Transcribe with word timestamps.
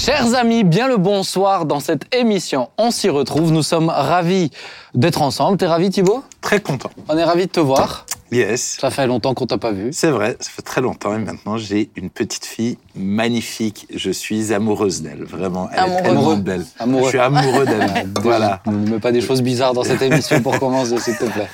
Chers 0.00 0.34
amis, 0.34 0.64
bien 0.64 0.88
le 0.88 0.96
bonsoir 0.96 1.66
dans 1.66 1.78
cette 1.78 2.14
émission. 2.14 2.70
On 2.78 2.90
s'y 2.90 3.10
retrouve. 3.10 3.52
Nous 3.52 3.62
sommes 3.62 3.90
ravis 3.90 4.50
d'être 4.94 5.20
ensemble. 5.20 5.58
T'es 5.58 5.66
ravi, 5.66 5.90
Thibaut? 5.90 6.24
Très 6.40 6.58
content. 6.58 6.88
On 7.10 7.18
est 7.18 7.22
ravis 7.22 7.44
de 7.44 7.50
te 7.50 7.60
voir. 7.60 8.06
Yes. 8.32 8.78
Ça 8.80 8.88
fait 8.90 9.06
longtemps 9.06 9.34
qu'on 9.34 9.44
t'a 9.44 9.58
pas 9.58 9.72
vu. 9.72 9.90
C'est 9.92 10.08
vrai, 10.08 10.38
ça 10.40 10.48
fait 10.48 10.62
très 10.62 10.80
longtemps 10.80 11.14
et 11.14 11.18
maintenant 11.18 11.58
j'ai 11.58 11.90
une 11.96 12.08
petite 12.08 12.46
fille 12.46 12.78
magnifique. 12.94 13.88
Je 13.94 14.10
suis 14.10 14.54
amoureuse 14.54 15.02
d'elle, 15.02 15.22
vraiment. 15.24 15.68
Elle 15.70 15.80
Amoureux. 15.80 15.98
est 15.98 16.02
tellement 16.02 16.36
belle. 16.36 16.64
Amoureux. 16.78 17.04
Je 17.04 17.08
suis 17.10 17.18
amoureux 17.18 17.66
d'elle. 17.66 18.08
voilà. 18.22 18.62
Ne 18.64 18.92
mets 18.92 19.00
pas 19.00 19.12
des 19.12 19.20
choses 19.20 19.42
bizarres 19.42 19.74
dans 19.74 19.84
cette 19.84 20.00
émission 20.00 20.40
pour 20.40 20.58
commencer, 20.58 20.96
s'il 20.98 21.18
te 21.18 21.24
plaît. 21.26 21.48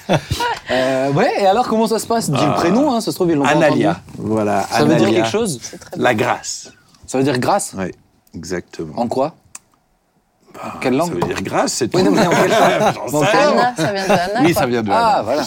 Euh, 0.70 1.10
ouais, 1.10 1.32
et 1.40 1.46
alors 1.46 1.66
comment 1.66 1.88
ça 1.88 1.98
se 1.98 2.06
passe 2.06 2.30
Dis 2.30 2.44
le 2.46 2.54
prénom, 2.54 2.92
hein, 2.92 3.00
ça 3.00 3.10
se 3.10 3.16
trouve, 3.16 3.30
ils 3.30 3.36
l'ont 3.36 3.42
pas 3.42 3.50
Analia. 3.50 3.90
entendu. 3.90 4.00
Voilà. 4.18 4.62
Ça 4.70 4.84
veut 4.84 4.94
dire 4.94 5.10
quelque 5.10 5.28
chose? 5.28 5.60
La 5.96 6.14
grâce. 6.14 6.70
Ça 7.08 7.18
veut 7.18 7.24
dire 7.24 7.38
grâce? 7.40 7.74
Oui, 7.76 7.86
exactement. 8.36 8.94
En 8.98 9.08
quoi? 9.08 9.34
Quelle 10.80 10.96
langue? 10.96 11.08
Ça 11.08 11.14
veut 11.14 11.20
dire 11.34 11.42
grâce, 11.42 11.72
c'est 11.74 11.88
tout. 11.88 11.98
Oui, 11.98 12.04
non, 12.04 12.12
mais 12.12 12.26
en 12.26 12.30
quelle 12.30 12.50
langue 12.50 12.94
J'en 12.94 13.02
En 13.18 13.20
sais 13.20 13.26
quelle 13.30 13.40
rien. 13.40 13.50
langue 13.50 13.58
Anna, 13.58 13.74
ça 13.76 13.92
vient 13.92 14.06
de 14.06 14.10
Anna. 14.12 14.40
Oui, 14.42 14.52
quoi. 14.52 14.60
ça 14.62 14.66
vient 14.66 14.82
de 14.82 14.90
Ah, 14.90 14.94
là. 15.16 15.22
voilà. 15.22 15.42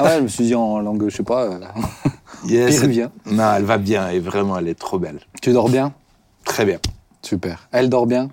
Ah 0.00 0.04
ouais, 0.04 0.16
je 0.18 0.20
me 0.22 0.28
suis 0.28 0.44
dit 0.44 0.54
en 0.54 0.78
langue, 0.78 1.04
je 1.08 1.16
sais 1.16 1.22
pas, 1.24 1.42
euh, 1.44 1.58
Yes. 2.46 2.76
péruvien. 2.78 3.10
Non, 3.26 3.54
elle 3.56 3.64
va 3.64 3.78
bien 3.78 4.08
et 4.10 4.20
vraiment, 4.20 4.56
elle 4.58 4.68
est 4.68 4.78
trop 4.78 4.98
belle. 5.00 5.18
Tu 5.42 5.52
dors 5.52 5.68
bien? 5.68 5.92
Très 6.44 6.64
bien. 6.64 6.78
Super. 7.22 7.68
Elle 7.72 7.88
dort 7.90 8.06
bien? 8.06 8.28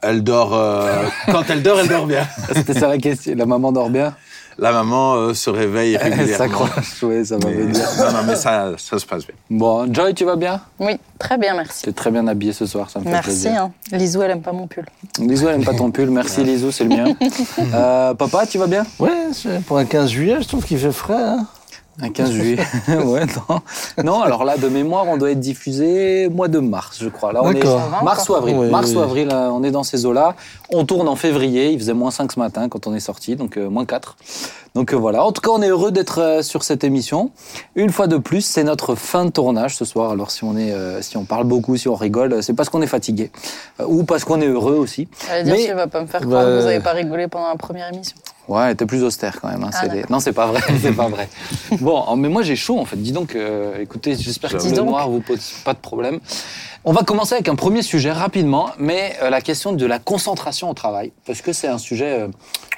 Elle 0.00 0.22
dort. 0.22 0.54
euh, 0.54 1.04
Quand 1.26 1.42
elle 1.48 1.62
dort, 1.62 1.80
elle 1.80 1.88
dort 1.88 2.06
bien. 2.06 2.24
C'était 2.54 2.74
ça 2.74 2.86
la 2.88 2.98
question. 2.98 3.34
La 3.36 3.46
maman 3.46 3.72
dort 3.72 3.90
bien? 3.90 4.14
La 4.62 4.70
maman 4.70 5.14
euh, 5.14 5.34
se 5.34 5.50
réveille 5.50 5.98
Elle 6.00 6.12
régulièrement. 6.14 6.38
s'accroche, 6.38 7.02
ouais, 7.02 7.24
ça 7.24 7.36
va 7.36 7.48
Mais- 7.48 7.54
venir. 7.54 7.84
non, 7.98 8.12
non, 8.12 8.18
mais 8.26 8.36
ça, 8.36 8.70
ça 8.78 8.96
se 8.96 9.04
passe 9.04 9.26
bien. 9.26 9.34
Bon, 9.50 9.92
Joy, 9.92 10.14
tu 10.14 10.24
vas 10.24 10.36
bien? 10.36 10.60
Oui, 10.78 10.92
très 11.18 11.36
bien, 11.36 11.54
merci. 11.54 11.82
Tu 11.82 11.90
es 11.90 11.92
très 11.92 12.12
bien 12.12 12.28
habillée 12.28 12.52
ce 12.52 12.64
soir, 12.66 12.88
ça 12.88 13.00
me 13.00 13.04
fait 13.04 13.10
Merci. 13.10 13.28
plaisir. 13.30 13.62
Hein. 13.64 13.72
Lisou, 13.90 14.22
elle 14.22 14.30
aime 14.30 14.40
pas 14.40 14.52
mon 14.52 14.68
pull. 14.68 14.84
Lisou, 15.18 15.48
elle 15.48 15.56
aime 15.56 15.64
pas 15.64 15.74
ton 15.74 15.90
pull. 15.90 16.10
Merci 16.10 16.44
Lisou, 16.44 16.70
c'est 16.70 16.84
le 16.84 16.90
mien. 16.90 17.04
Euh, 17.74 18.14
papa, 18.14 18.46
tu 18.46 18.58
vas 18.58 18.66
bien? 18.68 18.84
Ouais, 19.00 19.10
c'est- 19.32 19.64
pour 19.64 19.78
un 19.78 19.84
15 19.84 20.10
juillet, 20.10 20.36
je 20.40 20.46
trouve 20.46 20.64
qu'il 20.64 20.78
fait 20.78 20.92
frais. 20.92 21.14
Hein. 21.20 21.46
Un 22.00 22.08
15 22.08 22.32
juillet. 22.32 22.58
ouais, 22.88 23.26
non. 23.26 23.60
Non, 24.02 24.22
alors 24.22 24.44
là, 24.44 24.56
de 24.56 24.68
mémoire, 24.68 25.06
on 25.08 25.18
doit 25.18 25.30
être 25.30 25.40
diffusé 25.40 26.28
mois 26.30 26.48
de 26.48 26.58
mars, 26.58 26.98
je 27.00 27.08
crois. 27.08 27.32
Là, 27.32 27.42
on 27.42 27.52
est 27.52 27.64
mars 28.02 28.28
ou 28.28 28.34
avril. 28.34 28.56
Oui, 28.56 28.70
mars 28.70 28.90
oui. 28.90 28.96
ou 28.96 29.00
avril, 29.00 29.28
euh, 29.30 29.50
on 29.50 29.62
est 29.62 29.70
dans 29.70 29.82
ces 29.82 30.06
eaux-là. 30.06 30.34
On 30.70 30.86
tourne 30.86 31.06
en 31.06 31.16
février. 31.16 31.70
Il 31.70 31.78
faisait 31.78 31.92
moins 31.92 32.10
5 32.10 32.32
ce 32.32 32.38
matin 32.38 32.68
quand 32.70 32.86
on 32.86 32.94
est 32.94 33.00
sorti, 33.00 33.36
donc 33.36 33.58
euh, 33.58 33.68
moins 33.68 33.84
4. 33.84 34.16
Donc 34.74 34.94
euh, 34.94 34.96
voilà. 34.96 35.22
En 35.24 35.32
tout 35.32 35.40
cas, 35.42 35.50
on 35.50 35.60
est 35.60 35.68
heureux 35.68 35.92
d'être 35.92 36.18
euh, 36.20 36.42
sur 36.42 36.62
cette 36.62 36.82
émission. 36.82 37.30
Une 37.74 37.90
fois 37.90 38.06
de 38.06 38.16
plus, 38.16 38.40
c'est 38.40 38.64
notre 38.64 38.94
fin 38.94 39.24
de 39.26 39.30
tournage 39.30 39.76
ce 39.76 39.84
soir. 39.84 40.10
Alors 40.12 40.30
si 40.30 40.44
on 40.44 40.56
est, 40.56 40.72
euh, 40.72 41.02
si 41.02 41.16
on 41.16 41.24
parle 41.24 41.44
beaucoup, 41.44 41.76
si 41.76 41.88
on 41.88 41.94
rigole, 41.94 42.42
c'est 42.42 42.54
parce 42.54 42.68
qu'on 42.70 42.80
est 42.82 42.86
fatigué 42.86 43.30
Euh, 43.80 43.84
ou 43.86 44.04
parce 44.04 44.24
qu'on 44.24 44.40
est 44.40 44.46
heureux 44.46 44.76
aussi. 44.76 45.08
Elle 45.30 45.44
dire, 45.44 45.54
Mais- 45.54 45.66
tu 45.66 45.72
vas 45.74 45.86
pas 45.88 46.00
me 46.00 46.06
faire 46.06 46.22
croire 46.22 46.44
que 46.44 46.48
Bah, 46.56 46.60
vous 46.60 46.66
avez 46.66 46.80
pas 46.80 46.92
rigolé 46.92 47.28
pendant 47.28 47.48
la 47.48 47.56
première 47.56 47.92
émission. 47.92 48.16
Ouais, 48.48 48.74
t'es 48.74 48.86
plus 48.86 49.04
austère 49.04 49.40
quand 49.40 49.48
même. 49.48 49.62
hein, 49.62 49.70
Ah, 49.72 49.78
c'est 49.82 49.88
des- 49.88 49.94
d'accord. 49.96 50.10
Non, 50.10 50.20
c'est 50.20 50.32
pas 50.32 50.46
vrai, 50.46 50.60
c'est 50.80 50.92
pas 50.96 51.08
vrai. 51.08 51.28
Bon, 51.80 52.02
oh, 52.08 52.16
mais 52.16 52.28
moi 52.28 52.42
j'ai 52.42 52.56
chaud 52.56 52.78
en 52.78 52.84
fait. 52.84 52.96
Dis 52.96 53.12
donc, 53.12 53.36
euh, 53.36 53.78
écoutez, 53.80 54.16
j'espère 54.16 54.50
que 54.50 54.56
le 54.64 54.72
donc. 54.72 54.88
noir 54.88 55.08
vous 55.08 55.20
pose 55.20 55.52
pas 55.64 55.74
de 55.74 55.78
problème. 55.78 56.18
On 56.84 56.92
va 56.92 57.02
commencer 57.04 57.34
avec 57.34 57.48
un 57.48 57.54
premier 57.54 57.82
sujet 57.82 58.10
rapidement, 58.10 58.70
mais 58.76 59.14
euh, 59.22 59.30
la 59.30 59.40
question 59.40 59.72
de 59.72 59.86
la 59.86 60.00
concentration 60.00 60.68
au 60.68 60.74
travail, 60.74 61.12
parce 61.26 61.40
que 61.40 61.52
c'est 61.52 61.68
un 61.68 61.78
sujet. 61.78 62.22
euh, 62.22 62.28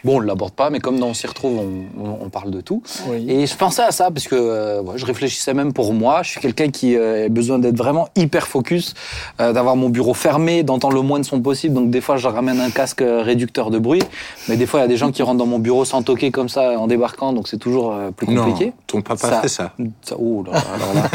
bon, 0.04 0.18
on 0.18 0.20
ne 0.20 0.26
l'aborde 0.26 0.52
pas, 0.52 0.68
mais 0.68 0.78
comme 0.78 1.02
on 1.02 1.14
s'y 1.14 1.26
retrouve, 1.26 1.58
on, 1.58 2.04
on- 2.04 2.18
on 2.26 2.28
parle 2.28 2.50
de 2.50 2.60
tout. 2.60 2.82
Oui. 3.08 3.24
Et 3.30 3.46
je 3.46 3.56
pensais 3.56 3.80
à 3.82 3.92
ça 3.92 4.10
parce 4.10 4.28
que 4.28 4.34
euh, 4.34 4.82
ouais, 4.82 4.98
je 4.98 5.06
réfléchissais 5.06 5.54
même 5.54 5.72
pour 5.72 5.94
moi. 5.94 6.22
Je 6.22 6.28
suis 6.32 6.40
quelqu'un 6.40 6.68
qui 6.68 6.96
euh, 6.96 7.24
a 7.24 7.28
besoin 7.30 7.58
d'être 7.58 7.78
vraiment 7.78 8.08
hyper 8.14 8.46
focus, 8.46 8.92
euh, 9.40 9.54
d'avoir 9.54 9.74
mon 9.74 9.88
bureau 9.88 10.12
fermé, 10.12 10.62
d'entendre 10.64 10.94
le 10.96 11.00
moins 11.02 11.18
de 11.18 11.24
son 11.24 11.40
possible. 11.40 11.74
Donc 11.74 11.88
des 11.88 12.02
fois, 12.02 12.18
je 12.18 12.28
ramène 12.28 12.60
un 12.60 12.70
casque 12.70 13.02
réducteur 13.02 13.70
de 13.70 13.78
bruit. 13.78 14.02
Mais 14.50 14.58
des 14.58 14.66
fois, 14.66 14.80
il 14.80 14.82
y 14.82 14.84
a 14.84 14.88
des 14.88 14.98
gens 14.98 15.12
qui 15.12 15.22
rentrent 15.22 15.38
dans 15.38 15.46
mon 15.46 15.58
bureau 15.58 15.86
sans 15.86 16.02
toquer 16.02 16.30
comme 16.30 16.50
ça 16.50 16.78
en 16.78 16.86
débarquant, 16.88 17.32
donc 17.32 17.48
c'est 17.48 17.56
toujours 17.58 17.92
euh, 17.94 18.10
plus 18.10 18.26
compliqué. 18.26 18.66
Non, 18.66 18.72
ton 18.86 19.00
papa 19.00 19.30
Ça- 19.30 19.40
fait 19.40 19.48
ça. 19.48 19.72
Ça- 20.02 20.16
oh 20.18 20.44
là 20.46 20.52
là, 20.52 20.62
alors 20.74 20.94
là. 20.94 21.08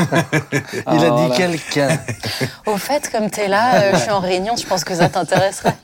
Il 0.93 1.05
a 1.05 1.27
dit 1.29 1.37
quelqu'un. 1.37 1.99
Au 2.79 2.81
fait, 2.81 3.11
comme 3.11 3.29
t'es 3.29 3.49
là, 3.49 3.81
euh, 3.81 3.91
je 3.91 3.99
suis 3.99 4.09
en 4.09 4.21
réunion, 4.21 4.55
je 4.55 4.65
pense 4.65 4.85
que 4.85 4.95
ça 4.95 5.09
t'intéresserait. 5.09 5.75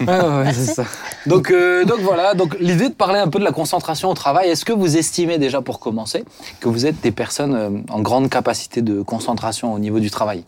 Ouais, 0.00 0.06
ouais, 0.06 0.52
c'est 0.52 0.74
ça. 0.74 0.84
Donc, 1.26 1.50
euh, 1.50 1.84
donc 1.84 1.98
voilà, 2.02 2.34
donc 2.34 2.56
l'idée 2.60 2.88
de 2.88 2.94
parler 2.94 3.18
un 3.18 3.26
peu 3.26 3.40
de 3.40 3.44
la 3.44 3.50
concentration 3.50 4.08
au 4.10 4.14
travail, 4.14 4.50
est-ce 4.50 4.64
que 4.64 4.72
vous 4.72 4.96
estimez 4.96 5.38
déjà 5.38 5.60
pour 5.60 5.80
commencer 5.80 6.24
que 6.60 6.68
vous 6.68 6.86
êtes 6.86 7.00
des 7.00 7.10
personnes 7.10 7.54
euh, 7.56 7.92
en 7.92 8.00
grande 8.00 8.30
capacité 8.30 8.80
de 8.80 9.02
concentration 9.02 9.74
au 9.74 9.80
niveau 9.80 9.98
du 9.98 10.08
travail? 10.08 10.44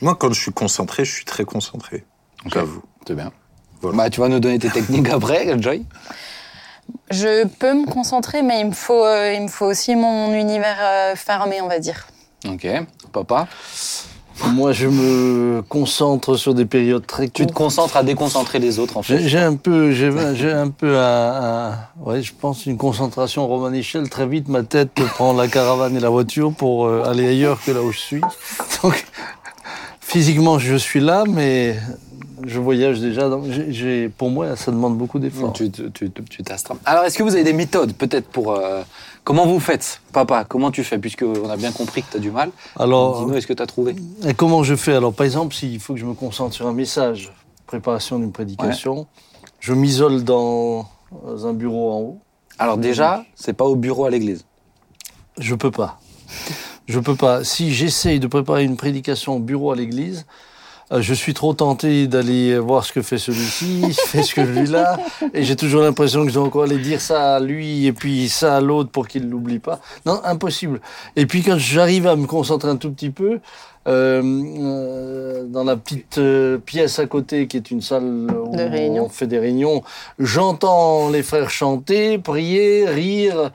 Moi, 0.00 0.14
quand 0.14 0.32
je 0.32 0.40
suis 0.40 0.52
concentré, 0.52 1.04
je 1.04 1.12
suis 1.12 1.24
très 1.24 1.44
concentré. 1.44 2.04
J'avoue. 2.46 2.84
C'est 3.08 3.14
bien. 3.14 3.32
Voilà. 3.80 3.96
Bah, 3.96 4.08
tu 4.08 4.20
vas 4.20 4.28
nous 4.28 4.38
donner 4.38 4.60
tes 4.60 4.70
techniques 4.70 5.08
après, 5.08 5.60
Joy? 5.60 5.84
Je 7.10 7.44
peux 7.44 7.74
me 7.74 7.90
concentrer, 7.90 8.42
mais 8.42 8.60
il 8.60 8.66
me 8.66 8.72
faut, 8.72 9.04
euh, 9.04 9.32
il 9.34 9.42
me 9.42 9.48
faut 9.48 9.66
aussi 9.66 9.96
mon 9.96 10.32
univers 10.32 10.78
euh, 10.80 11.16
fermé, 11.16 11.60
on 11.60 11.66
va 11.66 11.80
dire. 11.80 12.06
Ok. 12.48 12.68
Papa? 13.12 13.48
Moi, 14.52 14.72
je 14.72 14.86
me 14.86 15.62
concentre 15.68 16.36
sur 16.36 16.54
des 16.54 16.66
périodes 16.66 17.06
très 17.06 17.28
Tu 17.28 17.46
te 17.46 17.52
concentres 17.52 17.96
à 17.96 18.02
déconcentrer 18.02 18.58
les 18.58 18.78
autres, 18.78 18.96
en 18.96 19.02
fait. 19.02 19.18
J'ai 19.26 19.38
un 19.38 19.54
peu, 19.56 19.92
j'ai 19.92 20.10
j'ai 20.34 20.52
un 20.52 20.68
peu 20.68 20.98
un, 20.98 21.70
un- 21.72 21.78
ouais, 22.04 22.22
je 22.22 22.32
pense 22.38 22.66
une 22.66 22.76
concentration 22.76 23.46
romanichelle. 23.48 24.08
Très 24.10 24.26
vite, 24.26 24.48
ma 24.48 24.62
tête 24.62 24.90
prend 25.14 25.32
la 25.32 25.48
caravane 25.48 25.96
et 25.96 26.00
la 26.00 26.10
voiture 26.10 26.52
pour 26.52 26.86
euh, 26.86 27.02
aller 27.06 27.26
ailleurs 27.26 27.58
que 27.64 27.70
là 27.70 27.82
où 27.82 27.92
je 27.92 27.98
suis. 27.98 28.20
Donc, 28.82 29.06
physiquement, 30.00 30.58
je 30.58 30.76
suis 30.76 31.00
là, 31.00 31.24
mais 31.26 31.76
je 32.44 32.58
voyage 32.60 33.00
déjà. 33.00 33.28
Donc, 33.28 33.44
j'ai- 33.50 33.72
j'ai- 33.72 34.08
pour 34.08 34.30
moi, 34.30 34.56
ça 34.56 34.70
demande 34.70 34.96
beaucoup 34.98 35.18
d'efforts. 35.18 35.52
Tu, 35.52 35.70
tu, 35.70 35.90
tu, 35.90 36.10
tu 36.10 36.42
t'astreins. 36.42 36.78
Alors, 36.84 37.04
est-ce 37.04 37.16
que 37.16 37.22
vous 37.22 37.34
avez 37.34 37.44
des 37.44 37.52
méthodes, 37.52 37.92
peut-être, 37.94 38.28
pour... 38.28 38.52
euh, 38.52 38.82
comment 39.24 39.46
vous 39.46 39.60
faites 39.60 40.00
Papa, 40.12 40.44
comment 40.44 40.70
tu 40.70 40.84
fais? 40.84 40.98
Puisqu'on 40.98 41.48
a 41.48 41.56
bien 41.56 41.72
compris 41.72 42.02
que 42.02 42.10
tu 42.12 42.16
as 42.16 42.20
du 42.20 42.30
mal. 42.30 42.50
Alors, 42.78 43.20
Dis-nous, 43.24 43.36
est-ce 43.36 43.46
que 43.46 43.52
tu 43.52 43.62
as 43.62 43.66
trouvé? 43.66 43.96
Et 44.26 44.34
comment 44.34 44.62
je 44.62 44.74
fais? 44.76 44.94
Alors, 44.94 45.12
par 45.12 45.24
exemple, 45.24 45.54
s'il 45.54 45.78
faut 45.80 45.94
que 45.94 46.00
je 46.00 46.06
me 46.06 46.14
concentre 46.14 46.54
sur 46.54 46.66
un 46.66 46.72
message, 46.72 47.32
préparation 47.66 48.18
d'une 48.18 48.32
prédication, 48.32 49.06
je 49.60 49.72
m'isole 49.72 50.22
dans 50.24 50.88
un 51.44 51.52
bureau 51.52 51.90
en 51.92 51.98
haut. 52.00 52.18
Alors 52.58 52.78
déjà, 52.78 53.24
c'est 53.34 53.52
pas 53.52 53.64
au 53.64 53.76
bureau 53.76 54.04
à 54.06 54.10
l'église? 54.10 54.44
Je 55.38 55.54
peux 55.54 55.70
pas. 55.70 56.00
Je 56.86 56.98
peux 57.00 57.16
pas. 57.16 57.44
Si 57.44 57.72
j'essaye 57.74 58.20
de 58.20 58.26
préparer 58.26 58.64
une 58.64 58.76
prédication 58.76 59.36
au 59.36 59.38
bureau 59.40 59.72
à 59.72 59.76
l'église, 59.76 60.24
je 60.90 61.14
suis 61.14 61.34
trop 61.34 61.52
tenté 61.52 62.06
d'aller 62.06 62.58
voir 62.58 62.84
ce 62.84 62.92
que 62.92 63.02
fait 63.02 63.18
celui-ci, 63.18 63.92
fait 64.06 64.22
ce 64.22 64.34
que 64.34 64.40
lui-là, 64.40 64.98
et 65.34 65.42
j'ai 65.42 65.56
toujours 65.56 65.82
l'impression 65.82 66.22
que 66.22 66.28
je 66.28 66.34
dois 66.34 66.44
encore 66.44 66.64
aller 66.64 66.78
dire 66.78 67.00
ça 67.00 67.36
à 67.36 67.40
lui 67.40 67.86
et 67.86 67.92
puis 67.92 68.28
ça 68.28 68.56
à 68.56 68.60
l'autre 68.60 68.90
pour 68.90 69.08
qu'il 69.08 69.28
l'oublie 69.28 69.58
pas. 69.58 69.80
Non, 70.04 70.20
impossible. 70.24 70.80
Et 71.16 71.26
puis 71.26 71.42
quand 71.42 71.58
j'arrive 71.58 72.06
à 72.06 72.16
me 72.16 72.26
concentrer 72.26 72.68
un 72.68 72.76
tout 72.76 72.90
petit 72.90 73.10
peu, 73.10 73.40
euh, 73.86 74.20
euh, 74.24 75.44
dans 75.46 75.62
la 75.62 75.76
petite 75.76 76.18
euh, 76.18 76.58
pièce 76.58 76.98
à 76.98 77.06
côté 77.06 77.46
qui 77.46 77.56
est 77.56 77.70
une 77.70 77.80
salle 77.80 78.26
où 78.32 78.56
on 78.56 79.08
fait 79.08 79.28
des 79.28 79.38
réunions, 79.38 79.82
j'entends 80.18 81.08
les 81.08 81.22
frères 81.22 81.50
chanter, 81.50 82.18
prier, 82.18 82.88
rire. 82.88 83.52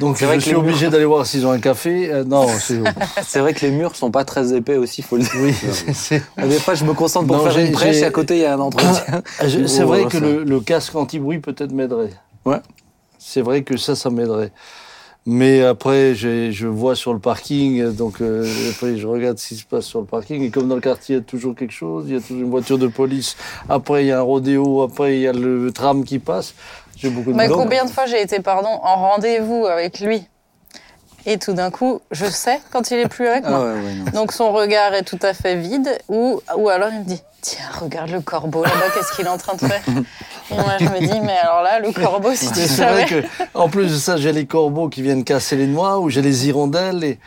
Donc 0.00 0.16
C'est 0.16 0.24
je 0.24 0.26
vrai 0.26 0.36
que 0.38 0.42
suis 0.42 0.54
obligé 0.54 0.88
d'aller 0.90 1.04
voir 1.04 1.24
s'ils 1.26 1.46
ont 1.46 1.50
un 1.52 1.58
café. 1.58 2.10
Euh, 2.12 2.24
non, 2.24 2.46
c'est 2.60 2.80
C'est 3.26 3.40
vrai 3.40 3.54
que 3.54 3.64
les 3.64 3.70
murs 3.72 3.96
sont 3.96 4.10
pas 4.10 4.24
très 4.24 4.54
épais 4.54 4.76
aussi, 4.76 5.02
faut 5.02 5.16
le 5.16 5.22
dire. 5.22 5.32
oui, 5.40 5.54
c'est- 5.94 6.22
Des 6.38 6.58
fois, 6.58 6.74
je 6.74 6.84
me 6.84 6.92
concentre 6.92 7.26
pour 7.26 7.36
Non, 7.38 7.44
faire 7.50 7.58
une 7.58 7.72
prêche 7.72 7.96
et 7.96 8.04
à 8.04 8.10
côté, 8.10 8.36
il 8.36 8.40
y 8.42 8.44
a 8.44 8.54
un 8.54 8.60
entretien. 8.60 9.22
Je- 9.46 9.66
C'est 9.66 9.82
Oh, 9.84 9.86
vrai 9.88 10.02
ça. 10.02 10.08
que 10.10 10.16
le, 10.18 10.44
le 10.44 10.60
casque 10.60 10.94
anti-bruit 10.94 11.38
peut-être 11.38 11.72
m'aiderait. 11.72 12.12
Ouais. 12.44 12.60
C'est 13.18 13.40
vrai 13.40 13.62
que 13.62 13.76
ça, 13.76 13.96
ça 13.96 14.10
m'aiderait. 14.10 14.52
Mais 15.28 15.62
après, 15.64 16.14
je 16.14 16.66
vois 16.68 16.94
sur 16.94 17.12
le 17.12 17.18
parking, 17.18 17.90
donc 17.96 18.20
euh, 18.20 18.46
après 18.70 18.96
je 18.96 19.08
regarde 19.08 19.38
ce 19.38 19.48
qui 19.48 19.56
se 19.56 19.64
passe 19.64 19.84
sur 19.86 19.98
le 19.98 20.06
parking. 20.06 20.40
Et 20.42 20.50
comme 20.50 20.68
dans 20.68 20.76
le 20.76 20.80
quartier, 20.80 21.16
il 21.16 21.18
y 21.18 21.20
a 21.20 21.24
toujours 21.24 21.56
quelque 21.56 21.72
chose, 21.72 22.04
il 22.06 22.14
y 22.14 22.16
a 22.16 22.20
toujours 22.20 22.42
une 22.44 22.50
voiture 22.50 22.78
de 22.78 22.86
police. 22.86 23.36
Après, 23.68 24.04
il 24.04 24.06
y 24.06 24.12
a 24.12 24.18
un 24.20 24.22
rodéo. 24.22 24.82
Après, 24.82 25.16
il 25.16 25.22
y 25.22 25.26
a 25.26 25.32
le 25.32 25.72
tram 25.72 26.04
qui 26.04 26.20
passe. 26.20 26.54
J'ai 26.96 27.10
beaucoup 27.10 27.30
de 27.32 27.36
Mais 27.36 27.48
combien 27.48 27.84
de 27.84 27.90
fois 27.90 28.06
j'ai 28.06 28.20
été, 28.20 28.40
pardon, 28.40 28.68
en 28.82 28.96
rendez-vous 28.96 29.66
avec 29.66 30.00
lui 30.00 30.26
Et 31.26 31.38
tout 31.38 31.52
d'un 31.52 31.70
coup, 31.70 32.00
je 32.10 32.24
sais 32.26 32.60
quand 32.72 32.90
il 32.90 32.98
est 32.98 33.08
plus 33.08 33.28
avec 33.28 33.44
moi. 33.46 33.58
Ah 33.60 33.64
ouais, 33.64 33.80
ouais, 33.80 33.94
non. 33.94 34.04
Donc 34.12 34.32
son 34.32 34.52
regard 34.52 34.94
est 34.94 35.02
tout 35.02 35.18
à 35.22 35.34
fait 35.34 35.56
vide, 35.56 35.90
ou, 36.08 36.40
ou 36.56 36.68
alors 36.68 36.88
il 36.92 37.00
me 37.00 37.04
dit 37.04 37.22
Tiens, 37.42 37.66
regarde 37.80 38.10
le 38.10 38.20
corbeau 38.20 38.64
là-bas, 38.64 38.90
qu'est-ce 38.94 39.14
qu'il 39.14 39.26
est 39.26 39.28
en 39.28 39.38
train 39.38 39.54
de 39.54 39.60
faire? 39.60 39.82
Et 40.50 40.54
moi 40.54 40.78
je 40.80 40.84
me 40.86 40.98
dis 40.98 41.20
Mais 41.20 41.36
alors 41.36 41.62
là, 41.62 41.78
le 41.78 41.92
corbeau, 41.92 42.34
si 42.34 42.50
tu 42.50 42.58
Mais 42.60 42.66
c'est 42.66 42.84
vrai 42.84 43.06
savais. 43.06 43.22
que, 43.22 43.26
en 43.54 43.68
plus 43.68 43.92
de 43.92 43.96
ça, 43.98 44.16
j'ai 44.16 44.32
les 44.32 44.46
corbeaux 44.46 44.88
qui 44.88 45.02
viennent 45.02 45.22
casser 45.22 45.54
les 45.54 45.66
noix, 45.68 45.98
ou 46.00 46.08
j'ai 46.10 46.22
les 46.22 46.48
hirondelles. 46.48 47.04
Et 47.04 47.18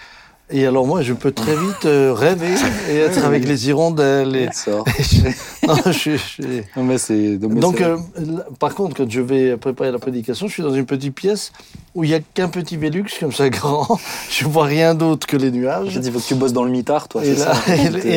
Et 0.51 0.66
alors 0.66 0.88
moi, 0.88 1.04
je 1.04 1.13
peux 1.13 1.31
très 1.31 1.56
vite 1.56 1.86
euh, 1.86 2.12
rêver 2.13 2.50
et 2.90 2.96
être 2.98 3.24
avec 3.24 3.46
les 3.48 3.68
hirondelles. 3.69 4.36
Et... 4.36 4.50
Non, 5.68 5.75
je, 5.92 6.18
je- 6.18 6.62
Non, 6.75 6.84
mais 6.84 6.98
c'est. 6.98 7.38
Donc, 7.38 7.80
euh, 7.81 7.98
là, 8.18 8.46
par 8.60 8.74
contre, 8.74 8.96
quand 8.96 9.10
je 9.10 9.22
vais 9.22 9.57
préparer 9.57 9.92
la 9.92 10.00
prédication, 10.00 10.48
je 10.48 10.54
suis 10.54 10.63
dans 10.63 10.74
une 10.74 10.88
petite 10.88 11.13
pièce 11.13 11.51
où 11.94 12.04
il 12.04 12.10
n'y 12.10 12.16
a 12.16 12.19
qu'un 12.19 12.50
petit 12.50 12.78
Vélux 12.78 13.06
comme 13.19 13.31
ça 13.31 13.50
grand. 13.50 14.00
Je 14.31 14.46
vois 14.46 14.63
rien 14.66 14.96
d'autre 14.96 15.28
que 15.28 15.38
les 15.38 15.51
nuages. 15.51 15.94
fait, 15.94 16.00
il 16.00 16.12
faut 16.12 16.19
que 16.19 16.25
tu 16.25 16.34
bosses 16.36 16.54
dans 16.54 16.63
le 16.63 16.72
mitard, 16.72 17.07
toi. 17.07 17.24
Et 17.24 17.36
c'est 17.36 17.46
là, 17.46 17.54
ça 17.54 17.75
et, 17.75 18.16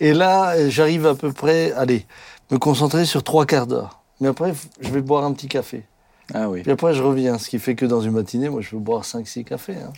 et- 0.00 0.08
et 0.08 0.14
là, 0.14 0.54
j'arrive 0.70 1.06
à 1.06 1.14
peu 1.14 1.32
près, 1.32 1.72
allez, 1.72 2.06
me 2.50 2.56
concentrer 2.56 3.04
sur 3.04 3.22
trois 3.22 3.44
quarts 3.44 3.66
d'heure. 3.66 4.00
Mais 4.20 4.28
après, 4.28 4.54
je 4.80 4.88
vais 4.88 5.02
boire 5.02 5.24
un 5.24 5.32
petit 5.32 5.48
café. 5.48 5.82
Ah 6.32 6.48
oui. 6.48 6.62
Puis 6.62 6.72
après, 6.72 6.94
je 6.94 7.02
reviens. 7.02 7.36
Ce 7.38 7.48
qui 7.50 7.58
fait 7.58 7.74
que 7.74 7.84
dans 7.84 8.00
une 8.00 8.12
matinée, 8.12 8.48
moi, 8.48 8.60
je 8.62 8.70
peux 8.70 8.76
boire 8.78 9.02
5-6 9.04 9.44
cafés. 9.44 9.74
hein. 9.74 9.92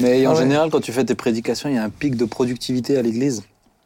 Mais 0.00 0.26
en 0.26 0.30
Ah 0.30 0.34
ouais. 0.34 0.40
général, 0.40 0.70
quand 0.70 0.80
tu 0.80 0.92
fais 0.92 1.04
tes 1.04 1.14
prédications, 1.14 1.68
il 1.68 1.76
y 1.76 1.78
a 1.78 1.84
un 1.84 1.90
pic 1.90 2.16
de 2.16 2.24
productivité 2.24 2.96
à 2.98 3.02
l'église. 3.02 3.42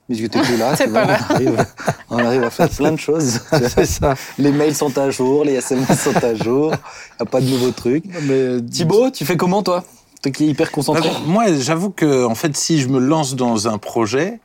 Puisque 0.09 0.31
plus 0.33 0.56
là. 0.56 0.75
Pas. 0.93 1.19
On 1.31 1.35
arrive, 1.35 1.67
on 2.11 2.19
arrive 2.19 2.43
à 2.44 2.50
faire 2.50 2.69
plein 2.71 2.93
de 2.93 2.99
choses. 2.99 3.41
C'est 3.75 3.87
ça. 3.87 4.15
Les 4.39 4.50
mails 4.53 4.75
sont 4.75 4.97
à 4.99 5.11
jour, 5.11 5.44
les 5.44 5.55
SMS 5.55 5.99
sont 6.00 6.17
à 6.25 6.35
jour. 6.35 6.73
Il 6.73 6.77
n'y 7.21 7.23
a 7.23 7.25
pas 7.27 7.41
de 7.41 7.47
nouveaux 7.49 7.71
trucs. 7.71 8.05
Mais 8.23 8.61
Thibaut, 8.62 9.11
tu 9.11 9.25
fais 9.25 9.37
comment, 9.37 9.62
toi? 9.62 9.85
Toi 10.23 10.33
qui 10.33 10.44
es 10.44 10.49
hyper 10.49 10.71
concentré? 10.73 11.09
Bah, 11.09 11.17
Moi, 11.27 11.44
j'avoue 11.59 11.91
que, 11.91 12.25
en 12.25 12.35
fait, 12.35 12.56
si 12.56 12.81
je 12.81 12.89
me 12.89 12.99
lance 12.99 13.37
dans 13.37 13.69
un 13.69 13.79
projet, 13.79 14.41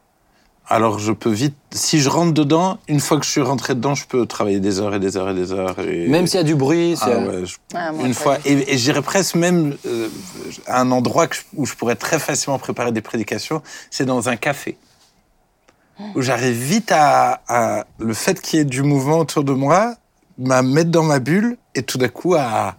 alors 0.70 1.00
je 1.00 1.12
peux 1.12 1.30
vite. 1.32 1.56
Si 1.72 2.00
je 2.00 2.10
rentre 2.10 2.34
dedans, 2.34 2.78
une 2.88 3.00
fois 3.00 3.18
que 3.20 3.26
je 3.26 3.32
suis 3.32 3.42
rentré 3.42 3.74
dedans, 3.76 3.96
je 3.96 4.06
peux 4.06 4.26
travailler 4.26 4.60
des 4.60 4.80
heures 4.80 4.94
et 4.96 5.00
des 5.00 5.16
heures 5.18 5.30
et 5.30 5.34
des 5.34 5.52
heures. 5.54 5.80
Et... 5.80 6.08
Même 6.08 6.28
s'il 6.28 6.38
y 6.38 6.42
a 6.42 6.44
du 6.44 6.56
bruit, 6.56 6.96
c'est. 6.98 7.12
Ah 7.14 7.20
ouais, 7.20 7.46
je- 7.46 7.56
Ah, 7.74 7.92
moi, 7.92 8.06
une 8.06 8.14
fois. 8.14 8.38
Et, 8.46 8.74
et 8.74 8.78
j'irais 8.78 9.02
presque 9.02 9.36
même 9.36 9.76
euh, 9.86 10.10
à 10.68 10.82
un 10.82 10.92
endroit 10.92 11.28
que 11.28 11.36
je- 11.36 11.42
où 11.56 11.66
je 11.66 11.74
pourrais 11.76 11.96
très 11.96 12.20
facilement 12.20 12.60
préparer 12.60 12.92
des 12.92 13.02
prédications, 13.02 13.62
c'est 13.92 14.06
dans 14.06 14.30
un 14.30 14.36
café. 14.36 14.78
Où 16.16 16.22
j'arrive 16.22 16.56
vite 16.56 16.92
à, 16.92 17.42
à- 17.48 17.86
le 18.00 18.14
fait 18.14 18.40
qu'il 18.42 18.60
y 18.60 18.62
ait 18.62 18.66
du 18.66 18.84
mouvement 18.84 19.20
autour 19.20 19.44
de 19.44 19.54
moi, 19.54 19.96
m'a 20.38 20.62
mettre 20.62 20.92
dans 20.92 21.02
ma 21.04 21.20
bulle 21.20 21.58
et 21.74 21.82
tout 21.82 21.98
d'un 21.98 22.10
coup 22.10 22.36
à 22.36 22.76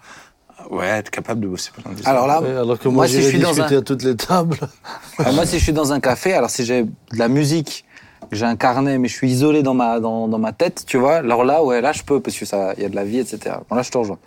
ouais 0.70 0.86
être 0.86 1.10
capable 1.10 1.40
de 1.40 1.46
bosser 1.48 1.70
pendant. 1.74 1.94
Alors 2.04 2.26
là, 2.26 2.40
Ouais, 2.42 2.50
alors 2.50 2.78
que 2.78 2.88
moi, 2.88 3.04
moi, 3.04 3.08
si 3.08 3.22
je 3.22 3.28
suis 3.28 3.38
dans 3.38 3.60
un- 3.60 3.64
à 3.64 3.82
toutes 3.82 4.02
les 4.02 4.16
tables. 4.16 4.58
Ah, 5.24 5.32
moi, 5.32 5.44
si 5.46 5.58
je 5.58 5.62
suis 5.64 5.72
dans 5.72 5.92
un 5.92 6.00
café, 6.00 6.34
alors 6.34 6.50
si 6.50 6.64
j'ai 6.64 6.84
de 6.84 6.90
la 7.18 7.28
musique, 7.28 7.84
j'ai 8.30 8.44
un 8.44 8.56
carnet, 8.56 8.98
mais 8.98 9.08
je 9.08 9.14
suis 9.14 9.28
isolé 9.30 9.62
dans 9.62 9.74
ma, 9.74 9.98
dans, 10.00 10.28
dans 10.28 10.38
ma 10.38 10.52
tête, 10.52 10.84
tu 10.86 10.96
vois, 10.96 11.16
alors 11.16 11.44
là, 11.44 11.62
ouais, 11.64 11.80
là, 11.80 11.92
je 11.92 12.02
peux, 12.02 12.20
parce 12.20 12.36
que 12.36 12.44
ça, 12.44 12.72
il 12.76 12.82
y 12.82 12.86
a 12.86 12.88
de 12.88 12.94
la 12.96 13.04
vie, 13.04 13.18
etc. 13.18 13.56
Bon, 13.68 13.74
là, 13.76 13.82
je 13.82 13.90
te 13.90 13.98
rejoins. 13.98 14.18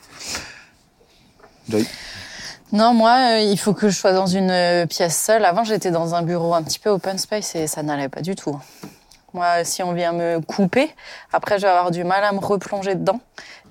Joy. 1.70 1.86
Non, 2.74 2.94
moi, 2.94 3.16
euh, 3.34 3.40
il 3.42 3.58
faut 3.58 3.74
que 3.74 3.90
je 3.90 3.96
sois 3.98 4.14
dans 4.14 4.26
une 4.28 4.50
euh, 4.50 4.86
pièce 4.86 5.18
seule. 5.22 5.44
Avant, 5.46 5.64
j'étais 5.64 5.92
dans 5.92 6.16
un 6.16 6.22
bureau 6.24 6.54
un 6.54 6.64
petit 6.64 6.80
peu 6.80 6.90
open 6.90 7.18
space 7.18 7.56
et 7.56 7.68
ça 7.68 7.84
n'allait 7.84 8.10
pas 8.10 8.22
du 8.22 8.36
tout. 8.36 8.58
Moi, 9.34 9.64
si 9.64 9.84
on 9.84 9.94
vient 9.94 10.14
me 10.14 10.40
couper, 10.42 10.90
après, 11.32 11.58
je 11.58 11.64
vais 11.64 11.70
avoir 11.72 11.92
du 11.92 12.04
mal 12.04 12.24
à 12.24 12.32
me 12.32 12.40
replonger 12.40 12.96
dedans. 12.96 13.20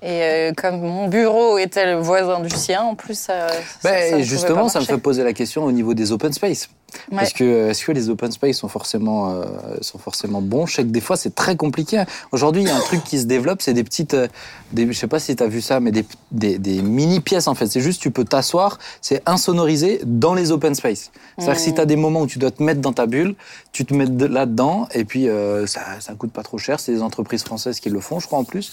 Et 0.03 0.21
euh, 0.23 0.51
comme 0.57 0.81
mon 0.81 1.07
bureau 1.07 1.59
était 1.59 1.85
le 1.85 1.99
voisin 1.99 2.39
du 2.39 2.49
sien, 2.49 2.81
en 2.81 2.95
plus, 2.95 3.13
ça, 3.19 3.49
ça- 3.49 3.55
Ben, 3.83 4.11
pouvait 4.11 4.23
justement, 4.23 4.67
ça 4.67 4.79
me 4.79 4.85
fait 4.85 4.97
poser 4.97 5.23
la 5.23 5.33
question 5.33 5.63
au 5.63 5.71
niveau 5.71 5.93
des 5.93 6.11
open 6.11 6.33
space. 6.33 6.69
Ouais. 7.11 7.17
Parce 7.17 7.33
que 7.33 7.69
est-ce 7.69 7.85
que 7.85 7.91
les 7.91 8.09
open 8.09 8.31
space 8.31 8.57
sont 8.57 8.67
forcément, 8.67 9.31
euh, 9.31 9.45
sont 9.81 9.97
forcément 9.97 10.41
bons? 10.41 10.65
Je 10.65 10.75
sais 10.75 10.83
que 10.83 10.89
des 10.89 11.01
fois, 11.01 11.15
c'est 11.17 11.33
très 11.35 11.55
compliqué. 11.55 12.03
Aujourd'hui, 12.31 12.63
il 12.63 12.67
y 12.67 12.71
a 12.71 12.75
un 12.75 12.81
truc 12.81 13.03
qui 13.03 13.19
se 13.19 13.25
développe, 13.25 13.61
c'est 13.61 13.73
des 13.73 13.83
petites. 13.83 14.13
euh, 14.13 14.27
Des, 14.73 14.87
je 14.87 14.97
sais 14.97 15.07
pas 15.07 15.19
si 15.19 15.35
tu 15.35 15.43
as 15.43 15.47
vu 15.47 15.59
ça, 15.61 15.79
mais 15.81 15.91
des, 15.91 16.05
des, 16.31 16.57
des 16.57 16.81
mini-pièces 16.81 17.47
en 17.47 17.55
fait. 17.55 17.67
C'est 17.67 17.81
juste, 17.81 18.01
tu 18.01 18.09
peux 18.11 18.23
t'asseoir, 18.23 18.77
c'est 19.01 19.21
insonorisé 19.25 19.99
dans 20.05 20.33
les 20.33 20.51
open 20.51 20.75
space. 20.75 21.11
C'est-à-dire 21.37 21.55
que 21.55 21.59
si 21.61 21.71
Mmh. 21.71 21.75
tu 21.75 21.81
as 21.81 21.85
des 21.85 21.95
moments 21.97 22.21
où 22.21 22.27
tu 22.27 22.39
dois 22.39 22.51
te 22.51 22.63
mettre 22.63 22.79
dans 22.81 22.93
ta 22.93 23.05
bulle, 23.05 23.35
tu 23.73 23.83
te 23.85 23.93
mets 23.93 24.05
de- 24.07 24.25
là-dedans, 24.25 24.87
et 24.93 25.03
puis 25.05 25.27
euh, 25.27 25.65
ça, 25.67 25.81
ça 25.99 26.13
coûte 26.13 26.31
pas 26.31 26.43
trop 26.43 26.57
cher. 26.57 26.79
C'est 26.79 26.93
des 26.93 27.01
entreprises 27.01 27.43
françaises 27.43 27.79
qui 27.81 27.89
le 27.89 27.99
font, 27.99 28.19
je 28.19 28.27
crois, 28.27 28.39
en 28.39 28.43
plus. 28.45 28.71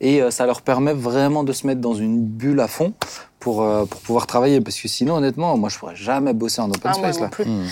Et 0.00 0.20
euh, 0.22 0.30
ça 0.30 0.44
leur 0.46 0.60
permet 0.62 0.92
vraiment 0.92 1.44
de 1.44 1.52
se 1.52 1.66
mettre 1.66 1.80
dans 1.80 1.94
une 1.94 2.22
bulle 2.24 2.60
à 2.60 2.68
fond 2.68 2.92
pour, 3.40 3.62
euh, 3.62 3.84
pour 3.84 4.00
pouvoir 4.00 4.26
travailler. 4.26 4.60
Parce 4.60 4.78
que 4.80 4.88
sinon, 4.88 5.14
honnêtement, 5.16 5.56
moi, 5.56 5.68
je 5.68 5.78
pourrais 5.78 5.96
jamais 5.96 6.32
bosser 6.32 6.60
en 6.60 6.68
open 6.70 6.80
Ah, 6.84 6.88
moi 6.98 7.12
space. 7.12 7.16
non 7.16 7.22
là. 7.22 7.28
plus. 7.28 7.44
Hmm. 7.44 7.64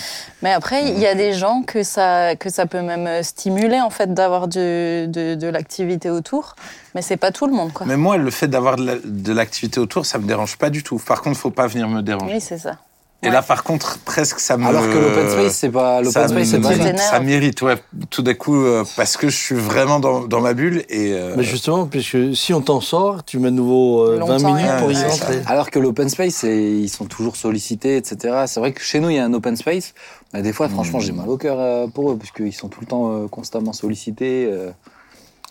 Mais 0.42 0.52
après, 0.52 0.88
il 0.88 0.98
y 0.98 1.06
a 1.06 1.14
des 1.14 1.32
gens 1.32 1.62
que 1.62 1.82
ça, 1.82 2.36
que 2.36 2.50
ça 2.50 2.66
peut 2.66 2.82
même 2.82 3.22
stimuler, 3.22 3.80
en 3.80 3.90
fait, 3.90 4.12
d'avoir 4.14 4.48
de, 4.48 5.06
de, 5.06 5.34
de 5.34 5.46
l'activité 5.48 6.10
autour. 6.10 6.54
Mais 6.94 7.02
c'est 7.02 7.16
pas 7.16 7.30
tout 7.32 7.46
le 7.46 7.52
monde, 7.52 7.72
quoi. 7.72 7.86
Mais 7.86 7.96
moi, 7.96 8.16
le 8.16 8.30
fait 8.30 8.48
d'avoir 8.48 8.76
de 8.76 8.84
la- 8.86 8.94
de 9.04 9.32
l'activité 9.32 9.80
autour, 9.80 10.06
ça 10.06 10.18
me 10.18 10.26
dérange 10.26 10.56
pas 10.56 10.70
du 10.70 10.82
tout. 10.82 10.98
Par 10.98 11.20
contre, 11.22 11.36
faut 11.38 11.50
pas 11.50 11.66
venir 11.66 11.88
me 11.88 12.00
déranger. 12.02 12.34
Oui, 12.34 12.40
c'est 12.40 12.58
ça. 12.58 12.76
Et 13.22 13.28
Ouais. 13.28 13.32
là, 13.32 13.40
par 13.42 13.64
contre, 13.64 13.98
presque 14.00 14.38
ça 14.38 14.58
me. 14.58 14.66
Alors 14.66 14.82
que 14.82 14.92
l'open 14.98 15.30
space, 15.30 15.56
c'est 15.56 15.70
pas 15.70 16.00
l'open 16.00 16.12
ça 16.12 16.28
space, 16.28 16.48
c'est 16.48 16.60
pas 16.60 16.96
Ça 16.98 17.18
m'irrite, 17.18 17.62
ouais. 17.62 17.76
Tout 18.10 18.20
d'un 18.22 18.34
coup, 18.34 18.54
euh, 18.62 18.84
parce 18.94 19.16
que 19.16 19.30
je 19.30 19.36
suis 19.36 19.54
vraiment 19.54 20.00
dans, 20.00 20.20
dans 20.26 20.40
ma 20.42 20.52
bulle 20.52 20.84
et. 20.90 21.12
euh, 21.14 21.34
Mais 21.36 21.42
justement, 21.42 21.86
puisque 21.86 22.36
si 22.36 22.52
on 22.52 22.60
t'en 22.60 22.82
sort, 22.82 23.24
tu 23.24 23.38
mets 23.38 23.50
de 23.50 23.56
nouveau 23.56 24.02
euh, 24.04 24.18
20 24.18 24.18
Longtemps, 24.18 24.54
minutes 24.54 24.70
ouais, 24.70 24.78
pour 24.80 24.92
y 24.92 25.02
rentrer. 25.02 25.40
Alors 25.46 25.70
que 25.70 25.78
l'open 25.78 26.10
space, 26.10 26.42
ils 26.42 26.90
sont 26.90 27.06
toujours 27.06 27.36
sollicités, 27.36 27.96
etc. 27.96 28.44
C'est 28.46 28.60
vrai 28.60 28.72
que 28.72 28.82
chez 28.82 29.00
nous, 29.00 29.08
il 29.08 29.16
y 29.16 29.18
a 29.18 29.24
un 29.24 29.32
open 29.32 29.56
space. 29.56 29.94
Mais 30.34 30.42
des 30.42 30.52
fois, 30.52 30.68
franchement, 30.68 31.00
j'ai 31.00 31.12
mal 31.12 31.28
au 31.30 31.38
cœur 31.38 31.56
euh, 31.58 31.86
pour 31.86 32.10
eux, 32.12 32.16
parce 32.18 32.30
qu'ils 32.32 32.52
sont 32.52 32.68
tout 32.68 32.80
le 32.82 32.86
temps 32.86 33.10
euh, 33.12 33.28
constamment 33.28 33.72
sollicités. 33.72 34.46
euh. 34.52 34.70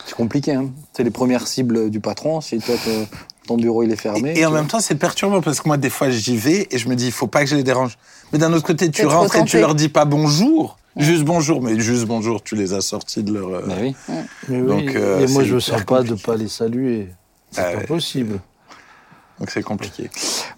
C'est 0.06 0.16
compliqué. 0.16 0.54
Hein. 0.54 0.68
C'est 0.94 1.04
les 1.04 1.10
premières 1.10 1.48
cibles 1.48 1.90
du 1.90 2.00
patron. 2.00 2.40
Si 2.42 2.60
toi, 2.60 2.76
ton 3.48 3.58
bureau 3.58 3.84
il 3.84 3.92
est 3.92 3.96
fermé. 3.96 4.34
Et, 4.36 4.40
et 4.42 4.46
en 4.46 4.52
même 4.52 4.68
temps, 4.68 4.80
c'est 4.80 4.96
perturbant 4.96 5.42
parce 5.42 5.62
que 5.62 5.68
moi, 5.68 5.78
des 5.78 5.90
fois, 5.90 6.10
j'y 6.10 6.38
vais 6.38 6.68
et 6.72 6.78
je 6.78 6.88
me 6.90 6.96
dis, 6.96 7.06
il 7.08 7.12
faut 7.12 7.28
pas 7.28 7.42
que 7.42 7.48
je 7.48 7.56
les 7.56 7.64
dérange. 7.64 7.98
Mais 8.34 8.40
d'un 8.40 8.52
autre 8.54 8.66
côté, 8.66 8.90
tu 8.92 9.06
rentres 9.06 9.36
et 9.36 9.46
tu 9.46 9.60
leur 9.60 9.76
dis 9.76 9.90
pas 9.90 10.06
bonjour. 10.06 10.78
Juste 10.98 11.24
bonjour, 11.26 11.62
mais 11.62 11.78
juste 11.80 12.06
bonjour, 12.06 12.42
tu 12.42 12.56
les 12.56 12.74
as 12.74 12.80
sortis 12.82 13.22
de 13.22 13.34
leur. 13.34 13.50
euh, 13.50 13.62
oui. 13.82 13.96
Mais 14.48 14.62
oui, 14.62 14.68
Donc, 14.86 14.96
euh, 14.96 15.20
et 15.20 15.28
moi, 15.28 15.44
je 15.44 15.56
ne 15.56 15.60
sens 15.60 15.84
pas 15.84 16.02
de 16.04 16.10
compliqué. 16.10 16.24
pas 16.26 16.36
les 16.38 16.48
saluer. 16.48 17.10
C'est 17.52 17.62
Ah 17.62 17.78
pas 17.80 17.86
possible. 17.86 18.40
Donc 19.40 19.50
c'est 19.52 19.64
compliqué. 19.64 20.10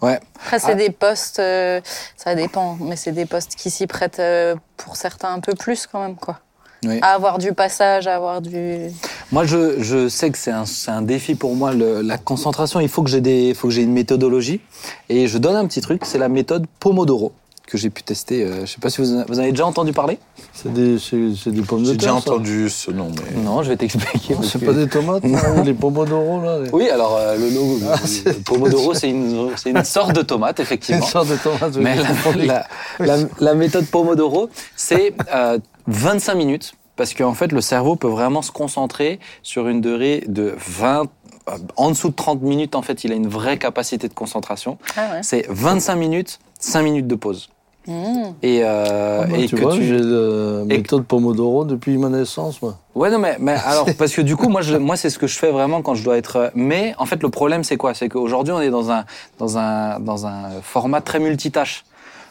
Ouais. 0.04 0.20
Après, 0.36 0.60
c'est 0.60 0.74
Ah. 0.74 0.76
des 0.76 0.92
postes, 0.92 1.40
euh, 1.40 1.82
ça 2.16 2.36
dépend, 2.36 2.78
mais 2.80 2.96
c'est 2.96 3.12
des 3.12 3.26
postes 3.26 3.56
qui 3.56 3.72
s'y 3.72 3.88
prêtent 3.88 4.20
euh, 4.20 4.56
pour 4.78 4.96
certains 4.96 5.34
un 5.34 5.40
peu 5.40 5.56
plus 5.56 5.88
quand 5.88 6.00
même, 6.04 6.16
quoi. 6.16 6.40
Oui. 6.86 7.00
À 7.02 7.14
avoir 7.14 7.38
du 7.40 7.54
passage, 7.54 8.08
à 8.08 8.16
avoir 8.16 8.42
du. 8.42 8.90
Moi, 9.32 9.46
je, 9.46 9.82
je 9.82 10.08
sais 10.08 10.30
que 10.30 10.38
c'est 10.38 10.52
un, 10.52 10.66
c'est 10.66 10.92
un 10.92 11.02
défi 11.02 11.36
pour 11.36 11.56
moi, 11.56 11.74
le- 11.74 12.02
la 12.02 12.18
concentration. 12.18 12.80
Il 12.80 12.90
faut 12.90 13.02
que 13.04 13.10
j'ai 13.10 13.22
des, 13.22 13.50
il 13.50 13.56
faut 13.56 13.68
que 13.68 13.74
j'ai 13.74 13.82
une 13.84 13.94
méthodologie. 13.94 14.62
Et 15.10 15.28
je 15.28 15.38
donne 15.38 15.56
un 15.56 15.66
petit 15.66 15.82
truc, 15.82 16.06
c'est 16.06 16.18
la 16.20 16.30
méthode 16.30 16.66
Pomodoro 16.80 17.32
que 17.68 17.78
j'ai 17.78 17.90
pu 17.92 18.02
tester. 18.02 18.44
euh, 18.44 18.62
je 18.66 18.72
sais 18.72 18.80
pas 18.80 18.90
si 18.90 19.02
vous, 19.02 19.14
en- 19.14 19.26
vous 19.28 19.36
en 19.38 19.44
avez 19.44 19.52
déjà 19.52 19.66
entendu 19.68 19.94
parler? 19.94 20.18
C'est 20.54 20.74
des, 20.74 20.98
c'est, 20.98 21.36
c'est 21.36 21.52
des 21.52 21.62
pommes 21.62 21.82
de 21.84 21.92
J'ai 21.92 21.98
terre. 21.98 22.14
déjà 22.16 22.22
ça. 22.26 22.32
entendu 22.32 22.70
ce 22.70 22.90
nom, 22.92 23.12
mais. 23.16 23.42
Non, 23.42 23.62
je 23.62 23.70
vais 23.70 23.78
t'expliquer. 23.78 24.34
Non, 24.34 24.40
parce 24.40 24.52
c'est 24.54 24.60
que- 24.60 24.66
pas 24.66 24.74
des 24.74 24.88
tomates, 24.88 25.24
non, 25.26 25.64
les 25.64 25.74
pomodoro, 25.74 26.42
là. 26.42 26.60
les- 26.62 26.70
Oui, 26.72 26.90
alors 26.90 27.16
euh, 27.18 27.38
le 27.38 27.50
logo, 27.50 27.78
le- 27.80 28.32
le 28.32 28.40
Pomodoro, 28.40 28.94
c'est 28.96 29.10
une, 29.10 29.50
c'est 29.58 29.70
une 29.70 29.84
sorte 29.84 30.14
de 30.16 30.22
tomate, 30.22 30.56
C'est 30.58 30.62
une 30.64 30.66
effectivement. 30.66 31.06
sorte 31.06 31.28
de 31.30 31.36
tomate. 31.36 31.74
oui, 31.76 31.82
Mais 31.84 31.96
j'ai 31.98 32.46
la, 32.48 32.66
la- 33.00 33.18
la- 33.18 33.24
la 33.40 33.54
méthode 33.54 33.86
Pomodoro, 33.86 34.50
c'est 34.76 35.14
euh, 35.36 35.60
25 35.88 36.36
minutes, 36.36 36.74
parce 36.96 37.14
qu'en 37.14 37.34
fait, 37.34 37.52
le 37.52 37.62
cerveau 37.62 37.96
peut 37.96 38.08
vraiment 38.08 38.42
se 38.42 38.52
concentrer 38.52 39.20
sur 39.44 39.68
une 39.68 39.82
durée 39.82 40.24
de 40.28 40.56
20, 40.58 41.04
euh, 41.50 41.52
en 41.76 41.90
dessous 41.92 42.10
de 42.10 42.16
30 42.16 42.42
minutes, 42.42 42.76
en 42.76 42.82
fait, 42.82 43.04
il 43.04 43.12
a 43.12 43.16
une 43.16 43.28
vraie 43.28 43.58
capacité 43.58 44.08
de 44.08 44.14
concentration. 44.14 44.78
Ah 44.96 45.02
ouais. 45.12 45.20
C'est 45.22 45.46
25 45.50 45.96
minutes, 45.96 46.40
5 46.60 46.82
minutes 46.82 47.08
de 47.08 47.16
pause. 47.16 47.50
Mmh. 47.88 48.34
Et, 48.44 48.64
euh, 48.64 49.22
Ah, 49.24 49.28
bah, 49.28 49.38
et 49.38 49.46
tu 49.48 49.56
que 49.56 49.62
vois, 49.62 49.74
tu... 49.74 49.84
j'ai 49.86 49.98
la 50.00 50.62
et- 50.64 50.78
méthode 50.78 51.06
Pomodoro 51.06 51.64
depuis 51.66 51.98
ma 51.98 52.10
naissance, 52.10 52.62
moi. 52.62 52.78
Ouais, 52.96 53.10
non, 53.10 53.18
mais, 53.20 53.38
mais 53.40 53.54
alors, 53.66 53.88
parce 53.98 54.14
que 54.14 54.22
du 54.22 54.36
coup, 54.36 54.50
moi, 54.50 54.62
je, 54.62 54.76
moi, 54.76 54.96
c'est 54.98 55.10
ce 55.10 55.18
que 55.18 55.28
je 55.28 55.38
fais 55.38 55.52
vraiment 55.52 55.82
quand 55.82 55.96
je 55.96 56.04
dois 56.04 56.18
être. 56.18 56.52
Mais 56.54 56.94
en 56.98 57.06
fait, 57.06 57.24
le 57.24 57.30
problème, 57.30 57.64
c'est 57.64 57.78
quoi? 57.78 57.94
C'est 57.94 58.10
qu'aujourd'hui, 58.10 58.54
on 58.54 58.60
est 58.62 58.70
dans 58.70 58.92
un, 58.92 59.06
dans, 59.40 59.58
un, 59.58 60.00
dans 60.00 60.26
un 60.28 60.50
format 60.62 61.00
très 61.02 61.20
multitâche. 61.20 61.86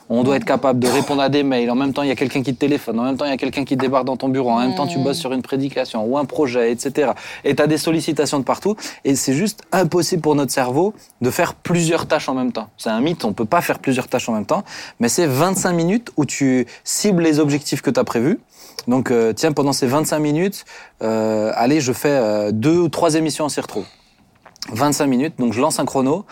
On 0.09 0.23
doit 0.23 0.37
être 0.37 0.45
capable 0.45 0.79
de 0.79 0.87
répondre 0.89 1.23
à 1.23 1.29
des 1.29 1.43
mails. 1.43 1.71
En 1.71 1.75
même 1.75 1.93
temps, 1.93 2.03
il 2.03 2.09
y 2.09 2.13
a 2.13 2.17
quelqu'un 2.17 2.43
qui 2.43 2.55
te 2.55 2.61
téléphone. 2.61 3.01
En 3.01 3.05
même 3.05 3.17
temps, 3.17 3.25
il 3.25 3.31
y 3.31 3.35
a 3.35 3.37
quelqu'un 3.37 3.65
qui 3.65 3.77
débarque 3.77 4.05
dans 4.05 4.17
ton 4.17 4.29
bureau. 4.29 4.51
En 4.51 4.61
même 4.61 4.75
temps, 4.75 4.87
tu 4.87 4.99
bosses 4.99 5.19
sur 5.19 5.33
une 5.33 5.43
prédication 5.43 6.05
ou 6.05 6.17
un 6.17 6.25
projet, 6.25 6.71
etc. 6.71 7.13
Et 7.45 7.57
tu 7.57 7.63
as 7.63 7.67
des 7.67 7.79
sollicitations 7.79 8.39
de 8.39 8.45
partout. 8.45 8.77
Et 9.05 9.17
c'est 9.17 9.35
juste 9.35 9.63
impossible 9.73 10.23
pour 10.23 10.35
notre 10.35 10.53
cerveau 10.53 10.95
de 11.21 11.31
faire 11.31 11.55
plusieurs 11.55 12.07
tâches 12.07 12.29
en 12.29 12.35
même 12.35 12.53
temps. 12.53 12.69
C'est 12.77 12.91
un 12.91 13.01
mythe. 13.01 13.25
On 13.25 13.33
peut 13.33 13.45
pas 13.45 13.61
faire 13.61 13.79
plusieurs 13.79 14.09
tâches 14.09 14.29
en 14.29 14.33
même 14.33 14.47
temps. 14.47 14.65
Mais 15.01 15.09
c'est 15.09 15.27
25 15.27 15.73
minutes 15.73 16.11
où 16.17 16.25
tu 16.25 16.67
cibles 16.85 17.23
les 17.23 17.41
objectifs 17.41 17.83
que 17.83 17.91
tu 17.91 17.99
as 17.99 18.05
prévus. 18.05 18.39
Donc, 18.87 19.11
euh, 19.11 19.33
tiens, 19.33 19.53
pendant 19.53 19.73
ces 19.73 19.87
25 19.87 20.19
minutes, 20.19 20.65
euh, 21.03 21.51
allez, 21.55 21.81
je 21.81 21.93
fais 21.93 22.11
euh, 22.11 22.53
deux 22.53 22.79
ou 22.79 22.89
trois 22.89 23.15
émissions 23.15 23.45
en 23.45 23.49
s'y 23.49 23.61
retrouve. 23.61 23.85
25 24.73 25.07
minutes. 25.07 25.35
Donc 25.39 25.53
je 25.53 25.61
lance 25.61 25.79
un 25.79 25.85
chrono. 25.85 26.25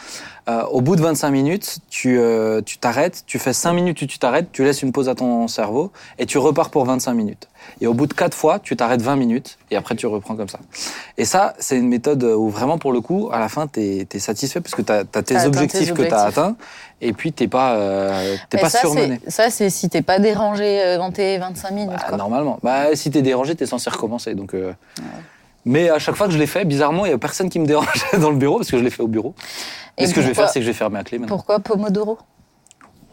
Euh, 0.46 0.62
au 0.64 0.82
bout 0.82 0.94
de 0.94 1.00
25 1.00 1.30
minutes, 1.30 1.78
tu 1.88 2.18
euh, 2.18 2.60
tu 2.60 2.76
t'arrêtes, 2.76 3.22
tu 3.26 3.38
fais 3.38 3.54
5 3.54 3.72
minutes, 3.72 3.96
tu 3.96 4.06
tu 4.06 4.18
t'arrêtes, 4.18 4.52
tu 4.52 4.62
laisses 4.62 4.82
une 4.82 4.92
pause 4.92 5.08
à 5.08 5.14
ton 5.14 5.48
cerveau 5.48 5.90
et 6.18 6.26
tu 6.26 6.36
repars 6.36 6.68
pour 6.68 6.84
25 6.84 7.14
minutes. 7.14 7.48
Et 7.80 7.86
au 7.86 7.94
bout 7.94 8.06
de 8.06 8.12
4 8.12 8.34
fois, 8.34 8.58
tu 8.58 8.76
t'arrêtes 8.76 9.00
20 9.00 9.16
minutes 9.16 9.56
et 9.70 9.76
après 9.76 9.96
tu 9.96 10.06
reprends 10.06 10.36
comme 10.36 10.50
ça. 10.50 10.58
Et 11.16 11.24
ça, 11.24 11.54
c'est 11.60 11.78
une 11.78 11.88
méthode 11.88 12.22
où 12.24 12.50
vraiment 12.50 12.76
pour 12.76 12.92
le 12.92 13.00
coup, 13.00 13.30
à 13.32 13.38
la 13.38 13.48
fin, 13.48 13.66
tu 13.66 13.80
es, 13.80 14.18
satisfait 14.18 14.60
parce 14.60 14.74
que 14.74 14.82
tu 14.82 14.92
as, 14.92 15.04
tes 15.04 15.46
objectifs 15.46 15.88
tes 15.88 15.94
que 15.94 16.02
tu 16.02 16.12
as 16.12 16.24
atteints 16.24 16.56
et 17.00 17.12
puis 17.12 17.32
t'es 17.32 17.48
pas, 17.48 17.76
euh, 17.76 18.36
pas 18.50 18.68
ça, 18.68 18.80
surmené. 18.80 19.20
Ça, 19.28 19.50
c'est 19.50 19.68
si 19.70 19.88
t'es 19.88 20.02
pas 20.02 20.18
dérangé 20.18 20.80
euh, 20.82 20.96
dans 20.98 21.12
tes 21.12 21.38
25 21.38 21.70
minutes. 21.70 21.90
Bah, 21.90 22.04
quoi. 22.08 22.16
normalement. 22.16 22.58
Bah, 22.62 22.94
si 22.94 23.10
t'es 23.10 23.22
dérangé, 23.22 23.54
t'es 23.54 23.66
censé 23.66 23.90
recommencer. 23.90 24.34
Donc, 24.34 24.54
euh, 24.54 24.72
Mais 25.64 25.88
à 25.90 25.98
chaque 25.98 26.14
fois 26.16 26.26
que 26.26 26.32
je 26.32 26.38
l'ai 26.38 26.46
fait, 26.46 26.64
bizarrement, 26.64 27.06
il 27.06 27.10
y 27.10 27.14
a 27.14 27.18
personne 27.18 27.48
qui 27.48 27.58
me 27.58 27.66
dérangeait 27.66 28.18
dans 28.20 28.30
le 28.30 28.36
bureau 28.36 28.58
parce 28.58 28.70
que 28.70 28.78
je 28.78 28.84
l'ai 28.84 28.90
fait 28.90 29.02
au 29.02 29.08
bureau. 29.08 29.34
Et, 29.96 30.04
Et 30.04 30.06
ce 30.06 30.14
que 30.14 30.20
je 30.22 30.28
vais 30.28 30.34
faire, 30.34 30.48
c'est 30.48 30.58
que 30.60 30.64
je 30.66 30.70
vais 30.70 30.74
fermer 30.76 30.98
la 30.98 31.04
clé 31.04 31.18
maintenant. 31.18 31.36
Pourquoi 31.36 31.58
Pomodoro? 31.60 32.18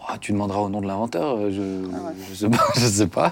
Ah, 0.07 0.17
tu 0.19 0.31
demanderas 0.33 0.59
au 0.61 0.67
nom 0.67 0.81
de 0.81 0.87
l'inventeur. 0.87 1.37
euh, 1.37 1.51
Je, 1.51 1.61
Ah 1.95 2.07
ouais. 2.07 2.13
je 2.29 2.35
sais 2.35 2.49
pas, 2.49 2.63
je 2.75 2.85
sais 2.87 3.07
pas. 3.07 3.29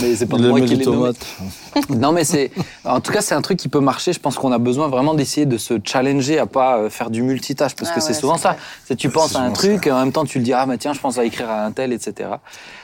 Mais 0.00 0.14
c'est 0.14 0.26
pas 0.26 0.36
Il 0.38 0.46
moi 0.46 0.60
qui 0.60 0.76
les 0.76 0.84
l'ai 0.84 0.84
nommé. 0.84 1.10
Non, 1.88 2.12
mais 2.12 2.22
c'est. 2.24 2.52
En 2.84 3.00
tout 3.00 3.10
cas, 3.12 3.22
c'est 3.22 3.34
un 3.34 3.40
truc 3.40 3.58
qui 3.58 3.68
peut 3.70 3.80
marcher. 3.80 4.12
Je 4.12 4.20
pense 4.20 4.36
qu'on 4.36 4.52
a 4.52 4.58
besoin 4.58 4.88
vraiment 4.88 5.14
d'essayer 5.14 5.46
de 5.46 5.56
se 5.56 5.74
challenger 5.82 6.38
à 6.38 6.44
pas 6.46 6.76
euh, 6.78 6.90
faire 6.90 7.08
du 7.10 7.22
multitâche 7.22 7.74
parce 7.74 7.90
Ah 7.90 7.94
que 7.94 8.00
c'est 8.02 8.08
ouais, 8.08 8.14
souvent 8.14 8.36
c'est 8.36 8.42
ça. 8.42 8.56
C'est 8.84 8.94
tu 8.94 9.08
C'est 9.08 9.12
penses 9.14 9.34
à 9.34 9.40
un 9.40 9.50
truc 9.52 9.86
et 9.86 9.90
en 9.90 9.98
même 9.98 10.12
temps 10.12 10.24
tu 10.26 10.38
le 10.38 10.44
dis 10.44 10.52
ah 10.52 10.66
bah 10.66 10.76
tiens 10.76 10.92
je 10.92 11.00
pense 11.00 11.16
à 11.18 11.24
écrire 11.24 11.50
à 11.50 11.64
un 11.64 11.72
tel 11.72 11.92
etc. 11.94 12.28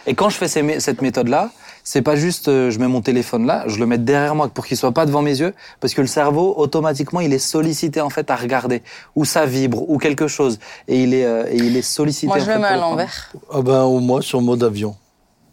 Et 0.07 0.15
quand 0.15 0.31
je 0.31 0.37
fais 0.37 0.49
ces 0.49 0.81
cette 0.81 1.03
méthode 1.03 1.29
là, 1.29 1.51
c'est 1.91 2.03
pas 2.03 2.17
juste 2.17 2.49
euh, 2.49 2.71
je 2.71 2.79
mets 2.79 2.89
mon 2.89 3.01
téléphone 3.01 3.47
là, 3.47 3.65
je 3.67 3.79
le 3.79 3.87
mets 3.87 3.99
derrière 3.99 4.35
moi 4.35 4.49
pour 4.49 4.67
qu'il 4.67 4.77
soit 4.77 4.93
pas 4.93 5.07
devant 5.07 5.23
mes 5.23 5.39
yeux 5.41 5.55
parce 5.81 5.95
que 5.95 6.03
le 6.03 6.07
cerveau 6.07 6.55
automatiquement 6.65 7.21
il 7.21 7.33
est 7.33 7.39
sollicité 7.39 8.01
en 8.03 8.11
fait 8.11 8.31
à 8.31 8.37
regarder 8.37 8.83
ou 9.17 9.25
ça 9.25 9.47
vibre 9.47 9.89
ou 9.91 9.97
quelque 9.99 10.29
chose 10.29 10.59
et 10.87 11.03
il 11.05 11.15
est 11.15 11.25
euh, 11.25 11.47
et 11.51 11.57
il 11.57 11.75
est 11.77 11.83
sollicité. 11.99 12.27
Moi, 12.27 12.39
je 12.41 12.51
le 12.51 12.59
mets 12.59 12.67
à 12.67 12.75
le 12.75 12.81
l'envers. 12.81 13.33
Ah 13.51 13.63
ben, 13.63 13.83
au 13.85 14.01
moins 14.01 14.21
sur 14.21 14.41
mode 14.43 14.63
avion. 14.63 14.97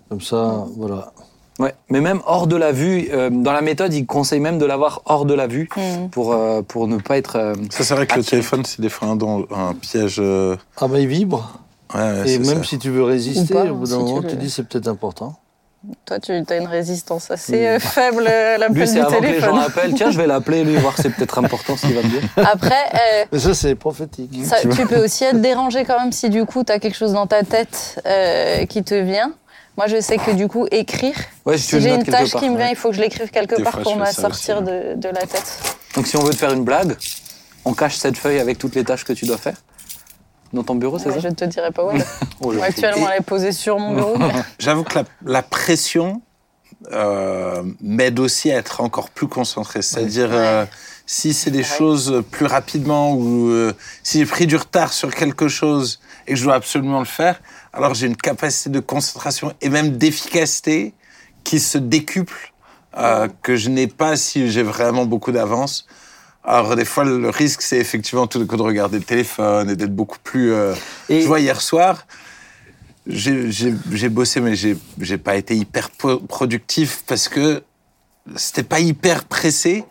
Comme 0.09 0.21
ça, 0.21 0.65
voilà. 0.77 1.13
Ouais, 1.57 1.73
mais 1.89 2.01
même 2.01 2.19
hors 2.25 2.47
de 2.47 2.57
la 2.57 2.73
vue, 2.73 3.07
euh, 3.13 3.29
dans 3.29 3.53
la 3.53 3.61
méthode, 3.61 3.93
il 3.93 4.05
conseille 4.05 4.41
même 4.41 4.57
de 4.57 4.65
l'avoir 4.65 5.01
hors 5.05 5.25
de 5.25 5.33
la 5.33 5.47
vue 5.47 5.69
Hmm. 5.77 6.09
pour, 6.11 6.33
euh, 6.33 6.61
pour 6.61 6.87
ne 6.89 6.97
pas 6.97 7.17
être. 7.17 7.37
euh, 7.37 7.53
Ça, 7.69 7.85
c'est 7.85 7.95
vrai 7.95 8.05
que 8.07 8.17
le 8.17 8.25
téléphone, 8.25 8.65
c'est 8.65 8.81
des 8.81 8.89
fois 8.89 9.07
un, 9.07 9.15
don- 9.15 9.47
un 9.51 9.73
piège. 9.73 10.17
euh, 10.19 10.57
Ah 10.81 10.87
ben, 10.89 10.97
il 10.99 11.07
vibre. 11.07 11.59
Ouais, 11.93 12.01
ouais, 12.01 12.29
Et 12.33 12.39
même 12.39 12.63
ça. 12.63 12.69
si 12.69 12.77
tu 12.77 12.89
veux 12.89 13.03
résister, 13.03 13.53
pas, 13.53 13.71
au 13.71 13.75
bout 13.75 13.85
si 13.85 13.91
d'un 13.93 13.99
tu 13.99 14.03
moment, 14.03 14.19
veux. 14.21 14.27
tu 14.27 14.35
dis 14.35 14.49
c'est 14.49 14.63
peut-être 14.67 14.89
important. 14.89 15.39
Toi, 16.05 16.19
tu 16.19 16.31
as 16.31 16.55
une 16.57 16.67
résistance 16.67 17.31
assez 17.31 17.65
euh, 17.67 17.79
faible 17.79 18.27
à 18.27 18.57
l'appel 18.57 18.75
Lui, 18.77 18.85
du 18.85 18.91
c'est 18.93 18.99
avant 18.99 19.19
que 19.19 19.23
les 19.25 19.39
gens 19.39 19.51
téléphone. 19.51 19.59
appellent. 19.59 19.93
Tiens, 19.95 20.11
je 20.11 20.17
vais 20.17 20.27
l'appeler, 20.27 20.63
lui, 20.63 20.75
voir 20.77 20.93
c'est 20.97 21.09
peut-être 21.09 21.37
important 21.39 21.75
ce 21.75 21.85
qu'il 21.87 21.95
va 21.95 22.01
me 22.03 22.09
dire. 22.09 22.21
Après, 22.37 22.83
euh, 22.93 23.25
Mais 23.31 23.39
ça, 23.39 23.53
c'est 23.53 23.75
prophétique. 23.75 24.31
ça- 24.45 24.57
tu 24.61 24.85
peux 24.85 25.03
aussi 25.03 25.23
être 25.23 25.41
dérangé 25.41 25.83
quand 25.85 25.99
même 25.99 26.11
si 26.11 26.29
du 26.29 26.45
coup, 26.45 26.63
tu 26.63 26.71
as 26.71 26.79
quelque 26.79 26.95
chose 26.97 27.13
dans 27.13 27.27
ta 27.27 27.43
tête 27.43 28.01
euh, 28.05 28.65
qui 28.65 28.83
te 28.83 28.95
vient. 28.95 29.33
Moi, 29.77 29.87
je 29.87 29.99
sais 29.99 30.17
que 30.17 30.31
du 30.31 30.47
coup, 30.47 30.67
écrire, 30.71 31.15
Ouais, 31.45 31.57
si 31.57 31.75
le 31.75 31.81
j'ai 31.81 31.89
une 31.95 32.03
tâche 32.03 32.31
part, 32.31 32.41
qui 32.41 32.49
me 32.49 32.55
vient, 32.55 32.67
ouais. 32.67 32.71
il 32.71 32.75
faut 32.77 32.89
que 32.89 32.95
je 32.95 33.01
l'écrive 33.01 33.29
quelque 33.29 33.55
Des 33.55 33.63
part 33.63 33.73
fois, 33.73 33.83
pour 33.83 33.97
me 33.97 34.05
sortir 34.05 34.57
aussi, 34.57 34.65
de, 34.65 34.93
de 34.95 35.09
la 35.09 35.21
tête. 35.27 35.59
Donc, 35.95 36.07
si 36.07 36.15
on 36.15 36.23
veut 36.23 36.31
te 36.31 36.37
faire 36.37 36.53
une 36.53 36.63
blague, 36.63 36.95
on 37.65 37.73
cache 37.73 37.95
cette 37.97 38.17
feuille 38.17 38.39
avec 38.39 38.57
toutes 38.57 38.75
les 38.75 38.83
tâches 38.85 39.03
que 39.03 39.11
tu 39.13 39.25
dois 39.25 39.37
faire 39.37 39.55
dans 40.53 40.63
ton 40.63 40.75
bureau, 40.75 40.99
c'est 40.99 41.07
Ouais, 41.07 41.15
ça 41.15 41.19
je 41.19 41.27
ne 41.27 41.33
te 41.33 41.45
dirai 41.45 41.71
pas 41.71 41.85
où. 41.85 41.91
Oh, 42.41 42.53
actuellement, 42.61 43.09
elle 43.09 43.21
est 43.21 43.25
posée 43.25 43.51
sur 43.51 43.79
mon 43.79 43.93
bureau. 43.95 44.15
J'avoue 44.59 44.83
que 44.83 44.95
la, 44.95 45.03
la 45.25 45.41
pression 45.41 46.21
euh, 46.91 47.63
m'aide 47.81 48.19
aussi 48.19 48.51
à 48.51 48.57
être 48.57 48.81
encore 48.81 49.09
plus 49.09 49.27
concentré. 49.27 49.81
C'est-à-dire, 49.81 50.29
euh, 50.31 50.65
si 51.05 51.33
c'est 51.33 51.51
des 51.51 51.63
choses 51.63 52.23
plus 52.31 52.45
rapidement 52.45 53.13
ou 53.13 53.49
euh, 53.49 53.73
si 54.03 54.19
j'ai 54.19 54.25
pris 54.25 54.47
du 54.47 54.55
retard 54.55 54.91
sur 54.91 55.13
quelque 55.13 55.47
chose 55.47 55.99
et 56.27 56.33
que 56.33 56.39
je 56.39 56.43
dois 56.43 56.55
absolument 56.55 56.99
le 56.99 57.05
faire, 57.05 57.41
alors 57.73 57.93
j'ai 57.93 58.07
une 58.07 58.17
capacité 58.17 58.69
de 58.69 58.79
concentration 58.79 59.53
et 59.61 59.69
même 59.69 59.97
d'efficacité 59.97 60.93
qui 61.43 61.59
se 61.59 61.77
décuple, 61.77 62.53
euh, 62.97 63.27
que 63.43 63.55
je 63.55 63.69
n'ai 63.69 63.87
pas 63.87 64.15
si 64.17 64.49
j'ai 64.49 64.63
vraiment 64.63 65.05
beaucoup 65.05 65.31
d'avance. 65.31 65.85
Alors, 66.47 66.75
des 66.75 66.85
fois, 66.85 67.03
le 67.03 67.29
risque, 67.29 67.61
c'est 67.61 67.77
effectivement 67.77 68.27
tout 68.27 68.39
d'un 68.39 68.45
coup 68.45 68.57
de 68.57 68.61
regarder 68.61 68.97
le 68.99 69.03
téléphone 69.03 69.69
et 69.69 69.75
d'être 69.75 69.95
beaucoup 69.95 70.19
plus. 70.23 70.51
euh, 70.53 70.73
Et- 71.09 71.21
Je 71.21 71.27
vois 71.27 71.39
hier 71.39 71.59
soir, 71.61 72.05
j'ai 73.07 74.09
bossé, 74.09 74.41
mais 74.41 74.55
j'ai 74.55 75.17
pas 75.17 75.35
été 75.35 75.55
hyper 75.55 75.89
productif 75.91 77.03
parce 77.07 77.27
que 77.29 77.63
c'était 78.35 78.63
pas 78.63 78.79
hyper 78.79 79.25
pressé. 79.25 79.83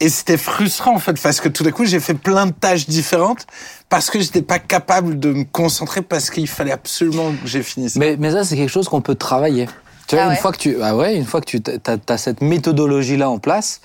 Et 0.00 0.08
c'était 0.08 0.36
frustrant, 0.36 0.94
en 0.96 0.98
fait, 0.98 1.18
parce 1.22 1.40
que 1.40 1.48
tout 1.48 1.62
d'un 1.62 1.70
coup, 1.70 1.84
j'ai 1.84 2.00
fait 2.00 2.14
plein 2.14 2.46
de 2.46 2.52
tâches 2.52 2.86
différentes 2.86 3.46
parce 3.88 4.10
que 4.10 4.18
j'étais 4.20 4.42
pas 4.42 4.58
capable 4.58 5.20
de 5.20 5.32
me 5.32 5.44
concentrer 5.44 6.02
parce 6.02 6.30
qu'il 6.30 6.48
fallait 6.48 6.72
absolument 6.72 7.30
que 7.30 7.46
j'ai 7.46 7.62
fini 7.62 7.88
ça. 7.88 8.00
Mais, 8.00 8.16
mais 8.18 8.32
ça, 8.32 8.42
c'est 8.44 8.56
quelque 8.56 8.70
chose 8.72 8.88
qu'on 8.88 9.00
peut 9.00 9.14
travailler. 9.14 9.68
Tu 10.06 10.16
vois, 10.16 10.24
Ah 10.26 10.30
une 10.30 10.36
fois 10.36 10.52
que 10.52 10.58
tu, 10.58 10.76
ah 10.82 10.94
ouais, 10.96 11.16
une 11.16 11.24
fois 11.24 11.40
que 11.40 11.46
tu 11.46 11.62
as, 12.08 12.18
cette 12.18 12.40
méthodologie-là 12.40 13.28
en 13.30 13.38
place, 13.38 13.80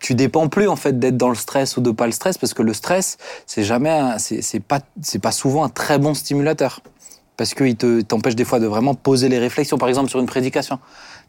tu 0.00 0.14
dépends 0.14 0.48
plus 0.48 0.68
en 0.68 0.76
fait 0.76 0.98
d'être 0.98 1.16
dans 1.16 1.28
le 1.28 1.34
stress 1.34 1.76
ou 1.76 1.80
de 1.80 1.90
pas 1.90 2.06
le 2.06 2.12
stress, 2.12 2.38
parce 2.38 2.54
que 2.54 2.62
le 2.62 2.74
stress, 2.74 3.16
c'est 3.46 3.62
jamais, 3.62 4.00
c'est 4.18 4.42
c'est 4.42 4.60
pas, 4.60 4.80
c'est 5.02 5.20
pas 5.20 5.32
souvent 5.32 5.64
un 5.64 5.68
très 5.68 5.98
bon 5.98 6.14
stimulateur, 6.14 6.80
parce 7.36 7.54
qu'il 7.54 7.76
te 7.76 8.00
t'empêche 8.00 8.34
des 8.34 8.44
fois 8.44 8.58
de 8.60 8.66
vraiment 8.66 8.94
poser 8.94 9.28
les 9.28 9.38
réflexions. 9.38 9.78
Par 9.78 9.88
exemple, 9.88 10.10
sur 10.10 10.20
une 10.20 10.26
prédication, 10.26 10.78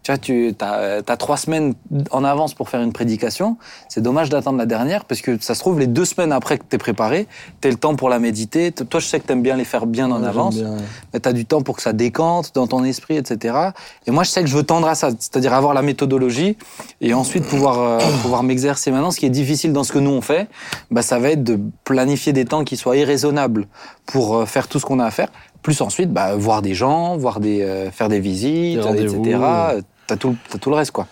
tu 0.03 0.11
vois, 0.11 0.17
tu 0.17 0.53
as, 0.59 1.17
trois 1.17 1.37
semaines 1.37 1.75
en 2.11 2.23
avance 2.25 2.53
pour 2.53 2.69
faire 2.69 2.81
une 2.81 2.91
prédication. 2.91 3.57
C'est 3.87 4.01
dommage 4.01 4.29
d'attendre 4.29 4.57
la 4.57 4.65
dernière, 4.65 5.05
parce 5.05 5.21
que 5.21 5.41
ça 5.41 5.55
se 5.55 5.61
trouve 5.61 5.79
les 5.79 5.87
deux 5.87 6.03
semaines 6.03 6.33
après 6.33 6.57
que 6.57 6.63
t'es 6.67 6.77
préparé, 6.77 7.27
t'as 7.61 7.69
le 7.69 7.75
temps 7.75 7.95
pour 7.95 8.09
la 8.09 8.19
méditer. 8.19 8.71
Toi, 8.73 8.99
je 8.99 9.05
sais 9.05 9.19
que 9.21 9.27
t'aimes 9.27 9.41
bien 9.41 9.55
les 9.55 9.63
faire 9.63 9.85
bien 9.85 10.11
en 10.11 10.21
Ouais, 10.21 10.27
avance 10.27 10.55
bien. 10.55 10.75
mais 11.13 11.19
tu 11.21 11.29
as 11.29 11.33
du 11.33 11.45
temps 11.45 11.61
pour 11.61 11.77
que 11.77 11.81
ça 11.81 11.93
décante 11.93 12.51
dans 12.53 12.67
ton 12.67 12.83
esprit, 12.83 13.15
etc. 13.15 13.55
Et 14.05 14.11
moi, 14.11 14.23
je 14.23 14.29
sais 14.29 14.41
que 14.41 14.47
je 14.47 14.57
veux 14.57 14.63
tendre 14.63 14.87
à 14.87 14.95
ça, 14.95 15.09
c'est-à-dire 15.11 15.53
avoir 15.53 15.73
la 15.73 15.81
méthodologie 15.81 16.57
et 16.99 17.13
ensuite 17.13 17.45
pouvoir, 17.45 17.79
euh, 17.79 17.99
pouvoir 18.21 18.43
m'exercer. 18.43 18.91
Maintenant, 18.91 19.11
ce 19.11 19.19
qui 19.19 19.25
est 19.25 19.29
difficile 19.29 19.71
dans 19.71 19.85
ce 19.85 19.93
que 19.93 19.99
nous 19.99 20.11
on 20.11 20.21
fait, 20.21 20.49
bah, 20.91 21.01
ça 21.01 21.17
va 21.17 21.29
être 21.29 21.43
de 21.43 21.59
planifier 21.85 22.33
des 22.33 22.43
temps 22.45 22.65
qui 22.65 22.75
soient 22.75 22.97
irraisonnables 22.97 23.67
pour 24.05 24.35
euh, 24.35 24.45
faire 24.45 24.67
tout 24.67 24.79
ce 24.79 24.85
qu'on 24.85 24.99
a 24.99 25.05
à 25.05 25.11
faire. 25.11 25.29
Plus 25.61 25.79
ensuite, 25.79 26.11
bah, 26.11 26.35
voir 26.35 26.61
des 26.61 26.73
gens, 26.73 27.15
voir 27.15 27.39
des, 27.39 27.61
euh, 27.61 27.89
faire 27.89 28.09
des 28.09 28.19
visites, 28.19 28.81
Des 28.81 29.03
etc. 29.03 29.39
T'as 30.17 30.57
tout, 30.59 30.69
le 30.69 30.75
reste, 30.75 30.91
quoi. 30.91 31.07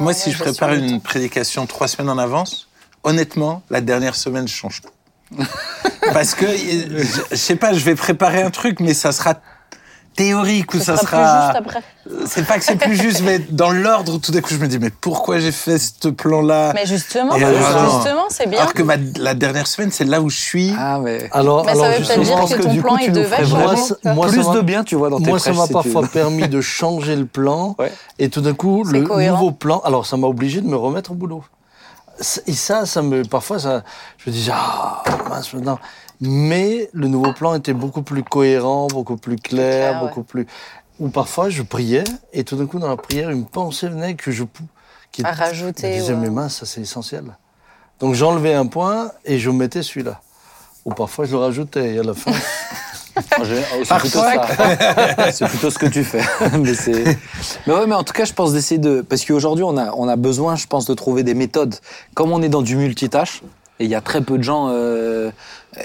Moi, 0.00 0.12
si 0.12 0.32
je 0.32 0.38
prépare 0.38 0.72
une 0.72 1.00
prédication 1.00 1.66
trois 1.66 1.88
semaines 1.88 2.10
en 2.10 2.18
avance, 2.18 2.68
honnêtement, 3.04 3.62
la 3.70 3.80
dernière 3.80 4.16
semaine, 4.16 4.48
je 4.48 4.54
change 4.54 4.82
tout. 4.82 5.44
Parce 6.12 6.34
que, 6.34 6.46
je, 6.46 7.22
je 7.30 7.36
sais 7.36 7.56
pas, 7.56 7.72
je 7.72 7.80
vais 7.80 7.94
préparer 7.94 8.42
un 8.42 8.50
truc, 8.50 8.80
mais 8.80 8.94
ça 8.94 9.12
sera 9.12 9.34
théorique 10.16 10.74
ou 10.74 10.78
ça, 10.78 10.96
Ça 10.96 11.02
sera 11.02 11.06
plus 11.06 11.16
sera. 11.16 11.46
juste 11.52 11.58
après. 11.66 11.82
C'est 12.26 12.46
pas 12.46 12.58
que 12.58 12.64
c'est 12.64 12.76
plus 12.76 12.96
juste, 12.96 13.20
mais 13.22 13.38
dans 13.38 13.70
l'ordre, 13.70 14.18
tout 14.18 14.32
d'un 14.32 14.40
coup, 14.40 14.50
je 14.54 14.58
me 14.58 14.66
dis, 14.68 14.78
mais 14.78 14.90
pourquoi 14.90 15.38
j'ai 15.38 15.52
fait 15.52 15.78
ce 15.78 16.08
plan-là? 16.08 16.72
Mais 16.74 16.86
justement, 16.86 17.34
justement, 17.36 18.26
c'est 18.30 18.48
bien. 18.48 18.60
Alors 18.60 18.72
que 18.74 18.82
ma- 18.82 18.96
la 19.18 19.34
dernière 19.34 19.66
semaine, 19.66 19.90
c'est 19.92 20.04
là 20.04 20.20
où 20.20 20.30
je 20.30 20.38
suis. 20.38 20.72
Ah, 20.78 20.98
mais. 21.02 21.28
Alors, 21.32 21.64
Mais 21.66 21.74
ça 21.74 21.78
alors 21.84 21.84
veut 21.98 22.04
peut-être 22.04 22.20
justement, 22.22 22.44
dire 22.46 22.56
que 22.56 22.62
que 22.62 22.66
ton 22.68 22.72
du 22.72 22.80
plan, 22.82 22.96
coup, 22.96 23.02
il 23.04 23.12
devait 23.12 23.44
changer. 23.44 23.94
moi, 24.04 24.26
plus 24.28 24.42
ça 24.42 24.52
de 24.52 24.60
bien, 24.62 24.84
tu 24.84 24.94
vois, 24.96 25.10
dans 25.10 25.18
tes 25.18 25.26
Moi, 25.26 25.38
ça 25.38 25.52
m'a 25.52 25.66
si 25.66 25.72
parfois 25.72 26.06
permis 26.06 26.48
de 26.48 26.60
changer 26.60 27.16
le 27.16 27.26
plan. 27.26 27.74
Ouais. 27.78 27.92
Et 28.18 28.28
tout 28.30 28.40
d'un 28.40 28.54
coup, 28.54 28.84
le 28.84 29.02
cohérent. 29.02 29.36
nouveau 29.38 29.50
plan. 29.52 29.80
Alors, 29.84 30.06
ça 30.06 30.16
m'a 30.16 30.26
obligé 30.26 30.60
de 30.60 30.66
me 30.66 30.76
remettre 30.76 31.10
au 31.10 31.14
boulot. 31.14 31.44
Et 32.46 32.54
ça, 32.54 32.86
ça 32.86 33.02
me, 33.02 33.24
parfois, 33.24 33.58
ça, 33.58 33.82
je 34.16 34.30
me 34.30 34.34
disais, 34.34 34.52
ah, 34.54 35.02
mince, 35.28 35.52
maintenant. 35.52 35.78
Mais 36.20 36.88
le 36.92 37.08
nouveau 37.08 37.32
plan 37.32 37.54
était 37.54 37.72
beaucoup 37.74 38.02
plus 38.02 38.22
cohérent, 38.22 38.86
beaucoup 38.86 39.16
plus 39.16 39.36
clair, 39.36 39.90
clair, 39.90 40.02
ouais. 40.02 40.08
beaucoup 40.08 40.22
plus. 40.22 40.46
Ou 40.98 41.08
parfois, 41.08 41.50
je 41.50 41.62
priais, 41.62 42.04
et 42.32 42.42
tout 42.44 42.56
d'un 42.56 42.66
coup, 42.66 42.78
dans 42.78 42.88
la 42.88 42.96
prière, 42.96 43.30
une 43.30 43.44
pensée 43.44 43.88
venait 43.88 44.14
que 44.14 44.30
je 44.30 44.44
pou- 44.44 44.62
qui 45.12 45.22
À 45.24 45.32
rajouter, 45.32 45.92
Je 45.92 45.98
disais, 46.00 46.12
ouais. 46.14 46.18
mais 46.20 46.30
mince, 46.30 46.56
ça 46.56 46.66
c'est 46.66 46.80
essentiel. 46.80 47.24
Donc, 48.00 48.14
j'enlevais 48.14 48.54
un 48.54 48.66
point 48.66 49.10
et 49.24 49.38
je 49.38 49.50
mettais 49.50 49.82
celui-là. 49.82 50.20
Ou 50.86 50.94
parfois, 50.94 51.24
je 51.26 51.32
le 51.32 51.38
rajoutais, 51.38 51.94
et 51.94 51.98
à 51.98 52.02
la 52.02 52.14
fin. 52.14 52.32
Général, 53.44 53.64
oh, 53.80 53.82
C'est 53.84 53.98
plutôt 53.98 54.18
ça. 54.20 55.32
c'est 55.32 55.46
plutôt 55.48 55.70
ce 55.70 55.78
que 55.78 55.86
tu 55.86 56.04
fais. 56.04 56.20
mais 56.58 56.74
c'est. 56.74 57.16
Mais 57.66 57.72
ouais, 57.74 57.86
mais 57.86 57.94
en 57.94 58.04
tout 58.04 58.12
cas, 58.12 58.24
je 58.24 58.32
pense 58.34 58.52
d'essayer 58.52 58.78
de. 58.78 59.00
Parce 59.00 59.24
qu'aujourd'hui, 59.24 59.64
on 59.64 59.76
a, 59.78 59.92
on 59.94 60.06
a 60.08 60.16
besoin, 60.16 60.54
je 60.56 60.66
pense, 60.66 60.84
de 60.86 60.94
trouver 60.94 61.22
des 61.22 61.34
méthodes. 61.34 61.74
Comme 62.14 62.30
on 62.32 62.42
est 62.42 62.50
dans 62.50 62.60
du 62.62 62.76
multitâche, 62.76 63.42
et 63.78 63.84
il 63.84 63.90
y 63.90 63.94
a 63.94 64.00
très 64.02 64.20
peu 64.20 64.36
de 64.38 64.42
gens 64.42 64.68
euh, 64.70 65.30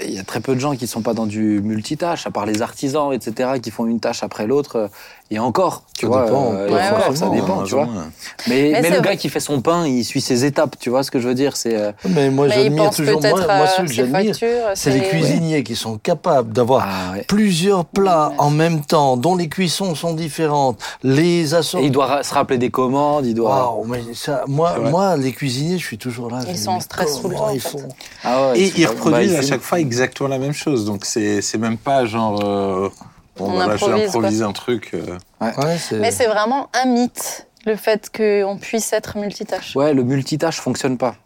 il 0.04 0.14
y 0.14 0.18
a 0.18 0.22
très 0.24 0.40
peu 0.40 0.54
de 0.54 0.60
gens 0.60 0.74
qui 0.76 0.86
sont 0.86 1.02
pas 1.02 1.14
dans 1.14 1.26
du 1.26 1.60
multitâche, 1.62 2.26
à 2.26 2.30
part 2.30 2.46
les 2.46 2.62
artisans, 2.62 3.12
etc., 3.12 3.50
qui 3.62 3.70
font 3.70 3.86
une 3.86 4.00
tâche 4.00 4.22
après 4.22 4.46
l'autre. 4.46 4.90
Et 5.30 5.38
encore, 5.38 5.84
tu 5.96 6.04
Ça 6.04 6.08
vois, 6.12 6.24
dépend. 6.26 6.52
euh, 6.52 6.68
et 6.68 6.72
Ouais, 6.72 6.80
encore, 6.88 7.08
ouais. 7.10 7.16
ça 7.16 7.28
dépend, 7.30 7.62
tu 7.62 7.74
vois. 7.74 7.86
Mais, 7.86 8.02
Mais 8.48 8.70
mais 8.72 8.82
c'est 8.82 8.90
le 8.90 8.96
vrai. 8.98 9.08
gars 9.08 9.16
qui 9.16 9.30
fait 9.30 9.40
son 9.40 9.62
pain, 9.62 9.86
il 9.86 10.04
suit 10.04 10.20
ses 10.20 10.44
étapes, 10.44 10.76
tu 10.78 10.90
vois 10.90 11.02
ce 11.02 11.10
que 11.10 11.20
je 11.20 11.28
veux 11.28 11.34
dire 11.34 11.56
C'est 11.56 11.74
euh, 11.74 11.90
Mais 12.10 12.28
moi, 12.28 12.48
j'admire 12.48 12.90
toujours. 12.90 13.18
Moi, 13.20 13.30
moi, 13.46 13.66
ceux 13.66 13.82
que 13.84 13.88
ses 13.88 13.94
j'admire, 13.94 14.36
c'est 14.74 14.90
les 14.90 15.00
cuisiniers 15.08 15.62
qui 15.62 15.74
sont 15.74 15.96
capables 15.96 16.52
d'avoir 16.52 16.86
ah, 16.86 17.12
ouais. 17.14 17.24
plusieurs 17.26 17.86
plats 17.86 18.28
Ouais. 18.30 18.34
en 18.38 18.50
même 18.50 18.82
temps, 18.84 19.16
dont 19.16 19.34
les 19.36 19.48
cuissons 19.48 19.94
sont 19.94 20.12
différentes, 20.12 20.78
les 21.02 21.52
Et 21.52 21.54
assortiments. 21.54 21.86
il 21.86 21.92
doit 21.92 22.22
se 22.22 22.34
rappeler 22.34 22.58
des 22.58 22.70
commandes, 22.70 23.24
il 23.24 23.32
doit. 23.34 23.72
Waouh, 23.72 23.84
mais 23.86 24.02
ça, 24.14 24.44
moi, 24.48 24.78
moi, 24.80 25.16
les 25.16 25.32
cuisiniers, 25.32 25.78
je 25.78 25.84
suis 25.86 25.98
toujours 25.98 26.30
là. 26.30 26.40
Ils 26.46 26.58
sont 26.58 26.72
en 26.72 26.80
stress 26.80 27.20
tout 27.22 27.28
le 27.28 27.34
comment 27.34 27.46
temps, 27.46 27.50
en 27.52 27.54
Ils 27.54 27.60
font. 27.60 27.88
Ah 28.22 28.52
Et 28.54 28.70
ils 28.76 28.86
reproduisent 28.86 29.32
bah, 29.32 29.38
à 29.38 29.42
chaque 29.42 29.62
fois 29.62 29.80
exactement 29.82 30.28
la 30.28 30.38
même 30.38 30.52
chose. 30.54 30.84
Donc 30.86 31.04
c'est 31.04 31.42
c'est 31.42 31.58
même 31.58 31.76
pas 31.78 32.06
genre. 32.06 32.40
euh, 32.44 32.88
bon, 33.36 33.46
On 33.46 33.52
voilà, 33.52 33.76
j'ai 33.76 33.86
improvise, 33.86 34.08
improvisé 34.08 34.44
un 34.44 34.52
truc. 34.52 34.90
euh. 34.94 35.18
Ouais, 35.40 35.76
Mais 35.92 36.10
c'est 36.10 36.26
vraiment 36.26 36.68
un 36.72 36.86
mythe, 36.86 37.46
le 37.66 37.76
fait 37.76 38.10
qu'on 38.16 38.56
puisse 38.58 38.92
être 38.92 39.18
multitâche. 39.18 39.76
Ouais, 39.76 39.92
le 39.92 40.04
multitâche 40.04 40.60
fonctionne 40.60 40.96
pas. 40.96 41.16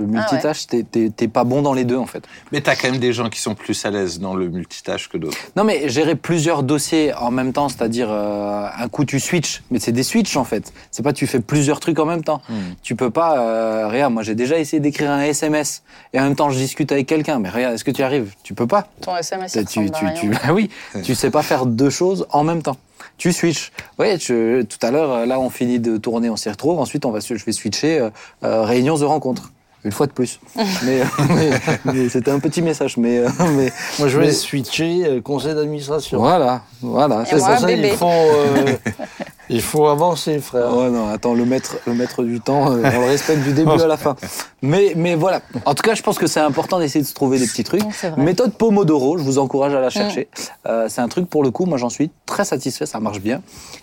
Le 0.00 0.06
Ah 0.14 0.18
multitâche, 0.32 0.66
t'es- 0.66 1.28
pas 1.28 1.44
bon 1.44 1.60
dans 1.60 1.74
les 1.74 1.84
deux 1.84 1.96
en 1.98 2.06
fait. 2.06 2.24
Mais 2.52 2.60
t'as 2.62 2.74
quand 2.74 2.90
même 2.90 2.98
des 3.00 3.12
gens 3.12 3.28
qui 3.28 3.38
sont 3.40 3.54
plus 3.54 3.84
à 3.84 3.90
l'aise 3.90 4.18
dans 4.18 4.34
le 4.34 4.48
multitâche 4.48 5.08
que 5.10 5.18
d'autres. 5.18 5.36
Non 5.56 5.64
mais 5.64 5.88
gérer 5.90 6.14
plusieurs 6.14 6.62
dossiers 6.62 7.12
en 7.14 7.30
même 7.30 7.52
temps, 7.52 7.68
c'est-à-dire 7.68 8.08
euh, 8.10 8.66
un 8.74 8.88
coup 8.88 9.04
tu 9.04 9.20
switches, 9.20 9.62
mais 9.70 9.78
c'est 9.78 9.92
des 9.92 10.02
switches 10.02 10.36
en 10.38 10.44
fait. 10.44 10.72
C'est 10.90 11.02
pas 11.02 11.12
tu 11.12 11.26
fais 11.26 11.40
plusieurs 11.40 11.80
trucs 11.80 11.98
en 11.98 12.06
même 12.06 12.24
temps. 12.24 12.40
Tu 12.82 12.96
peux 12.96 13.10
pas. 13.10 13.38
Euh, 13.40 13.88
regarde, 13.88 14.12
moi 14.14 14.22
j'ai 14.22 14.34
déjà 14.34 14.58
essayé 14.58 14.80
d'écrire 14.80 15.10
un 15.10 15.20
SMS 15.20 15.82
et 16.14 16.20
en 16.20 16.22
même 16.24 16.36
temps 16.36 16.48
je 16.50 16.56
discute 16.58 16.90
avec 16.92 17.06
quelqu'un. 17.06 17.38
Mais 17.38 17.50
regarde, 17.50 17.74
est-ce 17.74 17.84
que 17.84 17.90
tu 17.90 18.00
y 18.00 18.04
arrives? 18.04 18.32
Tu 18.42 18.54
peux 18.54 18.66
pas. 18.66 18.88
Ton 19.02 19.14
SMS, 19.16 19.52
Tu, 19.52 19.64
tu, 19.66 19.90
tu, 19.90 20.04
rien. 20.06 20.14
tu- 20.14 20.30
ah 20.42 20.54
oui, 20.54 20.70
tu 21.04 21.14
sais 21.14 21.30
pas 21.30 21.42
faire 21.42 21.66
deux 21.66 21.90
choses 21.90 22.26
en 22.30 22.42
même 22.44 22.62
temps. 22.62 22.76
Tu 23.18 23.32
switches. 23.32 23.70
Je- 23.98 24.62
tout 24.62 24.78
à 24.82 24.90
l'heure, 24.90 25.10
euh, 25.10 25.26
là, 25.26 25.38
on 25.40 25.50
finit 25.50 25.78
de 25.78 25.96
tourner, 25.98 26.30
on 26.30 26.36
s'y 26.36 26.48
retrouve. 26.48 26.78
Ensuite, 26.78 27.04
on 27.04 27.10
va, 27.10 27.20
je 27.20 27.34
vais 27.34 27.52
switcher 27.52 27.98
euh, 27.98 28.10
euh, 28.44 28.62
réunions 28.62 28.98
de 28.98 29.04
rencontres. 29.04 29.52
Une 29.84 29.92
fois 29.92 30.06
de 30.06 30.12
plus. 30.12 30.38
mais 30.84 31.02
mais, 31.28 31.50
mais 31.84 32.08
c'était 32.10 32.30
un 32.30 32.38
petit 32.38 32.60
message. 32.60 32.96
Mais, 32.98 33.18
euh, 33.18 33.28
mais 33.56 33.72
Moi, 33.98 34.08
je 34.08 34.18
vais 34.18 34.26
Mais- 34.26 34.32
switcher 34.32 35.04
euh, 35.06 35.20
conseil 35.22 35.54
d'administration. 35.54 36.18
voilà, 36.18 36.62
voilà. 36.82 37.24
C'est 37.24 37.38
ça, 37.40 37.64
bébé. 37.66 37.88
il 37.92 37.96
faut, 37.96 38.06
euh, 38.06 38.74
il 39.50 39.62
faut 39.62 39.88
avancer, 39.88 40.38
frère. 40.38 40.74
Ouais, 40.76 40.90
non, 40.90 41.08
attends, 41.08 41.34
le 41.34 41.44
maître, 41.44 41.76
le 41.86 41.94
maître 41.94 42.22
du 42.22 42.40
temps, 42.40 42.70
euh, 42.72 42.82
on 42.84 43.00
le 43.00 43.06
respecte 43.06 43.42
du 43.42 43.52
début 43.52 43.80
à 43.80 43.86
la 43.88 43.96
fin. 43.96 44.14
Mais, 44.62 44.92
mais 44.94 45.16
voilà. 45.16 45.40
En 45.64 45.74
tout 45.74 45.82
cas, 45.82 45.94
je 45.94 46.02
pense 46.02 46.18
que 46.18 46.28
c'est 46.28 46.40
important 46.40 46.78
d'essayer 46.78 47.02
de 47.02 47.06
se 47.06 47.14
trouver 47.14 47.38
des 47.38 47.46
petits 47.46 47.64
trucs. 47.64 47.82
Non. 47.82 47.90
Méthode 48.16 48.54
Pomodoro, 48.54 49.18
je 49.18 49.24
vous 49.24 49.38
encourage 49.38 49.74
à 49.74 49.80
la 49.80 49.90
chercher. 49.90 50.28
Euh, 50.66 50.86
c'est 50.88 51.00
un 51.00 51.08
truc 51.08 51.28
pour 51.28 51.42
le 51.42 51.50
coup, 51.50 51.64
moi 51.66 51.78
j'en 51.78 51.88
suis 51.88 52.10
très 52.26 52.44
satisfait, 52.44 52.86
ça 52.86 53.00
marche 53.00 53.20
bien. 53.20 53.42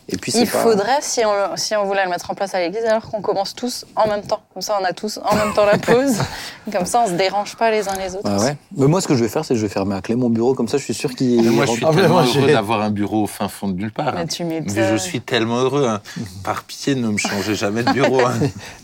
Et 0.09 0.15
puis 0.15 0.31
Il 0.35 0.49
pas... 0.49 0.59
faudrait, 0.59 0.99
si 1.01 1.21
on, 1.25 1.57
si 1.57 1.75
on 1.75 1.83
voulait 1.83 2.05
le 2.05 2.09
mettre 2.09 2.31
en 2.31 2.33
place 2.33 2.55
à 2.55 2.59
l'église, 2.59 2.85
alors 2.85 3.03
qu'on 3.09 3.21
commence 3.21 3.53
tous 3.53 3.85
en 3.95 4.07
même 4.07 4.21
temps. 4.21 4.39
Comme 4.53 4.61
ça, 4.61 4.77
on 4.81 4.85
a 4.85 4.93
tous 4.93 5.19
en 5.23 5.35
même 5.35 5.53
temps 5.53 5.65
la 5.65 5.77
pause. 5.77 6.17
Comme 6.71 6.85
ça, 6.85 7.03
on 7.05 7.07
se 7.07 7.13
dérange 7.13 7.57
pas 7.57 7.71
les 7.71 7.87
uns 7.89 7.95
les 7.97 8.15
autres. 8.15 8.29
Ouais, 8.29 8.43
ouais. 8.43 8.57
Mais 8.77 8.87
moi, 8.87 9.01
ce 9.01 9.07
que 9.07 9.15
je 9.15 9.23
vais 9.23 9.29
faire, 9.29 9.43
c'est 9.43 9.53
que 9.53 9.59
je 9.59 9.65
vais 9.65 9.71
fermer 9.71 9.95
à 9.95 10.01
clé 10.01 10.15
mon 10.15 10.29
bureau, 10.29 10.53
comme 10.53 10.67
ça, 10.67 10.77
je 10.77 10.83
suis 10.83 10.93
sûr 10.93 11.13
qu'il. 11.13 11.49
Moi, 11.51 11.65
je 11.65 11.71
suis 11.71 11.85
Ah, 11.85 11.91
tellement 11.93 12.15
moi, 12.15 12.23
heureux 12.23 12.47
d'avoir 12.51 12.81
un 12.81 12.89
bureau 12.89 13.23
au 13.23 13.27
fin 13.27 13.47
fond 13.47 13.67
de 13.67 13.73
nulle 13.73 13.91
part. 13.91 14.13
Mais 14.13 14.21
hein. 14.21 14.25
tu 14.27 14.43
Mais 14.43 14.63
je 14.67 14.95
suis 14.95 15.21
tellement 15.21 15.56
heureux. 15.63 15.87
hein. 15.87 16.01
Par 16.43 16.63
pitié, 16.63 16.95
ne 16.95 17.07
me 17.09 17.17
changez 17.17 17.55
jamais 17.55 17.83
de 17.83 17.91
bureau. 17.91 18.21
hein. 18.25 18.33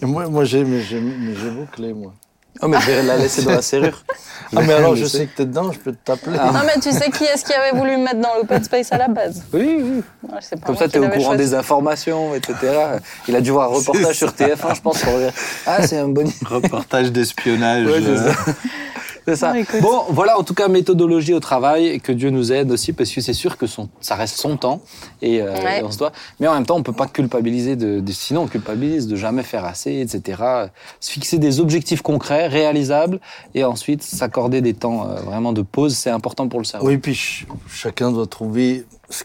Et 0.02 0.06
moi, 0.14 0.28
moi 0.28 0.44
j'ai 0.44 0.64
mais 0.64 0.82
j'ai 0.82 1.00
mais 1.00 1.36
j'ai 1.36 1.50
vos 1.50 1.66
clés, 1.66 1.94
moi. 1.94 2.14
Oh, 2.62 2.68
mais 2.68 2.80
je 2.82 2.86
vais 2.92 3.02
la 3.04 3.18
laisser 3.18 3.42
dans 3.44 3.52
la 3.52 3.62
serrure. 3.62 4.04
Ah, 4.56 4.62
mais 4.62 4.74
alors, 4.74 4.96
Je 4.96 5.02
je 5.02 5.08
sais. 5.08 5.18
sais 5.20 5.26
que 5.26 5.38
t'es 5.38 5.46
dedans, 5.48 5.72
je 5.72 5.80
peux 5.80 5.94
t'appeler. 5.94 6.38
Ah. 6.40 6.52
Non, 6.54 6.60
mais 6.64 6.80
tu 6.80 6.92
sais 6.92 7.10
qui 7.10 7.24
est-ce 7.24 7.44
qui 7.44 7.54
avait 7.54 7.76
voulu 7.76 7.98
me 7.98 8.04
mettre 8.04 8.20
dans 8.22 8.36
l'open 8.38 8.64
space 8.64 8.92
à 8.92 9.00
la 9.00 9.08
base? 9.08 9.42
Oui, 9.52 9.80
oui. 9.82 10.04
Pas 10.30 10.38
Comme 10.64 10.78
ça, 10.78 10.86
qui 10.86 10.92
tu 10.92 10.98
es 10.98 11.00
au 11.00 11.10
courant 11.10 11.30
choisi. 11.34 11.44
des 11.44 11.54
informations, 11.56 12.36
etc. 12.36 12.54
Il 13.28 13.36
a 13.36 13.42
dû 13.42 13.50
voir 13.50 13.72
un 13.72 13.76
reportage 13.76 14.16
sur 14.16 14.30
TF1, 14.30 14.76
je 14.76 14.82
pense, 14.82 15.00
pour 15.02 15.18
dire 15.18 15.32
Ah, 15.66 15.88
c'est 15.88 15.98
un 15.98 16.08
bon. 16.08 16.32
Reportage 16.46 17.12
d'espionnage. 17.12 17.88
Ouais, 17.88 18.00
c'est 19.26 19.36
ça. 19.36 19.54
Non. 19.54 19.64
Bon, 19.82 20.04
voilà, 20.10 20.38
en 20.38 20.44
tout 20.44 20.54
cas, 20.54 20.68
méthodologie 20.68 21.34
au 21.34 21.40
travail, 21.40 21.88
et 21.88 22.00
que 22.00 22.12
Dieu 22.12 22.30
nous 22.30 22.52
aide 22.52 22.72
aussi, 22.72 22.94
parce 22.94 23.10
que 23.12 23.22
c'est 23.22 23.34
sûr 23.34 23.58
que 23.58 23.68
son, 23.68 23.90
ça 24.02 24.16
reste 24.16 24.38
son 24.38 24.58
temps, 24.58 24.82
et, 25.22 25.42
euh, 25.42 25.54
Ouais. 25.54 25.80
et 25.80 25.84
on 25.84 25.92
se 25.92 25.98
doit. 25.98 26.12
Mais 26.40 26.48
en 26.48 26.54
même 26.54 26.66
temps, 26.66 26.76
on 26.76 26.84
peut 26.84 26.94
pas 26.94 27.08
culpabiliser 27.08 27.76
de, 27.76 28.00
de- 28.00 28.12
sinon 28.12 28.42
on 28.44 28.48
culpabilise 28.48 29.08
de 29.08 29.16
jamais 29.16 29.44
faire 29.44 29.66
assez, 29.66 30.00
etc. 30.02 30.42
Se 31.00 31.12
fixer 31.12 31.38
des 31.38 31.60
objectifs 31.60 32.02
concrets, 32.02 32.48
réalisables, 32.48 33.20
et 33.56 33.64
ensuite 33.64 34.04
s'accorder 34.04 34.62
des 34.62 34.74
temps 34.74 35.08
euh, 35.10 35.16
vraiment 35.22 35.54
de 35.54 35.62
pause, 35.62 35.96
c'est 35.96 36.10
important 36.10 36.48
pour 36.48 36.60
le 36.60 36.66
cerveau. 36.66 36.88
Oui, 36.88 36.98
puis 36.98 37.16
ch- 37.16 37.46
chacun 37.70 38.12
doit 38.12 38.28
trouver 38.28 38.86
ce 39.10 39.24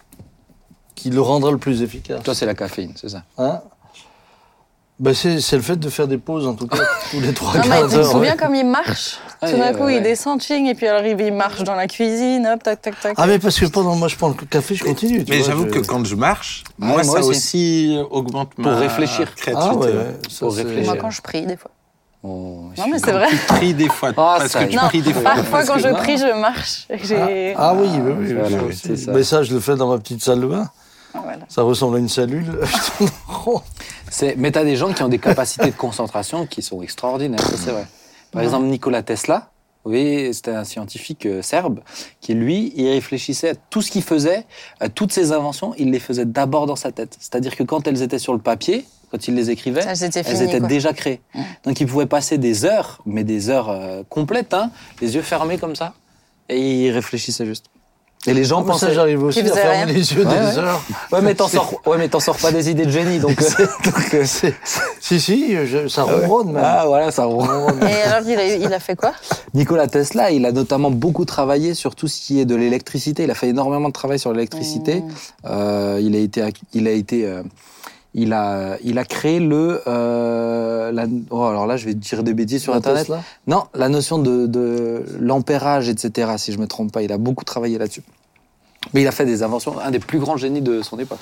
qui 0.95 1.11
le 1.11 1.21
rendra 1.21 1.51
le 1.53 1.59
plus 1.59 1.83
efficace. 1.83 2.23
Toi, 2.23 2.35
c'est 2.35 2.47
la 2.47 2.55
caféine, 2.55 2.93
c'est 2.97 3.09
ça. 3.09 3.23
Hein? 3.39 3.61
Ben 5.01 5.15
c'est 5.15 5.37
le 5.53 5.63
fait 5.63 5.77
de 5.77 5.89
faire 5.91 6.09
des 6.09 6.19
pauses, 6.19 6.45
en 6.49 6.55
tout 6.55 6.67
cas, 6.67 6.79
tous 7.13 7.21
les 7.21 7.33
trois 7.33 7.55
Non, 7.55 7.61
mais 7.63 7.69
quarts 7.69 7.83
tu 7.85 7.91
te 7.91 7.95
d'heure. 8.01 8.11
souviens 8.11 8.33
ouais. 8.33 8.37
comme 8.37 8.55
il 8.57 8.67
marche? 8.67 9.19
Tout 9.41 9.57
d'un 9.57 9.73
coup, 9.73 9.85
ouais. 9.85 9.97
il 9.97 10.03
descend, 10.03 10.41
ching, 10.43 10.67
et 10.67 10.75
puis 10.75 10.89
alors 10.89 11.05
il 11.05 11.33
marche 11.33 11.63
dans 11.63 11.75
la 11.77 11.87
cuisine, 11.87 12.47
hop, 12.53 12.63
tac, 12.63 12.81
tac, 12.83 12.99
tac. 13.01 13.15
Ah, 13.17 13.27
mais 13.27 13.39
parce 13.39 13.59
que 13.59 13.67
pendant 13.67 13.95
moi, 13.95 14.09
je 14.09 14.17
prends 14.17 14.29
le 14.29 14.35
café, 14.35 14.75
je 14.75 14.83
continue. 14.85 15.25
Mais 15.29 15.43
j'avoue 15.43 15.65
je- 15.67 15.71
que 15.71 15.79
quand 15.87 16.05
je 16.05 16.15
marche, 16.17 16.65
Ouais, 16.81 16.87
moi, 16.89 17.03
moi 17.05 17.21
ça 17.23 17.27
aussi. 17.27 17.29
aussi, 17.31 17.99
augmente 18.11 18.59
ma 18.59 18.77
réfléchir. 18.77 19.35
créativité. 19.37 19.89
Ah, 19.93 20.29
Pour 20.41 20.53
c'est- 20.53 20.63
réfléchir. 20.63 20.85
Moi, 20.87 20.97
quand 21.01 21.11
je 21.11 21.23
prie, 21.23 21.47
des 21.47 21.57
fois. 21.57 21.71
Oh, 22.25 22.71
Non, 22.77 22.87
mais 22.91 22.99
c'est 22.99 23.13
vrai. 23.13 23.29
Tu 23.31 23.37
pries 23.37 23.75
des 23.75 23.89
fois. 23.89 24.09
Ah, 24.17 24.37
parce 24.41 24.53
que 24.55 24.65
tu. 24.65 24.75
Non, 24.77 24.89
pries 24.89 25.03
des 25.03 25.13
fois. 25.13 25.23
parfois, 25.23 25.65
quand 25.65 25.79
je 25.79 25.89
prie, 25.95 26.19
je 26.19 26.41
marche. 26.41 26.87
Et 26.91 27.55
Ah, 27.57 27.71
ah 27.71 27.75
oui, 27.75 27.89
oui, 27.95 28.13
oui, 28.19 28.33
Voilà, 28.35 28.49
oui, 28.49 28.55
oui, 28.65 28.69
aussi. 28.71 28.81
c'est 28.89 28.97
ça. 28.97 29.13
Mais 29.13 29.23
ça, 29.23 29.45
je 29.45 29.55
le 29.55 29.61
fais 29.61 29.77
dans 29.77 29.89
ma 29.89 29.99
petite 29.99 30.21
salle 30.23 30.41
de 30.41 30.47
bain. 30.47 30.69
Voilà. 31.15 31.39
Ça 31.49 31.63
ressemble 31.63 31.97
à 31.97 31.99
une 32.01 32.09
cellule. 32.09 32.45
Mais 34.37 34.51
tu 34.53 34.59
as 34.59 34.65
des 34.65 34.77
gens 34.77 34.93
qui 34.93 35.03
ont 35.03 35.09
des 35.09 35.19
capacités 35.19 35.67
de 35.71 35.77
concentration 35.77 36.47
qui 36.47 36.61
sont 36.63 36.83
extraordinaires, 36.83 37.41
c'est 37.57 37.71
vrai. 37.71 37.87
Par 38.39 38.45
exemple, 38.45 38.67
Nikola 38.67 39.03
Tesla, 39.03 39.51
voyez, 39.85 40.33
c'était 40.33 40.51
un 40.53 40.65
scientifique 40.65 41.27
euh, 41.27 41.43
serbe 41.43 41.81
qui, 42.21 42.35
lui, 42.35 42.73
il 42.77 42.89
réfléchissait 42.89 43.51
à 43.51 43.55
tout 43.55 43.83
ce 43.83 43.91
qu'il 43.91 44.03
faisait, 44.03 44.45
à 44.81 44.89
toutes 44.89 45.13
ses 45.13 45.33
inventions, 45.33 45.75
il 45.79 45.91
les 45.91 45.99
faisait 45.99 46.25
d'abord 46.25 46.67
dans 46.67 46.77
sa 46.77 46.93
tête. 46.93 47.17
C'est-à-dire 47.19 47.57
que 47.57 47.63
quand 47.63 47.87
elles 47.87 48.03
étaient 48.03 48.19
sur 48.19 48.33
le 48.33 48.39
papier, 48.39 48.85
quand 49.11 49.27
il 49.29 49.35
les 49.35 49.51
écrivait, 49.51 49.83
Ça, 49.83 49.93
elles 49.93 50.13
fini. 50.13 50.43
étaient 50.43 50.59
quoi. 50.59 50.69
déjà 50.69 50.93
créées. 50.93 51.21
Donc 51.65 51.81
il 51.81 51.87
pouvait 51.87 52.07
passer 52.07 52.39
des 52.39 52.65
heures, 52.65 53.01
mais 53.07 53.25
des 53.25 53.49
heures 53.49 53.71
euh, 53.71 54.03
complètes, 54.09 54.53
hein, 54.53 54.71
les 55.01 55.15
yeux 55.15 55.23
fermés 55.23 55.59
comme 55.59 55.75
ça, 55.77 55.95
et 56.49 56.87
il 56.87 56.91
réfléchissait 56.91 57.47
juste. 57.47 57.67
Et 58.29 58.35
les 58.35 58.45
gens 58.45 58.59
Ah, 58.59 58.63
mais 58.67 58.67
ça, 58.67 58.73
pensaient... 58.73 58.95
j'arrive 58.95 59.23
aussi 59.25 59.41
à 59.41 59.45
fermer 59.45 59.85
rien. 59.85 59.87
les 59.87 60.13
yeux 60.13 60.25
Ouais, 60.27 60.35
des 60.39 60.47
ouais. 60.47 60.59
heures. 60.59 60.83
Ouais, 61.13 61.23
mais 61.23 61.35
t'en 61.35 61.49
sors, 61.49 61.73
ouais, 61.87 61.97
mais 61.99 62.09
t'en 62.09 62.21
sors 62.21 62.37
pas 62.37 62.53
des 62.53 62.71
idées 62.71 62.85
de 62.87 62.91
génie, 62.91 63.19
donc... 63.19 63.41
euh, 63.61 63.67
donc, 63.85 64.15
euh, 64.15 64.25
Si, 65.01 65.21
si, 65.21 65.55
je- 65.67 65.89
ça 65.89 66.03
ronronne 66.03 66.53
même. 66.53 66.63
ah 66.65 66.85
voilà, 66.87 67.11
ça 67.11 67.25
ronronne. 67.25 67.81
Et 67.89 68.03
alors, 68.09 68.29
il 68.29 68.39
a, 68.39 68.55
il 68.57 68.73
a 68.73 68.81
fait 68.81 68.97
quoi? 68.97 69.13
Nikola 69.55 69.87
Tesla, 69.87 70.31
il 70.31 70.45
a 70.47 70.53
notamment 70.53 70.91
beaucoup 70.91 71.25
travaillé 71.25 71.75
sur 71.75 71.95
tout 71.95 72.09
ce 72.09 72.21
qui 72.21 72.41
est 72.41 72.45
de 72.45 72.55
l'électricité. 72.55 73.25
Il 73.25 73.31
a 73.31 73.35
fait 73.35 73.49
énormément 73.49 73.89
de 73.89 73.93
travail 73.95 74.19
sur 74.19 74.33
l'électricité. 74.33 75.01
Mmh. 75.01 75.09
Euh, 75.47 75.99
il 76.03 76.15
a 76.15 76.19
été, 76.19 76.45
il 76.75 76.87
a 76.87 76.91
été, 76.93 77.27
euh, 77.27 77.43
il 78.15 78.33
a, 78.33 78.77
il 78.83 78.99
a 78.99 79.05
créé 79.05 79.39
le. 79.41 79.81
euh, 79.87 80.93
la- 80.93 81.07
oh, 81.31 81.45
alors 81.45 81.67
là, 81.67 81.77
je 81.77 81.85
vais 81.87 81.95
dire 81.95 82.23
des 82.23 82.35
bêtises 82.35 82.63
sur 82.63 82.73
La 82.73 82.79
Internet. 82.79 83.03
Tesla? 83.07 83.23
Non, 83.47 83.65
la 83.75 83.89
notion 83.89 84.19
de, 84.19 84.47
de 84.47 85.05
l'ampérage, 85.21 85.89
etc. 85.89 86.33
Si 86.39 86.53
je 86.53 86.59
me 86.59 86.67
trompe 86.67 86.93
pas, 86.93 87.03
il 87.03 87.13
a 87.13 87.19
beaucoup 87.19 87.45
travaillé 87.45 87.79
là-dessus. 87.79 88.03
Mais 88.95 89.03
il 89.03 89.07
a 89.09 89.13
fait 89.13 89.27
des 89.27 89.43
inventions, 89.43 89.79
un 89.81 89.91
des 89.91 89.99
plus 89.99 90.19
grands 90.19 90.37
génies 90.37 90.63
de 90.63 90.83
son 90.83 90.99
époque. 90.99 91.19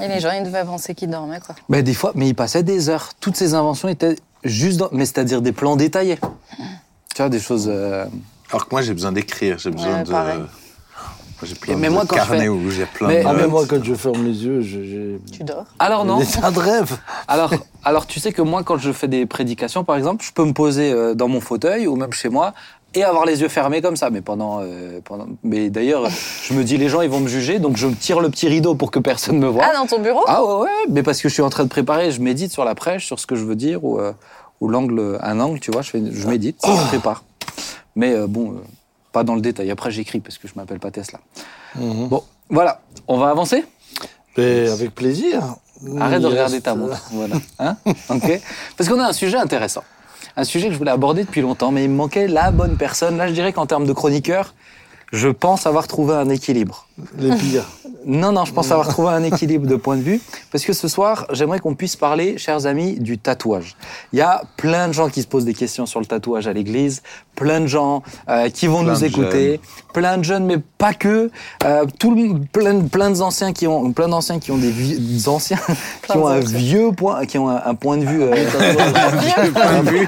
Et 0.00 0.08
les 0.08 0.20
gens, 0.20 0.30
ils 0.32 0.44
devaient 0.44 0.64
penser 0.64 0.94
qu'ils 0.94 1.10
dormaient, 1.10 1.40
quoi. 1.40 1.54
Mais 1.68 1.82
des 1.82 1.94
fois, 1.94 2.12
mais 2.14 2.28
il 2.28 2.34
passait 2.34 2.62
des 2.62 2.88
heures. 2.88 3.10
Toutes 3.20 3.36
ces 3.36 3.54
inventions 3.54 3.88
étaient 3.88 4.16
juste, 4.44 4.78
dans, 4.78 4.88
mais 4.92 5.04
c'est-à-dire 5.04 5.42
des 5.42 5.52
plans 5.52 5.76
détaillés. 5.76 6.18
Tu 7.14 7.16
vois, 7.22 7.28
des 7.28 7.40
choses. 7.40 7.66
euh, 7.68 8.06
Alors 8.50 8.66
que 8.66 8.74
moi, 8.74 8.82
j'ai 8.82 8.94
besoin 8.94 9.12
d'écrire. 9.12 9.58
J'ai 9.58 9.70
besoin 9.70 9.98
Ouais, 9.98 10.04
de. 10.04 10.10
pareil. 10.10 10.40
J'ai 11.42 11.54
plein 11.54 11.74
Mais 11.76 11.88
de 11.88 11.92
moi, 11.94 12.04
quand 12.06 12.16
je 12.16 12.20
carnets 12.20 12.40
fais- 12.42 12.48
où 12.48 12.70
j'ai 12.70 12.84
plein 12.84 13.08
Mais- 13.08 13.22
de. 13.22 13.26
Ah, 13.26 13.32
mais 13.32 13.46
moi, 13.46 13.64
quand 13.66 13.82
je 13.82 13.94
ferme 13.94 14.24
les 14.26 14.44
yeux, 14.44 14.60
j'ai 14.60 15.18
Tu 15.32 15.42
dors 15.42 15.64
Alors 15.78 16.04
non. 16.04 16.18
des 16.18 16.26
tas 16.26 16.50
de 16.50 16.58
rêves. 16.58 16.98
Alors, 17.28 17.54
alors, 17.82 18.06
tu 18.06 18.20
sais 18.20 18.30
que 18.32 18.42
moi, 18.42 18.62
quand 18.62 18.76
je 18.76 18.92
fais 18.92 19.08
des 19.08 19.24
prédications, 19.24 19.82
par 19.82 19.96
exemple, 19.96 20.22
je 20.24 20.32
peux 20.32 20.44
me 20.44 20.52
poser 20.52 20.92
euh, 20.92 21.14
dans 21.14 21.28
mon 21.28 21.40
fauteuil 21.40 21.86
ou 21.86 21.96
même 21.96 22.12
chez 22.12 22.28
moi 22.28 22.52
et 22.94 23.04
avoir 23.04 23.24
les 23.24 23.40
yeux 23.40 23.48
fermés 23.48 23.80
comme 23.82 23.96
ça. 23.96 24.10
Mais 24.10 24.20
pendant, 24.20 24.60
euh, 24.60 25.00
pendant... 25.04 25.26
mais 25.42 25.70
d'ailleurs, 25.70 26.08
je 26.44 26.54
me 26.54 26.64
dis 26.64 26.76
les 26.76 26.88
gens 26.88 27.00
ils 27.02 27.10
vont 27.10 27.20
me 27.20 27.28
juger, 27.28 27.58
donc 27.58 27.76
je 27.76 27.86
tire 27.88 28.20
le 28.20 28.30
petit 28.30 28.48
rideau 28.48 28.74
pour 28.74 28.90
que 28.90 28.98
personne 28.98 29.38
me 29.38 29.46
voie. 29.48 29.64
Ah, 29.70 29.74
dans 29.76 29.86
ton 29.86 30.00
bureau? 30.00 30.24
Ah 30.26 30.44
ouais, 30.44 30.62
ouais, 30.62 30.86
mais 30.88 31.02
parce 31.02 31.20
que 31.20 31.28
je 31.28 31.34
suis 31.34 31.42
en 31.42 31.50
train 31.50 31.64
de 31.64 31.68
préparer, 31.68 32.10
je 32.10 32.20
médite 32.20 32.52
sur 32.52 32.64
la 32.64 32.74
prêche, 32.74 33.06
sur 33.06 33.18
ce 33.18 33.26
que 33.26 33.36
je 33.36 33.44
veux 33.44 33.56
dire 33.56 33.84
ou, 33.84 33.98
euh, 33.98 34.12
ou 34.60 34.68
l'angle, 34.68 35.18
un 35.22 35.40
angle, 35.40 35.60
tu 35.60 35.70
vois, 35.70 35.82
je, 35.82 35.90
fais, 35.90 36.02
je 36.10 36.26
médite, 36.28 36.58
je 36.64 36.86
prépare. 36.88 37.24
Mais 37.96 38.14
euh, 38.14 38.26
bon, 38.26 38.52
euh, 38.52 38.54
pas 39.12 39.24
dans 39.24 39.34
le 39.34 39.40
détail. 39.40 39.70
Après, 39.70 39.90
j'écris 39.90 40.20
parce 40.20 40.38
que 40.38 40.46
je 40.48 40.52
m'appelle 40.56 40.78
pas 40.78 40.90
Tesla. 40.90 41.18
Mhm. 41.76 42.08
Bon, 42.08 42.22
voilà, 42.48 42.80
on 43.08 43.18
va 43.18 43.30
avancer? 43.30 43.64
Mais 44.36 44.68
avec 44.68 44.94
plaisir. 44.94 45.42
Arrête 45.98 46.20
de 46.20 46.26
regarder 46.26 46.54
reste- 46.54 46.64
ta 46.64 46.74
montre. 46.74 47.02
Voilà. 47.12 47.36
Hein? 47.58 47.76
Ok 48.10 48.40
Parce 48.76 48.88
qu'on 48.90 49.00
a 49.00 49.06
un 49.08 49.12
sujet 49.12 49.38
intéressant. 49.38 49.82
Un 50.36 50.44
sujet 50.44 50.68
que 50.68 50.72
je 50.72 50.78
voulais 50.78 50.90
aborder 50.90 51.24
depuis 51.24 51.40
longtemps, 51.40 51.72
mais 51.72 51.84
il 51.84 51.90
me 51.90 51.96
manquait 51.96 52.28
la 52.28 52.50
bonne 52.50 52.76
personne. 52.76 53.16
Là, 53.16 53.28
je 53.28 53.32
dirais 53.32 53.52
qu'en 53.52 53.66
termes 53.66 53.86
de 53.86 53.92
chroniqueur, 53.92 54.54
je 55.12 55.28
pense 55.28 55.66
avoir 55.66 55.86
trouvé 55.86 56.14
un 56.14 56.28
équilibre. 56.28 56.86
Les 57.18 57.34
pires. 57.36 57.64
Non, 58.06 58.32
non, 58.32 58.44
je 58.46 58.52
pense 58.52 58.70
avoir 58.70 58.88
trouvé 58.88 59.08
un 59.10 59.22
équilibre 59.22 59.66
de 59.66 59.76
point 59.76 59.96
de 59.96 60.02
vue. 60.02 60.20
Parce 60.50 60.64
que 60.64 60.72
ce 60.72 60.88
soir, 60.88 61.26
j'aimerais 61.32 61.58
qu'on 61.58 61.74
puisse 61.74 61.96
parler, 61.96 62.38
chers 62.38 62.66
amis, 62.66 62.98
du 62.98 63.18
tatouage. 63.18 63.76
Il 64.12 64.18
y 64.18 64.22
a 64.22 64.42
plein 64.56 64.88
de 64.88 64.92
gens 64.94 65.08
qui 65.10 65.20
se 65.20 65.26
posent 65.26 65.44
des 65.44 65.52
questions 65.54 65.84
sur 65.86 66.00
le 66.00 66.06
tatouage 66.06 66.46
à 66.46 66.52
l'église, 66.54 67.02
plein 67.36 67.60
de 67.60 67.66
gens 67.66 68.02
euh, 68.28 68.48
qui 68.48 68.66
vont 68.68 68.82
Plein 68.84 68.94
nous 68.94 69.00
de 69.00 69.04
écouter, 69.06 69.60
plein 69.92 70.16
de 70.18 70.24
jeunes, 70.24 70.46
mais 70.46 70.56
pas 70.78 70.94
que. 70.94 71.30
Euh, 71.64 71.84
tout 71.98 72.14
le, 72.14 72.38
plein, 72.52 72.80
plein 72.80 73.10
d'anciens 73.10 73.52
qui 73.52 73.66
ont, 73.66 73.92
plein 73.92 74.08
d'anciens 74.08 74.38
qui 74.38 74.50
ont 74.50 74.56
des 74.58 74.70
vieux, 74.70 74.98
des 74.98 75.28
anciens 75.28 75.58
qui 76.08 76.16
ont 76.16 76.26
un 76.26 76.40
d'anciens. 76.40 76.58
vieux 76.58 76.92
point, 76.92 77.26
qui 77.26 77.36
ont 77.38 77.50
un, 77.50 77.60
un 77.64 77.74
point 77.74 77.98
de 77.98 78.04
vue. 78.06 78.22
euh, 78.22 78.34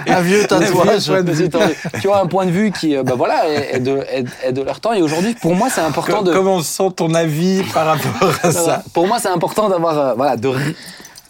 Un 0.06 0.20
vieux 0.22 0.46
tatouage. 0.46 1.08
Vas-y, 1.10 1.48
t'en- 1.50 1.60
qui 2.00 2.08
ont 2.08 2.14
un 2.14 2.26
point 2.26 2.46
de 2.46 2.50
vue 2.50 2.70
qui, 2.72 2.96
euh, 2.96 3.02
bah 3.02 3.14
voilà, 3.16 3.48
est, 3.48 3.76
est 3.76 3.80
de, 3.80 3.98
est- 4.10 4.24
est 4.48 4.52
de 4.52 4.62
leur 4.62 4.80
temps. 4.80 4.92
Et 4.92 5.02
aujourd'hui, 5.02 5.34
pour 5.40 5.54
moi, 5.54 5.68
c'est 5.70 5.80
important 5.80 6.18
Co- 6.18 6.24
de. 6.24 6.32
Comment 6.32 6.62
ton 6.90 7.14
avis 7.14 7.62
par 7.72 7.86
rapport 7.86 8.30
à 8.42 8.50
Ça 8.52 8.62
va. 8.62 8.82
Pour 8.92 9.06
moi, 9.06 9.18
c'est 9.20 9.28
important 9.28 9.68
d'avoir, 9.68 9.98
euh, 9.98 10.14
voilà, 10.14 10.36
de. 10.36 10.48
ri- 10.48 10.76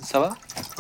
Ça 0.05 0.19
va? 0.19 0.31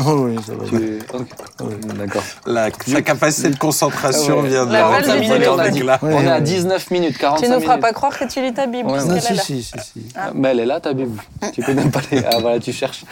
Oh 0.04 0.24
oui, 0.26 0.36
ça 0.44 0.52
va. 0.54 0.64
Tu- 0.68 0.98
ok. 1.12 1.96
D'accord. 1.96 2.22
La, 2.46 2.68
Sa 2.86 3.02
capacité 3.02 3.50
de 3.50 3.56
concentration 3.58 4.38
Ah 4.38 4.42
ouais. 4.42 4.48
vient 4.48 4.66
de 4.66 4.72
La 4.72 4.88
balle 4.88 5.20
du 5.20 5.48
on 5.48 5.58
a 5.58 5.68
d'éclat. 5.70 5.98
Ouais, 6.02 6.14
On 6.14 6.20
est 6.22 6.30
à 6.30 6.34
ouais. 6.34 6.40
19 6.40 6.90
minutes, 6.90 7.18
45 7.18 7.46
Tu 7.46 7.50
nous 7.52 7.60
feras 7.60 7.78
pas 7.78 7.92
croire 7.92 8.18
que 8.18 8.24
tu 8.24 8.40
lis 8.42 8.52
ta 8.52 8.66
Bible. 8.66 8.90
Ouais, 8.90 8.98
est 8.98 9.20
si, 9.20 9.34
là. 9.34 9.42
si, 9.42 9.62
si, 9.62 9.72
si. 9.82 10.06
Mais 10.34 10.48
elle 10.50 10.60
est 10.60 10.66
là, 10.66 10.80
ta 10.80 10.92
Bible. 10.92 11.20
Tu 11.54 11.62
connais 11.62 11.84
pas 11.88 12.00
les. 12.10 12.18
Ah, 12.24 12.38
voilà, 12.40 12.58
tu 12.58 12.72
cherches. 12.72 13.04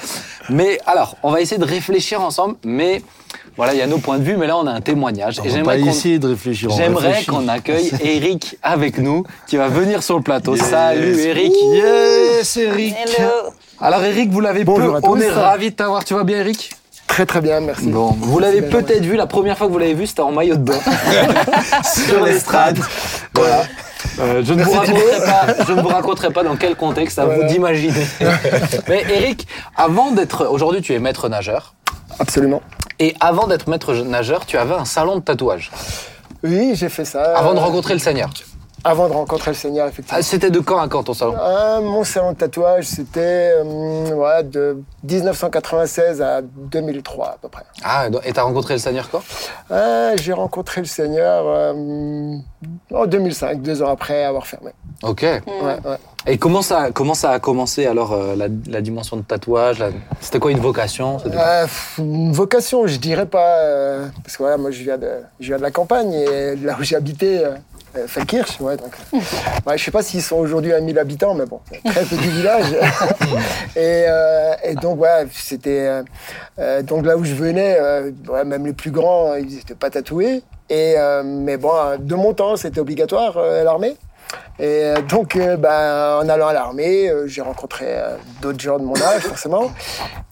Mais 0.48 0.78
alors, 0.86 1.16
on 1.22 1.30
va 1.30 1.40
essayer 1.40 1.58
de 1.58 1.64
réfléchir 1.64 2.20
ensemble. 2.20 2.56
Mais 2.64 3.02
voilà, 3.56 3.74
il 3.74 3.78
y 3.78 3.82
a 3.82 3.86
nos 3.86 3.98
points 3.98 4.18
de 4.18 4.24
vue. 4.24 4.36
Mais 4.36 4.46
là, 4.46 4.56
on 4.56 4.66
a 4.66 4.72
un 4.72 4.80
témoignage. 4.80 5.40
On 5.40 5.44
Et 5.44 5.48
va 5.48 5.54
j'aimerais 5.54 5.80
essayer 5.80 6.18
de 6.18 6.28
réfléchir. 6.28 6.70
J'aimerais 6.70 7.24
qu'on 7.24 7.48
accueille 7.48 7.90
Eric 8.04 8.56
avec 8.62 8.98
nous, 8.98 9.24
qui 9.46 9.56
va 9.56 9.68
venir 9.68 10.02
sur 10.02 10.16
le 10.16 10.22
plateau. 10.22 10.56
Yes. 10.56 10.66
Salut 10.66 11.18
Eric. 11.18 11.52
Yes, 11.72 12.56
Eric. 12.56 12.94
Hello. 13.18 13.52
Alors 13.80 14.02
Eric, 14.04 14.30
vous 14.30 14.40
l'avez 14.40 14.64
Bonjour 14.64 14.94
peu. 14.94 15.00
On 15.04 15.16
est 15.18 15.30
ravis 15.30 15.70
de 15.70 15.76
t'avoir. 15.76 16.04
Tu 16.04 16.14
vas 16.14 16.24
bien, 16.24 16.38
Eric? 16.38 16.70
Très 17.06 17.26
très 17.26 17.40
bien, 17.40 17.60
merci. 17.60 17.88
Bon, 17.88 18.16
vous 18.20 18.38
l'avez 18.38 18.62
peut-être 18.62 19.04
vu. 19.04 19.16
La 19.16 19.26
première 19.26 19.58
fois 19.58 19.66
que 19.66 19.72
vous 19.72 19.78
l'avez 19.78 19.94
vu, 19.94 20.06
c'était 20.06 20.20
en 20.20 20.30
maillot 20.30 20.54
de 20.54 20.62
bain 20.62 20.78
Sur 21.82 22.24
l'estrade. 22.24 22.78
Voilà. 23.34 23.64
Euh, 24.20 24.42
je, 24.44 24.54
ne 24.54 24.62
vous 24.62 24.70
raconterai 24.70 25.20
pas, 25.24 25.64
je 25.66 25.72
ne 25.72 25.82
vous 25.82 25.88
raconterai 25.88 26.30
pas 26.30 26.42
dans 26.42 26.56
quel 26.56 26.76
contexte, 26.76 27.18
à 27.18 27.26
vous 27.26 27.44
d'imaginer. 27.44 28.06
Mais 28.88 29.04
Eric, 29.10 29.46
avant 29.76 30.12
d'être. 30.12 30.46
Aujourd'hui, 30.46 30.82
tu 30.82 30.94
es 30.94 30.98
maître 30.98 31.28
nageur. 31.28 31.74
Absolument. 32.20 32.62
Et 32.98 33.16
avant 33.18 33.46
d'être 33.46 33.66
maître 33.66 33.94
nageur, 33.94 34.46
tu 34.46 34.58
avais 34.58 34.74
un 34.74 34.84
salon 34.84 35.16
de 35.16 35.22
tatouage. 35.22 35.70
Oui, 36.42 36.72
j'ai 36.74 36.88
fait 36.88 37.04
ça. 37.04 37.36
Avant 37.36 37.54
de 37.54 37.58
euh, 37.58 37.62
rencontrer 37.62 37.94
le 37.94 37.98
Seigneur. 37.98 38.30
Avant 38.82 39.08
de 39.08 39.12
rencontrer 39.12 39.50
le 39.50 39.56
Seigneur, 39.56 39.84
Ah, 39.86 39.90
effectivement. 39.90 40.22
C'était 40.22 40.50
de 40.50 40.58
quand 40.60 40.78
à 40.78 40.88
quand 40.88 41.02
ton 41.02 41.12
salon? 41.14 41.34
Euh, 41.38 41.80
mon 41.82 42.02
salon 42.04 42.32
de 42.32 42.36
tatouage, 42.38 42.84
c'était 42.86 43.52
euh, 43.56 44.10
ouais, 44.14 44.42
de 44.44 44.82
1996 45.02 46.22
à 46.22 46.40
2003 46.42 47.26
à 47.26 47.36
peu 47.40 47.48
près. 47.48 47.62
Ah, 47.84 48.06
et 48.24 48.32
t'as 48.32 48.42
rencontré 48.42 48.74
le 48.74 48.80
Seigneur 48.80 49.08
quand? 49.10 49.22
Euh, 49.70 50.14
j'ai 50.16 50.32
rencontré 50.32 50.80
le 50.80 50.86
Seigneur 50.86 51.44
euh, 51.46 52.36
en 52.94 53.06
2005, 53.06 53.60
deux 53.62 53.82
ans 53.82 53.88
après 53.90 54.24
avoir 54.24 54.46
fermé. 54.46 54.70
Ok. 55.02 55.22
Ouais, 55.22 55.40
ouais. 55.46 55.96
Et 56.26 56.36
comment 56.38 56.60
ça, 56.62 56.90
comment 56.92 57.14
ça 57.14 57.30
a 57.30 57.38
commencé 57.38 57.86
alors 57.86 58.12
euh, 58.12 58.36
la, 58.36 58.48
la 58.66 58.80
dimension 58.82 59.16
de 59.16 59.22
tatouage 59.22 59.78
la- 59.78 59.88
C'était 60.20 60.38
quoi 60.38 60.50
une 60.50 60.58
vocation? 60.60 61.16
Euh, 61.26 61.66
une 61.98 62.32
vocation, 62.32 62.86
je 62.86 62.96
dirais 62.98 63.24
pas, 63.26 63.58
euh, 63.60 64.06
parce 64.22 64.36
que 64.36 64.42
voilà, 64.42 64.58
moi 64.58 64.70
je 64.70 64.82
viens 64.82 64.98
de, 64.98 65.08
je 65.38 65.46
viens 65.48 65.56
de 65.56 65.62
la 65.62 65.70
campagne 65.70 66.12
et 66.12 66.56
là 66.56 66.76
où 66.78 66.82
j'ai 66.82 66.96
habité, 66.96 67.42
euh, 67.96 68.06
Feldkirch, 68.06 68.60
ouais, 68.60 68.76
donc, 68.76 68.92
euh, 69.14 69.18
ouais, 69.66 69.78
je 69.78 69.84
sais 69.84 69.90
pas 69.90 70.02
s'ils 70.02 70.22
sont 70.22 70.36
aujourd'hui 70.36 70.72
à 70.72 70.80
1000 70.80 70.98
habitants, 70.98 71.34
mais 71.34 71.46
bon, 71.46 71.60
très 71.84 72.04
petit 72.04 72.16
village. 72.28 72.66
et, 73.76 74.04
euh, 74.08 74.54
et 74.64 74.74
donc 74.74 75.00
ouais, 75.00 75.26
c'était 75.32 75.86
euh, 75.86 76.02
euh, 76.58 76.82
donc 76.82 77.04
là 77.06 77.16
où 77.16 77.24
je 77.24 77.34
venais, 77.34 77.76
euh, 77.80 78.10
ouais, 78.28 78.44
même 78.44 78.66
les 78.66 78.72
plus 78.72 78.90
grands, 78.90 79.34
ils 79.34 79.56
n'étaient 79.56 79.74
pas 79.74 79.90
tatoués. 79.90 80.42
Et 80.68 80.94
euh, 80.96 81.22
mais 81.24 81.56
bon, 81.56 81.72
de 81.98 82.14
mon 82.14 82.32
temps, 82.32 82.56
c'était 82.56 82.80
obligatoire 82.80 83.36
euh, 83.36 83.64
l'armée. 83.64 83.96
Et 84.60 84.84
euh, 84.84 85.00
donc, 85.08 85.36
euh, 85.36 85.56
ben, 85.56 86.18
en 86.22 86.28
allant 86.28 86.48
à 86.48 86.52
l'armée, 86.52 87.08
euh, 87.08 87.26
j'ai 87.26 87.40
rencontré 87.40 87.96
d'autres 88.42 88.60
gens 88.60 88.78
de 88.78 88.84
mon 88.84 88.94
âge, 88.94 89.22
forcément. 89.22 89.72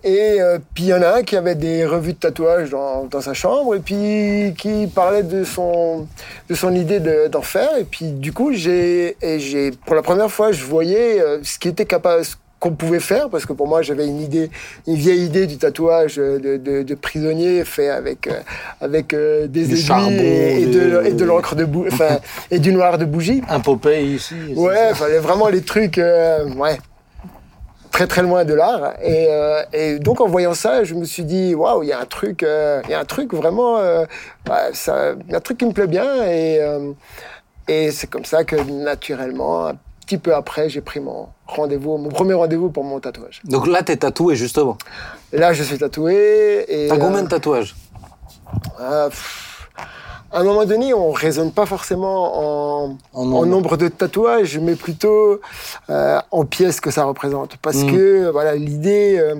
Et 0.04 0.38
puis, 0.74 0.84
il 0.84 0.88
y 0.88 0.94
en 0.94 1.02
a 1.02 1.16
un 1.16 1.22
qui 1.22 1.34
avait 1.36 1.54
des 1.54 1.86
revues 1.86 2.12
de 2.12 2.18
tatouage 2.18 2.70
dans, 2.70 3.20
sa 3.20 3.32
chambre, 3.32 3.74
et 3.74 3.80
puis 3.80 4.54
qui 4.56 4.86
parlait 4.86 5.22
de 5.22 5.44
son, 5.44 6.06
de 6.48 6.54
son 6.54 6.74
idée 6.74 7.00
de- 7.00 7.28
d'en 7.28 7.42
faire. 7.42 7.76
Et 7.78 7.84
puis, 7.84 8.12
du 8.12 8.32
coup, 8.32 8.52
j'ai, 8.52 9.16
pour 9.86 9.94
la 9.96 10.02
première 10.02 10.30
fois, 10.30 10.52
je 10.52 10.64
voyais 10.64 11.22
ce 11.42 11.58
qui 11.58 11.68
était 11.68 11.86
capable, 11.86 12.22
qu'on 12.60 12.72
pouvait 12.72 12.98
faire, 13.00 13.28
parce 13.30 13.46
que 13.46 13.52
pour 13.52 13.68
moi, 13.68 13.82
j'avais 13.82 14.06
une 14.06 14.20
idée, 14.20 14.50
une 14.88 14.96
vieille 14.96 15.24
idée 15.24 15.46
du 15.46 15.58
tatouage 15.58 16.16
de, 16.16 16.56
de, 16.56 16.82
de 16.82 16.94
prisonnier 16.94 17.64
fait 17.64 17.88
avec, 17.88 18.26
euh, 18.26 18.40
avec 18.80 19.14
euh, 19.14 19.46
des 19.46 19.60
Du 19.64 19.74
aiguilles 19.74 19.82
charbon, 19.84 20.10
et, 20.10 20.62
et 20.62 20.66
de, 20.66 21.00
des- 21.02 21.08
et 21.08 21.12
de 21.12 21.24
l'encre 21.24 21.54
de 21.54 21.64
bou- 21.64 21.86
enfin, 21.86 22.18
et 22.50 22.58
du 22.58 22.72
noir 22.72 22.98
de 22.98 23.04
bougie. 23.04 23.42
Un 23.48 23.60
Popeye 23.60 24.14
ici. 24.16 24.34
Ouais, 24.56 24.92
fallait 24.94 25.20
vraiment 25.20 25.48
les 25.48 25.62
trucs, 25.62 25.98
euh, 25.98 26.48
ouais, 26.54 26.78
très 27.92 28.08
très 28.08 28.22
loin 28.22 28.44
de 28.44 28.54
l'art. 28.54 28.94
Et, 29.04 29.28
et 29.72 29.98
donc 30.00 30.20
en 30.20 30.26
voyant 30.26 30.54
ça, 30.54 30.82
je 30.82 30.94
me 30.94 31.04
suis 31.04 31.24
dit, 31.24 31.54
waouh, 31.54 31.84
il 31.84 31.90
y 31.90 31.92
a 31.92 32.00
un 32.00 32.06
truc, 32.06 32.42
il 32.42 32.90
y 32.90 32.94
a 32.94 32.98
un 32.98 33.04
truc 33.04 33.34
vraiment, 33.34 33.78
ça, 34.72 35.14
il 35.26 35.30
y 35.30 35.34
a 35.34 35.38
un 35.38 35.40
truc 35.40 35.58
qui 35.58 35.66
me 35.66 35.72
plaît 35.72 35.86
bien. 35.86 36.24
Et, 36.26 36.60
et 37.68 37.90
c'est 37.92 38.08
comme 38.08 38.24
ça 38.24 38.42
que 38.44 38.56
naturellement, 38.56 39.70
petit 40.08 40.16
peu 40.18 40.34
après, 40.34 40.70
j'ai 40.70 40.80
pris 40.80 41.00
mon 41.00 41.28
rendez-vous, 41.46 41.98
mon 41.98 42.08
premier 42.08 42.32
rendez-vous 42.32 42.70
pour 42.70 42.82
mon 42.82 42.98
tatouage. 42.98 43.42
Donc 43.44 43.66
là, 43.66 43.82
t'es 43.82 43.96
tatoué 43.96 44.36
justement. 44.36 44.78
Là, 45.32 45.52
je 45.52 45.62
suis 45.62 45.76
tatoué. 45.78 46.64
Et, 46.68 46.88
T'as 46.88 46.96
combien 46.96 47.18
euh, 47.18 47.22
de 47.24 47.28
tatouages? 47.28 47.76
euh, 48.80 49.08
pff, 49.10 49.68
à 50.32 50.40
un 50.40 50.44
moment 50.44 50.64
donné, 50.64 50.94
on 50.94 51.10
raisonne 51.12 51.52
pas 51.52 51.66
forcément 51.66 52.84
en, 52.86 52.96
En 53.12 53.32
en 53.32 53.44
nombre. 53.46 53.76
de 53.76 53.88
tatouages, 53.88 54.58
mais 54.58 54.76
plutôt 54.76 55.40
euh, 55.90 56.18
en 56.30 56.44
pièces 56.46 56.80
que 56.80 56.90
ça 56.90 57.04
représente. 57.04 57.56
Parce 57.58 57.82
Mm. 57.84 57.92
que 57.92 58.30
voilà, 58.30 58.54
l'idée, 58.54 59.18
euh, 59.18 59.34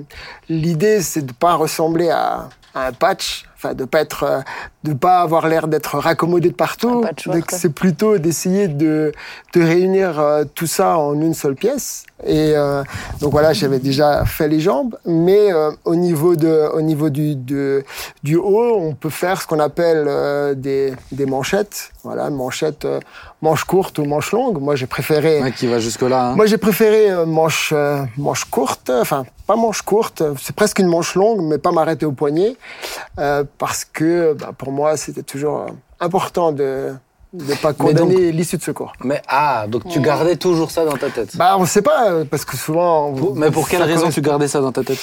l'idée, 0.49 1.01
c'est 1.01 1.25
de 1.25 1.33
pas 1.33 1.55
ressembler 1.55 2.09
à, 2.11 2.49
à 2.75 2.87
un 2.87 2.91
patch, 2.91 3.45
enfin 3.55 3.73
de 3.73 3.85
pas 3.85 4.01
être, 4.01 4.43
de 4.83 4.93
pas 4.93 5.19
avoir 5.19 5.47
l'air 5.47 5.67
d'être 5.67 5.97
raccommodé 5.97 6.49
de 6.49 6.53
partout. 6.55 7.03
C'est 7.49 7.73
plutôt 7.73 8.17
d'essayer 8.17 8.67
de, 8.69 9.11
de 9.53 9.61
réunir 9.61 10.19
euh, 10.19 10.45
tout 10.55 10.67
ça 10.67 10.97
en 10.97 11.19
une 11.19 11.33
seule 11.33 11.55
pièce. 11.55 12.05
Et 12.25 12.53
euh, 12.55 12.83
donc 13.21 13.31
voilà, 13.31 13.53
j'avais 13.53 13.79
déjà 13.79 14.25
fait 14.25 14.47
les 14.49 14.59
jambes, 14.59 14.97
mais 15.05 15.53
euh, 15.53 15.71
au 15.85 15.95
niveau 15.95 16.35
de, 16.35 16.69
au 16.73 16.81
niveau 16.81 17.09
du, 17.09 17.35
de, 17.35 17.83
du 18.23 18.35
haut, 18.35 18.75
on 18.77 18.93
peut 18.93 19.09
faire 19.09 19.41
ce 19.41 19.47
qu'on 19.47 19.59
appelle 19.59 20.05
euh, 20.07 20.53
des, 20.53 20.93
des 21.13 21.25
manchettes. 21.25 21.91
Voilà, 22.03 22.29
manchettes, 22.29 22.85
euh, 22.85 22.99
manches 23.41 23.63
courtes 23.65 23.99
ou 23.99 24.05
manches 24.05 24.31
longues. 24.31 24.59
Moi, 24.61 24.75
j'ai 24.75 24.87
préféré. 24.87 25.41
Ouais, 25.41 25.51
qui 25.51 25.67
va 25.67 25.79
jusque-là. 25.79 26.29
hein. 26.31 26.35
Moi, 26.35 26.45
j'ai 26.45 26.57
préféré 26.57 27.09
euh, 27.09 27.25
manche, 27.25 27.71
euh, 27.73 28.03
manche 28.17 28.43
courte, 28.45 28.89
enfin, 28.89 29.25
pas 29.47 29.55
manche 29.55 29.81
courte, 29.81 30.21
c'est 30.41 30.55
presque 30.55 30.79
une 30.79 30.87
manche 30.87 31.15
longue, 31.15 31.41
mais 31.41 31.57
pas 31.57 31.71
m'arrêter 31.71 32.05
au 32.05 32.11
poignet, 32.11 32.55
euh, 33.17 33.43
parce 33.57 33.83
que 33.85 34.33
bah, 34.33 34.51
pour 34.57 34.68
moi, 34.71 34.97
c'était 34.97 35.23
toujours 35.23 35.59
euh, 35.59 35.65
important 35.99 36.51
de 36.51 36.93
ne 37.31 37.53
pas 37.61 37.73
condamner 37.73 38.31
l'issue 38.31 38.57
de 38.57 38.63
secours. 38.63 38.93
Mais 39.03 39.21
ah, 39.27 39.65
donc 39.67 39.87
tu 39.87 39.99
gardais 40.01 40.35
toujours 40.35 40.71
ça 40.71 40.83
dans 40.83 40.97
ta 40.97 41.09
tête? 41.11 41.37
Bah, 41.37 41.57
on 41.59 41.65
sait 41.65 41.83
pas, 41.83 42.09
euh, 42.11 42.25
parce 42.25 42.43
que 42.43 42.57
souvent. 42.57 43.09
on- 43.09 43.13
Pour- 43.13 43.35
Mais 43.35 43.51
pour 43.51 43.69
quelle 43.69 43.83
raison 43.83 44.09
tu 44.09 44.21
gardais 44.21 44.47
ça 44.47 44.61
dans 44.61 44.71
ta 44.71 44.83
tête? 44.83 44.97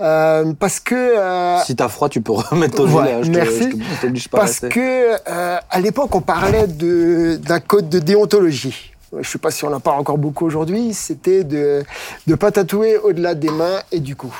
Euh, 0.00 0.54
Parce 0.58 0.80
que. 0.80 0.94
euh, 0.94 1.58
Si 1.64 1.76
t'as 1.76 1.88
froid, 1.88 2.08
tu 2.08 2.22
peux 2.22 2.32
remettre 2.32 2.76
ton 2.76 2.86
gilet. 2.88 3.20
te- 3.20 3.28
merci. 3.28 3.70
je 3.72 3.76
te- 3.76 3.82
je 3.96 4.00
t'oblige 4.00 4.28
pas 4.28 4.38
à 4.38 4.40
Parce 4.40 4.60
que 4.60 5.16
euh, 5.28 5.58
à 5.70 5.80
l'époque, 5.80 6.14
on 6.14 6.22
parlait 6.22 6.66
de 6.66 7.36
d'un 7.36 7.60
code 7.60 7.88
de 7.90 7.98
déontologie. 7.98 8.92
Je 9.18 9.28
sais 9.28 9.38
pas 9.38 9.50
si 9.50 9.64
on 9.64 9.72
en 9.72 9.80
parle 9.80 10.00
encore 10.00 10.18
beaucoup 10.18 10.46
aujourd'hui. 10.46 10.94
C'était 10.94 11.44
de 11.44 11.84
de 12.26 12.34
pas 12.34 12.50
tatouer 12.52 12.96
au-delà 12.98 13.34
des 13.34 13.50
mains 13.50 13.80
et 13.92 14.00
du 14.00 14.16
cou. 14.16 14.34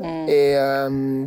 Et 0.00 0.54
euh, 0.56 1.24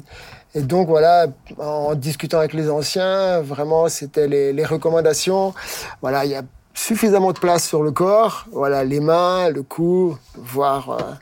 et 0.55 0.62
donc 0.62 0.88
voilà, 0.88 1.27
en 1.59 1.93
discutant 1.93 2.39
avec 2.39 2.53
les 2.53 2.69
anciens, 2.69 3.41
vraiment, 3.41 3.88
c'était 3.88 4.27
les, 4.27 4.65
recommandations. 4.65 5.53
Voilà, 6.01 6.25
il 6.25 6.31
y 6.31 6.35
a 6.35 6.41
suffisamment 6.73 7.33
de 7.33 7.39
place 7.39 7.67
sur 7.67 7.83
le 7.83 7.91
corps. 7.91 8.45
Voilà, 8.51 8.83
les 8.83 8.99
mains, 8.99 9.49
le 9.49 9.62
cou, 9.62 10.17
voire 10.35 10.89
euh, 10.89 11.13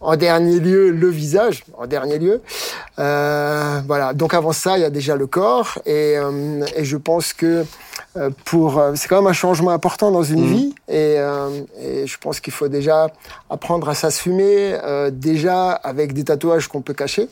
en 0.00 0.16
dernier 0.16 0.60
lieu 0.60 0.90
le 0.90 1.08
visage. 1.08 1.64
En 1.76 1.86
dernier 1.86 2.18
lieu, 2.18 2.42
Euh, 2.98 3.80
voilà. 3.86 4.12
Donc 4.12 4.34
avant 4.34 4.52
ça, 4.52 4.76
il 4.76 4.82
y 4.82 4.84
a 4.84 4.90
déjà 4.90 5.16
le 5.16 5.26
corps, 5.26 5.78
et, 5.86 6.16
euh, 6.18 6.64
et 6.76 6.84
je 6.84 6.96
pense 6.98 7.32
que 7.32 7.64
pour. 8.44 8.78
euh, 8.78 8.92
c'est 8.96 9.08
quand 9.08 9.16
même 9.16 9.26
un 9.30 9.32
changement 9.32 9.70
important 9.70 10.10
dans 10.10 10.22
une 10.22 10.40
Mhm. 10.42 10.54
vie, 10.54 10.74
et, 10.88 11.14
euh, 11.18 11.48
et 11.80 12.06
je 12.06 12.18
pense 12.18 12.40
qu'il 12.40 12.52
faut 12.52 12.68
déjà 12.68 13.08
apprendre 13.48 13.88
à 13.88 13.94
s'assumer, 13.94 14.74
euh, 14.84 15.10
déjà 15.10 15.70
avec 15.72 16.12
des 16.12 16.24
tatouages 16.24 16.68
qu'on 16.68 16.80
peut 16.82 16.94
cacher, 16.94 17.28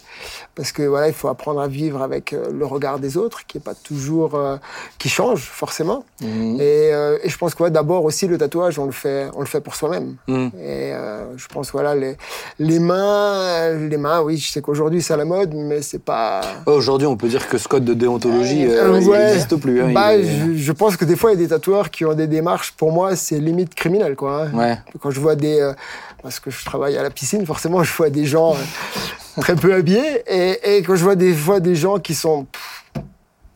parce 0.55 0.73
que 0.73 0.83
voilà, 0.83 1.09
il 1.09 1.15
faut 1.15 1.29
apprendre 1.29 1.61
à 1.61 1.69
vivre 1.69 2.03
avec 2.03 2.33
euh, 2.33 2.51
le 2.53 2.67
regard 2.67 2.99
des 2.99 3.17
autres, 3.17 3.47
qui 3.47 3.59
est 3.59 3.61
pas 3.61 3.75
toujours, 3.75 4.35
euh, 4.35 4.57
qui 4.99 5.09
change 5.09 5.41
forcément. 5.43 6.05
Mhm. 6.21 6.57
Et, 6.61 6.91
euh, 6.93 7.19
et 7.23 7.29
je 7.29 7.39
pense 7.39 7.55
que 7.55 7.63
ouais, 7.65 7.71
d'abord 7.71 8.05
aussi 8.05 8.27
le 8.27 8.39
tatouage, 8.39 8.79
on 8.79 8.87
le 8.87 8.93
fait, 8.93 9.29
on 9.35 9.41
le 9.41 9.47
fait 9.47 9.61
pour 9.61 9.75
soi-même. 9.75 10.17
Mhm. 10.29 10.51
Et 10.59 10.93
euh, 10.93 11.25
je 11.37 11.47
pense 11.49 11.71
voilà 11.73 11.95
les, 11.95 12.17
les 12.59 12.79
mains, 12.79 13.35
euh, 13.35 13.89
les 13.89 13.97
mains, 13.97 14.21
oui, 14.23 14.37
je 14.39 14.51
sais 14.51 14.61
qu'aujourd'hui 14.61 15.03
c'est 15.03 15.15
à 15.15 15.17
la 15.17 15.25
mode, 15.25 15.55
mais 15.55 15.83
c'est 15.83 16.03
pas. 16.03 16.41
Aujourd'hui, 16.67 17.07
on 17.07 17.17
peut 17.17 17.29
dire 17.29 17.49
que 17.49 17.59
ce 17.59 17.69
code 17.69 17.85
de 17.85 17.95
déontologie 17.95 18.67
euh, 18.67 18.99
il 19.01 19.09
ouais. 19.09 19.27
n'existe 19.27 19.57
plus. 19.57 19.83
hein, 19.83 19.93
Bah, 19.93 20.15
il 20.17 20.25
est- 20.27 20.57
je, 20.57 20.58
je 20.61 20.73
pense 20.73 20.97
que 20.97 21.05
des 21.05 21.17
fois 21.17 21.31
il 21.33 21.35
y 21.35 21.39
a 21.39 21.43
des 21.43 21.49
tatoueurs 21.49 21.91
qui 21.91 22.05
ont 22.05 22.15
des 22.15 22.27
démarches. 22.27 22.73
Pour 22.73 22.93
moi, 22.93 23.17
c'est 23.17 23.39
limite 23.39 23.75
criminel, 23.75 24.17
quoi. 24.17 24.45
hein. 24.45 24.55
Ouais. 24.55 24.79
Quand 25.01 25.11
je 25.11 25.21
vois 25.21 25.35
des, 25.37 25.61
euh, 25.61 25.73
parce 26.23 26.41
que 26.41 26.51
je 26.51 26.65
travaille 26.65 26.97
à 26.97 27.03
la 27.03 27.11
piscine, 27.11 27.45
forcément, 27.47 27.83
je 27.83 27.93
vois 27.95 28.11
des 28.11 28.27
gens 28.27 28.55
euh, 28.55 29.41
très 29.41 29.57
peu 29.57 29.73
habillés, 29.75 30.23
et, 30.27 30.77
et 30.77 30.83
quand 30.83 30.97
je 30.97 31.05
vois 31.05 31.17
des 31.17 31.35
fois 31.35 31.61
des 31.61 31.75
gens 31.75 31.99
qui 31.99 32.15
sont, 32.15 32.45
pff, 32.45 33.03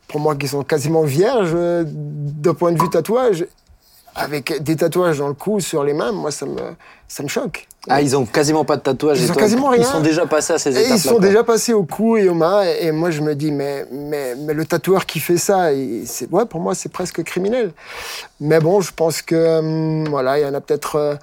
pour 0.07 0.19
moi, 0.19 0.35
qui 0.35 0.47
sont 0.47 0.63
quasiment 0.63 1.03
vierges 1.03 1.51
euh, 1.53 1.83
d'un 1.87 2.53
point 2.53 2.71
de 2.71 2.81
vue 2.81 2.89
tatouage, 2.89 3.45
avec 4.15 4.61
des 4.61 4.75
tatouages 4.75 5.17
dans 5.17 5.27
le 5.27 5.33
cou, 5.33 5.59
sur 5.59 5.83
les 5.83 5.93
mains, 5.93 6.11
moi, 6.11 6.31
ça 6.31 6.45
me, 6.45 6.59
ça 7.07 7.23
me 7.23 7.27
choque. 7.27 7.67
Ah, 7.89 8.01
ils 8.01 8.15
ont 8.15 8.25
quasiment 8.25 8.63
pas 8.63 8.77
de 8.77 8.81
tatouage. 8.81 9.19
Ils 9.21 9.31
ont 9.31 9.35
quasiment 9.35 9.73
Ils 9.73 9.81
rien. 9.81 9.91
sont 9.91 9.99
déjà 9.99 10.25
passés 10.25 10.53
à 10.53 10.57
ces 10.57 10.69
étapes-là. 10.71 10.95
ils 10.95 10.99
sont 10.99 11.09
quoi. 11.11 11.19
déjà 11.19 11.43
passés 11.43 11.73
au 11.73 11.83
cou 11.83 12.15
et 12.15 12.29
aux 12.29 12.33
mains, 12.33 12.63
et, 12.63 12.91
moi 12.91 13.11
je 13.11 13.21
me 13.21 13.35
dis, 13.35 13.51
mais, 13.51 13.85
mais, 13.91 14.35
mais 14.35 14.53
le 14.53 14.65
tatoueur 14.65 15.05
qui 15.05 15.19
fait 15.19 15.37
ça, 15.37 15.69
c'est, 16.05 16.31
ouais, 16.31 16.45
pour 16.45 16.61
moi 16.61 16.75
c'est 16.75 16.89
presque 16.89 17.23
criminel. 17.23 17.73
Mais 18.39 18.59
bon, 18.61 18.79
je 18.79 18.91
pense 18.95 19.21
que, 19.21 19.59
hum, 19.59 20.07
voilà, 20.07 20.39
il 20.39 20.43
y 20.43 20.45
en 20.45 20.53
a 20.53 20.61
peut-être, 20.61 20.95
euh, 20.95 21.15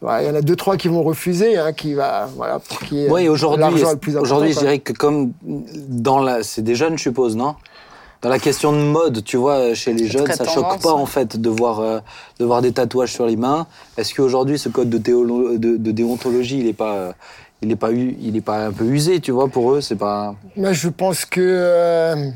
ouais, 0.00 0.24
il 0.24 0.28
y 0.28 0.30
en 0.30 0.34
a 0.34 0.40
deux, 0.40 0.56
trois 0.56 0.78
qui 0.78 0.88
vont 0.88 1.02
refuser, 1.02 1.58
hein, 1.58 1.74
qui 1.74 1.92
va, 1.92 2.30
voilà, 2.34 2.60
pour 2.60 2.78
qui 2.80 3.06
Oui, 3.10 3.28
aujourd'hui, 3.28 3.84
aujourd'hui, 4.18 4.54
je 4.54 4.58
dirais 4.58 4.78
que 4.78 4.94
comme 4.94 5.32
dans 5.42 6.20
la, 6.20 6.42
c'est 6.42 6.62
des 6.62 6.76
jeunes, 6.76 6.96
je 6.96 7.02
suppose, 7.02 7.36
non? 7.36 7.56
Dans 8.22 8.28
la 8.28 8.38
question 8.38 8.72
de 8.72 8.78
mode, 8.78 9.24
tu 9.24 9.38
vois, 9.38 9.72
chez 9.74 9.94
les 9.94 10.06
jeunes, 10.06 10.26
ça 10.30 10.44
choque 10.44 10.80
pas 10.82 10.94
ouais. 10.94 11.00
en 11.00 11.06
fait 11.06 11.40
de 11.40 11.48
voir, 11.48 11.80
euh, 11.80 12.00
de 12.38 12.44
voir 12.44 12.60
des 12.60 12.72
tatouages 12.72 13.12
sur 13.12 13.24
les 13.26 13.36
mains. 13.36 13.66
Est-ce 13.96 14.14
qu'aujourd'hui, 14.14 14.58
ce 14.58 14.68
code 14.68 14.90
de, 14.90 14.98
théolo- 14.98 15.56
de, 15.58 15.76
de 15.78 15.90
déontologie, 15.90 16.58
il 16.58 16.66
est 16.66 16.74
pas, 16.74 16.94
euh, 16.96 17.12
il 17.62 17.70
est 17.72 17.76
pas, 17.76 17.92
u- 17.92 18.16
il 18.20 18.36
est 18.36 18.42
pas 18.42 18.66
un 18.66 18.72
peu 18.72 18.84
usé, 18.84 19.20
tu 19.20 19.30
vois, 19.30 19.48
pour 19.48 19.72
eux, 19.72 19.80
c'est 19.80 19.96
pas. 19.96 20.34
Mais 20.54 20.74
je 20.74 20.90
pense 20.90 21.24
que, 21.24 21.40
euh, 21.40 22.28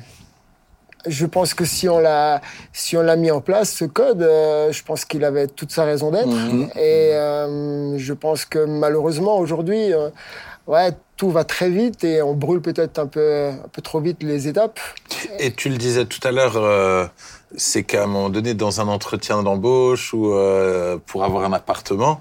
je 1.07 1.27
pense 1.27 1.53
que 1.53 1.67
si 1.67 1.87
on 1.87 1.99
l'a, 1.99 2.41
si 2.73 2.97
on 2.97 3.03
l'a 3.03 3.17
mis 3.17 3.31
en 3.31 3.43
place, 3.43 3.71
ce 3.71 3.85
code, 3.85 4.23
euh, 4.23 4.73
je 4.73 4.83
pense 4.85 5.05
qu'il 5.05 5.23
avait 5.23 5.49
toute 5.49 5.71
sa 5.71 5.85
raison 5.85 6.11
d'être. 6.11 6.29
Mhm. 6.29 6.71
Et 6.77 7.11
euh, 7.13 7.99
je 7.99 8.13
pense 8.15 8.47
que 8.47 8.65
malheureusement 8.65 9.37
aujourd'hui, 9.37 9.93
euh, 9.93 10.09
ouais, 10.67 10.93
tout 11.17 11.31
va 11.31 11.45
très 11.45 11.71
vite 11.71 12.05
et 12.05 12.23
on 12.23 12.35
brûle 12.35 12.61
peut-être 12.61 12.99
un 12.99 13.07
peu, 13.07 13.49
un 13.49 13.69
peu 13.73 13.83
trop 13.83 14.01
vite 14.01 14.23
les 14.23 14.49
étapes. 14.49 14.81
Et 15.39 15.53
tu 15.53 15.69
le 15.69 15.77
disais 15.77 16.05
tout 16.07 16.21
à 16.27 16.33
l'heure, 16.33 16.55
euh, 16.57 17.07
c'est 17.57 17.85
qu'à 17.85 18.05
un 18.05 18.07
moment 18.07 18.31
donné, 18.31 18.55
dans 18.55 18.81
un 18.81 18.89
entretien 18.89 19.43
d'embauche 19.43 20.13
ou 20.15 20.33
euh, 20.33 20.99
pour 21.07 21.25
avoir 21.25 21.45
un 21.45 21.53
appartement, 21.53 22.21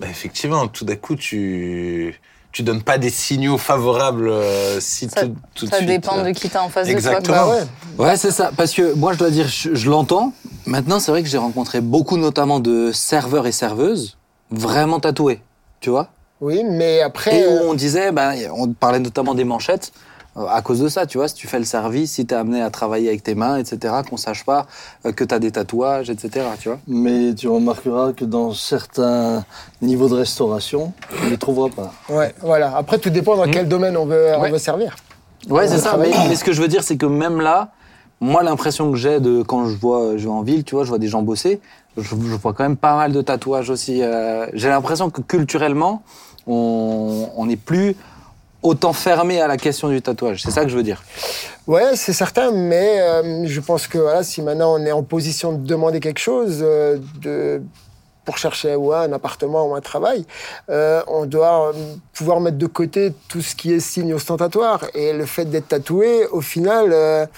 bah, 0.00 0.06
effectivement, 0.10 0.66
tout 0.68 0.84
d'un 0.84 0.96
coup, 0.96 1.16
tu 1.16 2.20
tu 2.52 2.62
donnes 2.62 2.84
pas 2.84 2.98
des 2.98 3.10
signaux 3.10 3.58
favorables 3.58 4.28
euh, 4.28 4.78
si 4.78 5.08
Ça- 5.08 5.22
tout, 5.22 5.34
tout 5.56 5.64
de 5.66 5.70
Ça 5.72 5.78
suite. 5.78 5.88
dépend 5.88 6.18
euh, 6.18 6.22
de 6.22 6.30
qui 6.30 6.48
t'as 6.48 6.62
en 6.62 6.68
face 6.68 6.86
Exactement. 6.86 7.20
de 7.20 7.26
toi. 7.26 7.56
Bah 7.56 8.04
ouais. 8.04 8.10
Ouais, 8.10 8.16
c'est 8.16 8.30
ça. 8.30 8.52
Parce 8.56 8.72
que 8.72 8.94
moi, 8.94 9.12
je 9.12 9.18
dois 9.18 9.30
dire, 9.30 9.48
je, 9.48 9.74
je 9.74 9.90
l'entends. 9.90 10.32
Maintenant, 10.64 11.00
c'est 11.00 11.10
vrai 11.10 11.24
que 11.24 11.28
j'ai 11.28 11.36
rencontré 11.38 11.80
beaucoup, 11.80 12.16
notamment 12.16 12.60
de 12.60 12.92
serveurs 12.92 13.48
et 13.48 13.52
serveuses, 13.52 14.18
vraiment 14.52 15.00
tatoués, 15.00 15.40
tu 15.80 15.90
vois. 15.90 16.10
Oui, 16.44 16.62
mais 16.62 17.00
après, 17.00 17.40
Et 17.40 17.46
où 17.46 17.52
euh, 17.52 17.68
on 17.70 17.72
disait, 17.74 18.12
ben, 18.12 18.34
on 18.54 18.68
parlait 18.68 18.98
notamment 18.98 19.34
des 19.34 19.44
manchettes, 19.44 19.92
euh, 20.36 20.44
à 20.46 20.60
cause 20.60 20.78
de 20.78 20.88
ça, 20.88 21.06
tu 21.06 21.16
vois, 21.16 21.26
si 21.26 21.34
tu 21.34 21.46
fais 21.46 21.58
le 21.58 21.64
service, 21.64 22.12
si 22.12 22.26
tu 22.26 22.34
es 22.34 22.36
amené 22.36 22.60
à 22.60 22.68
travailler 22.68 23.08
avec 23.08 23.22
tes 23.22 23.34
mains, 23.34 23.56
etc., 23.56 23.94
qu'on 24.08 24.18
sache 24.18 24.44
pas 24.44 24.66
euh, 25.06 25.12
que 25.12 25.24
tu 25.24 25.34
as 25.34 25.38
des 25.38 25.52
tatouages, 25.52 26.10
etc., 26.10 26.44
tu 26.60 26.68
vois. 26.68 26.78
Mais 26.86 27.32
tu 27.32 27.48
remarqueras 27.48 28.12
que 28.12 28.26
dans 28.26 28.52
certains 28.52 29.42
niveaux 29.80 30.08
de 30.10 30.16
restauration, 30.16 30.92
tu 31.18 31.24
ne 31.24 31.30
les 31.30 31.38
trouveras 31.38 31.70
pas. 31.70 31.94
ouais, 32.10 32.34
voilà. 32.42 32.76
Après, 32.76 32.98
tout 32.98 33.08
dépend 33.08 33.36
dans 33.38 33.50
quel 33.50 33.66
domaine 33.66 33.96
on 33.96 34.04
veut, 34.04 34.26
on 34.36 34.50
veut 34.50 34.58
servir. 34.58 34.96
Ouais, 35.48 35.66
c'est 35.66 35.78
ça. 35.78 35.96
Mais, 35.96 36.34
ce 36.34 36.44
que 36.44 36.52
je 36.52 36.60
veux 36.60 36.68
dire, 36.68 36.82
c'est 36.82 36.98
que 36.98 37.06
même 37.06 37.40
là, 37.40 37.70
moi, 38.20 38.42
l'impression 38.42 38.90
que 38.90 38.98
j'ai 38.98 39.18
de 39.18 39.42
quand 39.42 39.66
je 39.68 39.76
vois, 39.76 40.18
je 40.18 40.24
vais 40.24 40.30
en 40.30 40.42
ville, 40.42 40.62
tu 40.64 40.74
vois, 40.74 40.84
je 40.84 40.90
vois 40.90 40.98
des 40.98 41.08
gens 41.08 41.22
bosser, 41.22 41.62
je, 41.96 42.02
je 42.02 42.14
vois 42.14 42.52
quand 42.52 42.64
même 42.64 42.76
pas 42.76 42.96
mal 42.96 43.12
de 43.12 43.22
tatouages 43.22 43.70
aussi. 43.70 44.02
euh, 44.02 44.46
j'ai 44.52 44.68
l'impression 44.68 45.08
que 45.10 45.20
culturellement, 45.22 46.02
on 46.46 47.46
n'est 47.46 47.56
plus 47.56 47.96
autant 48.64 48.94
fermé 48.94 49.40
à 49.40 49.46
la 49.46 49.56
question 49.56 49.88
du 49.88 50.02
tatouage. 50.02 50.42
C'est 50.42 50.50
ça 50.50 50.64
que 50.64 50.70
je 50.70 50.76
veux 50.76 50.82
dire. 50.82 51.02
Ouais, 51.66 51.96
c'est 51.96 52.14
certain, 52.14 52.50
mais 52.50 53.00
euh, 53.00 53.46
je 53.46 53.60
pense 53.60 53.86
que 53.86 53.98
voilà, 53.98 54.24
si 54.24 54.42
maintenant 54.42 54.74
on 54.74 54.84
est 54.84 54.92
en 54.92 55.02
position 55.02 55.52
de 55.52 55.64
demander 55.64 56.00
quelque 56.00 56.18
chose, 56.18 56.58
euh, 56.62 56.98
de, 57.20 57.62
pour 58.24 58.38
chercher 58.38 58.72
un 58.72 59.12
appartement 59.12 59.68
ou 59.68 59.74
un 59.74 59.82
travail, 59.82 60.24
euh, 60.70 61.02
on 61.06 61.26
doit 61.26 61.72
pouvoir 62.14 62.40
mettre 62.40 62.56
de 62.56 62.66
côté 62.66 63.12
tout 63.28 63.42
ce 63.42 63.54
qui 63.54 63.72
est 63.72 63.80
signe 63.80 64.14
ostentatoire. 64.14 64.80
Et 64.94 65.12
le 65.12 65.26
fait 65.26 65.44
d'être 65.44 65.68
tatoué, 65.68 66.26
au 66.28 66.40
final, 66.40 67.28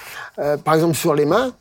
par 0.64 0.74
exemple 0.74 0.94
sur 0.94 1.14
les 1.14 1.24
mains, 1.24 1.52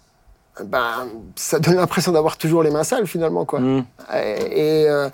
ben, 0.63 1.07
ça 1.35 1.59
donne 1.59 1.75
l'impression 1.75 2.11
d'avoir 2.11 2.37
toujours 2.37 2.63
les 2.63 2.71
mains 2.71 2.83
sales 2.83 3.07
finalement. 3.07 3.43
Quoi. 3.45 3.59
Mm. 3.59 3.85
Et, 4.13 4.83
et, 4.83 4.89
euh, 4.89 5.09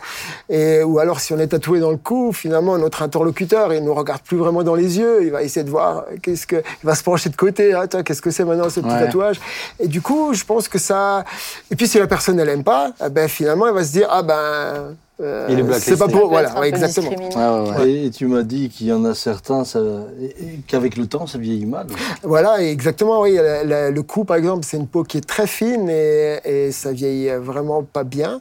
et- 0.50 0.84
ou 0.84 1.00
alors 1.00 1.20
si 1.20 1.34
on 1.34 1.40
est 1.40 1.48
tatoué 1.48 1.80
dans 1.80 1.92
le 1.92 1.98
cou, 1.98 2.32
finalement 2.34 2.78
notre 2.78 3.02
interlocuteur 3.02 3.74
il 3.74 3.84
nous 3.84 3.94
regarde 3.94 4.22
plus 4.22 4.38
vraiment 4.38 4.64
dans 4.64 4.76
les 4.76 5.00
yeux, 5.00 5.24
il 5.24 5.32
va 5.32 5.42
essayer 5.44 5.64
de 5.64 5.70
voir 5.72 6.06
qu'est-ce 6.22 6.46
que, 6.46 6.58
il 6.58 6.86
va 6.86 6.94
se 6.96 7.04
pencher 7.04 7.30
de 7.30 7.36
côté, 7.36 7.74
ah, 7.74 7.88
qu'est-ce 7.88 8.22
que 8.22 8.30
c'est 8.32 8.46
maintenant 8.46 8.70
ce 8.70 8.80
petit 8.82 8.90
Ouais. 8.94 9.06
tatouage? 9.06 9.40
Et 9.80 9.88
du 9.88 10.02
coup, 10.02 10.34
je 10.34 10.44
pense 10.44 10.68
que 10.68 10.78
ça. 10.78 11.24
Et 11.72 11.76
puis 11.76 11.88
si 11.88 11.98
la 11.98 12.08
personne 12.08 12.40
elle 12.40 12.50
aime 12.50 12.64
pas, 12.64 12.92
eh 13.06 13.10
ben 13.10 13.28
finalement 13.28 13.68
elle 13.68 13.74
va 13.74 13.84
se 13.84 13.92
dire 13.92 14.08
ah 14.12 14.22
ben. 14.24 14.96
Euh, 15.22 15.48
Il 15.50 15.60
est 15.60 15.64
blacklisté. 15.64 15.92
c'est 15.92 15.98
pas 16.00 16.06
Ça 16.08 16.12
pour 16.18 16.30
voilà 16.30 16.60
ouais, 16.60 16.70
exactement. 16.70 17.10
discriminant. 17.10 17.64
Ouais, 17.64 17.70
ouais, 17.72 17.78
ouais. 17.78 17.92
Et, 18.06 18.10
tu 18.12 18.26
m'as 18.28 18.42
dit 18.44 18.70
qu'il 18.70 18.88
y 18.88 18.94
en 18.94 19.06
a 19.06 19.14
certains, 19.14 19.64
ça- 19.66 19.80
et- 20.22 20.26
et 20.26 20.60
qu'avec 20.68 20.98
le 20.98 21.06
temps, 21.08 21.28
ça 21.28 21.38
vieillit 21.38 21.66
mal. 21.66 21.88
Voilà, 22.24 22.62
et 22.62 22.70
exactement, 22.72 23.22
oui. 23.22 23.36
la- 23.36 23.64
la- 23.64 23.92
le 23.92 24.04
cou, 24.04 24.24
par 24.24 24.38
exemple, 24.38 24.66
c'est 24.68 24.78
une 24.78 24.88
peau 24.88 25.04
qui 25.04 25.18
est 25.18 25.28
très 25.28 25.48
fine 25.48 25.90
et, 25.90 26.40
et 26.46 26.72
ça 26.72 26.92
vieillit 26.92 27.30
vraiment 27.40 27.84
pas 27.84 28.04
bien. 28.04 28.40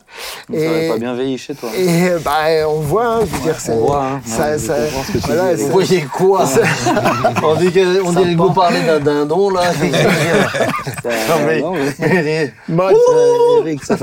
Ça 0.48 0.56
n'avait 0.58 0.88
pas 0.88 0.98
bien 0.98 1.14
vieilli 1.14 1.38
chez 1.38 1.54
toi. 1.54 1.68
Et 1.76 2.10
bah, 2.24 2.66
on 2.68 2.80
voit, 2.80 3.06
hein, 3.06 3.20
je 3.20 3.36
veux 3.36 3.42
dire, 3.42 3.60
c'est. 3.60 3.72
On 3.72 3.86
voit, 3.86 4.04
hein. 4.04 4.20
ça- 4.24 4.50
Ouais, 4.52 4.58
je 4.58 4.66
ça- 4.66 4.74
comprends 4.86 5.02
ce 5.04 5.12
que 5.12 5.18
tu 5.18 5.26
voilà, 5.26 5.54
dis. 5.54 5.60
ça- 5.60 5.66
Vous 5.66 5.72
voyez 5.72 6.02
quoi 6.12 6.44
On 7.44 7.54
dirait 7.56 7.72
que, 7.72 8.02
on 8.02 8.12
dirait 8.12 8.32
que 8.34 8.38
vous 8.38 8.52
parlez 8.52 8.80
d'un 8.82 9.00
dindon, 9.00 9.50
là. 9.50 9.62
Non, 11.30 11.46
mais- 11.46 11.60
ça 13.82 13.96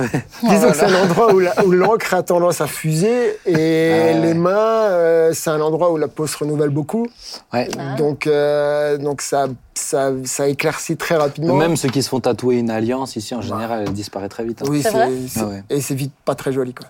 disons 0.43 0.71
que 0.71 0.75
c'est 0.77 0.85
un 0.85 1.03
endroit 1.03 1.33
où 1.33 1.71
l'encre 1.71 2.13
a 2.13 2.23
tendance 2.23 2.61
à 2.61 2.66
fuser 2.67 3.37
et 3.45 3.53
ouais. 3.55 4.19
les 4.21 4.33
mains, 4.33 4.51
euh, 4.89 5.31
c'est 5.33 5.49
un 5.49 5.59
endroit 5.61 5.91
où 5.91 5.97
la 5.97 6.07
peau 6.07 6.27
se 6.27 6.37
renouvelle 6.37 6.69
beaucoup. 6.69 7.07
Ouais. 7.53 7.67
Donc, 7.97 8.27
euh, 8.27 8.97
donc 8.97 9.21
ça, 9.21 9.47
ça, 9.73 10.11
ça 10.25 10.47
éclaircit 10.47 10.97
très 10.97 11.15
rapidement. 11.15 11.55
Même 11.55 11.77
ceux 11.77 11.89
qui 11.89 12.03
se 12.03 12.09
font 12.09 12.19
tatouer 12.19 12.57
une 12.57 12.69
alliance 12.69 13.15
ici, 13.15 13.33
en 13.33 13.41
général, 13.41 13.83
elle 13.87 13.93
disparaît 13.93 14.29
très 14.29 14.43
vite. 14.43 14.61
hein. 14.61 14.65
Oui, 14.69 14.83
C'est 14.83 14.91
Ah 15.39 15.45
ouais. 15.47 15.63
et 15.69 15.81
c'est 15.81 15.95
vite 15.95 16.13
pas 16.25 16.35
très 16.35 16.51
joli. 16.53 16.73
Quoi. 16.73 16.87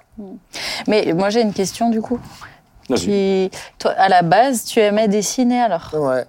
Mais 0.87 1.13
moi 1.13 1.29
j'ai 1.29 1.41
une 1.41 1.53
question 1.53 1.89
du 1.89 2.01
coup. 2.01 2.19
Tu, 2.95 3.49
toi, 3.79 3.91
à 3.97 4.07
la 4.07 4.21
base, 4.21 4.63
tu 4.63 4.79
aimais 4.79 5.09
dessiner 5.09 5.59
alors? 5.59 5.89
Ouais. 5.93 6.23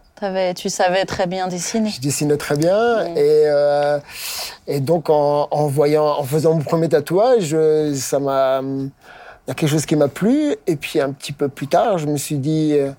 Tu 0.54 0.68
savais 0.70 1.04
très 1.04 1.28
bien 1.28 1.46
dessiner? 1.46 1.88
Je 1.90 2.00
dessinais 2.00 2.36
très 2.36 2.56
bien 2.56 3.04
Mm. 3.04 3.16
et, 3.16 3.42
euh, 3.46 3.98
et 4.66 4.80
donc 4.80 5.08
en, 5.08 5.46
en 5.52 5.68
voyant, 5.68 6.04
en 6.04 6.24
faisant 6.24 6.54
mon 6.54 6.60
premier 6.64 6.88
tatouage, 6.88 7.56
ça 7.94 8.18
m'a, 8.18 8.60
il 9.48 9.50
y 9.50 9.52
a 9.52 9.54
quelque 9.54 9.70
chose 9.70 9.86
qui 9.86 9.96
m'a 9.96 10.08
plu 10.08 10.54
et 10.66 10.76
puis 10.76 11.00
un 11.00 11.10
petit 11.10 11.32
peu 11.32 11.48
plus 11.48 11.68
tard, 11.68 11.96
je 11.96 12.06
me 12.06 12.18
suis 12.18 12.36
dit, 12.36 12.74
euh, 12.74 12.90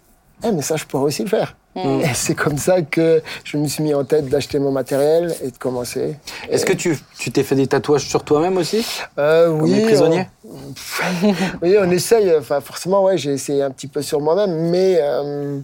Eh, 0.44 0.52
mais 0.52 0.64
ça 0.64 0.78
je 0.78 0.86
pourrais 0.86 1.04
aussi 1.04 1.22
le 1.22 1.30
faire. 1.30 1.56
Mm. 1.76 2.02
Et 2.02 2.08
c'est 2.16 2.34
comme 2.34 2.58
ça 2.58 2.82
que 2.82 3.22
je 3.44 3.58
me 3.58 3.68
suis 3.68 3.84
mis 3.84 3.94
en 3.94 4.04
tête 4.04 4.28
d'acheter 4.30 4.58
mon 4.58 4.72
matériel 4.72 5.36
et 5.44 5.52
de 5.52 5.58
commencer. 5.60 6.18
Est-ce 6.50 6.66
que 6.66 6.74
tu 6.74 6.98
tu 7.20 7.30
t'es 7.32 7.44
fait 7.44 7.54
des 7.54 7.68
tatouages 7.68 8.08
sur 8.08 8.24
toi-même 8.24 8.58
aussi? 8.58 8.84
Euh, 9.20 9.50
Comme 9.50 9.62
oui, 9.62 9.74
les 9.76 9.84
prisonniers? 9.84 10.28
on, 10.44 10.58
oui, 11.62 11.76
on 11.80 11.92
essaye. 11.92 12.34
Enfin, 12.36 12.62
forcément, 12.62 13.04
ouais, 13.04 13.16
j'ai 13.20 13.34
essayé 13.34 13.62
un 13.62 13.70
petit 13.70 13.88
peu 13.88 14.02
sur 14.02 14.20
moi-même, 14.20 14.72
mais 14.72 14.98
euh, 15.00 15.60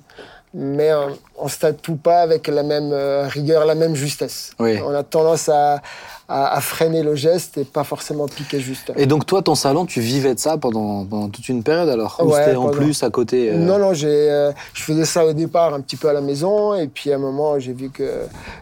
mais 0.57 0.89
on 1.37 1.49
se 1.49 1.59
tatoue 1.59 1.97
pas 1.97 2.21
avec 2.21 2.47
la 2.47 2.63
même 2.63 2.91
euh, 2.93 3.27
rigueur, 3.27 3.65
la 3.65 3.75
même 3.75 3.93
justesse. 3.93 4.51
Oui. 4.57 4.79
On 4.81 4.93
a 4.93 5.03
tendance 5.03 5.49
à, 5.49 5.81
à, 6.29 6.55
à 6.55 6.61
freiner 6.61 7.03
le 7.03 7.13
geste 7.13 7.57
et 7.57 7.65
pas 7.65 7.83
forcément 7.83 8.25
piquer 8.25 8.61
juste. 8.61 8.93
Et 8.95 9.05
donc 9.05 9.25
toi, 9.25 9.41
ton 9.41 9.55
salon, 9.55 9.85
tu 9.85 9.99
vivais 9.99 10.33
de 10.33 10.39
ça 10.39 10.57
pendant, 10.57 11.03
pendant 11.03 11.27
toute 11.27 11.49
une 11.49 11.61
période 11.61 11.89
alors? 11.89 12.21
Ou 12.21 12.29
Ouais, 12.29 12.45
c'était 12.45 12.55
en 12.55 12.69
plus 12.69 13.03
à 13.03 13.09
côté 13.09 13.51
euh, 13.51 13.57
Non, 13.57 13.77
non, 13.77 13.91
euh, 14.01 14.51
je 14.73 14.81
faisais 14.81 15.03
ça 15.03 15.25
au 15.25 15.33
départ 15.33 15.73
un 15.73 15.81
petit 15.81 15.97
peu 15.97 16.07
à 16.07 16.13
la 16.13 16.21
maison, 16.21 16.73
et 16.73 16.87
puis 16.87 17.11
à 17.11 17.15
un 17.15 17.19
moment, 17.19 17.59
j'ai 17.59 17.73
vu 17.73 17.89
que 17.89 18.21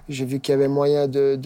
j'ai 0.10 0.26
vu 0.26 0.40
qu'il 0.40 0.54
y 0.54 0.56
avait 0.56 0.68
moyen 0.68 1.08
de, 1.08 1.40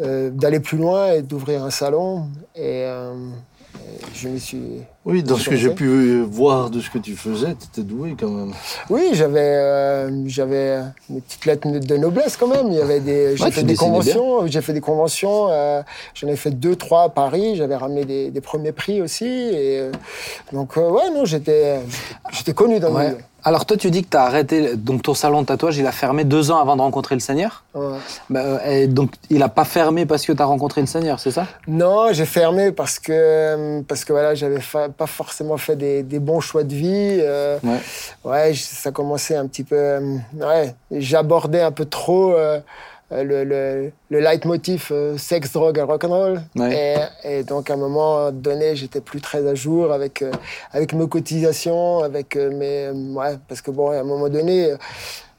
euh, 0.00 0.30
d'aller 0.30 0.60
plus 0.60 0.78
loin 0.78 1.12
et 1.12 1.20
d'ouvrir 1.20 1.62
un 1.64 1.70
salon, 1.70 2.28
et, 2.56 2.84
et 2.84 4.04
je 4.14 4.28
me 4.28 4.38
suis. 4.38 4.80
Oui, 5.06 5.22
dans 5.22 5.36
ce 5.36 5.50
que 5.50 5.56
j'ai 5.56 5.68
pu 5.70 6.22
voir 6.22 6.70
de 6.70 6.80
ce 6.80 6.88
que 6.88 6.96
tu 6.96 7.14
faisais, 7.14 7.54
tu 7.54 7.66
étais 7.80 7.82
doué 7.86 8.16
quand 8.18 8.30
même. 8.30 8.52
Oui, 8.88 9.10
j'avais, 9.12 9.40
euh, 9.40 10.10
j'avais 10.28 10.78
mes 11.10 11.20
petites 11.20 11.44
lettres 11.44 11.68
de 11.68 11.96
noblesse 11.98 12.38
quand 12.38 12.46
même. 12.46 12.68
Il 12.68 12.74
y 12.78 12.80
avait 12.80 13.00
des, 13.00 13.36
j'ai 13.36 13.44
Ouais, 13.44 13.50
fait 13.50 13.64
des 13.64 13.76
conventions, 13.76 14.46
j'ai 14.46 14.62
fait 14.62 14.72
des 14.72 14.80
conventions. 14.80 15.48
euh, 15.50 15.82
j'en 16.14 16.28
ai 16.28 16.36
fait 16.36 16.50
deux, 16.52 16.76
trois 16.76 17.02
à 17.04 17.08
Paris. 17.10 17.54
J'avais 17.56 17.76
ramené 17.76 18.06
des, 18.06 18.30
des 18.30 18.40
premiers 18.40 18.72
prix 18.72 19.02
aussi, 19.02 19.26
et 19.26 19.78
euh, 19.80 19.92
donc 20.52 20.78
euh, 20.78 20.88
ouais, 20.88 21.10
non, 21.14 21.26
j'étais, 21.26 21.80
j'étais 22.32 22.54
connu 22.54 22.80
dans 22.80 22.96
le 22.96 23.04
milieu. 23.04 23.18
Alors 23.46 23.66
toi, 23.66 23.76
tu 23.76 23.90
dis 23.90 24.02
que 24.02 24.08
tu 24.08 24.16
as 24.16 24.22
arrêté, 24.22 24.74
donc 24.74 25.02
ton 25.02 25.12
salon 25.12 25.42
de 25.42 25.46
tatouage, 25.46 25.76
il 25.76 25.86
a 25.86 25.92
fermé 25.92 26.24
deux 26.24 26.50
ans 26.50 26.58
avant 26.62 26.76
de 26.76 26.80
rencontrer 26.80 27.14
le 27.14 27.20
Seigneur 27.20 27.64
Ouais. 27.74 27.98
Bah, 28.30 28.40
euh, 28.40 28.58
et 28.64 28.86
donc 28.86 29.10
il 29.28 29.42
a 29.42 29.50
pas 29.50 29.66
fermé 29.66 30.06
parce 30.06 30.24
que 30.24 30.32
tu 30.32 30.40
as 30.40 30.46
rencontré 30.46 30.80
le 30.80 30.86
Seigneur, 30.86 31.20
c'est 31.20 31.30
ça? 31.30 31.46
Non, 31.68 32.06
j'ai 32.12 32.24
fermé 32.24 32.72
parce 32.72 32.98
que 32.98 33.82
parce 33.82 34.06
que 34.06 34.14
voilà, 34.14 34.34
j'avais 34.34 34.60
fa- 34.60 34.88
pas 34.96 35.06
forcément 35.06 35.56
fait 35.56 35.76
des, 35.76 36.02
des 36.02 36.18
bons 36.18 36.40
choix 36.40 36.64
de 36.64 36.74
vie. 36.74 37.18
euh, 37.20 37.58
Ouais. 37.62 37.78
ouais, 38.24 38.54
ça 38.54 38.90
commençait 38.90 39.36
un 39.36 39.46
petit 39.46 39.64
peu. 39.64 39.76
euh, 39.76 40.16
ouais, 40.34 40.74
j'abordais 40.90 41.60
un 41.60 41.70
peu 41.72 41.84
trop 41.84 42.34
euh, 42.34 42.60
le, 43.10 43.44
le, 43.44 43.92
le 44.10 44.20
leitmotiv 44.20 44.88
euh, 44.90 45.16
sexe, 45.18 45.52
drogue 45.52 45.78
et 45.78 45.82
rock'n'roll. 45.82 46.40
Ouais. 46.56 47.06
Et, 47.24 47.38
et 47.38 47.42
donc 47.44 47.70
à 47.70 47.74
un 47.74 47.76
moment 47.76 48.32
donné, 48.32 48.74
j'étais 48.76 49.00
plus 49.00 49.20
très 49.20 49.46
à 49.46 49.54
jour 49.54 49.92
avec 49.92 50.22
euh, 50.22 50.30
avec 50.72 50.92
mes 50.94 51.08
cotisations, 51.08 52.00
avec 52.02 52.34
euh, 52.36 52.50
mes 52.50 52.90
ouais, 53.14 53.36
parce 53.48 53.60
que 53.60 53.70
bon, 53.70 53.90
à 53.90 53.96
un 54.00 54.04
moment 54.04 54.28
donné. 54.28 54.74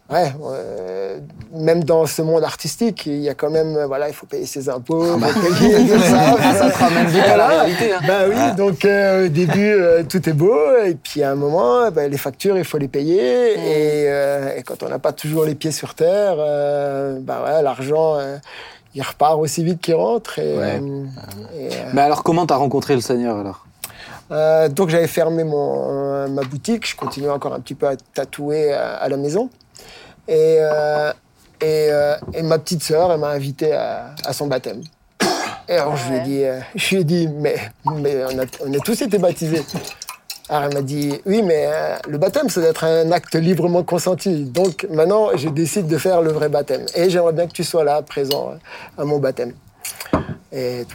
Ouais, 0.08 0.32
euh, 0.44 1.20
même 1.52 1.84
dans 1.84 2.06
ce 2.06 2.22
monde 2.22 2.44
artistique, 2.44 3.08
il 3.08 3.22
y 3.22 3.30
a 3.30 3.34
quand 3.34 3.50
même, 3.50 3.76
euh, 3.76 3.88
voilà, 3.88 4.08
il 4.08 4.14
faut 4.14 4.28
payer 4.28 4.46
ses 4.46 4.70
impôts, 4.70 5.04
il 5.18 5.24
faut 5.26 5.40
payer 5.58 5.78
tout 5.88 6.00
ça. 6.04 6.36
Ah, 6.40 6.54
ça 6.54 6.70
te 6.70 6.78
ramène 6.78 7.08
vite 7.08 7.24
à 7.24 7.38
la 7.38 7.48
réalité. 7.48 7.92
hein. 7.92 8.00
Ben 8.06 8.30
oui, 8.30 8.56
donc 8.56 8.86
euh, 8.86 9.26
au 9.26 9.30
début, 9.30 9.74
euh, 9.74 10.04
tout 10.08 10.30
est 10.30 10.34
beau, 10.34 10.56
et 10.86 10.94
puis 10.94 11.24
à 11.24 11.32
un 11.32 11.36
moment, 11.36 11.90
ben, 11.90 12.12
les 12.12 12.18
factures, 12.20 12.56
il 12.56 12.64
faut 12.64 12.78
les 12.78 12.88
payer, 12.88 13.54
et, 13.54 14.06
euh, 14.12 14.56
et 14.56 14.62
quand 14.62 14.84
on 14.84 14.90
n'a 14.90 15.00
pas 15.00 15.12
toujours 15.12 15.44
les 15.44 15.56
pieds 15.56 15.72
sur 15.72 15.96
terre, 15.96 16.36
euh, 16.38 17.18
ben 17.20 17.38
ouais, 17.44 17.64
l'argent, 17.64 18.20
euh, 18.20 18.38
il 18.94 19.02
repart 19.02 19.40
aussi 19.40 19.64
vite 19.64 19.82
qu'il 19.82 19.96
rentre. 19.96 20.38
Et, 20.38 20.56
Ouais. 20.56 20.82
et, 21.58 21.70
Mais 21.94 22.02
alors 22.04 22.22
comment 22.22 22.46
tu 22.46 22.54
as 22.54 22.58
rencontré 22.58 22.94
le 22.94 23.02
Seigneur 23.02 23.38
alors? 23.40 23.66
Euh, 24.32 24.70
donc 24.70 24.90
j'avais 24.90 25.08
fermé 25.08 25.44
mon, 25.44 25.88
euh, 25.90 26.28
ma 26.28 26.44
boutique, 26.44 26.88
je 26.88 26.96
continuais 26.96 27.30
encore 27.32 27.54
un 27.54 27.60
petit 27.60 27.74
peu 27.76 27.88
à 27.88 27.96
tatouer 28.14 28.72
à, 28.72 28.96
à 28.98 29.10
la 29.10 29.18
maison. 29.18 29.50
Et, 30.28 30.58
euh, 30.60 31.12
et, 31.62 31.88
euh, 31.92 32.16
et 32.34 32.42
ma 32.42 32.58
petite 32.60 32.84
sœur, 32.84 33.12
elle 33.12 33.20
m'a 33.20 33.30
invité 33.30 33.74
à, 33.74 34.16
à 34.26 34.34
son 34.34 34.48
baptême. 34.48 34.82
Et 35.68 35.74
alors 35.74 35.96
je 35.98 36.10
lui 36.10 36.18
ai 36.18 36.22
dit, 36.22 36.44
euh, 36.44 36.60
je 36.76 36.90
lui 36.90 37.02
ai 37.02 37.04
dit 37.04 37.28
mais, 37.28 37.56
mais 37.96 38.24
on, 38.26 38.40
a, 38.40 38.46
on 38.66 38.74
a 38.74 38.80
tous 38.80 39.02
été 39.02 39.18
baptisés. 39.18 39.64
Alors 40.48 40.66
elle 40.66 40.76
m'a 40.76 40.82
dit, 40.84 41.20
oui, 41.26 41.42
mais 41.42 41.68
le 42.08 42.20
baptême, 42.20 42.50
ça 42.50 42.62
doit 42.62 42.70
être 42.70 42.84
un 42.84 43.12
acte 43.12 43.34
librement 43.36 43.84
consenti. 43.84 44.46
Donc 44.46 44.86
maintenant, 44.92 45.36
je 45.36 45.50
décide 45.50 45.88
de 45.88 45.98
faire 45.98 46.22
le 46.22 46.32
vrai 46.32 46.50
baptême. 46.50 46.86
Et 46.94 47.10
j'aimerais 47.10 47.34
bien 47.34 47.48
que 47.48 47.54
tu 47.54 47.64
sois 47.64 47.84
là, 47.84 48.02
présent 48.04 48.54
à 48.96 49.06
mon 49.06 49.18
baptême. 49.18 49.54
Et 50.52 50.86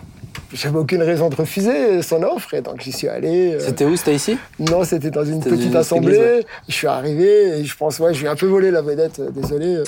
j'avais 0.52 0.78
aucune 0.78 1.02
raison 1.02 1.28
de 1.28 1.34
refuser 1.36 2.02
son 2.02 2.22
offre, 2.22 2.54
et 2.54 2.60
donc 2.60 2.80
j'y 2.80 2.92
suis 2.92 3.08
allé. 3.08 3.54
euh, 3.54 3.60
C'était 3.60 3.84
où? 3.84 3.96
C'était 3.96 4.14
ici? 4.14 4.36
Non, 4.58 4.84
c'était 4.84 5.10
dans 5.10 5.24
une 5.24 5.40
petite 5.42 5.66
une 5.66 5.76
assemblée. 5.76 6.14
église, 6.14 6.20
ouais. 6.38 6.46
Je 6.68 6.74
suis 6.74 6.86
arrivé 6.86 7.58
et 7.58 7.64
je 7.64 7.76
pense, 7.76 7.98
ouais, 7.98 8.12
je 8.14 8.20
lui 8.20 8.26
ai 8.26 8.28
un 8.30 8.36
peu 8.36 8.46
volé 8.46 8.70
la 8.70 8.82
vedette, 8.82 9.18
euh, 9.20 9.30
désolé. 9.30 9.78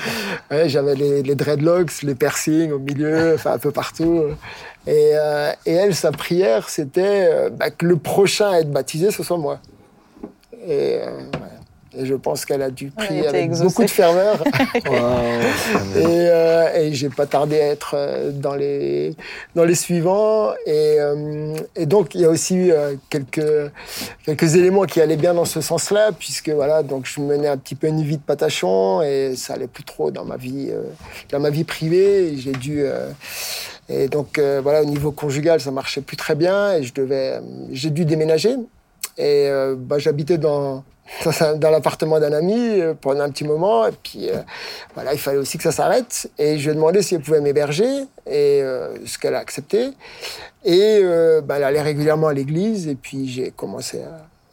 ouais, 0.50 0.68
J'avais 0.68 0.94
les, 0.94 1.22
les 1.22 1.34
dreadlocks, 1.34 2.02
les 2.02 2.14
piercings 2.14 2.72
au 2.72 2.78
milieu, 2.78 3.34
enfin 3.34 3.52
un 3.52 3.58
peu 3.58 3.70
partout. 3.70 4.24
Et, 4.86 5.10
euh, 5.14 5.52
et 5.66 5.72
elle, 5.72 5.94
sa 5.94 6.12
prière, 6.12 6.68
c'était 6.70 7.28
euh, 7.30 7.50
bah, 7.50 7.70
que 7.70 7.84
le 7.84 7.96
prochain 7.96 8.50
à 8.52 8.60
être 8.60 8.70
baptisé, 8.70 9.10
ce 9.10 9.22
soit 9.22 9.36
moi. 9.36 9.58
Et, 10.66 10.98
euh, 11.02 11.06
ouais. 11.06 11.57
Et 11.98 12.06
je 12.06 12.14
pense 12.14 12.44
qu'elle 12.44 12.62
a 12.62 12.70
dû 12.70 12.90
prier 12.90 13.26
avec 13.26 13.44
exaucée. 13.44 13.64
beaucoup 13.64 13.82
de 13.82 13.90
ferveur. 13.90 14.44
Et, 15.96 16.04
euh, 16.04 16.74
et 16.74 16.94
j'ai 16.94 17.08
pas 17.08 17.26
tardé 17.26 17.60
à 17.60 17.66
être 17.68 17.92
euh, 17.94 18.30
dans 18.30 18.54
les 18.54 19.14
dans 19.54 19.64
les 19.64 19.74
suivants. 19.74 20.52
Et, 20.66 20.96
euh, 20.98 21.54
et 21.76 21.86
donc 21.86 22.14
il 22.14 22.20
y 22.20 22.24
a 22.24 22.28
aussi 22.28 22.54
eu 22.54 22.72
euh, 22.72 22.94
quelques 23.10 23.70
quelques 24.24 24.54
éléments 24.54 24.84
qui 24.84 25.00
allaient 25.00 25.16
bien 25.16 25.34
dans 25.34 25.44
ce 25.44 25.60
sens-là, 25.60 26.12
puisque 26.12 26.50
voilà, 26.50 26.82
donc 26.82 27.06
je 27.06 27.20
menais 27.20 27.48
un 27.48 27.56
petit 27.56 27.74
peu 27.74 27.88
une 27.88 28.02
vie 28.02 28.16
de 28.16 28.22
patachon 28.22 29.02
et 29.02 29.34
ça 29.36 29.54
allait 29.54 29.66
plus 29.66 29.84
trop 29.84 30.10
dans 30.10 30.24
ma 30.24 30.36
vie 30.36 30.68
euh, 30.70 30.82
dans 31.30 31.40
ma 31.40 31.50
vie 31.50 31.64
privée. 31.64 32.32
Et 32.32 32.36
J'ai 32.36 32.52
dû 32.52 32.82
euh, 32.82 33.10
et 33.88 34.08
donc 34.08 34.38
euh, 34.38 34.60
voilà 34.62 34.82
au 34.82 34.86
niveau 34.86 35.12
conjugal 35.12 35.60
ça 35.60 35.70
marchait 35.70 36.02
plus 36.02 36.16
très 36.16 36.34
bien 36.34 36.74
et 36.74 36.82
je 36.82 36.92
devais 36.92 37.34
euh, 37.34 37.40
j'ai 37.72 37.90
dû 37.90 38.04
déménager 38.04 38.50
et 39.16 39.48
euh, 39.48 39.74
bah, 39.76 39.98
j'habitais 39.98 40.38
dans 40.38 40.84
dans 41.56 41.70
l'appartement 41.70 42.20
d'un 42.20 42.32
ami 42.32 42.80
euh, 42.80 42.94
pendant 43.00 43.22
un 43.22 43.30
petit 43.30 43.44
moment 43.44 43.86
et 43.86 43.92
puis 43.92 44.28
euh, 44.28 44.36
voilà 44.94 45.12
il 45.14 45.18
fallait 45.18 45.38
aussi 45.38 45.56
que 45.56 45.64
ça 45.64 45.72
s'arrête 45.72 46.30
et 46.38 46.58
je 46.58 46.64
lui 46.64 46.72
ai 46.72 46.74
demandé 46.74 47.02
si 47.02 47.14
elle 47.14 47.22
pouvait 47.22 47.40
m'héberger 47.40 48.02
et 48.26 48.60
euh, 48.62 48.94
ce 49.06 49.18
qu'elle 49.18 49.34
a 49.34 49.38
accepté 49.38 49.90
et 50.64 51.00
euh, 51.02 51.40
bah, 51.40 51.56
elle 51.56 51.64
allait 51.64 51.82
régulièrement 51.82 52.28
à 52.28 52.34
l'église 52.34 52.88
et 52.88 52.94
puis 52.94 53.28
j'ai 53.28 53.50
commencé 53.50 54.00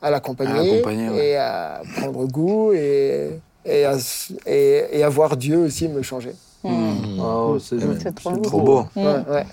à, 0.02 0.08
à 0.08 0.10
l'accompagner 0.12 0.70
ouais. 1.10 1.18
et 1.28 1.36
à 1.38 1.82
prendre 1.98 2.26
goût 2.26 2.72
et 2.74 3.32
et 3.66 3.84
à, 3.86 3.94
s- 3.94 4.32
et, 4.46 4.86
et 5.00 5.04
à 5.04 5.10
voir 5.10 5.36
Dieu 5.38 5.58
aussi 5.58 5.88
me 5.88 6.04
changer. 6.04 6.36
Waouh, 6.64 7.60
c'est 7.60 7.80
C'est 8.02 8.14
trop 8.16 8.38
Trop 8.38 8.62
beau. 8.62 8.86
Mm. 8.96 9.06
Ouais, 9.06 9.14
ouais. 9.36 9.46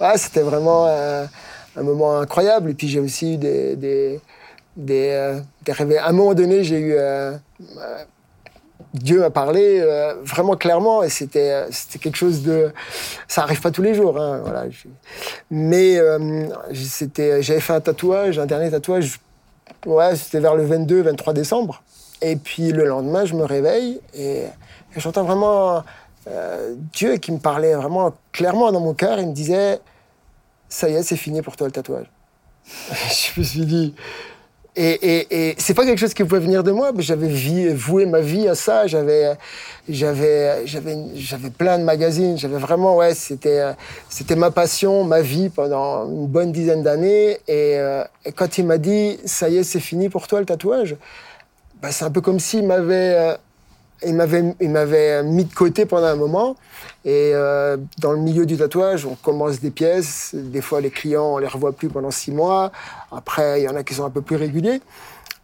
Ouais, 0.00 0.16
c'était 0.18 0.40
vraiment 0.40 0.86
un 0.86 1.82
moment 1.82 2.18
incroyable. 2.18 2.70
Et 2.70 2.74
puis 2.74 2.88
j'ai 2.88 2.98
aussi 3.00 3.34
eu 3.34 3.36
des, 3.36 3.76
des, 3.76 4.20
des, 4.76 5.10
euh, 5.10 5.40
des 5.64 5.96
À 5.98 6.08
un 6.08 6.12
moment 6.12 6.34
donné, 6.34 6.64
j'ai 6.64 6.78
eu. 6.78 6.94
euh, 6.94 7.36
euh, 7.78 8.04
Dieu 8.94 9.20
m'a 9.20 9.30
parlé 9.30 9.82
vraiment 10.22 10.54
clairement 10.54 11.02
et 11.02 11.08
c'était 11.08 11.64
c'était 11.70 11.98
quelque 11.98 12.16
chose 12.16 12.42
de 12.42 12.74
ça 13.26 13.42
arrive 13.42 13.62
pas 13.62 13.70
tous 13.70 13.80
les 13.80 13.94
jours 13.94 14.20
hein, 14.20 14.42
voilà 14.44 14.66
mais 15.50 15.98
c'était 16.74 17.42
j'avais 17.42 17.60
fait 17.60 17.72
un 17.72 17.80
tatouage 17.80 18.38
un 18.38 18.44
dernier 18.44 18.70
tatouage 18.70 19.18
ouais 19.86 20.14
c'était 20.14 20.40
vers 20.40 20.56
le 20.56 20.66
22 20.66 21.00
23 21.04 21.32
décembre. 21.32 21.82
Et 22.20 22.36
puis 22.36 22.70
le 22.70 22.84
lendemain 22.84 23.24
je 23.24 23.32
me 23.32 23.44
réveille 23.44 23.98
et, 24.12 24.44
j'entends 24.98 25.24
vraiment 25.24 25.82
Dieu 26.92 27.16
qui 27.16 27.32
me 27.32 27.38
parlait 27.38 27.72
vraiment 27.72 28.12
clairement 28.30 28.72
dans 28.72 28.80
mon 28.80 28.92
cœur. 28.92 29.18
Il 29.20 29.28
me 29.28 29.32
disait 29.32 29.80
ça 30.68 30.90
y 30.90 30.96
est 30.96 31.02
c'est 31.02 31.16
fini 31.16 31.40
pour 31.40 31.56
toi 31.56 31.66
le 31.66 31.72
tatouage. 31.72 32.10
Je 32.66 33.40
me 33.40 33.44
suis 33.44 33.64
dit 33.64 33.94
et, 34.74 34.90
et, 34.92 35.48
et 35.50 35.54
c'est 35.58 35.74
pas 35.74 35.84
quelque 35.84 35.98
chose 35.98 36.14
qui 36.14 36.24
pouvait 36.24 36.40
venir 36.40 36.64
de 36.64 36.70
moi, 36.70 36.92
mais 36.94 37.02
j'avais 37.02 37.28
voué 37.74 38.06
ma 38.06 38.20
vie 38.20 38.48
à 38.48 38.54
ça. 38.54 38.86
J'avais, 38.86 39.32
j'avais, 39.86 40.66
j'avais, 40.66 40.96
j'avais 41.14 41.50
plein 41.50 41.78
de 41.78 41.84
magazines. 41.84 42.38
J'avais 42.38 42.56
vraiment, 42.56 42.96
ouais, 42.96 43.14
c'était, 43.14 43.62
c'était 44.08 44.36
ma 44.36 44.50
passion, 44.50 45.04
ma 45.04 45.20
vie 45.20 45.50
pendant 45.50 46.06
une 46.06 46.26
bonne 46.26 46.52
dizaine 46.52 46.82
d'années. 46.82 47.32
Et, 47.48 47.76
euh, 47.76 48.02
et 48.24 48.32
quand 48.32 48.56
il 48.56 48.66
m'a 48.66 48.78
dit, 48.78 49.18
ça 49.26 49.50
y 49.50 49.58
est, 49.58 49.62
c'est 49.62 49.80
fini 49.80 50.08
pour 50.08 50.26
toi 50.26 50.40
le 50.40 50.46
tatouage, 50.46 50.96
bah, 51.82 51.92
c'est 51.92 52.04
un 52.04 52.10
peu 52.10 52.22
comme 52.22 52.40
s'il 52.40 52.66
m'avait, 52.66 53.14
euh, 53.14 53.36
il 54.04 54.14
m'avait, 54.14 54.54
il 54.60 54.70
m'avait 54.70 55.22
mis 55.22 55.44
de 55.44 55.54
côté 55.54 55.86
pendant 55.86 56.06
un 56.06 56.16
moment. 56.16 56.56
Et 57.04 57.32
euh, 57.34 57.76
dans 57.98 58.12
le 58.12 58.18
milieu 58.18 58.46
du 58.46 58.56
tatouage, 58.56 59.06
on 59.06 59.14
commence 59.14 59.60
des 59.60 59.70
pièces. 59.70 60.34
Des 60.34 60.60
fois, 60.60 60.80
les 60.80 60.90
clients, 60.90 61.34
on 61.34 61.38
les 61.38 61.46
revoit 61.46 61.72
plus 61.72 61.88
pendant 61.88 62.10
six 62.10 62.32
mois. 62.32 62.72
Après, 63.10 63.60
il 63.60 63.64
y 63.64 63.68
en 63.68 63.76
a 63.76 63.82
qui 63.82 63.94
sont 63.94 64.04
un 64.04 64.10
peu 64.10 64.22
plus 64.22 64.36
réguliers. 64.36 64.80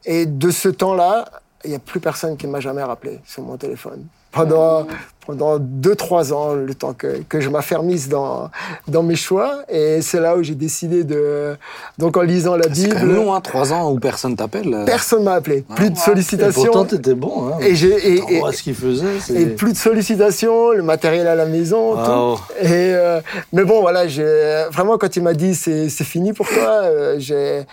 Et 0.04 0.26
de 0.26 0.50
ce 0.50 0.68
temps-là, 0.68 1.28
il 1.64 1.70
n'y 1.70 1.76
a 1.76 1.80
plus 1.80 2.00
personne 2.00 2.36
qui 2.36 2.46
m'a 2.46 2.60
jamais 2.60 2.82
rappelé 2.82 3.20
sur 3.24 3.42
mon 3.42 3.56
téléphone. 3.56 4.06
Pendant, 4.44 4.86
pendant 5.26 5.58
deux, 5.58 5.94
trois 5.94 6.32
ans, 6.32 6.54
le 6.54 6.74
temps 6.74 6.94
que, 6.94 7.18
que 7.28 7.38
je 7.40 7.50
m'affermisse 7.50 8.08
dans, 8.08 8.48
dans 8.86 9.02
mes 9.02 9.14
choix. 9.16 9.62
Et 9.68 10.00
c'est 10.00 10.20
là 10.20 10.36
où 10.36 10.42
j'ai 10.42 10.54
décidé 10.54 11.04
de... 11.04 11.54
Donc, 11.98 12.16
en 12.16 12.22
lisant 12.22 12.56
la 12.56 12.62
C'est 12.64 12.84
Bible, 12.84 12.94
même 12.96 13.14
long, 13.14 13.34
hein, 13.34 13.40
trois 13.42 13.74
ans 13.74 13.90
où 13.92 13.98
personne 13.98 14.36
t'appelle. 14.36 14.72
euh. 14.72 14.84
personne 14.86 15.24
m'a 15.24 15.34
appelé. 15.34 15.66
Plus 15.76 15.90
de 15.90 15.96
Ouais. 15.96 16.00
Et 16.00 16.04
sollicitations. 16.04 16.62
pourtant, 16.64 16.84
t'étais 16.86 17.12
bon. 17.14 17.48
Hein. 17.48 17.58
Et 17.60 17.74
j'ai... 17.74 18.14
Et, 18.16 18.22
ce 18.52 18.62
qu'il 18.62 18.74
faisait. 18.74 19.20
c'est- 19.20 19.34
et 19.34 19.46
plus 19.46 19.72
de 19.74 19.76
sollicitations, 19.78 20.70
le 20.72 20.82
matériel 20.82 21.26
à 21.26 21.34
la 21.34 21.44
maison, 21.44 21.94
tout. 21.96 22.40
Et 22.62 22.66
euh, 22.94 23.20
mais 23.52 23.64
bon, 23.64 23.82
voilà, 23.82 24.08
j'ai 24.08 24.64
vraiment 24.72 24.96
quand 24.96 25.14
il 25.16 25.22
m'a 25.22 25.34
dit 25.34 25.54
c'est 25.54 25.90
c'est 25.90 26.04
fini 26.04 26.32
pour 26.32 26.48
toi, 26.48 26.80
euh, 26.84 27.16
j'ai 27.18 27.66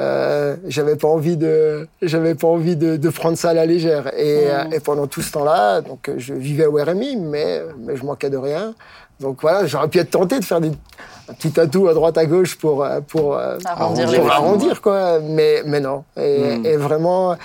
euh, 0.00 0.56
j'avais 0.66 0.96
pas 0.96 1.08
envie 1.08 1.36
de, 1.36 1.86
j'avais 2.02 2.34
pas 2.34 2.48
envie 2.48 2.76
de, 2.76 2.96
de, 2.96 3.08
prendre 3.10 3.36
ça 3.38 3.50
à 3.50 3.54
la 3.54 3.66
légère. 3.66 4.10
Et, 4.18 4.46
Mmh. 4.46 4.48
euh, 4.48 4.64
et 4.76 4.80
pendant 4.80 5.06
tout 5.06 5.22
ce 5.22 5.30
temps-là, 5.32 5.80
donc 5.82 6.10
je 6.16 6.34
vivais 6.34 6.66
au 6.66 6.76
RMI, 6.76 7.16
mais 7.16 7.62
mais 7.84 7.96
je 7.96 8.04
manquais 8.04 8.30
de 8.30 8.36
rien. 8.38 8.74
Donc 9.20 9.38
voilà, 9.42 9.66
j'aurais 9.66 9.88
pu 9.88 9.98
être 9.98 10.10
tenté 10.10 10.38
de 10.40 10.44
faire 10.44 10.60
des 10.62 10.70
un 11.28 11.32
petit 11.34 11.52
tatou 11.52 11.86
à 11.86 11.94
droite 11.94 12.18
à 12.18 12.24
gauche 12.26 12.56
pour 12.56 12.82
euh, 12.82 13.00
pour 13.06 13.36
Arrondir 13.36 14.06
pour 14.06 14.24
fins, 14.26 14.30
arrondir 14.30 14.80
quoi. 14.80 15.20
Mais 15.20 15.62
mais 15.66 15.78
non. 15.80 16.02
Et, 16.16 16.56
Mm. 16.58 16.66
et 16.66 16.76
vraiment, 16.76 17.36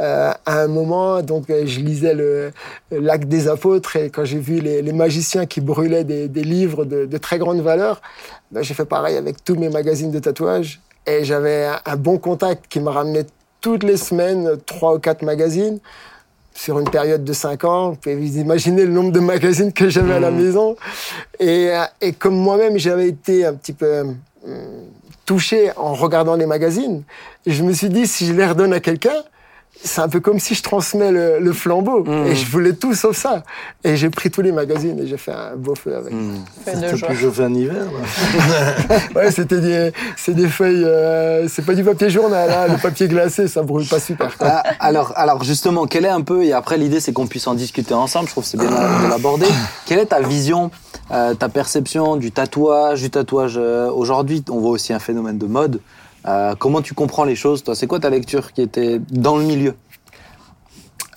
euh, 0.00 0.32
à 0.44 0.60
un 0.60 0.66
moment, 0.68 1.22
donc 1.22 1.44
je 1.48 1.80
lisais 1.80 2.14
le 2.14 2.50
l'acte 2.90 3.28
des 3.28 3.46
apôtres 3.48 3.96
et 3.96 4.10
quand 4.10 4.24
j'ai 4.24 4.38
vu 4.40 4.60
les, 4.60 4.82
les 4.82 4.92
magiciens 4.92 5.46
qui 5.46 5.60
brûlaient 5.60 6.04
des, 6.04 6.28
des 6.28 6.42
livres 6.44 6.84
de, 6.84 7.06
de 7.06 7.18
très 7.18 7.38
grande 7.38 7.60
valeur, 7.60 8.02
ben, 8.50 8.62
j'ai 8.62 8.74
fait 8.74 8.84
pareil 8.84 9.16
avec 9.16 9.42
tous 9.44 9.54
mes 9.54 9.70
magazines 9.70 10.10
de 10.10 10.18
tatouage. 10.18 10.80
Et 11.06 11.24
j'avais 11.24 11.66
un, 11.66 11.80
un 11.84 11.96
bon 11.96 12.18
contact 12.18 12.66
qui 12.68 12.80
me 12.80 12.88
ramenait 12.88 13.26
toutes 13.60 13.82
les 13.82 13.96
semaines 13.96 14.58
trois 14.66 14.94
ou 14.94 14.98
quatre 14.98 15.22
magazines 15.22 15.78
sur 16.54 16.78
une 16.78 16.88
période 16.88 17.24
de 17.24 17.32
cinq 17.32 17.64
ans. 17.64 17.90
Vous 17.90 17.96
pouvez 17.96 18.16
vous 18.16 18.38
imaginer 18.38 18.84
le 18.84 18.92
nombre 18.92 19.12
de 19.12 19.20
magazines 19.20 19.72
que 19.72 19.88
j'avais 19.88 20.14
à 20.14 20.20
la 20.20 20.30
maison. 20.30 20.76
Et, 21.40 21.70
euh, 21.70 21.84
et 22.00 22.12
comme 22.12 22.36
moi-même, 22.36 22.78
j'avais 22.78 23.08
été 23.08 23.46
un 23.46 23.54
petit 23.54 23.72
peu 23.72 24.00
hum, 24.00 24.16
touché 25.24 25.70
en 25.76 25.94
regardant 25.94 26.36
les 26.36 26.46
magazines, 26.46 27.02
je 27.46 27.62
me 27.62 27.72
suis 27.72 27.88
dit, 27.88 28.06
si 28.06 28.26
je 28.26 28.32
les 28.32 28.46
redonne 28.46 28.72
à 28.72 28.80
quelqu'un, 28.80 29.22
c'est 29.84 30.00
un 30.00 30.08
peu 30.08 30.20
comme 30.20 30.38
si 30.38 30.54
je 30.54 30.62
transmets 30.62 31.10
le, 31.10 31.38
le 31.40 31.52
flambeau. 31.52 32.04
Mmh. 32.04 32.26
Et 32.26 32.34
je 32.36 32.50
voulais 32.50 32.72
tout 32.74 32.94
sauf 32.94 33.16
ça. 33.16 33.42
Et 33.84 33.96
j'ai 33.96 34.10
pris 34.10 34.30
tous 34.30 34.42
les 34.42 34.52
magazines 34.52 34.98
et 35.00 35.06
j'ai 35.06 35.16
fait 35.16 35.32
un 35.32 35.56
beau 35.56 35.74
feu 35.74 35.96
avec. 35.96 36.12
T'as 36.64 36.94
joie. 36.96 37.08
plus 37.08 37.16
chauffé 37.18 37.42
un 37.44 37.54
hiver 37.54 37.74
là. 37.84 38.98
Ouais, 39.14 39.30
c'était 39.30 39.60
des, 39.60 39.92
c'est 40.16 40.34
des 40.34 40.48
feuilles, 40.48 40.84
euh, 40.84 41.48
c'est 41.48 41.64
pas 41.64 41.74
du 41.74 41.82
papier 41.84 42.10
journal, 42.10 42.50
hein, 42.50 42.72
le 42.72 42.78
papier 42.80 43.08
glacé, 43.08 43.48
ça 43.48 43.62
brûle 43.62 43.86
pas 43.86 43.98
super. 44.00 44.36
quoi. 44.38 44.48
Ah, 44.50 44.62
alors, 44.80 45.12
alors 45.16 45.42
justement, 45.44 45.86
quelle 45.86 46.04
est 46.04 46.08
un 46.08 46.22
peu, 46.22 46.44
et 46.44 46.52
après 46.52 46.78
l'idée 46.78 47.00
c'est 47.00 47.12
qu'on 47.12 47.26
puisse 47.26 47.46
en 47.46 47.54
discuter 47.54 47.94
ensemble, 47.94 48.26
je 48.26 48.32
trouve 48.32 48.44
que 48.44 48.50
c'est 48.50 48.58
bien 48.58 48.70
de 48.70 49.08
l'aborder, 49.10 49.46
quelle 49.86 49.98
est 49.98 50.06
ta 50.06 50.20
vision, 50.20 50.70
euh, 51.10 51.34
ta 51.34 51.48
perception 51.48 52.16
du 52.16 52.30
tatouage, 52.32 53.02
du 53.02 53.10
tatouage 53.10 53.54
euh, 53.56 53.90
aujourd'hui? 53.90 54.44
On 54.50 54.58
voit 54.58 54.70
aussi 54.70 54.92
un 54.92 54.98
phénomène 54.98 55.38
de 55.38 55.46
mode. 55.46 55.80
Euh, 56.26 56.54
comment 56.58 56.82
tu 56.82 56.94
comprends 56.94 57.24
les 57.24 57.36
choses, 57.36 57.62
toi? 57.64 57.74
C'est 57.74 57.86
quoi 57.86 58.00
ta 58.00 58.10
lecture 58.10 58.52
qui 58.52 58.62
était 58.62 59.00
dans 59.10 59.36
le 59.36 59.44
milieu? 59.44 59.74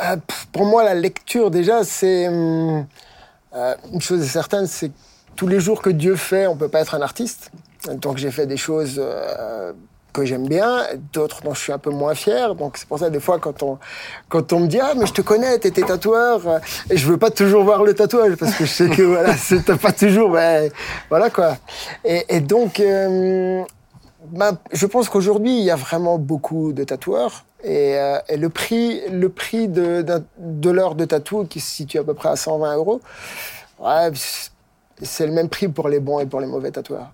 Euh, 0.02 0.18
pour 0.52 0.66
moi, 0.66 0.84
la 0.84 0.94
lecture, 0.94 1.52
déjà, 1.52 1.84
c'est. 1.84 2.28
hum, 2.28 2.86
euh, 3.56 3.76
une 3.94 4.02
chose 4.02 4.22
est 4.22 4.28
certaine, 4.28 4.68
c'est 4.68 4.92
tous 5.36 5.48
les 5.48 5.60
jours 5.60 5.82
que 5.82 5.90
Dieu 5.90 6.16
fait, 6.16 6.48
on 6.48 6.58
peut 6.58 6.68
pas 6.68 6.82
être 6.82 6.96
un 6.96 7.02
artiste. 7.02 7.52
Donc 8.02 8.18
j'ai 8.18 8.32
fait 8.32 8.48
des 8.48 8.58
choses 8.58 9.00
que 10.16 10.26
j'aime 10.26 10.48
bien, 10.48 10.82
d'autres 11.14 11.42
dont 11.44 11.54
je 11.54 11.60
suis 11.60 11.72
un 11.74 11.78
peu 11.78 11.90
moins 11.92 12.16
fier. 12.16 12.56
Donc 12.56 12.78
c'est 12.78 12.88
pour 12.88 13.00
ça, 13.00 13.10
des 13.10 13.20
fois, 13.20 13.38
quand 13.38 13.62
on, 13.64 13.78
quand 14.30 14.54
on 14.54 14.62
me 14.62 14.68
dit 14.68 14.80
Ah, 14.80 14.94
mais 14.98 15.06
je 15.06 15.14
te 15.14 15.22
connais, 15.22 15.60
t'étais 15.60 15.84
tatoueur, 15.84 16.42
et 16.90 16.98
je 16.98 17.08
veux 17.08 17.18
pas 17.18 17.30
toujours 17.32 17.64
voir 17.64 17.84
le 17.84 17.94
tatouage, 17.94 18.36
parce 18.36 18.56
que 18.56 18.66
je 18.66 18.72
sais 18.72 18.90
que 18.90 19.04
voilà, 19.04 19.36
c'est 19.38 19.64
pas 19.78 19.92
toujours. 19.92 20.32
ben, 20.32 20.72
voilà 21.10 21.30
quoi. 21.30 21.58
Et, 22.04 22.40
donc. 22.40 22.80
euh, 22.80 23.64
ben, 24.32 24.58
je 24.72 24.86
pense 24.86 25.10
qu'aujourd'hui, 25.10 25.58
il 25.58 25.64
y 25.64 25.72
a 25.72 25.76
vraiment 25.76 26.18
beaucoup 26.18 26.74
de 26.74 26.84
tatoueurs. 26.84 27.46
Et, 27.64 27.96
euh, 27.98 28.18
et 28.30 28.38
le 28.38 28.50
prix, 28.50 29.02
le 29.10 29.30
prix 29.30 29.68
de, 29.68 30.02
d'un- 30.02 30.24
de 30.38 30.70
l'heure 30.70 30.96
de 30.96 31.06
tatou, 31.06 31.46
qui 31.46 31.60
se 31.60 31.70
situe 31.72 31.98
à 32.00 32.04
peu 32.04 32.14
près 32.14 32.30
à 32.30 32.36
120 32.36 32.76
euros, 32.76 33.02
ouais, 33.80 34.12
c'est 35.02 35.26
le 35.26 35.34
même 35.34 35.50
prix 35.50 35.68
pour 35.68 35.90
les 35.90 36.00
bons 36.00 36.20
et 36.20 36.26
pour 36.26 36.40
les 36.42 36.48
mauvais 36.48 36.72
tatoueurs. 36.72 37.12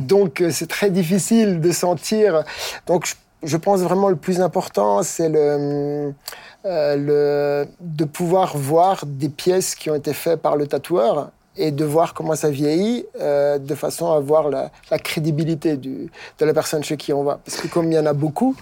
Donc, 0.00 0.40
euh, 0.40 0.50
c'est 0.50 0.68
très 0.68 0.90
difficile 0.90 1.60
de 1.60 1.70
sentir. 1.72 2.44
Donc, 2.86 3.04
je, 3.06 3.14
je 3.42 3.56
pense 3.56 3.80
vraiment 3.80 4.08
le 4.08 4.16
plus 4.16 4.40
important, 4.40 5.02
c'est 5.02 5.28
le, 5.28 6.12
euh, 6.64 6.96
le, 7.64 7.68
de 7.80 8.04
pouvoir 8.04 8.56
voir 8.56 9.04
des 9.06 9.28
pièces 9.28 9.74
qui 9.74 9.90
ont 9.90 9.94
été 9.94 10.12
faites 10.14 10.40
par 10.40 10.56
le 10.56 10.66
tatoueur 10.66 11.30
et 11.56 11.70
de 11.72 11.84
voir 11.84 12.14
comment 12.14 12.34
ça 12.36 12.48
vieillit 12.50 13.04
euh, 13.20 13.58
de 13.58 13.74
façon 13.74 14.10
à 14.12 14.20
voir 14.20 14.48
la, 14.50 14.70
la 14.90 14.98
crédibilité 14.98 15.76
du, 15.76 16.10
de 16.38 16.44
la 16.44 16.54
personne 16.54 16.82
chez 16.84 16.96
qui 16.96 17.12
on 17.12 17.24
va. 17.24 17.40
Parce 17.44 17.58
que 17.58 17.68
comme 17.68 17.90
il 17.90 17.94
y 17.96 17.98
en 17.98 18.06
a 18.06 18.12
beaucoup, 18.12 18.54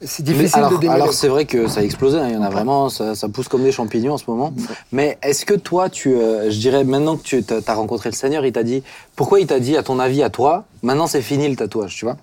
c'est 0.00 0.26
Mais 0.26 0.34
difficile 0.34 0.58
alors, 0.58 0.72
de 0.72 0.76
démêler. 0.78 1.00
alors 1.00 1.14
c'est 1.14 1.28
vrai 1.28 1.46
que 1.46 1.66
ça 1.68 1.80
a 1.80 1.82
explosé, 1.84 2.18
hein, 2.18 2.26
il 2.28 2.34
y 2.34 2.36
en 2.36 2.42
a 2.42 2.50
vraiment, 2.50 2.88
ça, 2.90 3.14
ça 3.14 3.28
pousse 3.28 3.48
comme 3.48 3.62
des 3.62 3.72
champignons 3.72 4.14
en 4.14 4.18
ce 4.18 4.24
moment. 4.28 4.52
Mais 4.92 5.16
est-ce 5.22 5.46
que 5.46 5.54
toi, 5.54 5.88
tu, 5.88 6.14
euh, 6.14 6.50
je 6.50 6.58
dirais, 6.58 6.84
maintenant 6.84 7.16
que 7.16 7.22
tu 7.22 7.44
as 7.66 7.74
rencontré 7.74 8.10
le 8.10 8.14
Seigneur, 8.14 8.44
il 8.44 8.52
t'a 8.52 8.64
dit, 8.64 8.82
pourquoi 9.16 9.40
il 9.40 9.46
t'a 9.46 9.60
dit, 9.60 9.76
à 9.76 9.82
ton 9.82 9.98
avis, 10.00 10.22
à 10.22 10.28
toi, 10.28 10.64
maintenant 10.82 11.06
c'est 11.06 11.22
fini 11.22 11.48
le 11.48 11.56
tatouage, 11.56 11.94
tu 11.96 12.04
vois? 12.04 12.16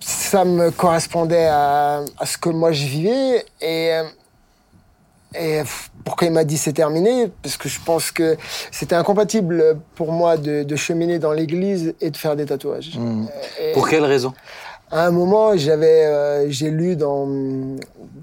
Ça 0.00 0.44
me 0.44 0.70
correspondait 0.70 1.46
à, 1.46 2.02
à 2.18 2.26
ce 2.26 2.38
que 2.38 2.48
moi 2.48 2.72
je 2.72 2.84
vivais 2.86 3.44
et, 3.60 3.92
euh, 3.92 4.04
et 5.34 5.62
pourquoi 6.04 6.26
il 6.28 6.32
m'a 6.32 6.44
dit 6.44 6.56
c'est 6.58 6.72
terminé 6.72 7.30
Parce 7.42 7.56
que 7.56 7.68
je 7.68 7.78
pense 7.84 8.10
que 8.10 8.36
c'était 8.70 8.94
incompatible 8.96 9.76
pour 9.94 10.12
moi 10.12 10.36
de, 10.36 10.62
de 10.62 10.76
cheminer 10.76 11.18
dans 11.18 11.32
l'église 11.32 11.94
et 12.00 12.10
de 12.10 12.16
faire 12.16 12.36
des 12.36 12.46
tatouages. 12.46 12.98
Et- 13.60 13.72
Pour 13.72 13.88
quelle 13.88 14.04
raison? 14.04 14.32
À 14.92 15.06
un 15.06 15.12
moment, 15.12 15.56
j'avais, 15.56 16.04
euh, 16.06 16.50
j'ai 16.50 16.68
lu 16.70 16.96
dans, 16.96 17.24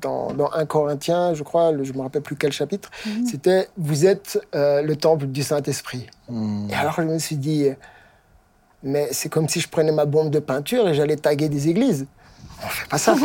dans, 0.02 0.34
dans 0.34 0.52
1 0.52 0.66
Corinthien, 0.66 1.34
je 1.34 1.44
crois, 1.44 1.72
le- 1.72 1.86
je 1.86 1.94
me 1.94 2.02
rappelle 2.02 2.22
plus 2.24 2.36
quel 2.36 2.52
chapitre, 2.52 2.90
c'était 3.30 3.70
Vous 3.78 4.06
êtes 4.06 4.38
euh, 4.54 4.82
le 4.82 4.96
temple 4.98 5.28
du 5.28 5.44
Saint-Esprit. 5.44 6.08
Et 6.70 6.74
alors 6.76 6.96
je 6.98 7.04
me 7.04 7.20
suis 7.20 7.38
dit, 7.38 7.70
mais 8.84 9.08
c'est 9.12 9.30
comme 9.30 9.48
si 9.48 9.60
je 9.60 9.70
prenais 9.70 9.92
ma 9.92 10.06
bombe 10.06 10.30
de 10.30 10.40
peinture 10.40 10.88
et 10.90 10.94
j'allais 10.94 11.16
taguer 11.16 11.48
des 11.50 11.70
églises. 11.70 12.06
On 12.64 12.68
fait 12.70 12.88
pas 12.90 12.98
ça. 12.98 13.16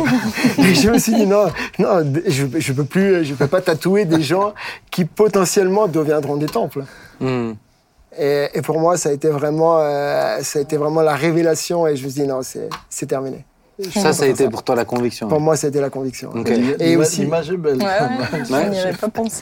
et 0.59 0.75
je 0.75 0.89
me 0.91 0.97
suis 0.99 1.13
dit, 1.13 1.25
non, 1.25 1.45
non 1.79 2.03
je, 2.27 2.45
je 2.55 2.73
peux 2.73 2.83
plus, 2.85 3.25
je 3.25 3.33
peux 3.33 3.47
pas 3.47 3.61
tatouer 3.61 4.05
des 4.05 4.21
gens 4.21 4.53
qui 4.91 5.05
potentiellement 5.05 5.87
deviendront 5.87 6.37
des 6.37 6.45
temples. 6.45 6.83
Hmm. 7.19 7.53
Et, 8.17 8.47
et 8.53 8.61
pour 8.61 8.79
moi, 8.79 8.95
ça 8.97 9.09
a 9.09 9.11
été 9.11 9.29
vraiment, 9.29 9.79
euh, 9.79 10.37
ça 10.43 10.59
a 10.59 10.61
été 10.61 10.77
vraiment 10.77 11.01
la 11.01 11.15
révélation. 11.15 11.87
Et 11.87 11.95
je 11.95 12.05
me 12.05 12.09
suis 12.11 12.21
dit 12.21 12.27
non, 12.27 12.41
c'est 12.43 12.69
c'est 12.89 13.07
terminé. 13.07 13.43
Je 13.79 13.89
Ça, 13.99 14.13
ça 14.13 14.25
a 14.25 14.27
été 14.27 14.47
pour 14.49 14.61
toi 14.61 14.75
la 14.75 14.85
conviction. 14.85 15.27
Pour 15.27 15.39
moi, 15.39 15.57
c'était 15.57 15.81
la 15.81 15.89
conviction. 15.89 16.29
Ok. 16.35 16.51
Et 16.79 16.95
aussi- 16.95 17.21
L'image 17.21 17.49
est 17.49 17.57
belle. 17.57 17.77
Ouais, 17.77 17.85
ouais, 17.85 18.43
je 18.47 18.69
n'y 18.69 18.79
avais 18.79 18.93
pas 18.93 19.07
pensé. 19.09 19.41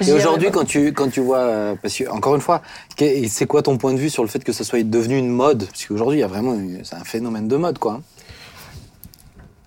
J'y 0.00 0.10
Et 0.10 0.12
aujourd'hui, 0.12 0.52
quand 0.52 0.64
tu, 0.64 0.92
quand 0.92 1.08
tu 1.10 1.18
vois, 1.20 1.38
euh, 1.38 1.74
parce 1.82 1.96
que, 1.96 2.08
encore 2.08 2.36
une 2.36 2.40
fois, 2.40 2.62
c'est 2.96 3.46
quoi 3.46 3.60
ton 3.62 3.76
point 3.78 3.92
de 3.92 3.98
vue 3.98 4.08
sur 4.08 4.22
le 4.22 4.28
fait 4.28 4.44
que 4.44 4.52
ça 4.52 4.62
soit 4.62 4.84
devenu 4.84 5.18
une 5.18 5.30
mode? 5.30 5.66
Parce 5.66 5.84
qu'aujourd'hui, 5.86 6.18
il 6.18 6.20
y 6.20 6.24
a 6.24 6.28
vraiment, 6.28 6.56
c'est 6.84 6.94
un 6.94 7.02
phénomène 7.02 7.48
de 7.48 7.56
mode, 7.56 7.78
quoi. 7.80 8.00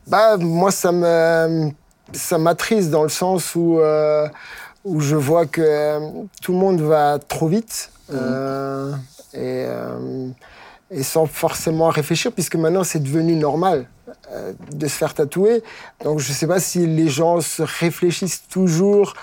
Bah, 0.07 0.37
moi, 0.37 0.71
ça 0.71 0.91
me, 0.91 1.71
ça 2.13 2.37
m'attriste 2.37 2.89
dans 2.89 3.03
le 3.03 3.09
sens 3.09 3.55
où, 3.55 3.79
euh, 3.79 4.27
où 4.83 5.01
je 5.01 5.15
vois 5.15 5.45
que 5.45 5.61
euh, 5.61 5.99
tout 6.41 6.51
le 6.53 6.59
monde 6.59 6.81
va 6.81 7.17
trop 7.19 7.47
vite 7.47 7.89
euh, 8.13 8.91
et, 9.33 9.65
euh, 9.67 10.27
et 10.91 11.01
sans 11.03 11.25
forcément 11.25 11.89
réfléchir, 11.89 12.31
puisque 12.31 12.55
maintenant 12.55 12.83
c'est 12.83 13.01
devenu 13.01 13.35
normal 13.35 13.87
euh, 14.31 14.53
de 14.71 14.87
se 14.87 14.93
faire 14.93 15.15
tatouer. 15.15 15.63
Donc, 16.03 16.19
je 16.19 16.31
sais 16.31 16.47
pas 16.47 16.59
si 16.59 16.85
les 16.85 17.07
gens 17.07 17.41
se 17.41 17.63
réfléchissent 17.63 18.43
toujours 18.47 19.15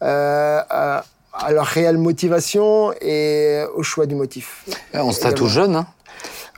à, 0.00 1.04
à 1.32 1.52
leur 1.52 1.66
réelle 1.66 1.98
motivation 1.98 2.92
et 3.00 3.62
au 3.74 3.82
choix 3.82 4.06
du 4.06 4.14
motif. 4.14 4.64
Eh, 4.94 4.98
On 4.98 5.12
se 5.12 5.20
tatoue 5.20 5.48
jeune, 5.48 5.76
hein 5.76 5.86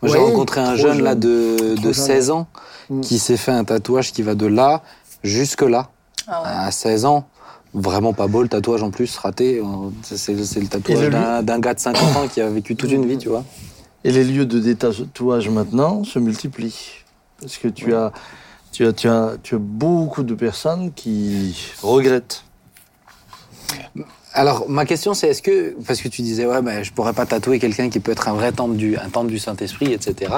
J'ai 0.02 0.18
rencontré 0.18 0.60
un 0.60 0.76
jeune, 0.76 1.02
là 1.02 1.14
de, 1.14 1.74
de 1.76 1.82
jeune. 1.82 1.92
16 1.92 2.30
ans 2.30 2.46
Mm. 2.90 3.00
qui 3.00 3.18
s'est 3.18 3.36
fait 3.36 3.52
un 3.52 3.64
tatouage 3.64 4.12
qui 4.12 4.22
va 4.22 4.34
de 4.34 4.46
là 4.46 4.82
jusque 5.22 5.62
là. 5.62 5.90
Ah 6.26 6.42
ouais. 6.42 6.48
À 6.48 6.70
16 6.70 7.04
ans, 7.04 7.26
vraiment 7.74 8.12
pas 8.12 8.26
beau 8.26 8.42
le 8.42 8.48
tatouage 8.48 8.82
en 8.82 8.90
plus, 8.90 9.16
raté. 9.18 9.58
Euh, 9.58 9.64
C'est 10.02 10.34
le 10.34 10.66
tatouage 10.66 11.10
d'un 11.44 11.58
gars 11.58 11.74
de 11.74 11.80
50 11.80 12.16
ans 12.16 12.28
qui 12.28 12.40
a 12.40 12.48
vécu 12.48 12.76
toute 12.76 12.90
une 12.92 13.06
vie, 13.06 13.18
tu 13.18 13.28
vois. 13.28 13.44
Et 14.04 14.10
les 14.10 14.24
lieux 14.24 14.46
de 14.46 14.58
détatouage 14.58 15.48
maintenant 15.48 16.04
se 16.04 16.18
multiplient. 16.18 17.04
Parce 17.40 17.56
que 17.56 17.68
tu, 17.68 17.94
as, 17.94 18.12
tu, 18.72 18.86
as, 18.86 18.92
tu, 18.92 19.08
as, 19.08 19.36
tu 19.42 19.54
as 19.54 19.58
beaucoup 19.58 20.22
de 20.22 20.34
personnes 20.34 20.92
qui 20.92 21.56
regrettent. 21.82 22.44
Alors, 24.34 24.68
ma 24.68 24.86
question, 24.86 25.12
c'est 25.12 25.28
est-ce 25.28 25.42
que, 25.42 25.76
parce 25.86 26.00
que 26.00 26.08
tu 26.08 26.22
disais, 26.22 26.46
ouais, 26.46 26.62
ben, 26.62 26.82
je 26.82 26.90
pourrais 26.90 27.12
pas 27.12 27.26
tatouer 27.26 27.58
quelqu'un 27.58 27.90
qui 27.90 28.00
peut 28.00 28.12
être 28.12 28.28
un 28.28 28.32
vrai 28.32 28.50
temple 28.52 28.76
du, 28.76 28.96
un 28.96 29.10
temple 29.10 29.28
du 29.30 29.38
Saint-Esprit, 29.38 29.92
etc. 29.92 30.32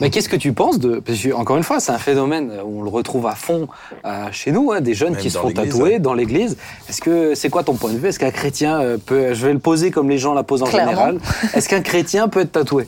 Mais 0.00 0.10
qu'est-ce 0.10 0.28
que 0.28 0.36
tu 0.36 0.52
penses 0.52 0.78
de, 0.78 0.98
parce 0.98 1.18
que, 1.18 1.32
encore 1.32 1.56
une 1.56 1.62
fois, 1.62 1.80
c'est 1.80 1.92
un 1.92 1.98
phénomène 1.98 2.52
où 2.64 2.80
on 2.80 2.82
le 2.82 2.90
retrouve 2.90 3.26
à 3.26 3.34
fond 3.34 3.68
euh, 4.04 4.26
chez 4.32 4.52
nous, 4.52 4.72
hein, 4.72 4.82
des 4.82 4.92
jeunes 4.94 5.14
Même 5.14 5.22
qui 5.22 5.30
se 5.30 5.38
font 5.38 5.50
tatouer 5.50 5.98
dans 5.98 6.14
l'église. 6.14 6.58
Est-ce 6.88 7.00
que, 7.00 7.34
c'est 7.34 7.48
quoi 7.48 7.64
ton 7.64 7.74
point 7.74 7.92
de 7.92 7.98
vue? 7.98 8.08
Est-ce 8.08 8.18
qu'un 8.18 8.30
chrétien 8.30 8.80
euh, 8.80 8.98
peut, 8.98 9.32
je 9.32 9.46
vais 9.46 9.52
le 9.54 9.58
poser 9.58 9.90
comme 9.90 10.10
les 10.10 10.18
gens 10.18 10.34
la 10.34 10.42
posent 10.42 10.62
en 10.62 10.66
Clairement. 10.66 10.90
général, 10.90 11.18
est-ce 11.54 11.68
qu'un 11.68 11.80
chrétien 11.80 12.28
peut 12.28 12.40
être 12.40 12.52
tatoué? 12.52 12.86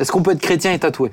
Est-ce 0.00 0.10
qu'on 0.10 0.22
peut 0.22 0.32
être 0.32 0.40
chrétien 0.40 0.72
et 0.72 0.78
tatoué? 0.78 1.12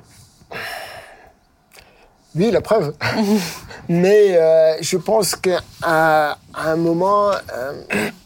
Oui, 2.36 2.50
la 2.50 2.60
preuve. 2.60 2.94
Mais 3.88 4.36
euh, 4.36 4.76
je 4.80 4.96
pense 4.96 5.36
qu'à 5.36 5.60
à 5.82 6.36
un 6.54 6.76
moment, 6.76 7.30
euh, 7.30 7.72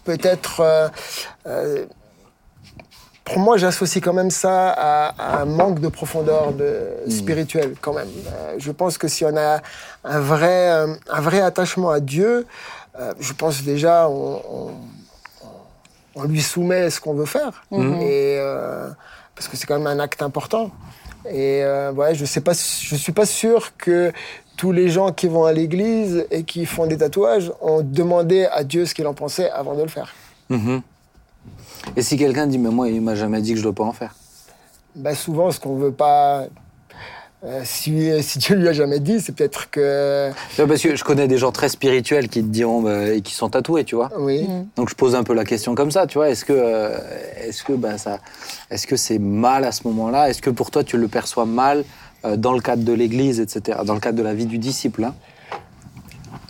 peut-être, 0.04 0.90
euh, 1.46 1.86
pour 3.24 3.38
moi, 3.38 3.56
j'associe 3.56 4.02
quand 4.02 4.12
même 4.12 4.30
ça 4.30 4.70
à, 4.70 5.14
à 5.18 5.42
un 5.42 5.44
manque 5.44 5.80
de 5.80 5.88
profondeur 5.88 6.52
de, 6.52 6.88
spirituelle, 7.08 7.74
quand 7.80 7.92
même. 7.92 8.08
Je 8.58 8.72
pense 8.72 8.98
que 8.98 9.06
si 9.06 9.24
on 9.24 9.36
a 9.36 9.60
un 10.04 10.20
vrai, 10.20 10.68
un 10.68 11.20
vrai 11.20 11.40
attachement 11.40 11.90
à 11.90 12.00
Dieu, 12.00 12.46
je 13.20 13.32
pense 13.32 13.62
déjà 13.62 14.08
on, 14.08 14.42
on, 14.50 14.70
on 16.14 16.24
lui 16.24 16.40
soumet 16.40 16.90
ce 16.90 17.00
qu'on 17.00 17.14
veut 17.14 17.26
faire. 17.26 17.64
Et, 17.72 18.36
euh, 18.38 18.88
parce 19.34 19.48
que 19.48 19.56
c'est 19.56 19.66
quand 19.66 19.78
même 19.78 19.86
un 19.86 19.98
acte 20.00 20.22
important. 20.22 20.70
Et 21.26 21.62
euh, 21.62 21.92
ouais, 21.92 22.14
je 22.14 22.24
sais 22.24 22.40
pas, 22.40 22.52
je 22.52 22.96
suis 22.96 23.12
pas 23.12 23.26
sûr 23.26 23.76
que 23.76 24.12
tous 24.56 24.72
les 24.72 24.88
gens 24.88 25.12
qui 25.12 25.26
vont 25.26 25.44
à 25.44 25.52
l'église 25.52 26.26
et 26.30 26.44
qui 26.44 26.66
font 26.66 26.86
des 26.86 26.98
tatouages 26.98 27.52
ont 27.60 27.82
demandé 27.82 28.46
à 28.52 28.64
Dieu 28.64 28.84
ce 28.86 28.94
qu'il 28.94 29.06
en 29.06 29.14
pensait 29.14 29.50
avant 29.50 29.74
de 29.74 29.82
le 29.82 29.88
faire. 29.88 30.14
Mhm. 30.48 30.82
Et 31.96 32.02
si 32.02 32.16
quelqu'un 32.16 32.46
dit, 32.46 32.58
mais 32.58 32.70
moi, 32.70 32.88
il 32.88 33.00
m'a 33.00 33.14
jamais 33.14 33.40
dit 33.40 33.52
que 33.52 33.58
je 33.58 33.62
dois 33.62 33.74
pas 33.74 33.84
en 33.84 33.92
faire. 33.92 34.14
Bah 34.94 35.14
souvent, 35.14 35.50
ce 35.50 35.60
qu'on 35.60 35.76
veut 35.76 35.92
pas. 35.92 36.46
Euh, 37.42 37.62
si, 37.64 38.10
si 38.22 38.38
Dieu 38.38 38.56
lui 38.56 38.68
a 38.68 38.72
jamais 38.72 39.00
dit, 39.00 39.18
c'est 39.20 39.34
peut-être 39.34 39.70
que. 39.70 40.30
Vois, 40.56 40.66
parce 40.66 40.82
que 40.82 40.94
je 40.94 41.02
connais 41.02 41.26
des 41.26 41.38
gens 41.38 41.52
très 41.52 41.70
spirituels 41.70 42.28
qui 42.28 42.42
te 42.42 42.48
diront 42.48 42.82
bah, 42.82 43.08
et 43.08 43.22
qui 43.22 43.32
sont 43.34 43.48
tatoués, 43.48 43.84
tu 43.84 43.94
vois. 43.94 44.10
Oui. 44.18 44.46
Donc 44.76 44.90
je 44.90 44.94
pose 44.94 45.14
un 45.14 45.22
peu 45.22 45.32
la 45.32 45.44
question 45.44 45.74
comme 45.74 45.90
ça, 45.90 46.06
tu 46.06 46.18
vois. 46.18 46.28
Est-ce 46.28 46.44
que, 46.44 46.52
euh, 46.54 46.98
est-ce 47.42 47.64
que, 47.64 47.72
ben 47.72 47.96
ça, 47.96 48.18
est-ce 48.70 48.86
que 48.86 48.96
c'est 48.96 49.18
mal 49.18 49.64
à 49.64 49.72
ce 49.72 49.86
moment-là? 49.88 50.28
Est-ce 50.28 50.42
que 50.42 50.50
pour 50.50 50.70
toi 50.70 50.84
tu 50.84 50.98
le 50.98 51.08
perçois 51.08 51.46
mal 51.46 51.84
euh, 52.26 52.36
dans 52.36 52.52
le 52.52 52.60
cadre 52.60 52.84
de 52.84 52.92
l'Église, 52.92 53.40
etc. 53.40 53.78
Dans 53.86 53.94
le 53.94 54.00
cadre 54.00 54.18
de 54.18 54.22
la 54.22 54.34
vie 54.34 54.46
du 54.46 54.58
disciple 54.58 55.04
hein? 55.04 55.14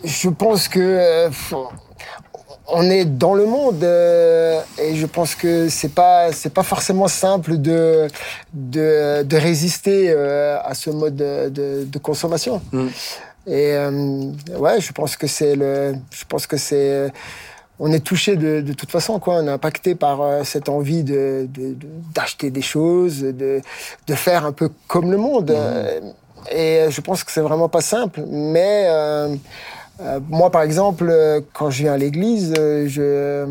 Je 0.03 0.29
pense 0.29 0.67
que. 0.67 1.29
Euh, 2.71 2.77
on 2.79 2.89
est 2.89 3.05
dans 3.05 3.33
le 3.33 3.45
monde 3.45 3.83
euh, 3.83 4.59
et 4.81 4.95
je 4.95 5.05
pense 5.05 5.35
que 5.35 5.69
c'est 5.69 5.93
pas 5.93 6.31
c'est 6.31 6.53
pas 6.53 6.63
forcément 6.63 7.07
simple 7.07 7.57
de 7.57 8.07
de, 8.53 9.23
de 9.23 9.37
résister 9.37 10.05
euh, 10.09 10.57
à 10.63 10.73
ce 10.73 10.89
mode 10.89 11.15
de, 11.15 11.49
de- 11.49 11.83
de 11.85 11.99
consommation. 11.99 12.61
Mm. 12.71 12.87
Et 13.47 13.73
euh, 13.73 14.31
ouais, 14.57 14.79
je 14.79 14.91
pense 14.91 15.15
que 15.15 15.27
c'est 15.27 15.55
le 15.55 15.95
je 16.11 16.23
pense 16.27 16.47
que 16.47 16.57
c'est 16.57 17.11
on 17.79 17.91
est 17.91 17.99
touché 18.05 18.35
de, 18.35 18.61
de 18.61 18.73
toute 18.73 18.91
façon 18.91 19.19
quoi, 19.19 19.35
on 19.37 19.47
est 19.47 19.51
impacté 19.51 19.95
par 19.95 20.21
euh, 20.21 20.43
cette 20.43 20.69
envie 20.69 21.03
de 21.03 21.47
de- 21.49 21.73
de- 21.73 21.87
d'acheter 22.15 22.51
des 22.51 22.61
choses, 22.61 23.21
de 23.21 23.61
de 24.07 24.15
faire 24.15 24.45
un 24.45 24.51
peu 24.51 24.69
comme 24.87 25.09
le 25.11 25.17
monde. 25.17 25.51
Euh, 25.51 25.99
Et 26.51 26.89
je 26.89 27.01
pense 27.01 27.23
que 27.23 27.31
c'est 27.31 27.41
vraiment 27.49 27.69
pas 27.69 27.81
simple, 27.81 28.19
mais 28.27 28.85
euh, 28.87 29.35
euh, 29.99 30.19
moi, 30.29 30.49
par 30.49 30.61
exemple, 30.61 31.07
euh, 31.09 31.41
quand 31.53 31.69
je 31.69 31.83
viens 31.83 31.93
à 31.93 31.97
l'église, 31.97 32.53
euh, 32.57 32.85
je, 32.87 33.01
euh, 33.01 33.45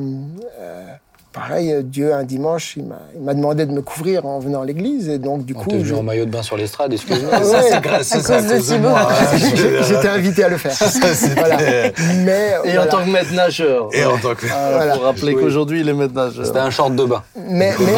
pareil, 1.33 1.77
Dieu 1.85 2.13
un 2.13 2.25
dimanche, 2.25 2.75
il 2.77 2.85
m'a- 2.87 2.99
il 3.15 3.23
m'a 3.23 3.35
demandé 3.35 3.65
de 3.67 3.73
me 3.73 3.83
couvrir 3.83 4.27
en 4.27 4.41
venant 4.41 4.63
à 4.63 4.65
l'église, 4.67 5.09
et 5.09 5.19
donc 5.19 5.45
du 5.45 5.55
On 5.57 5.61
coup, 5.61 5.71
te 5.71 5.77
je- 5.79 5.83
vu 5.85 5.95
en 5.95 6.03
maillot 6.03 6.25
de 6.25 6.31
bain 6.31 6.43
sur 6.43 6.57
l'estrade, 6.57 6.93
excuse-moi. 6.93 7.31
Ça, 7.45 7.59
ouais. 7.61 7.67
c'est 7.71 7.81
grâce 7.81 8.13
À 8.13 8.21
ça, 8.21 8.41
c'est 8.43 8.57
cause 8.59 8.69
de 8.69 8.87
hein. 8.87 9.09
j'étais 9.89 10.09
invité 10.09 10.43
à 10.45 10.49
le 10.49 10.57
faire. 10.57 10.73
Ça, 10.75 10.89
c'était- 10.91 11.35
Voilà. 11.41 11.57
Mais 12.25 12.49
Et 12.65 12.71
voilà. 12.75 12.83
en 12.85 12.87
tant 12.89 13.05
que 13.05 13.11
maître 13.11 13.33
nageur. 13.33 13.89
Et 13.93 14.05
en 14.05 14.19
tant 14.19 14.35
que. 14.35 14.47
Voilà. 14.47 14.95
Faut 14.95 15.01
rappeler 15.03 15.35
Oui. 15.35 15.43
qu'aujourd'hui, 15.43 15.81
il 15.83 15.89
est 15.89 15.93
maître 15.95 16.15
nageur. 16.15 16.45
C'était 16.47 16.59
un 16.59 16.71
short 16.71 16.95
de 16.97 17.05
bain. 17.05 17.23
mais, 17.37 17.73
mais, 17.79 17.93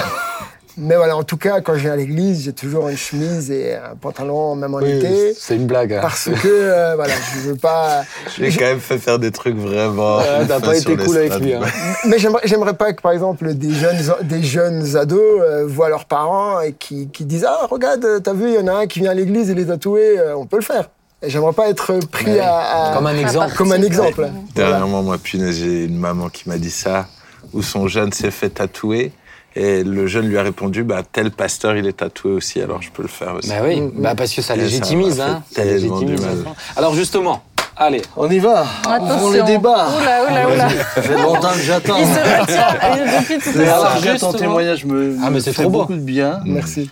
mais 0.79 0.97
voilà, 0.97 1.17
en 1.17 1.23
tout 1.23 1.37
cas, 1.37 1.61
quand 1.61 1.75
je 1.75 1.81
viens 1.81 1.93
à 1.93 1.97
l'église, 1.97 2.45
j'ai 2.45 2.53
toujours 2.53 2.89
une 2.89 2.97
chemise 2.97 3.51
et 3.51 3.75
un 3.75 3.95
pantalon, 4.01 4.55
même 4.55 4.75
en 4.75 4.81
été, 4.81 5.35
c'est 5.39 5.57
une 5.57 5.67
blague. 5.67 5.93
hein. 5.93 5.99
parce 6.01 6.25
que 6.31 6.49
euh, 6.49 6.95
voilà, 6.95 7.13
je 7.35 7.51
veux 7.51 7.57
pas. 7.57 8.03
J'ai 8.39 8.51
quand 8.51 8.65
même 8.65 8.81
fait 8.81 8.99
faire 8.99 9.19
des 9.19 9.31
trucs 9.31 9.57
vraiment. 9.57 10.19
Ouais, 10.19 10.47
T'as 10.49 10.61
pas 10.61 10.77
été 10.79 10.97
cool 10.97 11.17
avec 11.19 11.39
lui. 11.41 11.53
Hein. 11.55 11.61
Mais 12.07 12.17
j'aimerais, 12.19 12.75
pas 12.75 12.93
que, 12.93 13.03
par 13.03 13.13
exemple, 13.13 13.53
des 13.55 13.73
jeunes, 13.73 13.99
des 14.23 14.43
jeunes 14.43 14.97
ados 14.97 15.21
euh, 15.41 15.67
voient 15.67 15.89
leurs 15.91 16.07
parents 16.07 16.61
et 16.61 16.73
qui, 16.73 17.09
qui 17.09 17.25
disent 17.25 17.47
Ah, 17.49 17.67
regarde, 17.71 18.05
euh, 18.05 18.21
t'as 18.21 18.33
vu, 18.33 18.49
il 18.49 18.55
y 18.55 18.59
en 18.59 18.67
a 18.69 18.73
un 18.73 18.87
qui 18.87 19.01
vient 19.01 19.11
à 19.11 19.15
l'église 19.15 19.51
et 19.51 19.55
les 19.55 19.67
tatouer, 19.67 20.19
euh, 20.19 20.37
on 20.37 20.47
peut 20.47 20.57
le 20.57 20.63
faire. 20.63 20.89
Et 21.23 21.31
j'aimerais 21.31 21.53
pas 21.53 21.69
être 21.69 21.99
pris 22.11 22.33
Ouais. 22.33 22.41
à, 22.41 22.91
à- 22.91 22.95
Comme 22.97 23.07
un 23.07 23.17
exemple. 23.19 23.55
comme 23.57 23.73
un 23.73 23.83
exemple. 23.83 24.13
Voilà. 24.17 24.33
Dernièrement, 24.55 25.03
moi, 25.03 25.19
punaise, 25.19 25.57
j'ai 25.59 25.85
une 25.85 25.99
maman 25.99 26.29
qui 26.29 26.49
m'a 26.49 26.57
dit 26.59 26.71
ça, 26.71 27.07
où 27.53 27.63
son 27.63 27.87
jeune 27.89 28.13
s'est 28.13 28.31
fait 28.33 28.49
tatouer. 28.51 29.13
Et 29.55 29.85
le 29.85 30.07
jeune 30.07 30.27
lui 30.29 30.39
a 30.39 30.43
répondu, 30.43 30.83
bah, 30.83 31.03
tel 31.11 31.31
pasteur, 31.31 31.77
il 31.77 31.87
est 31.87 31.93
tatoué 31.99 32.33
aussi, 32.33 32.61
alors 32.61 32.81
je 32.81 32.91
peux 32.91 33.03
le 33.03 33.09
faire 33.09 33.35
aussi. 33.35 33.49
Bah 33.51 33.57
oui, 33.65 33.83
bah 33.95 34.15
parce 34.15 34.33
que 34.33 34.41
ça 34.43 34.57
légitimise. 34.57 35.21
hein. 35.21 35.43
Ça 35.51 35.65
légitimise. 35.65 36.21
du 36.21 36.27
mal. 36.27 36.37
Alors 36.77 36.95
justement, 36.95 37.43
allez, 37.77 38.01
On 38.17 38.31
y 38.31 38.39
va. 38.39 38.65
Attention. 38.89 39.15
Ouvrons 39.17 39.31
les 39.33 39.43
débats. 39.43 39.89
Oula, 40.01 40.25
oula, 40.31 40.49
oula. 40.55 40.69
Ça 40.95 41.03
fait 41.03 41.21
longtemps 41.21 41.53
que 41.53 41.59
j'attends. 41.61 41.97
Il 41.99 42.07
se 42.07 42.41
retient 42.41 42.69
et 42.97 43.21
depuis 43.21 43.39
tout 43.39 43.49
à 43.51 43.59
Mais 43.59 43.65
l'heure. 43.67 43.75
alors, 43.85 43.95
ton 44.03 44.11
justement- 44.13 44.33
témoignage 44.33 44.85
me, 44.87 45.17
Ah, 45.23 45.25
mais 45.25 45.31
me 45.33 45.41
c'est 45.41 45.53
fait 45.53 45.63
trop 45.63 45.71
beau. 45.71 45.81
beaucoup 45.81 45.95
de 45.95 46.01
bien. 46.01 46.41
Merci. 46.47 46.91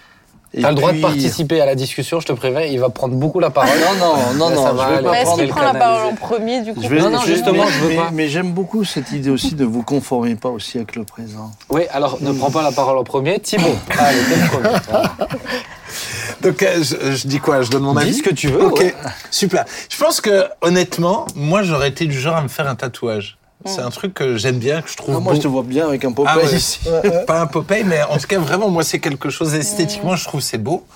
T'as 0.61 0.71
le 0.71 0.75
droit 0.75 0.93
de 0.93 1.01
participer 1.01 1.61
à 1.61 1.67
la 1.67 1.77
discussion, 1.77 2.19
je 2.19 2.27
te 2.27 2.33
préviens, 2.33 2.63
il 2.63 2.81
va 2.81 2.89
prendre 2.89 3.15
beaucoup 3.15 3.39
la 3.39 3.51
parole. 3.51 3.71
Non, 4.01 4.07
non, 4.07 4.17
non, 4.35 4.51
non, 4.51 4.67
je 4.69 4.77
va 4.77 4.89
vais 4.97 5.03
pas 5.03 5.11
Mais 5.13 5.23
est-ce 5.23 5.35
qu'il 5.37 5.49
prend 5.49 5.63
la 5.63 5.75
parole 5.75 6.07
en 6.13 6.15
premier 6.17 6.63
du 6.63 6.75
coup 6.75 6.81
Je 6.83 6.89
vais- 6.89 6.99
Non, 7.01 7.11
non, 7.11 7.21
justement, 7.21 7.65
mais- 7.67 7.71
je 7.71 7.79
veux 7.79 7.89
mais- 7.91 7.97
pas. 7.97 8.11
Mais 8.13 8.29
j'aime 8.29 8.53
beaucoup 8.53 8.85
cette 8.85 9.13
idée 9.13 9.31
aussi 9.31 9.55
de 9.55 9.65
vous 9.65 9.83
conformer 9.85 10.35
pas 10.35 10.49
au 10.49 10.59
siècle 10.59 11.05
présent. 11.05 11.53
Oui, 11.69 11.83
alors 11.93 12.19
ne 12.21 12.33
prends 12.33 12.51
pas 12.51 12.63
la 12.63 12.73
parole 12.73 12.99
en 12.99 13.05
premier. 13.05 13.39
Thibaut, 13.39 13.77
allez, 13.99 14.19
t'es 14.29 14.37
le 14.41 14.49
premier. 14.49 14.79
Voilà. 14.89 15.13
Donc, 16.43 16.63
euh, 16.63 16.83
je, 16.83 17.13
je 17.17 17.27
dis 17.29 17.39
quoi? 17.39 17.63
Je 17.63 17.71
donne 17.71 17.83
mon 17.83 17.97
avis? 17.97 18.11
Dis 18.13 18.19
ce 18.19 18.23
que 18.23 18.31
tu 18.35 18.49
veux. 18.49 18.65
Ok, 18.65 18.79
ouais. 18.81 18.95
super. 19.31 19.65
Je 19.91 19.97
pense 20.03 20.21
que, 20.21 20.47
honnêtement, 20.63 21.27
moi, 21.35 21.63
j'aurais 21.63 21.89
été 21.89 22.07
du 22.07 22.19
genre 22.19 22.37
à 22.37 22.43
me 22.43 22.49
faire 22.49 22.69
un 22.69 22.77
tatouage. 22.77 23.37
C'est 23.67 23.81
un 23.83 23.91
truc 23.91 24.15
que 24.15 24.37
j'aime 24.39 24.59
bien, 24.59 24.81
que 24.81 24.89
je 24.91 24.97
trouve 24.97 25.17
Ah, 25.17 25.21
moi, 25.21 25.33
beau. 25.33 25.37
je 25.39 25.43
te 25.43 25.49
vois 25.49 25.63
bien 25.63 25.87
avec 25.87 26.05
un 26.07 26.13
Popeye 26.13 26.33
Ah 26.35 26.39
ouais. 26.39 26.55
ici. 26.57 26.81
Pas 27.27 27.41
un 27.43 27.47
Popeye, 27.47 27.85
mais 27.85 28.03
en 28.03 28.17
tout 28.17 28.27
cas, 28.27 28.39
vraiment, 28.39 28.71
moi, 28.71 28.83
c'est 28.85 29.01
quelque 29.01 29.29
chose 29.29 29.55
esthétiquement, 29.55 30.17
je 30.17 30.25
trouve 30.25 30.41
c'est 30.41 30.57
beau. 30.59 30.87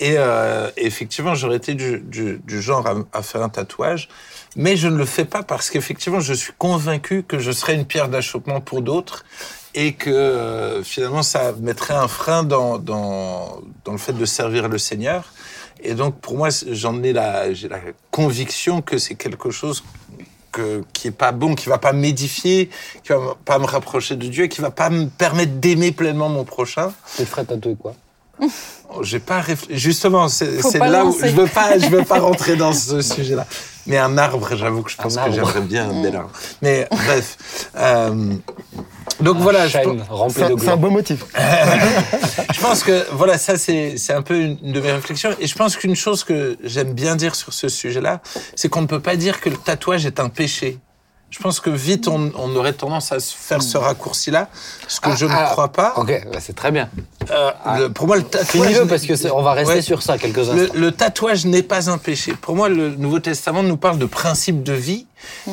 Et 0.00 0.14
euh, 0.18 0.70
effectivement, 0.76 1.34
j'aurais 1.34 1.56
été 1.56 1.74
du, 1.74 2.00
du- 2.00 2.40
du 2.44 2.60
genre 2.60 2.86
à, 2.86 2.94
à 3.18 3.22
faire 3.22 3.42
un 3.42 3.48
tatouage. 3.48 4.08
Mais 4.56 4.76
je 4.76 4.88
ne 4.88 4.96
le 4.96 5.04
fais 5.06 5.24
pas 5.24 5.42
parce 5.42 5.70
qu'effectivement, 5.70 6.20
je 6.20 6.34
suis 6.34 6.52
convaincu 6.58 7.22
que 7.22 7.38
je 7.38 7.52
serais 7.52 7.74
une 7.74 7.84
pierre 7.86 8.08
d'achoppement 8.08 8.60
pour 8.60 8.82
d'autres 8.82 9.24
et 9.74 9.92
que 9.94 10.10
euh, 10.10 10.82
finalement, 10.82 11.22
ça 11.22 11.52
mettrait 11.60 11.94
un 11.94 12.08
frein 12.08 12.42
dans, 12.42 12.78
dans, 12.78 13.60
dans 13.84 13.92
le 13.92 13.98
fait 13.98 14.12
de 14.12 14.24
servir 14.24 14.68
le 14.68 14.76
Seigneur. 14.78 15.32
Et 15.82 15.94
donc, 15.94 16.20
pour 16.20 16.36
moi, 16.36 16.48
j'en 16.70 17.02
ai 17.02 17.12
la, 17.12 17.54
j'ai 17.54 17.68
la 17.68 17.78
conviction 18.10 18.82
que 18.82 18.98
c'est 18.98 19.14
quelque 19.14 19.50
chose 19.50 19.82
que, 20.52 20.82
qui 20.92 21.08
est 21.08 21.12
pas 21.12 21.32
bon, 21.32 21.54
qui 21.54 21.68
va 21.68 21.78
pas 21.78 21.92
m'édifier, 21.92 22.70
qui 23.04 23.12
va 23.12 23.36
pas 23.44 23.58
me 23.58 23.66
rapprocher 23.66 24.16
de 24.16 24.26
Dieu, 24.26 24.44
et 24.44 24.48
qui 24.48 24.60
va 24.60 24.70
pas 24.70 24.90
me 24.90 25.06
permettre 25.06 25.52
d'aimer 25.52 25.92
pleinement 25.92 26.28
mon 26.28 26.44
prochain. 26.44 26.92
Tu 27.16 27.22
te 27.22 27.28
ferais 27.28 27.44
tatouer 27.44 27.76
quoi? 27.76 27.94
Oh, 28.42 29.02
J'ai 29.02 29.20
pas 29.20 29.40
réfléchi. 29.40 29.78
Justement, 29.78 30.28
c'est 30.28 30.62
c'est 30.62 30.78
là 30.78 31.04
où 31.04 31.12
je 31.12 31.26
veux 31.26 31.46
pas, 31.46 31.78
je 31.78 31.86
veux 31.86 32.04
pas 32.04 32.18
rentrer 32.18 32.56
dans 32.56 32.72
ce 32.72 33.02
sujet-là. 33.02 33.46
Mais 33.86 33.98
un 33.98 34.18
arbre, 34.18 34.54
j'avoue 34.56 34.82
que 34.82 34.90
je 34.90 34.96
pense 34.96 35.16
que 35.16 35.32
j'aimerais 35.32 35.60
bien 35.60 35.88
un 35.90 36.02
bel 36.02 36.16
arbre. 36.16 36.30
Mais 36.62 36.86
bref. 36.90 37.36
Euh, 37.76 38.34
donc 39.20 39.36
voilà, 39.38 39.68
C'est 39.68 40.68
un, 40.68 40.76
beau 40.76 40.90
motif. 40.90 41.24
je 42.54 42.60
pense 42.60 42.82
que 42.82 43.06
voilà, 43.12 43.36
ça 43.38 43.58
c'est 43.58 43.96
c'est 43.96 44.12
un 44.12 44.22
peu 44.22 44.40
une 44.40 44.72
de 44.72 44.80
mes 44.80 44.92
réflexions. 44.92 45.30
Et 45.38 45.46
je 45.46 45.54
pense 45.54 45.76
qu'une 45.76 45.96
chose 45.96 46.24
que 46.24 46.56
j'aime 46.62 46.92
bien 46.94 47.16
dire 47.16 47.34
sur 47.34 47.52
ce 47.52 47.68
sujet-là, 47.68 48.20
c'est 48.54 48.68
qu'on 48.68 48.82
ne 48.82 48.86
peut 48.86 49.00
pas 49.00 49.16
dire 49.16 49.40
que 49.40 49.50
le 49.50 49.56
tatouage 49.56 50.06
est 50.06 50.20
un 50.20 50.28
péché. 50.28 50.78
Je 51.30 51.38
pense 51.38 51.60
que 51.60 51.70
vite 51.70 52.08
on, 52.08 52.32
on 52.36 52.56
aurait 52.56 52.72
tendance 52.72 53.12
à 53.12 53.20
se 53.20 53.34
faire 53.36 53.62
ce 53.62 53.78
raccourci-là, 53.78 54.48
ce 54.88 55.00
que 55.00 55.10
Ah, 55.12 55.16
je 55.16 55.26
ne 55.26 55.30
ah, 55.32 55.48
crois 55.52 55.68
pas. 55.72 55.94
Ok, 55.96 56.26
bah, 56.32 56.38
c'est 56.40 56.56
très 56.56 56.72
bien. 56.72 56.90
Euh, 57.30 57.50
le- 57.78 57.88
pour 57.92 58.08
moi, 58.08 58.16
le 58.16 58.24
tatouage. 58.24 58.80
Parce 58.88 59.02
que 59.06 59.14
c'est- 59.14 59.30
on 59.30 59.40
va 59.42 59.52
rester 59.52 59.74
Ouais. 59.74 59.82
sur 59.82 60.02
ça 60.02 60.18
quelques 60.18 60.50
instants. 60.50 60.74
le 60.74 60.90
tatouage 60.90 61.46
n'est 61.46 61.62
pas 61.62 61.88
un 61.88 61.98
péché. 61.98 62.32
Pour 62.32 62.56
moi, 62.56 62.68
le 62.68 62.96
Nouveau 62.96 63.20
Testament 63.20 63.62
nous 63.62 63.76
parle 63.76 63.98
de 63.98 64.06
principes 64.06 64.64
de 64.64 64.72
vie. 64.72 65.06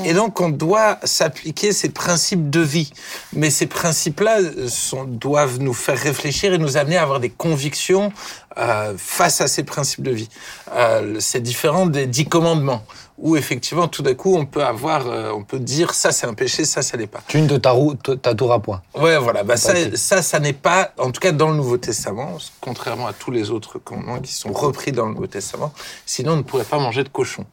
Et 0.05 0.13
donc, 0.13 0.39
on 0.41 0.49
doit 0.49 0.97
s'appliquer 1.03 1.73
ces 1.73 1.89
principes 1.89 2.49
de 2.49 2.61
vie. 2.61 2.91
Mais 3.33 3.49
ces 3.51 3.67
principes-là 3.67 4.39
euh, 4.39 4.67
sont- 4.69 5.03
doivent 5.03 5.59
nous 5.59 5.73
faire 5.75 5.97
réfléchir 5.99 6.53
et 6.53 6.57
nous 6.57 6.77
amener 6.77 6.97
à 6.97 7.03
avoir 7.03 7.19
des 7.19 7.29
convictions 7.29 8.11
euh, 8.57 8.95
face 8.97 9.39
à 9.41 9.47
ces 9.47 9.61
principes 9.63 10.01
de 10.03 10.09
vie. 10.11 10.29
Euh, 10.73 11.17
c'est 11.19 11.41
différent 11.41 11.85
des 11.85 12.07
dix 12.07 12.25
commandements, 12.25 12.83
où 13.17 13.35
effectivement, 13.35 13.87
tout 13.87 14.03
d'un 14.03 14.13
coup, 14.13 14.35
on 14.35 14.45
peut 14.45 14.63
avoir, 14.63 15.07
euh, 15.07 15.31
on 15.31 15.43
peut 15.43 15.59
dire 15.59 15.93
ça 15.93 16.11
c'est 16.11 16.27
un 16.27 16.33
péché, 16.33 16.65
ça 16.65 16.81
ça 16.81 16.97
l'est 16.97 17.07
pas. 17.07 17.21
Tu 17.27 17.41
ne 17.41 17.47
te 17.47 17.55
tarou- 17.55 17.95
te 17.97 18.11
tatoueras 18.11 18.59
point. 18.59 18.81
Ouais, 18.95 19.17
voilà. 19.17 19.43
Bah, 19.43 19.57
ça, 19.57 19.73
ça, 19.95 20.21
ça 20.21 20.39
n'est 20.39 20.53
pas, 20.53 20.91
en 20.99 21.11
tout 21.11 21.19
cas 21.19 21.31
dans 21.31 21.49
le 21.49 21.55
Nouveau 21.55 21.77
Testament, 21.77 22.37
contrairement 22.61 23.07
à 23.07 23.13
tous 23.13 23.31
les 23.31 23.49
autres 23.49 23.79
commandements 23.79 24.19
qui 24.19 24.33
sont 24.33 24.51
repris 24.53 24.91
dans 24.91 25.05
le 25.07 25.13
Nouveau 25.13 25.27
Testament. 25.27 25.73
Sinon, 26.05 26.33
on 26.33 26.37
ne 26.37 26.41
pourrait 26.43 26.63
pas 26.63 26.77
manger 26.77 27.03
de 27.03 27.09
cochon. 27.09 27.45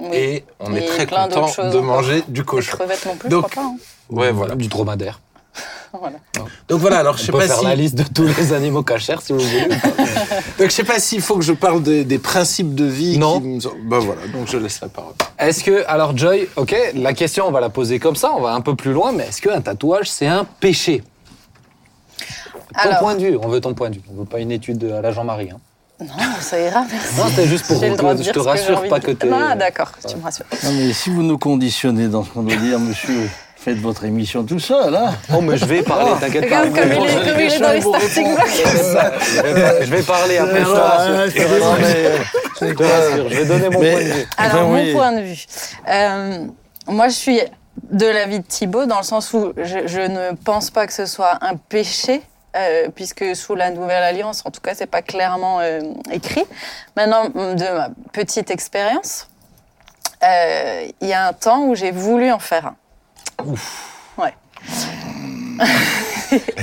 Oui. 0.00 0.08
Et 0.12 0.44
on 0.58 0.74
est 0.74 0.84
très 0.86 1.06
content 1.06 1.28
de 1.28 1.68
encore. 1.68 1.82
manger 1.84 2.24
du 2.26 2.44
cochon. 2.44 2.76
crevettes 2.76 3.06
non 3.06 3.16
plus, 3.16 3.28
Donc, 3.28 3.44
je 3.46 3.50
crois 3.52 3.62
pas. 3.62 3.68
hein. 3.68 3.76
Ouais, 4.10 4.32
voilà. 4.32 4.56
Du 4.56 4.66
dromadaire. 4.66 5.20
Voilà. 6.00 6.16
Donc 6.68 6.80
voilà. 6.80 6.98
Alors, 6.98 7.16
je 7.16 7.22
sais 7.24 7.32
pas 7.32 7.42
faire 7.46 7.58
si, 7.58 7.64
la 7.64 7.74
liste 7.74 7.94
de 7.94 8.02
tous 8.02 8.26
les 8.36 8.52
animaux 8.52 8.82
cachers 8.82 9.20
si 9.22 9.32
vous 9.32 9.38
voulez. 9.38 9.68
donc 10.58 10.66
je 10.66 10.68
sais 10.70 10.82
pas 10.84 10.98
s'il 10.98 11.20
faut 11.20 11.36
que 11.36 11.44
je 11.44 11.52
parle 11.52 11.82
des, 11.82 12.04
des 12.04 12.18
principes 12.18 12.74
de 12.74 12.84
vie. 12.84 13.16
Non. 13.18 13.40
Qui 13.40 13.46
nous 13.46 13.66
ont- 13.66 13.74
Bah 13.84 13.98
voilà. 14.00 14.26
Donc 14.32 14.48
je 14.48 14.56
laisse 14.58 14.80
la 14.80 14.88
parole. 14.88 15.14
Est-ce 15.38 15.62
que, 15.62 15.84
alors 15.86 16.16
Joy, 16.16 16.48
ok, 16.56 16.74
la 16.94 17.12
question 17.14 17.46
on 17.46 17.50
va 17.52 17.60
la 17.60 17.70
poser 17.70 17.98
comme 18.00 18.16
ça, 18.16 18.32
on 18.36 18.40
va 18.40 18.52
un 18.54 18.60
peu 18.60 18.74
plus 18.74 18.92
loin, 18.92 19.12
mais 19.12 19.24
est-ce 19.28 19.40
qu'un 19.40 19.60
tatouage 19.60 20.10
c'est 20.10 20.26
un 20.26 20.44
péché? 20.44 21.02
Ton 22.82 22.88
Alors. 22.88 22.98
point 22.98 23.14
de 23.14 23.22
vue, 23.22 23.38
on 23.40 23.48
veut 23.48 23.60
ton 23.60 23.72
point 23.74 23.90
de 23.90 23.94
vue. 23.96 24.02
On 24.12 24.18
veut 24.18 24.24
pas 24.26 24.40
une 24.40 24.50
étude 24.50 24.78
de- 24.78 24.90
à 24.92 25.00
la 25.00 25.12
Jean-Marie. 25.12 25.50
Hein. 25.52 25.60
Non, 26.00 26.08
ça 26.40 26.58
ira, 26.60 26.84
merci. 26.90 27.16
Non, 27.16 27.24
c'était 27.28 27.46
juste 27.46 27.66
pour 27.68 27.78
de 27.78 27.86
je 27.86 28.30
te 28.30 28.34
que 28.34 28.38
rassure 28.40 28.88
pas 28.88 28.98
de 28.98 29.04
que 29.06 29.10
t'es. 29.12 29.28
Ah, 29.32 29.54
d'accord, 29.54 29.92
tu 30.06 30.16
me 30.16 30.22
rassures. 30.24 30.44
Non, 30.64 30.72
mais 30.72 30.92
si 30.92 31.08
vous 31.10 31.22
nous 31.22 31.38
conditionnez 31.38 32.08
dans 32.08 32.24
ce 32.24 32.30
qu'on 32.30 32.42
doit 32.42 32.56
dire, 32.56 32.80
monsieur, 32.80 33.30
faites 33.64 33.78
votre 33.78 34.04
émission 34.04 34.44
tout 34.44 34.58
seul, 34.58 34.94
hein 34.94 35.14
Oh, 35.34 35.40
mais 35.40 35.56
je 35.56 35.64
vais 35.64 35.82
parler, 35.82 36.12
t'inquiète 36.20 36.48
pas. 36.50 36.60
Regarde 36.62 36.74
comme 36.78 36.92
il 36.92 37.08
est, 37.10 37.30
comme 37.30 37.40
il 37.40 37.52
est 37.52 37.58
dans 37.58 37.72
les 37.72 37.80
starting 37.80 38.34
blocks. 38.34 39.82
je, 39.84 39.90
vais, 39.90 40.02
parler 40.02 40.36
après, 40.38 40.62
rassure. 40.62 41.14
Ouais, 41.14 41.30
Je 43.30 43.36
vais 43.36 43.44
donner 43.46 43.68
mon 43.70 43.80
Mais- 43.80 43.92
point 43.92 44.00
de 44.00 44.04
vue. 44.12 44.26
Alors, 44.36 44.54
Enfin, 44.54 44.62
mon 44.64 44.74
oui. 44.74 44.92
point 44.92 45.12
de 45.12 45.20
vue. 45.20 45.44
Euh, 45.88 46.46
moi, 46.88 47.08
je 47.08 47.14
suis 47.14 47.40
de 47.90 48.06
l'avis 48.06 48.40
de 48.40 48.44
Thibaut 48.46 48.86
dans 48.86 48.98
le 48.98 49.04
sens 49.04 49.32
où 49.32 49.52
je, 49.56 49.86
je 49.86 50.00
ne 50.00 50.34
pense 50.44 50.70
pas 50.70 50.86
que 50.86 50.92
ce 50.92 51.06
soit 51.06 51.38
un 51.40 51.56
péché. 51.56 52.22
euh, 52.56 52.88
puisque 52.94 53.34
sous 53.34 53.56
la 53.56 53.70
Nouvelle 53.70 54.02
Alliance, 54.04 54.42
en 54.44 54.50
tout 54.52 54.60
cas, 54.60 54.74
c'est 54.74 54.86
pas 54.86 55.02
clairement 55.02 55.58
euh, 55.60 55.80
écrit. 56.12 56.44
Maintenant, 56.96 57.24
de 57.30 57.74
ma 57.76 57.88
petite 58.12 58.48
expérience, 58.52 59.26
euh, 60.22 60.86
il 61.00 61.08
y 61.08 61.12
a 61.12 61.26
un 61.26 61.32
temps 61.32 61.64
où 61.64 61.74
j'ai 61.74 61.90
voulu 61.90 62.30
en 62.30 62.38
faire 62.38 62.66
un. 62.66 62.76
Ouais. 64.18 64.34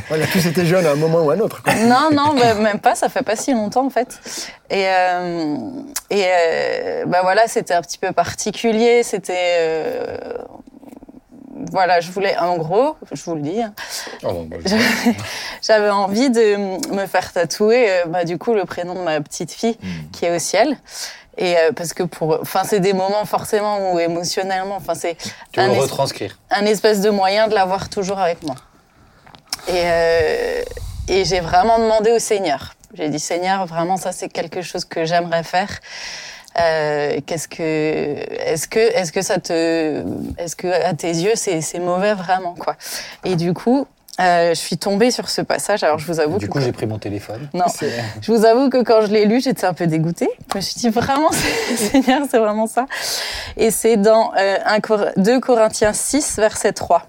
On 0.10 0.22
a 0.22 0.28
tous 0.28 0.46
été 0.46 0.66
jeunes 0.66 0.86
à 0.86 0.92
un 0.92 0.96
moment 0.96 1.22
ou 1.24 1.30
à 1.32 1.36
un 1.36 1.40
autre. 1.40 1.62
quoi. 1.64 1.74
Non, 1.76 2.10
non, 2.12 2.34
bah, 2.36 2.56
même 2.56 2.80
pas, 2.80 2.96
ça 2.96 3.10
fait 3.10 3.24
pas 3.24 3.36
si 3.36 3.54
longtemps 3.54 3.86
en 3.86 3.90
fait. 3.90 4.20
Et, 4.70 4.86
euh, 4.88 5.56
et 6.10 6.26
euh, 6.26 7.06
bah 7.06 7.20
voilà, 7.24 7.48
c'était 7.48 7.74
un 7.74 7.82
petit 7.82 7.98
peu 7.98 8.12
particulier, 8.12 9.04
c'était... 9.04 9.58
euh, 9.60 10.18
voilà, 11.72 12.00
je 12.00 12.12
voulais, 12.12 12.36
en 12.38 12.58
gros, 12.58 12.96
je 13.12 13.24
vous 13.24 13.36
le 13.36 13.42
dis, 13.42 13.62
hein, 13.62 13.74
j'avais 15.62 15.92
envie 15.92 16.30
de 16.32 16.58
me 16.94 17.06
faire 17.06 17.32
tatouer, 17.32 17.88
bah, 18.08 18.26
du 18.26 18.38
coup, 18.38 18.54
le 18.54 18.66
prénom 18.66 18.96
de 18.96 19.02
ma 19.02 19.22
petite 19.22 19.52
fille 19.52 19.78
qui 20.12 20.26
est 20.26 20.36
au 20.36 20.40
ciel. 20.40 20.76
Et 21.44 21.58
euh, 21.58 21.72
parce 21.76 21.92
que 21.94 22.04
pour, 22.04 22.38
enfin, 22.42 22.62
c'est 22.64 22.80
des 22.80 22.94
moments 22.94 23.26
forcément 23.26 23.94
où 23.94 24.00
émotionnellement, 24.00 24.76
enfin, 24.76 24.94
c'est 24.96 25.16
Tu 25.52 25.60
veux 25.60 25.66
un 25.66 25.72
es- 25.72 25.80
retranscrire 25.80 26.38
un 26.52 26.66
espèce 26.66 27.02
de 27.02 27.10
moyen 27.10 27.48
de 27.48 27.56
l'avoir 27.56 27.90
toujours 27.90 28.20
avec 28.20 28.44
moi. 28.44 28.56
Et, 29.68 29.72
euh, 29.86 30.62
et 31.08 31.26
j'ai 31.26 31.40
vraiment 31.40 31.80
demandé 31.80 32.12
au 32.12 32.20
Seigneur. 32.20 32.74
J'ai 32.94 33.10
dit 33.10 33.20
Seigneur, 33.20 33.66
vraiment 33.66 33.98
ça 33.98 34.12
c'est 34.12 34.30
quelque 34.30 34.62
chose 34.62 34.86
que 34.86 35.04
j'aimerais 35.06 35.44
faire. 35.44 35.70
Euh, 36.60 37.20
qu'est-ce 37.26 37.48
que, 37.48 37.64
est-ce 38.52 38.68
que, 38.68 38.80
est-ce 38.80 39.12
que 39.14 39.22
ça 39.22 39.38
te, 39.40 40.04
est-ce 40.38 40.56
que 40.56 40.68
à 40.68 40.94
tes 40.94 41.08
yeux 41.08 41.34
c'est, 41.36 41.62
c'est 41.62 41.80
mauvais 41.80 42.14
vraiment 42.14 42.54
quoi 42.56 42.76
Et 43.24 43.36
du 43.36 43.54
coup, 43.54 43.88
euh, 44.20 44.50
je 44.50 44.60
suis 44.60 44.78
tombée 44.78 45.10
sur 45.12 45.30
ce 45.30 45.42
passage. 45.42 45.84
Alors 45.84 45.98
je 46.00 46.06
vous 46.06 46.20
avoue 46.20 46.38
Du 46.38 46.48
que 46.48 46.52
coup, 46.52 46.60
j'ai 46.62 46.72
pris 46.72 46.86
mon 46.86 47.00
téléphone. 47.00 47.48
non, 47.54 47.66
je 48.22 48.32
vous 48.32 48.46
avoue 48.46 48.70
que 48.70 48.84
quand 48.84 49.02
je 49.02 49.08
l'ai 49.08 49.26
lu, 49.26 49.42
j'étais 49.42 49.66
un 49.66 49.74
peu 49.74 49.88
dégoûtée. 49.88 50.30
Je 50.52 50.58
me 50.58 50.62
suis 50.62 50.76
dit 50.76 50.90
vraiment, 50.90 51.30
Seigneur, 51.76 52.22
c'est 52.30 52.38
vraiment 52.40 52.68
ça. 52.68 52.86
Et 53.58 53.72
c'est 53.72 53.98
dans 53.98 54.32
euh, 54.38 54.58
1 54.66 54.80
Cor- 54.82 55.06
2 55.18 55.40
Corinthiens 55.40 55.94
6, 55.94 56.38
verset 56.38 56.74
3. 56.74 57.08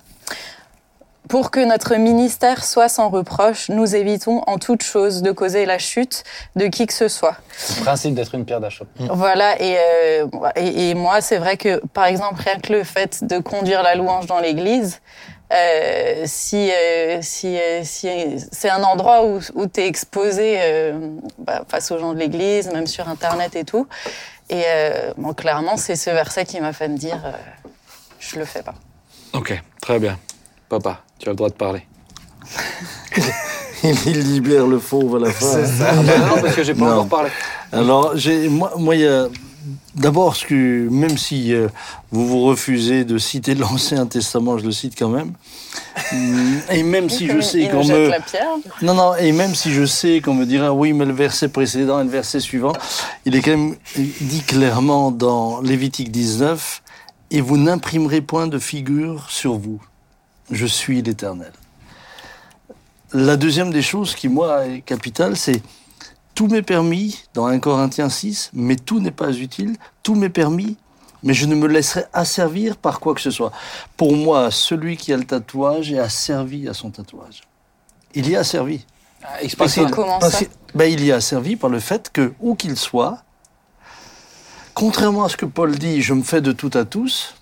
Pour 1.29 1.51
que 1.51 1.61
notre 1.65 1.95
ministère 1.95 2.65
soit 2.65 2.89
sans 2.89 3.09
reproche, 3.09 3.69
nous 3.69 3.95
évitons 3.95 4.43
en 4.47 4.59
toute 4.59 4.83
chose 4.83 5.23
de 5.23 5.31
causer 5.31 5.65
la 5.67 5.79
chute 5.79 6.25
de 6.57 6.67
qui 6.67 6.87
que 6.87 6.93
ce 6.93 7.09
soit. 7.09 7.37
Le 7.79 7.83
principe 7.85 8.15
d'être 8.15 8.35
une 8.35 8.45
pierre 8.45 8.61
d'achoppement. 8.61 9.15
Voilà, 9.15 9.61
et, 9.63 9.77
euh, 9.79 10.27
et, 10.57 10.91
et 10.91 10.95
moi, 10.95 11.21
c'est 11.21 11.39
vrai 11.39 11.57
que, 11.57 11.81
par 11.95 12.07
exemple, 12.07 12.43
rien 12.43 12.59
que 12.59 12.73
le 12.73 12.85
fait 12.85 13.25
de 13.25 13.39
conduire 13.39 13.83
la 13.83 13.95
louange 13.95 14.27
dans 14.27 14.41
l'église, 14.41 15.01
euh, 15.53 16.25
si, 16.27 16.71
euh, 16.71 17.19
si, 17.23 17.57
euh, 17.59 17.83
si 17.85 18.09
c'est 18.51 18.71
un 18.71 18.83
endroit 18.83 19.25
où, 19.25 19.39
où 19.55 19.67
tu 19.67 19.81
es 19.81 19.87
exposé 19.87 20.57
euh, 20.61 20.99
bah, 21.39 21.63
face 21.69 21.91
aux 21.93 21.99
gens 21.99 22.15
de 22.15 22.19
l'église, 22.19 22.71
même 22.73 22.87
sur 22.87 23.09
Internet 23.09 23.55
et 23.55 23.65
tout. 23.65 23.87
Et 24.51 24.65
euh, 24.67 25.13
bon, 25.17 25.35
clairement, 25.35 25.77
c'est 25.77 25.97
ce 25.97 26.11
verset 26.11 26.47
qui 26.47 26.61
m'a 26.61 26.73
fait 26.73 26.89
me 26.89 26.97
dire, 26.99 27.21
euh, 27.25 27.33
je 28.19 28.39
le 28.39 28.45
fais 28.45 28.63
pas. 28.63 28.75
Ok, 29.35 29.59
très 29.81 29.99
bien. 29.99 30.19
Papa, 30.69 31.01
tu 31.23 31.29
as 31.29 31.33
le 31.33 31.37
droit 31.37 31.49
de 31.49 31.55
parler. 31.55 31.83
Il 33.85 34.19
libère 34.21 34.67
le 34.67 34.79
fauve 34.79 35.17
à 35.17 35.19
la 35.21 35.31
fin. 35.33 35.59
Ah 35.81 36.03
bah 36.03 36.19
non, 36.19 36.41
parce 36.43 36.55
que 36.55 36.63
j'ai 36.65 36.75
pas 36.75 36.81
Non. 36.87 36.91
encore 36.93 37.09
parlé. 37.09 37.31
Alors, 37.73 38.17
j'ai, 38.17 38.49
moi, 38.49 38.73
moi, 38.77 38.95
il 38.97 39.03
y 39.03 39.07
a 39.07 39.27
d'abord 39.95 40.35
ce 40.37 40.47
que, 40.47 40.89
même 40.89 41.17
si 41.19 41.53
euh, 41.53 41.69
vous 42.11 42.27
vous 42.27 42.43
refusez 42.45 43.05
de 43.05 43.19
citer 43.19 43.55
l'Ancien 43.55 44.07
Testament, 44.07 44.59
je 44.59 44.65
le 44.65 44.73
cite 44.73 44.95
quand 44.99 45.09
même. 45.09 45.33
Hum, 46.13 46.61
Et 46.71 46.83
même 46.83 47.09
si 47.11 47.27
je 47.29 47.41
sais 47.41 47.69
qu'on 47.69 47.85
me, 47.85 48.09
la 48.09 48.21
pierre. 48.21 48.47
non, 48.83 48.95
non, 48.95 49.15
et 49.17 49.33
même 49.33 49.55
si 49.55 49.73
je 49.73 49.85
sais 49.85 50.21
qu'on 50.21 50.35
me 50.35 50.45
dira 50.47 50.73
oui, 50.73 50.93
mais 50.93 51.05
le 51.05 51.13
verset 51.13 51.49
précédent 51.49 52.01
et 52.01 52.05
le 52.05 52.11
verset 52.11 52.41
suivant, 52.41 52.73
il 53.25 53.35
est 53.37 53.43
quand 53.43 53.53
même 53.57 53.77
dit 53.97 54.43
clairement 54.43 55.11
dans 55.13 55.61
Lévitique 55.61 56.11
19, 56.11 56.83
et 57.31 57.41
vous 57.41 57.57
n'imprimerez 57.57 58.21
point 58.21 58.47
de 58.49 58.59
figure 58.59 59.27
sur 59.31 59.55
vous. 59.55 59.81
Je 60.51 60.67
suis 60.67 61.03
l'Éternel. 61.03 61.53
La 63.13 63.37
deuxième 63.37 63.71
des 63.71 63.83
choses 63.83 64.15
qui, 64.15 64.29
moi, 64.29 64.67
est 64.67 64.81
capitale, 64.81 65.37
c'est 65.37 65.63
tout 66.35 66.47
m'est 66.49 66.63
permis 66.63 67.23
dans 67.35 67.47
1 67.47 67.59
Corinthiens 67.59 68.09
6, 68.09 68.51
mais 68.55 68.77
tout 68.77 69.01
n'est 69.01 69.11
pas 69.11 69.33
utile. 69.33 69.77
Tout 70.03 70.15
m'est 70.15 70.31
permis, 70.31 70.77
mais 71.23 71.35
je 71.35 71.47
ne 71.47 71.55
me 71.55 71.67
laisserai 71.67 72.05
asservir 72.15 72.77
par 72.77 73.01
quoi 73.01 73.15
que 73.15 73.21
ce 73.21 73.31
soit. 73.31 73.53
Pour 73.97 74.17
moi, 74.17 74.51
celui 74.51 74.97
qui 74.97 75.13
a 75.13 75.17
le 75.19 75.25
tatouage 75.25 75.93
est 75.93 75.99
asservi 75.99 76.69
à 76.69 76.75
son 76.75 76.91
tatouage. 76.91 77.43
Il 78.15 78.29
y 78.29 78.33
est 78.33 78.37
asservi. 78.37 78.85
Explique 79.41 79.59
Parce 79.59 79.75
qu'il- 79.75 79.91
Comment 79.91 80.19
parce 80.19 80.33
ça 80.39 80.45
que- 80.47 80.51
ben, 80.75 80.91
Il 80.91 81.05
y 81.05 81.11
est 81.11 81.13
asservi 81.13 81.57
par 81.57 81.71
le 81.71 81.81
fait 81.81 82.11
que, 82.13 82.33
où 82.41 82.55
qu'il 82.57 82.77
soit, 82.77 83.23
contrairement 84.75 85.25
à 85.25 85.29
ce 85.29 85.37
que 85.37 85.47
Paul 85.47 85.77
dit, 85.79 86.01
je 86.03 86.15
me 86.15 86.23
fais 86.23 86.41
de 86.41 86.53
tout 86.53 86.71
à 86.75 86.85
tous, 86.85 87.35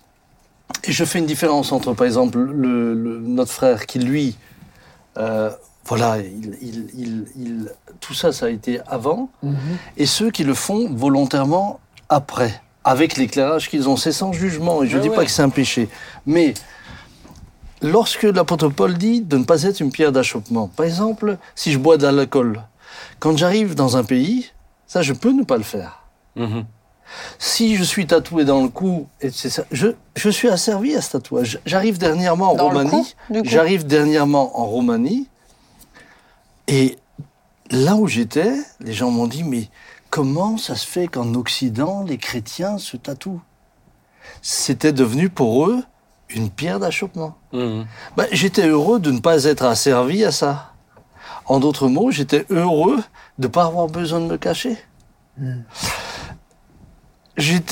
et 0.83 0.91
je 0.91 1.05
fais 1.05 1.19
une 1.19 1.25
différence 1.25 1.71
entre, 1.71 1.93
par 1.93 2.05
exemple, 2.05 2.39
le- 2.39 2.93
le- 2.93 3.19
notre 3.19 3.51
frère 3.51 3.85
qui, 3.85 3.99
lui, 3.99 4.37
euh, 5.17 5.49
voilà, 5.85 6.17
il, 6.19 6.57
il- 6.61 6.89
il- 6.95 7.25
il- 7.37 7.69
tout 7.99 8.13
ça, 8.13 8.31
ça 8.31 8.47
a 8.47 8.49
été 8.49 8.79
avant, 8.87 9.29
et 9.97 10.05
ceux 10.05 10.31
qui 10.31 10.43
le 10.43 10.53
font 10.53 10.89
volontairement 10.93 11.79
après, 12.09 12.61
avec 12.83 13.17
l'éclairage 13.17 13.69
qu'ils 13.69 13.87
ont. 13.89 13.95
C'est 13.95 14.11
sans 14.11 14.31
jugement, 14.33 14.83
et 14.83 14.87
je 14.87 14.97
ne 14.97 15.01
dis 15.01 15.09
ouais. 15.09 15.15
pas 15.15 15.25
que 15.25 15.31
c'est 15.31 15.43
un 15.43 15.49
péché. 15.49 15.87
Mais 16.25 16.53
lorsque 17.81 18.23
l'apôtre 18.23 18.69
Paul 18.69 18.97
dit 18.97 19.21
de 19.21 19.37
ne 19.37 19.43
pas 19.43 19.63
être 19.63 19.79
une 19.79 19.91
pierre 19.91 20.11
d'achoppement, 20.11 20.67
par 20.67 20.85
exemple, 20.85 21.37
si 21.55 21.71
je 21.71 21.77
bois 21.77 21.97
de 21.97 22.07
l'alcool, 22.07 22.61
quand 23.19 23.37
j'arrive 23.37 23.75
dans 23.75 23.97
un 23.97 24.03
pays, 24.03 24.51
ça, 24.87 25.01
je 25.01 25.13
peux 25.13 25.31
ne 25.31 25.43
pas 25.43 25.57
le 25.57 25.63
faire. 25.63 26.03
Mhm. 26.35 26.65
Si 27.39 27.75
je 27.75 27.83
suis 27.83 28.07
tatoué 28.07 28.45
dans 28.45 28.63
le 28.63 28.69
cou, 28.69 29.07
et 29.21 29.29
c'est 29.31 29.49
ça, 29.49 29.63
je, 29.71 29.87
je 30.15 30.29
suis 30.29 30.49
asservi 30.49 30.95
à 30.95 31.01
ce 31.01 31.11
tatouage. 31.11 31.59
J'arrive 31.65 31.97
dernièrement 31.97 32.51
en 32.51 32.55
Dans 32.55 32.67
Roumanie. 32.69 33.15
J'arrive 33.43 33.85
dernièrement 33.85 34.59
en 34.59 34.65
Roumanie. 34.65 35.27
Et 36.67 36.97
là 37.69 37.95
où 37.95 38.07
j'étais, 38.07 38.53
les 38.79 38.93
gens 38.93 39.11
m'ont 39.11 39.27
dit, 39.27 39.43
mais 39.43 39.69
comment 40.09 40.57
ça 40.57 40.75
se 40.75 40.85
fait 40.87 41.07
qu'en 41.07 41.33
Occident, 41.33 42.03
les 42.03 42.17
chrétiens 42.17 42.77
se 42.77 42.97
tatouent? 42.97 43.41
C'était 44.41 44.93
devenu 44.93 45.29
pour 45.29 45.67
eux 45.67 45.83
une 46.29 46.49
pierre 46.49 46.79
d'achoppement. 46.79 47.35
Mhm. 47.53 47.85
Ben, 48.15 48.27
j'étais 48.31 48.67
heureux 48.67 48.99
de 48.99 49.11
ne 49.11 49.19
pas 49.19 49.43
être 49.43 49.63
asservi 49.63 50.23
à 50.23 50.31
ça. 50.31 50.73
En 51.45 51.59
d'autres 51.59 51.87
mots, 51.87 52.11
j'étais 52.11 52.45
heureux 52.49 53.03
de 53.37 53.47
ne 53.47 53.51
pas 53.51 53.65
avoir 53.65 53.87
besoin 53.87 54.19
de 54.19 54.25
me 54.25 54.37
cacher. 54.37 54.77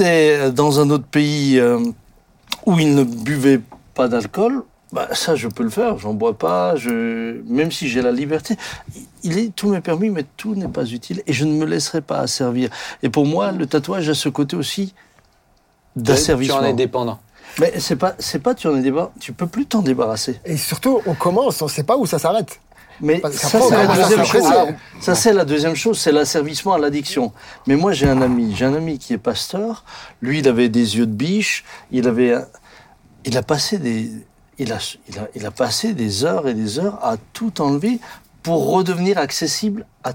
Dans 0.01 0.79
un 0.79 0.89
autre 0.89 1.05
pays 1.05 1.59
euh, 1.59 1.79
où 2.65 2.79
ils 2.79 2.93
ne 2.95 3.03
buvaient 3.03 3.61
pas 3.93 4.07
d'alcool. 4.07 4.63
Ben, 4.91 5.07
ça, 5.11 5.35
je 5.35 5.47
peux 5.47 5.63
le 5.63 5.69
faire. 5.69 5.97
J'en 5.99 6.13
bois 6.13 6.35
pas. 6.37 6.75
Je... 6.75 7.41
Même 7.45 7.71
si 7.71 7.87
j'ai 7.87 8.01
la 8.01 8.11
liberté, 8.11 8.55
il 9.23 9.37
est 9.37 9.55
tout 9.55 9.69
m'est 9.69 9.81
permis, 9.81 10.09
mais 10.09 10.25
tout 10.35 10.55
n'est 10.55 10.67
pas 10.67 10.85
utile. 10.85 11.21
Et 11.27 11.33
je 11.33 11.45
ne 11.45 11.53
me 11.53 11.65
laisserai 11.65 12.01
pas 12.01 12.17
asservir. 12.19 12.69
Et 13.03 13.09
pour 13.09 13.25
moi, 13.27 13.51
le 13.51 13.67
tatouage 13.67 14.09
a 14.09 14.15
ce 14.15 14.29
côté 14.29 14.55
aussi 14.55 14.93
Tu 15.95 16.01
d'asservissement. 16.03 16.57
en 16.57 16.63
es 16.63 16.73
dépendant. 16.73 17.19
Mais 17.59 17.73
c'est 17.79 17.95
pas, 17.97 18.15
c'est 18.19 18.39
pas 18.39 18.55
tu 18.55 18.67
en 18.67 18.75
es 18.77 18.81
débar- 18.81 19.11
tu 19.19 19.33
peux 19.33 19.47
plus 19.47 19.65
t'en 19.65 19.81
débarrasser. 19.81 20.39
Et 20.45 20.55
surtout, 20.57 21.01
on 21.05 21.13
commence, 21.13 21.61
on 21.61 21.65
ne 21.65 21.69
sait 21.69 21.83
pas 21.83 21.97
où 21.97 22.05
ça 22.05 22.17
s'arrête. 22.19 22.59
Mais 23.01 23.21
ça, 23.31 23.59
c'est 23.61 23.75
la 23.75 23.87
deuxième 23.95 24.25
se 24.25 24.31
chose. 24.31 24.53
Ça, 25.01 25.15
c'est 25.15 25.33
la 25.33 25.45
deuxième 25.45 25.75
chose, 25.75 25.99
c'est 25.99 26.11
l'asservissement 26.11 26.73
à 26.73 26.77
l'addiction. 26.79 27.31
Mais 27.67 27.75
moi, 27.75 27.93
j'ai 27.93 28.07
un 28.09 28.21
ami, 28.21 28.53
j'ai 28.55 28.65
un 28.65 28.73
ami 28.75 28.99
qui 28.99 29.13
est 29.13 29.17
pasteur. 29.17 29.83
Lui, 30.21 30.39
il 30.39 30.47
avait 30.47 30.69
des 30.69 30.97
yeux 30.97 31.05
de 31.05 31.13
biche. 31.13 31.63
Il 31.91 32.07
avait, 32.07 32.35
il 33.25 33.37
a 33.37 33.41
passé 33.43 33.77
des, 33.77 34.11
il 34.57 34.71
a, 34.73 34.77
il 35.07 35.19
a, 35.19 35.27
il 35.35 35.45
a 35.45 35.51
passé 35.51 35.93
des 35.93 36.25
heures 36.25 36.47
et 36.47 36.53
des 36.53 36.79
heures 36.79 36.99
à 37.03 37.15
tout 37.33 37.61
enlever 37.61 37.99
pour 38.43 38.71
redevenir 38.71 39.17
accessible 39.17 39.85
à 40.03 40.11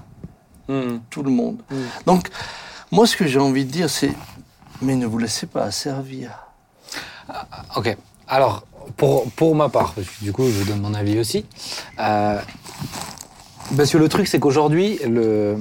Mhm. 0.67 1.01
tout 1.11 1.21
le 1.21 1.29
monde. 1.29 1.61
Donc, 2.07 2.27
moi, 2.91 3.05
ce 3.05 3.15
que 3.15 3.27
j'ai 3.27 3.37
envie 3.39 3.65
de 3.65 3.69
dire, 3.71 3.87
c'est, 3.87 4.11
mais 4.81 4.95
ne 4.95 5.05
vous 5.05 5.19
laissez 5.19 5.45
pas 5.45 5.61
asservir. 5.65 6.31
Ok. 7.75 7.95
Alors, 8.27 8.63
pour, 8.97 9.29
pour 9.31 9.55
ma 9.55 9.69
part, 9.69 9.93
parce 9.93 10.07
que 10.07 10.23
du 10.23 10.31
coup, 10.31 10.45
je 10.45 10.51
vous 10.51 10.65
donne 10.65 10.81
mon 10.81 10.93
avis 10.93 11.19
aussi. 11.19 11.45
euh, 11.99 12.39
Parce 13.75 13.91
que 13.91 13.97
le 13.97 14.07
truc, 14.09 14.27
c'est 14.27 14.39
qu'aujourd'hui, 14.39 14.99
le... 15.07 15.57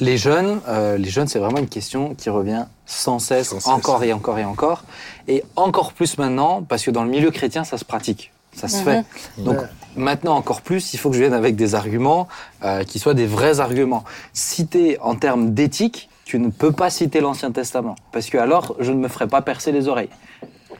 les 0.00 0.16
jeunes, 0.18 0.60
euh, 0.68 0.98
les 0.98 1.08
jeunes, 1.10 1.28
c'est 1.28 1.38
vraiment 1.38 1.58
une 1.58 1.68
question 1.68 2.14
qui 2.14 2.28
revient 2.30 2.66
sans 2.86 3.18
cesse, 3.18 3.48
Sans 3.48 3.56
cesse. 3.60 3.68
encore 3.68 4.04
et 4.04 4.12
encore 4.12 4.38
et 4.38 4.44
encore. 4.44 4.84
Et 5.28 5.42
encore 5.56 5.92
plus 5.94 6.18
maintenant, 6.18 6.62
parce 6.62 6.82
que 6.84 6.90
dans 6.90 7.04
le 7.04 7.10
milieu 7.10 7.30
chrétien, 7.30 7.64
ça 7.64 7.78
se 7.78 7.84
pratique. 7.84 8.32
Ça 8.54 8.68
se 8.68 8.82
fait. 8.82 9.02
Donc 9.38 9.60
Ouais. 9.60 9.66
maintenant, 9.96 10.36
encore 10.36 10.60
plus, 10.60 10.92
il 10.92 10.98
faut 10.98 11.08
que 11.08 11.16
je 11.16 11.20
vienne 11.22 11.32
avec 11.32 11.56
des 11.56 11.74
arguments 11.74 12.28
euh, 12.64 12.84
qui 12.84 12.98
soient 12.98 13.14
des 13.14 13.24
vrais 13.26 13.60
arguments. 13.60 14.04
Citer 14.34 14.98
en 15.00 15.14
termes 15.14 15.54
d'éthique, 15.54 16.10
tu 16.26 16.38
ne 16.38 16.50
peux 16.50 16.70
pas 16.72 16.90
citer 16.90 17.20
l'Ancien 17.20 17.50
Testament. 17.50 17.96
Parce 18.12 18.28
que 18.28 18.36
alors, 18.36 18.74
je 18.78 18.92
ne 18.92 18.98
me 18.98 19.08
ferai 19.08 19.26
pas 19.26 19.40
percer 19.40 19.72
les 19.72 19.88
oreilles. 19.88 20.10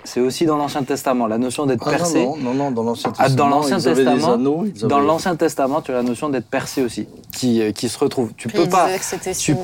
C'est 0.04 0.20
aussi 0.20 0.46
dans 0.46 0.56
l'Ancien 0.56 0.82
Testament, 0.82 1.26
la 1.26 1.38
notion 1.38 1.64
d'être 1.66 1.82
Ah, 1.86 1.90
percé. 1.90 2.24
non, 2.24 2.36
non, 2.36 2.54
non, 2.54 2.70
dans 2.72 2.82
l'Ancien 2.82 3.12
Ah, 3.18 3.24
Testament, 3.26 3.36
dans 3.50 3.56
l'Ancien 3.56 3.78
Testament, 3.80 4.32
anneaux, 4.34 4.64
dans 4.82 4.96
avaient- 4.98 5.06
l'Ancien 5.06 5.36
Testament, 5.36 5.80
tu 5.80 5.90
as 5.92 5.94
la 5.94 6.02
notion 6.02 6.28
d'être 6.28 6.46
percé 6.48 6.82
aussi, 6.82 7.06
qui, 7.32 7.62
euh, 7.62 7.70
qui 7.72 7.88
se 7.88 7.98
retrouve. 7.98 8.32
Tu 8.36 8.48
Puis 8.48 8.58
peux 8.58 8.64
il 8.64 8.68
pas, 8.70 8.88
que 8.98 9.04
c'était 9.04 9.32
tu- 9.32 9.54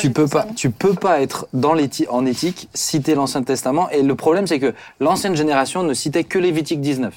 tu 0.00 0.10
peux 0.10 0.26
pas, 0.26 0.46
tu 0.56 0.70
peux 0.70 0.94
pas 0.94 1.20
être 1.20 1.46
dans 1.52 1.74
l'éthi- 1.74 2.06
en 2.08 2.24
éthique 2.24 2.68
citer 2.72 3.14
l'Ancien 3.14 3.42
Testament. 3.42 3.90
Et 3.90 4.02
le 4.02 4.14
problème, 4.14 4.46
c'est 4.46 4.58
que 4.58 4.72
l'ancienne 5.00 5.36
génération 5.36 5.82
ne 5.82 5.92
citait 5.94 6.24
que 6.24 6.38
Lévitique 6.38 6.80
19. 6.80 7.14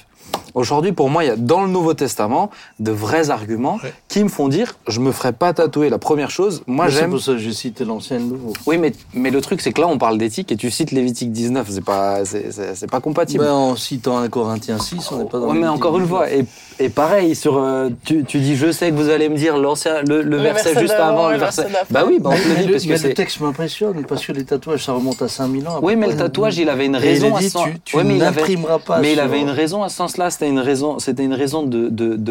Aujourd'hui, 0.54 0.92
pour 0.92 1.08
moi, 1.10 1.24
il 1.24 1.26
y 1.28 1.30
a 1.30 1.36
dans 1.36 1.62
le 1.62 1.68
Nouveau 1.68 1.94
Testament 1.94 2.50
de 2.80 2.90
vrais 2.90 3.30
arguments 3.30 3.78
Ouais. 3.84 3.92
qui 4.08 4.24
me 4.24 4.28
font 4.28 4.48
dire, 4.48 4.76
je 4.88 4.98
me 4.98 5.12
ferai 5.12 5.32
pas 5.32 5.52
tatouer. 5.52 5.88
La 5.88 5.98
première 5.98 6.30
chose, 6.30 6.62
moi 6.66 6.86
Mais 6.86 6.90
C'est 6.90 6.98
j'aime. 7.00 7.10
pour 7.10 7.20
ça 7.20 7.32
que 7.32 7.38
j'ai 7.38 7.52
cité 7.52 7.84
l'Ancien 7.84 8.16
et 8.16 8.20
le 8.20 8.24
Nouveau. 8.26 8.52
Oui, 8.66 8.78
mais, 8.78 8.92
mais 9.14 9.30
le 9.30 9.40
truc, 9.40 9.60
c'est 9.60 9.72
que 9.72 9.80
là, 9.80 9.86
on 9.86 9.98
parle 9.98 10.18
d'éthique 10.18 10.50
et 10.50 10.56
tu 10.56 10.70
cites 10.70 10.90
Lévitique 10.90 11.30
19. 11.30 11.68
C'est 11.70 11.84
pas, 11.84 12.24
c'est, 12.24 12.50
c'est- 12.50 12.74
c'est 12.74 12.90
pas 12.90 13.00
compatible. 13.00 13.44
Ben, 13.44 13.52
en 13.52 13.76
citant 13.76 14.18
un 14.18 14.28
Corinthiens 14.28 14.78
6, 14.78 15.12
on 15.12 15.18
n'est 15.18 15.24
pas 15.26 15.38
dans 15.38 15.48
Ouais, 15.52 15.58
mais 15.58 15.68
encore 15.68 15.96
une 15.98 16.08
fois, 16.08 16.30
et, 16.32 16.44
et 16.80 16.88
pareil, 16.88 17.34
sur, 17.34 17.58
euh, 17.58 17.88
tu, 18.04 18.24
tu 18.24 18.38
dis, 18.38 18.56
je 18.56 18.70
sais 18.72 18.90
que 18.90 18.94
vous 18.94 19.08
allez 19.10 19.28
me 19.28 19.36
dire 19.36 19.56
l'ancien, 19.58 20.02
le, 20.02 20.22
le 20.22 20.22
Le 20.22 20.36
verset, 20.38 20.70
verset 20.72 20.80
juste 20.80 20.94
avant, 20.94 21.28
le 21.28 21.34
le 21.34 21.38
verset 21.40 21.62
verset. 21.64 21.86
Bah 21.90 22.04
oui, 22.06 22.18
bah 22.20 22.30
on 22.32 22.36
te 22.36 22.48
le 22.48 22.54
dit 22.66 22.68
parce 22.72 22.84
que 22.84 22.88
mais 22.88 22.94
le 22.94 23.00
c'est. 23.00 23.14
texte 23.14 23.40
m'impressionne, 23.40 24.04
parce 24.04 24.24
que 24.24 24.32
les 24.32 24.44
tatouages, 24.44 24.84
ça 24.84 24.92
remonte 24.92 25.20
à 25.22 25.28
5000 25.28 25.66
ans. 25.68 25.80
Oui, 25.82 25.96
mais 25.96 26.06
le 26.06 26.16
tatouage, 26.16 26.58
il 26.58 26.68
avait 26.68 26.86
une 26.86 26.96
raison 26.96 27.28
il 27.30 27.36
à 27.38 27.40
ce 27.42 27.48
sens. 27.50 27.64
tu, 27.68 27.80
tu 27.84 27.96
Ouais, 27.96 28.04
mais 28.04 28.16
il 28.16 28.22
avait, 28.22 28.42
pas. 28.86 29.00
mais 29.00 29.12
il 29.12 29.20
avait 29.20 29.40
une 29.40 29.50
raison 29.50 29.82
à 29.82 29.88
ce 29.88 29.96
sens-là. 29.96 30.30
C'était 30.30 30.48
une 30.48 30.58
raison, 30.60 30.98
c'était 30.98 31.24
une 31.24 31.34
raison 31.34 31.62
de, 31.62 31.88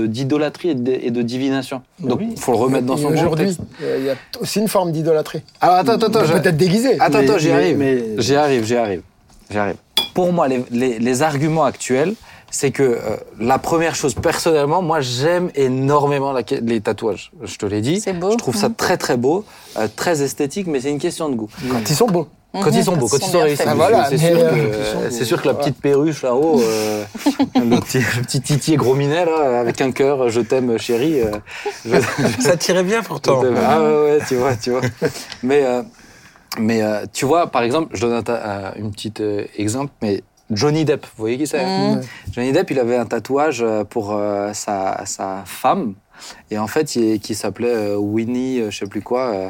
d'idolâtrie 0.08 0.70
et 0.70 0.76
de, 0.76 0.92
et 0.92 1.12
de 1.12 1.22
divination. 1.22 1.82
Donc, 2.00 2.20
oui. 2.20 2.36
faut 2.38 2.52
le 2.54 2.58
remettre 2.58 2.86
dans 2.86 2.98
son 2.98 3.08
Aujourd'hui, 3.14 3.30
contexte. 3.56 3.60
euh, 3.84 3.98
il 4.00 4.06
y 4.06 4.10
a 4.10 4.16
aussi 4.42 4.60
une 4.60 4.68
forme 4.68 4.92
d'idolâtrie. 4.92 5.42
Alors, 5.62 5.76
attends, 5.78 5.94
attends, 5.94 6.08
attends. 6.08 6.32
Peut-être 6.42 6.58
déguisée. 6.58 6.98
Attends, 7.00 7.20
attends, 7.20 7.38
j'y 7.38 7.52
arrive. 7.52 7.84
J'y 8.18 8.36
arrive, 8.36 8.64
j'y 8.66 8.76
arrive. 8.76 9.02
J'y 9.50 9.58
arrive. 9.58 9.76
Pour 10.14 10.32
moi, 10.34 10.48
les 10.72 11.22
arguments 11.22 11.64
actuels, 11.66 12.14
c'est 12.50 12.72
que 12.72 12.84
euh, 12.84 12.98
la 13.40 13.58
première 13.60 13.96
chose, 13.96 14.14
personnellement, 14.14 14.82
moi, 14.82 15.02
j'aime 15.02 15.50
énormément 15.56 16.32
la- 16.32 16.42
les 16.62 16.82
tatouages. 16.82 17.32
Je 17.44 17.58
te 17.58 17.66
l'ai 17.66 17.82
dit. 17.82 18.00
C'est 18.00 18.14
beau. 18.14 18.32
Je 18.32 18.38
trouve 18.38 18.56
ça 18.56 18.70
très, 18.70 18.98
très 18.98 19.18
beau, 19.18 19.46
euh, 19.78 19.88
très 19.96 20.22
esthétique, 20.22 20.68
mais 20.68 20.80
c'est 20.82 20.90
une 20.92 21.00
question 21.00 21.30
de 21.30 21.36
goût. 21.36 21.50
Quand 21.70 21.90
ils 21.90 21.96
sont 21.96 22.08
beaux. 22.08 22.28
Quand 22.54 22.72
ils 22.72 22.84
sont 22.84 22.96
beaux, 22.96 23.08
quand 23.08 23.18
ils 23.18 23.30
sont 23.30 23.40
réussis. 23.42 23.62
Ah, 23.68 23.76
voilà, 23.76 24.06
c'est 24.10 24.18
sûr, 24.18 24.38
euh, 24.40 25.10
sûr 25.12 25.42
que 25.42 25.48
la 25.48 25.54
petite 25.54 25.80
perruche 25.80 26.24
là-haut, 26.24 26.60
euh, 26.62 27.04
le, 27.56 27.80
petit, 27.82 28.00
le 28.00 28.22
petit 28.24 28.42
titier 28.42 28.78
gros 28.78 28.96
minet 28.96 29.26
là, 29.26 29.60
avec 29.60 29.80
un 29.82 29.92
cœur, 29.92 30.30
je 30.30 30.42
t'aime 30.42 30.80
chérie. 30.80 31.22
euh, 31.22 31.32
je- 31.86 32.00
Ça 32.40 32.58
tirait 32.58 32.84
bien 32.84 33.04
pourtant. 33.04 33.42
ah 33.44 33.82
ouais, 33.82 33.88
ouais, 34.04 34.20
tu 34.28 34.36
vois, 34.38 34.56
tu 34.56 34.72
vois. 34.72 34.82
Mais, 35.44 35.64
euh, 35.66 35.84
mais 36.58 36.82
euh, 36.82 37.06
tu 37.14 37.26
vois, 37.26 37.48
par 37.48 37.62
exemple, 37.62 37.90
je 37.96 38.02
donne 38.08 38.14
un, 38.28 38.32
euh, 38.32 38.72
une 38.78 38.92
petite 38.92 39.20
euh, 39.22 39.44
exemple, 39.58 39.92
mais 40.02 40.24
Johnny 40.50 40.86
Depp, 40.86 41.06
vous 41.06 41.12
voyez 41.24 41.38
qui 41.38 41.46
c'est 41.48 41.64
Mhm. 41.66 42.02
Johnny 42.32 42.52
Depp, 42.52 42.72
il 42.72 42.80
avait 42.80 42.96
un 42.98 43.06
tatouage 43.06 43.62
euh, 43.62 43.84
pour 43.84 44.14
euh, 44.16 44.54
sa, 44.54 45.06
sa 45.06 45.44
femme. 45.46 45.94
Et 46.50 46.58
en 46.58 46.66
fait, 46.68 46.96
il, 46.96 47.20
qui 47.20 47.36
s'appelait 47.36 47.68
euh, 47.70 47.96
Winnie, 47.96 48.60
euh, 48.60 48.72
je 48.72 48.78
sais 48.80 48.88
plus 48.88 49.02
quoi. 49.04 49.28
euh, 49.34 49.50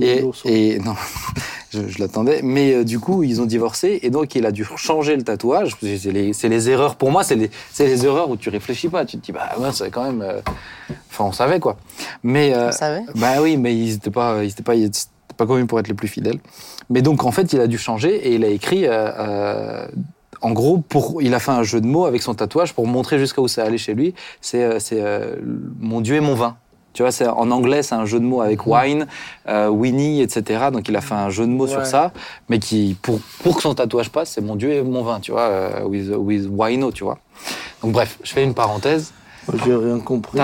et, 0.00 0.24
et 0.46 0.78
non, 0.80 0.94
je, 1.70 1.86
je 1.86 1.98
l'attendais. 2.00 2.40
Mais 2.42 2.72
euh, 2.74 2.84
du 2.84 2.98
coup, 2.98 3.22
ils 3.22 3.40
ont 3.40 3.46
divorcé 3.46 4.00
et 4.02 4.10
donc 4.10 4.34
il 4.34 4.44
a 4.46 4.50
dû 4.50 4.66
changer 4.76 5.14
le 5.14 5.22
tatouage. 5.22 5.76
C'est 5.80 6.10
les, 6.10 6.32
c'est 6.32 6.48
les 6.48 6.70
erreurs. 6.70 6.96
Pour 6.96 7.12
moi, 7.12 7.22
c'est 7.22 7.36
les, 7.36 7.50
c'est 7.70 7.86
les 7.86 8.04
erreurs 8.04 8.30
où 8.30 8.36
tu 8.36 8.48
réfléchis 8.48 8.88
pas. 8.88 9.04
Tu 9.04 9.16
te 9.18 9.24
dis, 9.26 9.32
bah 9.32 9.50
ouais, 9.60 9.68
c'est 9.72 9.90
quand 9.90 10.04
même. 10.04 10.22
euh, 10.22 10.40
Enfin, 11.10 11.24
on 11.26 11.32
savait 11.32 11.60
quoi. 11.60 11.76
Mais 12.24 12.52
euh, 12.54 12.68
On 12.68 12.72
savait. 12.72 13.02
bah 13.14 13.40
oui, 13.40 13.56
mais 13.56 13.76
ils 13.76 13.94
étaient 13.94 14.10
pas, 14.10 14.42
ils 14.42 14.50
étaient 14.50 14.62
pas, 14.64 14.74
ils 14.74 14.86
étaient 14.86 14.98
pas 15.36 15.46
connus 15.46 15.66
pour 15.66 15.78
être 15.78 15.88
les 15.88 15.94
plus 15.94 16.08
fidèles. 16.08 16.38
Mais 16.90 17.00
donc 17.02 17.22
en 17.24 17.30
fait, 17.30 17.52
il 17.52 17.60
a 17.60 17.66
dû 17.68 17.78
changer 17.78 18.14
et 18.28 18.34
il 18.34 18.44
a 18.44 18.48
écrit. 18.48 18.86
En 20.40 20.52
gros, 20.52 20.78
pour, 20.78 21.20
il 21.22 21.34
a 21.34 21.40
fait 21.40 21.50
un 21.50 21.62
jeu 21.62 21.80
de 21.80 21.86
mots 21.86 22.06
avec 22.06 22.22
son 22.22 22.34
tatouage 22.34 22.72
pour 22.72 22.86
montrer 22.86 23.18
jusqu'à 23.18 23.42
où 23.42 23.48
c'est 23.48 23.62
allé 23.62 23.78
chez 23.78 23.94
lui. 23.94 24.14
C'est, 24.40 24.62
euh, 24.62 24.78
euh, 24.92 25.36
mon 25.80 26.00
Dieu 26.00 26.16
et 26.16 26.20
mon 26.20 26.34
vin. 26.34 26.56
Tu 26.98 27.02
vois, 27.02 27.12
c'est 27.12 27.28
en 27.28 27.50
anglais, 27.50 27.84
c'est 27.84 27.94
un 27.94 28.06
jeu 28.06 28.18
de 28.18 28.24
mots 28.24 28.40
avec 28.40 28.66
wine, 28.66 29.06
euh, 29.48 29.68
Winnie, 29.68 30.20
etc. 30.20 30.66
Donc 30.72 30.88
il 30.88 30.96
a 30.96 31.00
fait 31.00 31.14
un 31.14 31.30
jeu 31.30 31.46
de 31.46 31.50
mots 31.50 31.68
sur 31.68 31.86
ça, 31.86 32.12
mais 32.48 32.58
qui, 32.58 32.96
pour, 33.00 33.20
pour 33.42 33.56
que 33.56 33.62
son 33.62 33.74
tatouage 33.74 34.10
passe, 34.10 34.30
c'est 34.30 34.40
mon 34.40 34.56
Dieu 34.56 34.72
et 34.72 34.82
mon 34.82 35.02
vin, 35.02 35.20
tu 35.20 35.30
vois, 35.30 35.42
euh, 35.42 35.84
with, 35.84 36.10
with 36.16 36.48
wino, 36.50 36.90
tu 36.90 37.04
vois. 37.04 37.18
Donc 37.82 37.92
bref, 37.92 38.18
je 38.24 38.32
fais 38.32 38.42
une 38.42 38.54
parenthèse. 38.54 39.12
J'ai 39.64 39.74
rien 39.74 39.98
compris. 39.98 40.38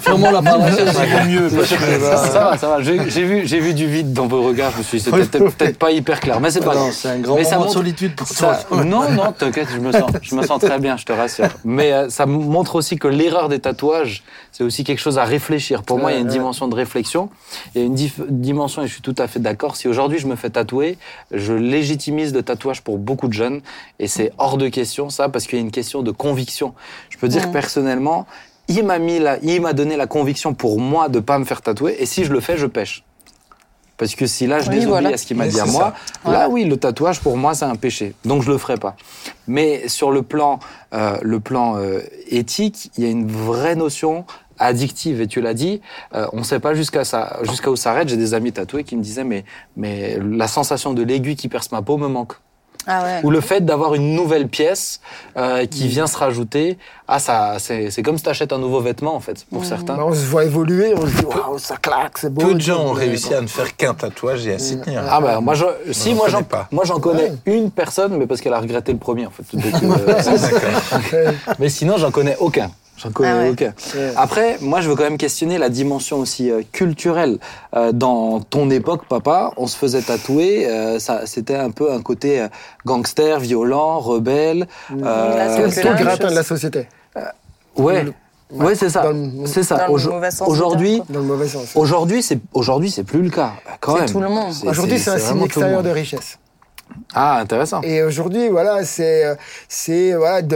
Fermons 0.00 0.30
la 0.30 0.42
parenthèse, 0.42 0.92
c'est 0.92 1.24
mieux. 1.26 1.48
Ça, 1.48 2.40
va, 2.40 2.56
ça 2.56 2.68
va. 2.68 2.82
J'ai 2.82 3.24
vu, 3.24 3.46
j'ai 3.46 3.60
vu 3.60 3.74
du 3.74 3.86
vide 3.86 4.12
dans 4.12 4.26
vos 4.26 4.42
regards. 4.42 4.72
Je 4.72 4.78
me 4.78 4.82
suis 4.82 4.98
dit, 4.98 5.04
c'était 5.04 5.38
peut-être 5.38 5.78
pas 5.78 5.90
hyper 5.90 6.20
clair, 6.20 6.40
mais 6.40 6.50
c'est 6.50 6.60
pas 6.60 6.74
non, 6.74 6.82
grave. 6.82 6.92
c'est 6.92 7.08
un 7.08 7.18
grand 7.18 7.36
moment 7.36 7.64
de 7.66 7.70
solitude 7.70 8.14
pour 8.14 8.28
toi. 8.28 8.58
non, 8.84 9.10
non, 9.10 9.32
t'inquiète, 9.32 9.68
je 9.72 9.78
me 9.78 9.92
sens, 9.92 10.10
je 10.22 10.34
me 10.34 10.42
sens 10.46 10.60
très 10.60 10.78
bien, 10.78 10.96
je 10.96 11.04
te 11.04 11.12
rassure. 11.12 11.48
Mais 11.64 11.92
euh, 11.92 12.08
ça 12.08 12.26
montre 12.26 12.76
aussi 12.76 12.96
que 12.96 13.08
l'erreur 13.08 13.48
des 13.48 13.58
tatouages, 13.58 14.22
c'est 14.52 14.64
aussi 14.64 14.84
quelque 14.84 15.00
chose 15.00 15.18
à 15.18 15.24
réfléchir. 15.24 15.82
Pour 15.82 15.98
moi, 15.98 16.12
il 16.12 16.14
y 16.14 16.18
a 16.18 16.20
une 16.20 16.28
dimension 16.28 16.68
de 16.68 16.74
réflexion. 16.74 17.30
Il 17.74 17.80
y 17.80 17.84
a 17.84 17.86
une 17.86 17.94
dimension, 17.94 18.82
et 18.82 18.86
je 18.86 18.92
suis 18.92 19.02
tout 19.02 19.14
à 19.18 19.26
fait 19.26 19.40
d'accord. 19.40 19.76
Si 19.76 19.88
aujourd'hui 19.88 20.18
je 20.18 20.26
me 20.26 20.36
fais 20.36 20.50
tatouer, 20.50 20.98
je 21.32 21.52
légitimise 21.52 22.34
le 22.34 22.42
tatouage 22.42 22.82
pour 22.82 22.98
beaucoup 22.98 23.28
de 23.28 23.32
jeunes, 23.32 23.60
et 23.98 24.06
c'est 24.06 24.32
hors 24.38 24.56
de 24.56 24.68
question 24.68 25.10
ça, 25.10 25.28
parce 25.28 25.46
qu'il 25.46 25.58
y 25.58 25.62
a 25.62 25.64
une 25.64 25.70
question 25.70 26.02
de 26.02 26.10
conviction. 26.10 26.74
Je 27.10 27.18
peux 27.18 27.28
dire 27.28 27.46
Mm. 27.46 27.52
Personnellement, 27.96 28.26
il 28.68 28.84
m'a 28.84 28.98
mis 28.98 29.18
la, 29.18 29.38
il 29.42 29.60
m'a 29.60 29.72
donné 29.72 29.96
la 29.96 30.06
conviction 30.06 30.54
pour 30.54 30.78
moi 30.80 31.08
de 31.08 31.20
pas 31.20 31.38
me 31.38 31.44
faire 31.44 31.62
tatouer, 31.62 31.96
et 31.98 32.06
si 32.06 32.24
je 32.24 32.32
le 32.32 32.40
fais, 32.40 32.56
je 32.56 32.66
pêche. 32.66 33.04
Parce 33.96 34.14
que 34.14 34.26
si 34.26 34.46
là 34.46 34.58
je 34.58 34.68
Oui, 34.68 34.74
désobéis 34.76 34.88
voilà. 34.90 35.08
à 35.14 35.16
ce 35.16 35.24
qu'il 35.24 35.38
m'a 35.38 35.48
dit 35.48 35.58
à 35.58 35.64
moi, 35.64 35.94
ça. 36.24 36.30
là 36.30 36.48
Ouais. 36.48 36.52
oui, 36.52 36.64
le 36.64 36.76
tatouage 36.76 37.20
pour 37.20 37.38
moi 37.38 37.54
c'est 37.54 37.64
un 37.64 37.76
péché, 37.76 38.14
donc 38.26 38.42
je 38.42 38.50
le 38.50 38.58
ferai 38.58 38.76
pas. 38.76 38.94
Mais 39.46 39.88
sur 39.88 40.10
le 40.10 40.20
plan, 40.22 40.58
euh, 40.92 41.16
le 41.22 41.40
plan 41.40 41.76
euh, 41.78 42.00
éthique, 42.28 42.90
il 42.98 43.04
y 43.04 43.06
a 43.06 43.10
une 43.10 43.26
vraie 43.30 43.74
notion 43.74 44.26
addictive 44.58 45.20
et 45.22 45.26
tu 45.26 45.40
l'as 45.40 45.54
dit, 45.54 45.80
euh, 46.14 46.26
on 46.34 46.38
ne 46.38 46.42
sait 46.44 46.60
pas 46.60 46.74
jusqu'à 46.74 47.04
ça, 47.04 47.38
jusqu'à 47.42 47.70
où 47.70 47.76
ça 47.76 47.90
arrête. 47.92 48.08
J'ai 48.08 48.16
des 48.18 48.34
amis 48.34 48.52
tatoués 48.52 48.84
qui 48.84 48.96
me 48.96 49.02
disaient 49.02 49.24
mais 49.24 49.44
mais 49.76 50.18
la 50.20 50.48
sensation 50.48 50.92
de 50.92 51.02
l'aiguille 51.02 51.36
qui 51.36 51.48
perce 51.48 51.72
ma 51.72 51.80
peau 51.80 51.96
me 51.96 52.08
manque. 52.08 52.34
Ah 52.86 53.02
ouais. 53.02 53.20
Ou 53.24 53.30
le 53.30 53.40
fait 53.40 53.64
d'avoir 53.64 53.94
une 53.94 54.14
nouvelle 54.14 54.48
pièce 54.48 55.00
euh, 55.36 55.66
qui 55.66 55.88
vient 55.88 56.06
se 56.06 56.16
rajouter, 56.16 56.78
ah 57.08 57.18
ça 57.18 57.56
c'est 57.58 58.02
comme 58.02 58.16
si 58.16 58.24
t'achètes 58.24 58.52
un 58.52 58.58
nouveau 58.58 58.80
vêtement 58.80 59.14
en 59.14 59.20
fait 59.20 59.44
pour 59.50 59.64
certains. 59.64 59.96
Bah, 59.96 60.04
on 60.06 60.12
se 60.12 60.24
voit 60.26 60.44
évoluer, 60.44 60.94
on 60.96 61.06
se 61.06 61.16
dit, 61.16 61.24
waouh, 61.24 61.58
ça 61.58 61.76
claque, 61.76 62.18
c'est 62.18 62.32
beau. 62.32 62.46
Peu 62.46 62.54
de 62.54 62.60
gens 62.60 62.84
ont 62.84 62.92
réussi 62.92 63.34
à 63.34 63.40
ne 63.40 63.46
faire 63.46 63.76
qu'un 63.76 63.94
tatouage 63.94 64.46
et 64.46 64.54
à 64.54 64.58
s'y 64.58 64.80
tenir. 64.80 65.02
Ah 65.08 65.20
bah 65.20 65.40
moi 65.40 65.54
je, 65.54 65.64
si 65.92 66.10
j'en 66.10 66.16
moi 66.16 66.28
j'en 66.28 66.38
connais 66.38 66.48
pas. 66.48 66.68
moi 66.70 66.84
j'en 66.84 67.00
connais 67.00 67.32
une 67.46 67.70
personne 67.70 68.16
mais 68.16 68.26
parce 68.26 68.40
qu'elle 68.40 68.54
a 68.54 68.60
regretté 68.60 68.92
le 68.92 68.98
premier 68.98 69.26
en 69.26 69.30
fait. 69.30 69.44
Donc, 69.56 69.82
euh, 69.82 71.32
mais 71.58 71.68
sinon 71.68 71.96
j'en 71.96 72.10
connais 72.10 72.36
aucun. 72.38 72.70
J'en 72.96 73.10
connais 73.10 73.30
Ah 73.30 73.36
ouais. 73.38 73.50
aucun. 73.50 73.74
Ouais. 73.94 74.12
Après, 74.16 74.56
moi, 74.60 74.80
je 74.80 74.88
veux 74.88 74.96
quand 74.96 75.02
même 75.04 75.18
questionner 75.18 75.58
la 75.58 75.68
dimension 75.68 76.18
aussi 76.18 76.50
euh, 76.50 76.62
culturelle. 76.72 77.38
Euh, 77.74 77.92
dans 77.92 78.40
ton 78.40 78.70
époque, 78.70 79.06
papa, 79.08 79.52
on 79.56 79.66
se 79.66 79.76
faisait 79.76 80.00
tatouer. 80.02 80.66
euh, 80.66 80.98
ça, 80.98 81.26
c'était 81.26 81.56
un 81.56 81.70
peu 81.70 81.92
un 81.92 82.00
côté 82.00 82.46
gangster, 82.86 83.38
violent, 83.40 83.98
rebelle. 83.98 84.66
Là, 84.90 85.48
euh, 85.58 85.68
gratin 85.68 86.22
chose. 86.22 86.30
de 86.30 86.34
la 86.36 86.42
société, 86.42 86.88
ouais, 87.76 88.06
ouais, 88.50 88.74
c'est 88.74 88.88
ça. 88.90 89.04
C'est 89.44 89.62
ça. 89.62 89.90
Aujourd'hui, 89.90 91.02
aujourd'hui, 91.74 92.22
c'est 92.22 92.38
aujourd'hui, 92.54 92.90
c'est 92.90 93.04
plus 93.04 93.22
le 93.22 93.30
cas. 93.30 93.52
Quand 93.80 93.94
C'est 93.94 94.00
même. 94.00 94.10
tout 94.10 94.20
le 94.20 94.28
monde. 94.28 94.52
Aujourd'hui, 94.64 94.98
c'est 94.98 95.10
un 95.10 95.18
signe 95.18 95.42
extérieur 95.42 95.82
de 95.82 95.90
richesse. 95.90 96.38
Ah, 97.14 97.38
intéressant. 97.38 97.80
Et 97.82 98.02
aujourd'hui, 98.02 98.48
voilà, 98.48 98.84
c'est, 98.84 99.36
c'est 99.68 100.14
voilà, 100.14 100.46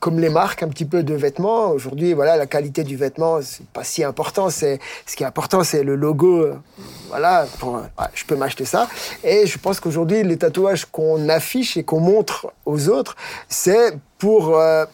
comme 0.00 0.18
les 0.18 0.28
marques 0.28 0.62
un 0.62 0.68
petit 0.68 0.84
peu 0.84 1.02
de 1.02 1.14
vêtements. 1.14 1.70
Aujourd'hui, 1.70 2.12
voilà, 2.14 2.36
la 2.36 2.46
qualité 2.46 2.84
du 2.84 2.96
vêtement, 2.96 3.40
c'est 3.42 3.66
pas 3.68 3.84
si 3.84 4.02
important. 4.02 4.50
C'est 4.50 4.80
ce 5.06 5.16
qui 5.16 5.22
est 5.22 5.26
important, 5.26 5.62
c'est 5.62 5.82
le 5.82 5.94
logo. 5.94 6.48
Voilà, 7.08 7.46
je 8.14 8.24
peux 8.24 8.36
m'acheter 8.36 8.64
ça. 8.64 8.88
Et 9.22 9.46
je 9.46 9.58
pense 9.58 9.80
qu'aujourd'hui, 9.80 10.22
les 10.22 10.36
tatouages 10.36 10.84
qu'on 10.86 11.28
affiche 11.28 11.76
et 11.76 11.84
qu'on 11.84 12.00
montre 12.00 12.52
aux 12.66 12.88
autres, 12.88 13.16
c'est 13.48 13.96
pour 14.18 14.56
euh, 14.56 14.84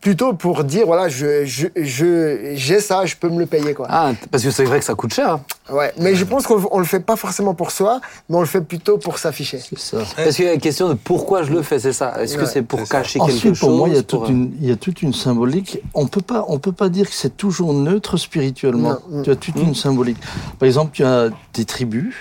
plutôt 0.00 0.32
pour 0.32 0.62
dire 0.64 0.86
voilà, 0.86 1.08
je 1.08 1.44
je 1.44 1.66
je- 1.76 2.52
j'ai 2.54 2.80
ça, 2.80 3.04
je 3.04 3.16
peux 3.16 3.28
me 3.28 3.38
le 3.40 3.46
payer 3.46 3.74
quoi. 3.74 3.86
Ah, 3.90 4.12
parce 4.30 4.44
que 4.44 4.50
c'est 4.50 4.64
vrai 4.64 4.78
que 4.78 4.84
ça 4.84 4.94
coûte 4.94 5.12
cher. 5.12 5.30
hein. 5.32 5.40
Ouais, 5.70 5.92
mais 5.98 6.14
je 6.14 6.24
pense 6.24 6.46
qu'on 6.46 6.62
on 6.70 6.78
le 6.78 6.84
fait 6.84 7.00
pas 7.00 7.16
forcément 7.16 7.52
pour 7.54 7.72
soi, 7.72 8.00
mais 8.28 8.36
on 8.36 8.40
le 8.40 8.46
fait 8.46 8.60
plutôt 8.60 8.96
pour 8.98 9.18
s'afficher. 9.18 9.58
C'est 9.58 9.78
ça. 9.78 9.98
Parce 10.16 10.36
qu'il 10.36 10.44
y 10.44 10.48
a 10.48 10.52
la 10.52 10.58
question 10.58 10.88
de 10.88 10.94
pourquoi 10.94 11.42
je 11.42 11.50
le 11.52 11.62
fais, 11.62 11.78
c'est 11.78 11.92
ça. 11.92 12.22
Est-ce 12.22 12.36
que 12.38 12.46
c'est 12.46 12.62
pour 12.62 12.88
cacher 12.88 13.18
quelque 13.18 13.32
Ensuite, 13.32 13.54
chose 13.54 13.60
pour 13.60 13.70
moi, 13.76 13.88
il 13.88 13.94
y, 13.96 13.98
a 13.98 14.02
pour, 14.02 14.20
toute 14.20 14.30
une, 14.30 14.52
il 14.60 14.68
y 14.68 14.72
a 14.72 14.76
toute 14.76 15.02
une 15.02 15.12
symbolique. 15.12 15.80
On 15.94 16.06
peut 16.06 16.22
pas, 16.22 16.44
on 16.48 16.58
peut 16.58 16.72
pas 16.72 16.88
dire 16.88 17.06
que 17.08 17.14
c'est 17.14 17.36
toujours 17.36 17.74
neutre 17.74 18.16
spirituellement. 18.16 18.98
Non. 19.10 19.22
Tu 19.22 19.30
as 19.30 19.36
toute 19.36 19.56
une 19.56 19.74
symbolique. 19.74 20.18
Par 20.58 20.66
exemple, 20.66 20.92
tu 20.94 21.04
as 21.04 21.28
des 21.54 21.64
tribus 21.64 22.14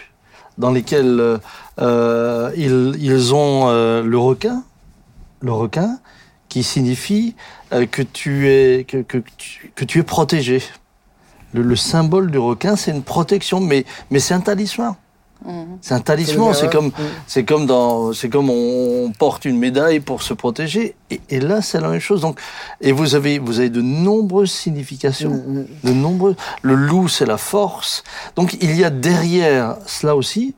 dans 0.58 0.72
lesquelles 0.72 1.38
euh, 1.80 2.52
ils, 2.58 2.96
ils 3.00 3.34
ont 3.36 3.70
euh, 3.70 4.02
le 4.04 4.18
requin, 4.18 4.64
le 5.42 5.52
requin, 5.54 6.00
qui 6.50 6.64
signifie 6.64 7.36
euh, 7.74 7.86
que 7.86 8.02
tu 8.02 8.50
es 8.50 8.86
que, 8.88 8.98
que, 9.02 9.18
tu, 9.38 9.72
que 9.76 9.86
tu 9.86 10.00
es 10.00 10.04
protégé. 10.04 10.62
Le, 11.54 11.62
le 11.62 11.76
symbole 11.76 12.30
du 12.30 12.38
requin, 12.38 12.76
c'est 12.76 12.92
une 12.92 13.04
protection, 13.04 13.60
mais 13.62 13.86
mais 14.12 14.20
c'est 14.20 14.34
un 14.34 14.42
talisman. 14.42 14.96
Mhm. 15.46 15.78
C'est 15.82 15.94
un 15.94 16.00
talisman. 16.00 16.54
C'est 16.54 16.72
comme 16.72 16.88
Mm. 16.88 16.92
c'est 17.28 17.44
comme 17.46 17.66
dans, 17.68 18.12
c'est 18.12 18.28
comme 18.30 18.50
on 18.50 19.12
porte 19.18 19.46
une 19.46 19.58
médaille 19.60 20.00
pour 20.00 20.24
se 20.24 20.34
protéger. 20.34 20.96
Et, 21.12 21.22
et 21.30 21.40
là, 21.40 21.62
c'est 21.62 21.80
la 21.80 21.90
même 21.90 22.00
chose. 22.00 22.22
Donc, 22.22 22.40
et 22.82 22.92
vous 22.92 23.14
avez, 23.16 23.38
vous 23.40 23.60
avez 23.60 23.70
de 23.70 23.82
nombreuses 23.82 24.52
significations, 24.52 25.32
mm. 25.32 25.66
de 25.84 25.94
nombreux. 25.94 26.36
Le 26.64 26.76
loup, 26.76 27.08
c'est 27.08 27.26
la 27.26 27.38
force. 27.38 28.04
Donc, 28.36 28.58
il 28.62 28.76
y 28.76 28.84
a 28.84 28.90
derrière 28.90 29.78
cela 29.86 30.16
aussi 30.16 30.56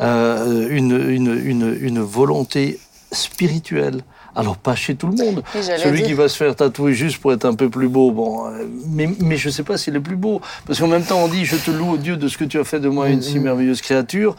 euh, 0.00 0.68
une, 0.70 0.92
une, 1.10 1.40
une, 1.44 1.76
une 1.80 2.00
volonté 2.00 2.78
spirituelle. 3.12 4.02
Alors 4.36 4.56
pas 4.56 4.74
chez 4.74 4.94
tout 4.96 5.06
le 5.08 5.16
monde. 5.16 5.42
Celui 5.54 5.98
dire- 5.98 6.06
qui 6.06 6.12
va 6.14 6.28
se 6.28 6.36
faire 6.36 6.54
tatouer 6.56 6.92
juste 6.92 7.18
pour 7.20 7.32
être 7.32 7.44
un 7.44 7.54
peu 7.54 7.70
plus 7.70 7.88
beau, 7.88 8.10
bon, 8.10 8.46
euh, 8.48 8.64
mais, 8.88 9.08
mais 9.20 9.36
je 9.36 9.48
sais 9.50 9.62
pas 9.62 9.78
s'il 9.78 9.94
est 9.96 10.00
plus 10.00 10.16
beau. 10.16 10.40
Parce 10.66 10.78
qu'en 10.80 10.88
même 10.88 11.04
temps, 11.04 11.18
on 11.20 11.28
dit, 11.28 11.44
je 11.44 11.56
te 11.56 11.70
loue, 11.70 11.92
au 11.92 11.96
Dieu, 11.96 12.16
de 12.16 12.26
ce 12.28 12.36
que 12.36 12.44
tu 12.44 12.58
as 12.58 12.64
fait 12.64 12.80
de 12.80 12.88
moi 12.88 13.08
une 13.08 13.22
si 13.22 13.38
merveilleuse 13.38 13.80
créature. 13.80 14.34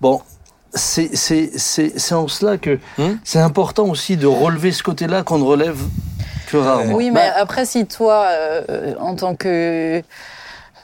Bon, 0.00 0.20
c'est 0.72 1.16
c'est- 1.16 1.50
c'est- 1.58 1.98
c'est 1.98 2.14
en 2.14 2.28
cela 2.28 2.58
que 2.58 2.78
Hmm. 2.98 3.16
c'est 3.24 3.40
important 3.40 3.86
aussi 3.88 4.16
de 4.16 4.26
relever 4.28 4.70
ce 4.72 4.82
côté-là 4.84 5.22
qu'on 5.24 5.38
ne 5.38 5.44
relève 5.44 5.78
que 6.48 6.56
rarement. 6.56 6.94
Oui, 6.94 7.10
mais 7.10 7.28
Bah- 7.30 7.40
après, 7.40 7.64
si 7.66 7.86
toi, 7.86 8.26
euh, 8.30 8.94
en 9.00 9.14
tant 9.16 9.34
que. 9.34 10.00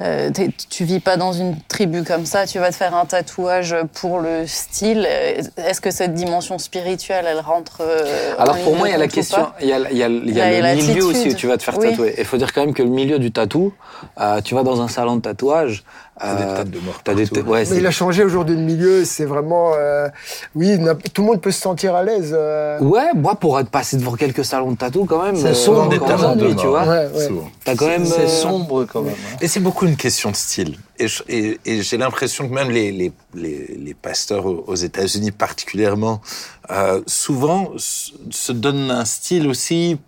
Euh, 0.02 0.30
tu 0.70 0.84
vis 0.84 1.00
pas 1.00 1.16
dans 1.16 1.32
une 1.32 1.56
tribu 1.68 2.02
comme 2.04 2.26
ça, 2.26 2.46
tu 2.46 2.58
vas 2.58 2.70
te 2.70 2.76
faire 2.76 2.94
un 2.94 3.06
tatouage 3.06 3.74
pour 4.00 4.20
le 4.20 4.46
style. 4.46 5.06
euh, 5.08 5.42
Est-ce 5.56 5.80
que 5.80 5.90
cette 5.90 6.14
dimension 6.14 6.58
spirituelle, 6.58 7.24
elle 7.28 7.40
rentre 7.40 7.78
euh, 7.80 8.34
Alors 8.38 8.58
pour 8.58 8.76
moi, 8.76 8.88
il 8.88 8.92
y 8.92 8.94
a 8.94 8.98
la 8.98 9.08
question, 9.08 9.48
il 9.60 9.68
y 9.68 9.72
a, 9.72 9.78
y 9.90 9.96
y 9.96 10.34
Là, 10.34 10.74
le 10.74 10.82
milieu 10.82 11.04
aussi 11.04 11.30
où 11.30 11.34
tu 11.34 11.46
vas 11.46 11.56
te 11.56 11.62
faire 11.62 11.78
Oui. 11.78 11.90
tatouer. 11.90 12.14
Il 12.18 12.24
faut 12.24 12.36
dire 12.36 12.52
quand 12.52 12.60
même 12.60 12.74
que 12.74 12.82
le 12.82 12.90
milieu 12.90 13.18
du 13.18 13.32
tatou, 13.32 13.72
euh, 14.20 14.40
tu 14.42 14.54
vas 14.54 14.62
dans 14.62 14.80
un 14.82 14.88
salon 14.88 15.16
de 15.16 15.22
tatouage, 15.22 15.84
T'as 16.18 16.34
des 16.34 16.42
euh, 16.44 16.56
têtes 16.56 16.70
de 16.70 16.78
des 16.78 17.26
partout. 17.26 17.50
ouais, 17.50 17.58
Mais 17.60 17.64
c'est- 17.66 17.76
il 17.76 17.86
a 17.86 17.90
changé 17.90 18.24
aujourd'hui 18.24 18.56
de 18.56 18.60
milieu, 18.62 19.04
c'est 19.04 19.26
vraiment. 19.26 19.72
euh, 19.76 20.08
oui, 20.54 20.78
tout 21.12 21.20
le 21.22 21.26
monde 21.28 21.40
peut 21.42 21.50
se 21.50 21.60
sentir 21.60 21.94
à 21.94 22.02
l'aise. 22.02 22.30
euh, 22.36 22.78
Ouais, 22.80 23.08
moi 23.14 23.34
pour 23.34 23.60
être 23.60 23.68
passé 23.68 23.98
devant 23.98 24.14
quelques 24.14 24.44
salons 24.44 24.72
de 24.72 24.76
tatou 24.78 25.04
quand 25.04 25.22
même. 25.22 25.36
C'est 25.36 25.52
sombre 25.54 25.88
Des 25.90 25.96
encore 25.96 26.08
quand 26.08 26.16
même. 26.16 26.30
aujourd'hui, 26.38 26.56
tu 26.56 26.66
vois. 26.66 26.84
Ouais, 26.88 27.08
ouais. 27.14 27.26
Souvent. 27.26 27.50
T'as 27.64 27.74
quand 27.76 27.86
même. 27.88 28.06
C'est 28.06 28.20
euh, 28.22 28.28
sombre 28.28 28.84
quand 28.84 29.02
même. 29.02 29.12
hein. 29.14 29.36
Et 29.42 29.48
c'est 29.48 29.60
beaucoup 29.60 29.84
une 29.86 29.96
question 29.96 30.30
de 30.30 30.36
style. 30.36 30.78
Et, 30.98 31.08
je- 31.08 31.22
et- 31.28 31.60
et 31.66 31.82
j'ai 31.82 31.98
l'impression 31.98 32.48
que 32.48 32.54
même 32.54 32.70
les, 32.70 32.90
les, 32.92 33.12
les, 33.34 33.76
les 33.78 33.94
pasteurs 33.94 34.46
aux 34.46 34.74
États-Unis 34.74 35.32
particulièrement, 35.32 36.22
euh, 36.70 37.02
souvent 37.06 37.72
se 37.76 38.52
donnent 38.52 38.90
un 38.90 39.04
style 39.04 39.46
aussi 39.48 39.98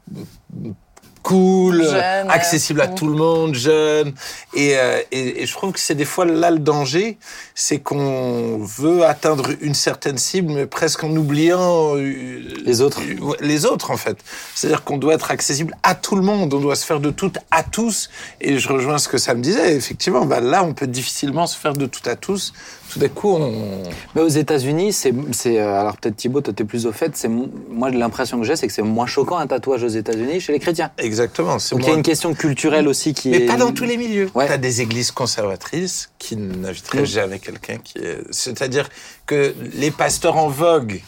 cool, 1.28 1.82
Jeune, 1.82 1.94
euh, 1.94 2.24
accessible 2.28 2.80
à 2.80 2.84
euh, 2.84 2.94
tout 2.94 3.06
le 3.06 3.14
monde, 3.14 3.54
jeune. 3.54 4.14
Et, 4.54 4.78
euh, 4.78 5.00
et, 5.12 5.42
et 5.42 5.46
je 5.46 5.52
trouve 5.52 5.72
que 5.72 5.80
c'est 5.80 5.94
des 5.94 6.06
fois 6.06 6.24
là 6.24 6.50
le 6.50 6.58
danger, 6.58 7.18
c'est 7.54 7.78
qu'on 7.78 8.58
veut 8.58 9.04
atteindre 9.04 9.50
une 9.60 9.74
certaine 9.74 10.16
cible, 10.16 10.52
mais 10.52 10.66
presque 10.66 11.04
en 11.04 11.14
oubliant 11.14 11.94
Les 11.94 12.80
autres. 12.80 13.00
les 13.40 13.66
autres 13.66 13.90
en 13.90 13.98
fait. 13.98 14.16
C'est-à-dire 14.54 14.84
qu'on 14.84 14.96
doit 14.96 15.14
être 15.14 15.30
accessible 15.30 15.76
à 15.82 15.94
tout 15.94 16.16
le 16.16 16.22
monde, 16.22 16.54
on 16.54 16.60
doit 16.60 16.76
se 16.76 16.86
faire 16.86 17.00
de 17.00 17.10
tout 17.10 17.32
à 17.50 17.62
tous. 17.62 18.08
Et 18.40 18.58
je 18.58 18.68
rejoins 18.68 18.98
ce 18.98 19.08
que 19.08 19.18
ça 19.18 19.34
me 19.34 19.42
disait. 19.42 19.76
Effectivement, 19.76 20.24
bah 20.24 20.40
là, 20.40 20.64
on 20.64 20.72
peut 20.72 20.86
difficilement 20.86 21.46
se 21.46 21.56
faire 21.58 21.74
de 21.74 21.86
tout 21.86 22.08
à 22.08 22.16
tous. 22.16 22.54
Tout 22.92 22.98
d'un 22.98 23.08
coup, 23.08 23.34
on. 23.34 23.82
Mais 24.14 24.22
aux 24.22 24.28
États-Unis, 24.28 24.92
c'est, 24.92 25.12
euh, 25.46 25.80
alors 25.80 25.96
peut-être 25.98 26.16
Thibaut, 26.16 26.40
toi 26.40 26.54
t'es 26.54 26.64
plus 26.64 26.86
au 26.86 26.92
fait. 26.92 27.16
C'est 27.16 27.28
moi 27.28 27.90
l'impression 27.90 28.38
que 28.38 28.44
j'ai, 28.46 28.56
c'est 28.56 28.66
que 28.66 28.72
c'est 28.72 28.82
moins 28.82 29.06
choquant 29.06 29.36
un 29.38 29.46
tatouage 29.46 29.82
aux 29.82 29.88
États-Unis 29.88 30.40
chez 30.40 30.52
les 30.52 30.58
chrétiens. 30.58 30.90
Exactement. 30.98 31.58
C'est 31.58 31.74
Donc 31.74 31.84
il 31.84 31.88
y 31.90 31.92
a 31.92 31.96
une 31.96 32.02
question 32.02 32.32
culturelle 32.34 32.88
aussi 32.88 33.12
qui 33.14 33.28
Mais 33.28 33.42
est. 33.42 33.46
pas 33.46 33.56
dans 33.56 33.72
tous 33.72 33.84
les 33.84 33.96
milieux. 33.98 34.30
Ouais. 34.34 34.46
Tu 34.46 34.52
as 34.52 34.58
des 34.58 34.80
églises 34.80 35.10
conservatrices 35.10 36.10
qui 36.18 36.36
n'inviteraient 36.36 37.02
Mm. 37.02 37.06
jamais 37.06 37.38
quelqu'un 37.38 37.76
qui 37.78 37.98
est. 37.98 38.18
C'est-à-dire 38.30 38.88
que 39.26 39.54
les 39.74 39.90
pasteurs 39.90 40.36
en 40.38 40.48
vogue 40.48 41.00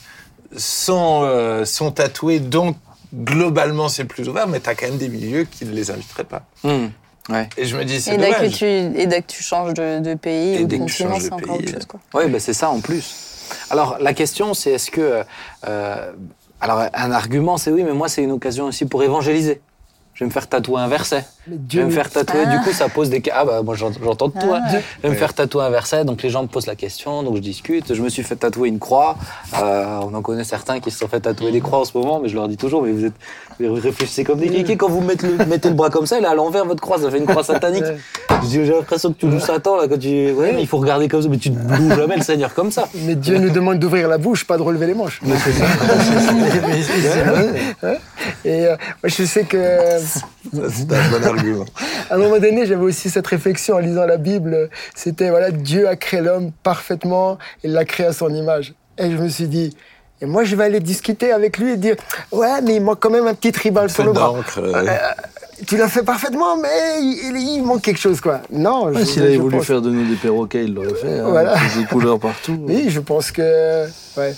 sont, 0.57 1.21
euh, 1.23 1.65
sont 1.65 1.93
tatoués, 1.93 2.41
donc 2.41 2.77
globalement 3.15 3.89
c'est 3.89 4.05
plus 4.05 4.29
ouvert, 4.29 4.47
mais 4.49 4.61
tu 4.61 4.69
as 4.69 4.75
quand 4.75 4.87
même 4.87 4.99
des 4.99 5.09
milieux 5.09 5.45
qui 5.45 5.65
ne 5.65 5.73
les 5.73 5.91
inviteraient 5.91 6.25
pas. 6.25 6.43
Hmm, 6.63 6.89
ouais. 7.31 7.49
Et 7.57 7.65
je 7.65 7.77
me 7.77 7.85
dis, 7.85 8.01
c'est 8.01 8.15
Et 8.15 8.19
dès, 8.19 8.31
que 8.31 8.37
dommage. 8.37 8.53
tu, 8.53 8.65
et 8.67 9.07
dès 9.07 9.23
que 9.23 9.27
tu 9.33 9.43
changes 9.43 9.75
de, 9.75 10.01
de 10.01 10.15
pays 10.15 10.57
Et 10.57 10.63
ou 10.65 10.67
de 10.67 10.77
continent, 10.77 11.19
c'est 11.21 11.33
encore 11.33 11.59
pays, 11.59 11.67
autre 11.67 11.73
chose. 11.75 11.87
Quoi. 11.87 12.01
Ouais, 12.15 12.29
bah, 12.29 12.39
c'est 12.41 12.53
ça 12.55 12.71
en 12.71 12.81
plus. 12.81 13.15
Alors 13.71 13.97
la 14.01 14.15
question, 14.15 14.55
c'est 14.55 14.73
est-ce 14.73 14.91
que 14.91 15.23
euh, 15.67 16.13
alors 16.61 16.85
un 16.93 17.11
argument, 17.13 17.57
c'est 17.57 17.71
oui, 17.71 17.83
mais 17.85 17.93
moi 17.93 18.09
c'est 18.09 18.23
une 18.23 18.33
occasion 18.33 18.67
aussi 18.67 18.85
pour 18.85 19.03
évangéliser. 19.03 19.61
Je 20.13 20.25
vais 20.25 20.29
me 20.29 20.33
faire 20.33 20.49
tatouer 20.49 20.79
un 20.81 20.89
verset. 20.89 21.25
Je 21.71 21.79
vais 21.79 21.85
me 21.87 21.91
faire 21.91 22.11
tatouer. 22.11 22.43
Ah. 22.45 22.51
Du 22.57 22.59
coup, 22.63 22.73
ça 22.73 22.91
pose 22.91 23.09
des 23.09 23.23
ah 23.33 23.45
bah 23.47 23.63
moi 23.63 23.75
j'ent- 23.75 23.91
j'entends 24.03 24.29
de 24.29 24.39
toi. 24.39 24.61
Ah. 24.63 24.69
Je 24.71 25.03
vais 25.03 25.09
me 25.09 25.15
faire 25.19 25.33
tatouer 25.33 25.65
un 25.65 25.71
verset, 25.71 26.05
donc 26.05 26.23
les 26.23 26.29
gens 26.29 26.43
me 26.43 26.49
posent 26.49 26.67
la 26.67 26.75
question, 26.77 27.23
donc 27.23 27.37
je 27.37 27.41
discute. 27.41 27.95
Je 27.95 28.03
me 28.03 28.11
suis 28.11 28.23
fait 28.23 28.37
tatouer 28.37 28.69
une 28.69 28.79
croix. 28.79 29.17
Euh, 29.59 29.99
on 30.03 30.13
en 30.13 30.21
connaît 30.21 30.45
certains 30.45 30.79
qui 30.81 30.91
se 30.91 30.99
sont 30.99 31.09
fait 31.09 31.21
tatouer 31.21 31.53
des 31.53 31.61
croix 31.63 31.79
en 31.79 31.85
ce 31.87 31.97
moment, 31.97 32.21
mais 32.21 32.29
je 32.29 32.35
leur 32.35 32.49
dis 32.49 32.59
toujours, 32.59 32.83
mais 32.83 32.93
vous 32.93 33.07
êtes 33.07 33.15
réfléchissez 33.69 34.25
comme 34.25 34.39
des 34.39 34.49
kikis 34.49 34.77
quand 34.77 34.89
vous 34.89 35.01
mettez 35.01 35.27
le, 35.27 35.45
mettez 35.47 35.69
le 35.69 35.75
bras 35.75 35.91
comme 35.91 36.07
ça, 36.07 36.19
il 36.19 36.25
est 36.25 36.29
à 36.29 36.35
l'envers 36.35 36.65
votre 36.65 36.81
croix, 36.81 36.99
ça 36.99 37.11
fait 37.11 37.19
une 37.19 37.27
croix 37.27 37.45
satanique. 37.45 37.83
Ouais. 37.83 37.97
Je 38.43 38.47
dis, 38.47 38.65
J'ai 38.65 38.73
l'impression 38.73 39.13
que 39.13 39.19
tu 39.19 39.27
loues 39.27 39.41
Satan 39.41 39.77
là 39.77 39.89
quand 39.89 39.99
tu. 39.99 40.33
Ouais, 40.33 40.53
mais 40.53 40.63
il 40.63 40.67
faut 40.67 40.79
regarder 40.79 41.09
comme 41.09 41.23
ça, 41.23 41.29
mais 41.29 41.37
tu 41.37 41.51
ne 41.51 41.59
loues 41.59 41.95
jamais 41.95 42.17
le 42.17 42.23
Seigneur 42.23 42.55
comme 42.55 42.71
ça. 42.71 42.89
Mais 43.05 43.15
Dieu 43.15 43.39
nous 43.39 43.51
demande 43.51 43.79
d'ouvrir 43.79 44.09
la 44.09 44.19
bouche, 44.19 44.47
pas 44.47 44.57
de 44.57 44.63
relever 44.63 44.87
les 44.87 44.95
manches. 44.95 45.21
Mais 45.25 45.37
c'est 45.37 45.51
vrai. 47.23 47.51
Et 48.45 48.67
euh, 48.67 48.77
moi, 49.03 49.05
je 49.05 49.25
sais 49.25 49.45
que 49.45 49.59
Ça, 49.99 50.21
C'est 50.53 50.93
un 50.93 51.11
bon 51.11 51.25
argument. 51.25 51.65
à 52.09 52.15
un 52.15 52.19
moment 52.19 52.39
donné, 52.39 52.67
j'avais 52.67 52.83
aussi 52.83 53.11
cette 53.11 53.27
réflexion 53.27 53.77
en 53.77 53.79
lisant 53.79 54.07
la 54.07 54.17
Bible. 54.17 54.71
C'était 54.95 55.31
voilà, 55.31 55.51
Dieu 55.51 55.89
a 55.89 55.97
créé 55.97 56.21
l'homme 56.21 56.53
parfaitement, 56.63 57.39
il 57.65 57.73
l'a 57.73 57.85
créé 57.85 58.07
à 58.07 58.13
son 58.13 58.33
image. 58.33 58.75
Et 58.99 59.11
je 59.11 59.17
me 59.17 59.29
suis 59.29 59.49
dit, 59.49 59.77
et 60.21 60.27
moi, 60.27 60.45
je 60.45 60.55
vais 60.57 60.65
aller 60.65 60.81
discuter 60.81 61.33
avec 61.33 61.59
lui 61.59 61.73
et 61.73 61.77
dire, 61.77 61.97
ouais, 62.33 62.61
mais 62.63 62.77
il 62.77 62.83
manque 62.83 63.01
quand 63.01 63.11
même 63.11 63.27
un 63.27 63.35
petit 63.35 63.53
tribal 63.53 63.91
sur 63.91 64.05
le 64.05 64.13
bras. 64.13 64.29
d'encre. 64.35 64.59
euh, 64.63 64.85
Tu 65.67 65.77
l'as 65.77 65.89
fait 65.89 66.03
parfaitement, 66.03 66.57
mais 66.57 66.69
il, 67.01 67.37
il- 67.37 67.57
il 67.57 67.63
manque 67.63 67.83
quelque 67.83 68.01
chose, 68.01 68.21
quoi. 68.21 68.41
Non, 68.51 68.87
Ouais, 68.87 69.01
je- 69.01 69.05
S'il 69.05 69.23
avait 69.23 69.35
je 69.35 69.41
voulu 69.41 69.59
pense- 69.59 69.67
faire 69.67 69.83
de 69.83 69.91
nous 69.91 70.07
des 70.09 70.17
perroquets, 70.17 70.65
il 70.65 70.73
l'aurait 70.75 70.95
fait. 70.95 71.19
hein, 71.19 71.29
Voilà. 71.29 71.53
avec 71.53 71.77
Des 71.77 71.85
couleurs 71.85 72.19
partout. 72.19 72.57
Oui, 72.67 72.87
je 72.89 73.01
pense 73.01 73.31
que, 73.31 73.87
ouais. 74.17 74.35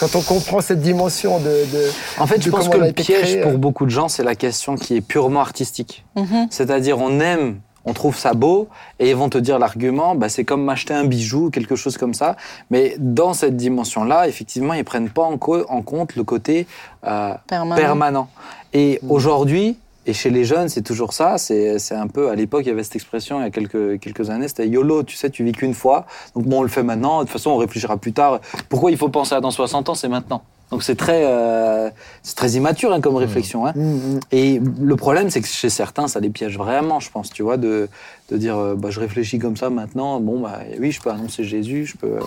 Quand 0.00 0.14
on 0.14 0.20
comprend 0.20 0.60
cette 0.60 0.80
dimension 0.80 1.40
de, 1.40 1.44
de 1.46 1.90
En 2.18 2.26
fait, 2.28 2.40
je 2.40 2.50
pense 2.50 2.68
que 2.68 2.76
le 2.76 2.92
piège 2.92 3.40
pour 3.40 3.52
euh. 3.52 3.56
beaucoup 3.56 3.84
de 3.84 3.90
gens, 3.90 4.06
c'est 4.08 4.22
la 4.22 4.36
question 4.36 4.76
qui 4.76 4.94
est 4.96 5.00
purement 5.00 5.40
artistique. 5.40 6.04
Mhm. 6.14 6.46
C'est-à-dire, 6.50 6.98
on 7.00 7.18
aime, 7.18 7.56
on 7.84 7.92
trouve 7.92 8.16
ça 8.16 8.34
beau, 8.34 8.68
et 8.98 9.10
ils 9.10 9.16
vont 9.16 9.28
te 9.28 9.38
dire 9.38 9.58
l'argument, 9.58 10.14
bah, 10.14 10.28
c'est 10.28 10.44
comme 10.44 10.62
m'acheter 10.64 10.92
un 10.94 11.04
bijou, 11.04 11.50
quelque 11.50 11.76
chose 11.76 11.96
comme 11.96 12.14
ça. 12.14 12.36
Mais 12.70 12.96
dans 12.98 13.32
cette 13.34 13.56
dimension-là, 13.56 14.28
effectivement, 14.28 14.74
ils 14.74 14.84
prennent 14.84 15.08
pas 15.10 15.22
en, 15.22 15.38
co- 15.38 15.64
en 15.68 15.82
compte 15.82 16.14
le 16.16 16.24
côté 16.24 16.66
euh, 17.06 17.32
Permanent. 17.46 17.76
permanent. 17.76 18.28
Et 18.74 19.00
aujourd'hui, 19.08 19.78
et 20.06 20.12
chez 20.14 20.30
les 20.30 20.44
jeunes, 20.44 20.68
c'est 20.68 20.82
toujours 20.82 21.12
ça. 21.12 21.36
C'est 21.38 21.78
c'est 21.78 21.94
un 21.94 22.06
peu, 22.06 22.30
à 22.30 22.34
l'époque, 22.34 22.62
il 22.64 22.68
y 22.68 22.72
avait 22.72 22.82
cette 22.82 22.96
expression, 22.96 23.40
il 23.40 23.44
y 23.44 23.46
a 23.46 23.50
quelques, 23.50 24.00
quelques 24.00 24.30
années, 24.30 24.48
c'était 24.48 24.66
YOLO, 24.68 25.02
tu 25.02 25.16
sais, 25.16 25.28
tu 25.30 25.44
vis 25.44 25.52
qu'une 25.52 25.74
fois. 25.74 26.06
Donc 26.34 26.44
bon, 26.46 26.60
on 26.60 26.62
le 26.62 26.68
fait 26.68 26.82
maintenant. 26.82 27.18
De 27.18 27.24
toute 27.24 27.32
façon, 27.32 27.50
on 27.50 27.56
réfléchira 27.58 27.96
plus 27.98 28.12
tard. 28.14 28.40
Pourquoi 28.70 28.90
il 28.90 28.96
faut 28.96 29.08
penser 29.10 29.34
à 29.34 29.40
dans 29.40 29.50
60 29.50 29.88
ans 29.90 29.94
C'est 29.94 30.08
maintenant? 30.08 30.42
Donc 30.70 30.82
c'est 30.82 30.96
très, 30.96 31.22
euh, 31.24 31.88
c'est 32.22 32.36
très 32.36 32.50
immature 32.52 32.92
hein, 32.92 33.00
comme 33.00 33.16
réflexion. 33.16 33.66
Hein. 33.66 33.72
Mm, 33.74 33.94
mm. 34.16 34.20
Et 34.32 34.60
le 34.80 34.96
problème, 34.96 35.30
c'est 35.30 35.40
que 35.40 35.48
chez 35.48 35.70
certains, 35.70 36.08
ça 36.08 36.20
les 36.20 36.28
piège 36.30 36.58
vraiment, 36.58 37.00
je 37.00 37.10
pense, 37.10 37.30
tu 37.30 37.42
vois, 37.42 37.56
de, 37.56 37.88
de 38.30 38.36
dire, 38.36 38.56
euh, 38.58 38.74
bah, 38.74 38.90
je 38.90 39.00
réfléchis 39.00 39.38
comme 39.38 39.56
ça 39.56 39.70
maintenant, 39.70 40.20
bon, 40.20 40.40
bah 40.40 40.58
oui, 40.78 40.92
je 40.92 41.00
peux 41.00 41.10
annoncer 41.10 41.42
Jésus, 41.44 41.86
je 41.86 41.96
peux. 41.96 42.18
euh, 42.18 42.20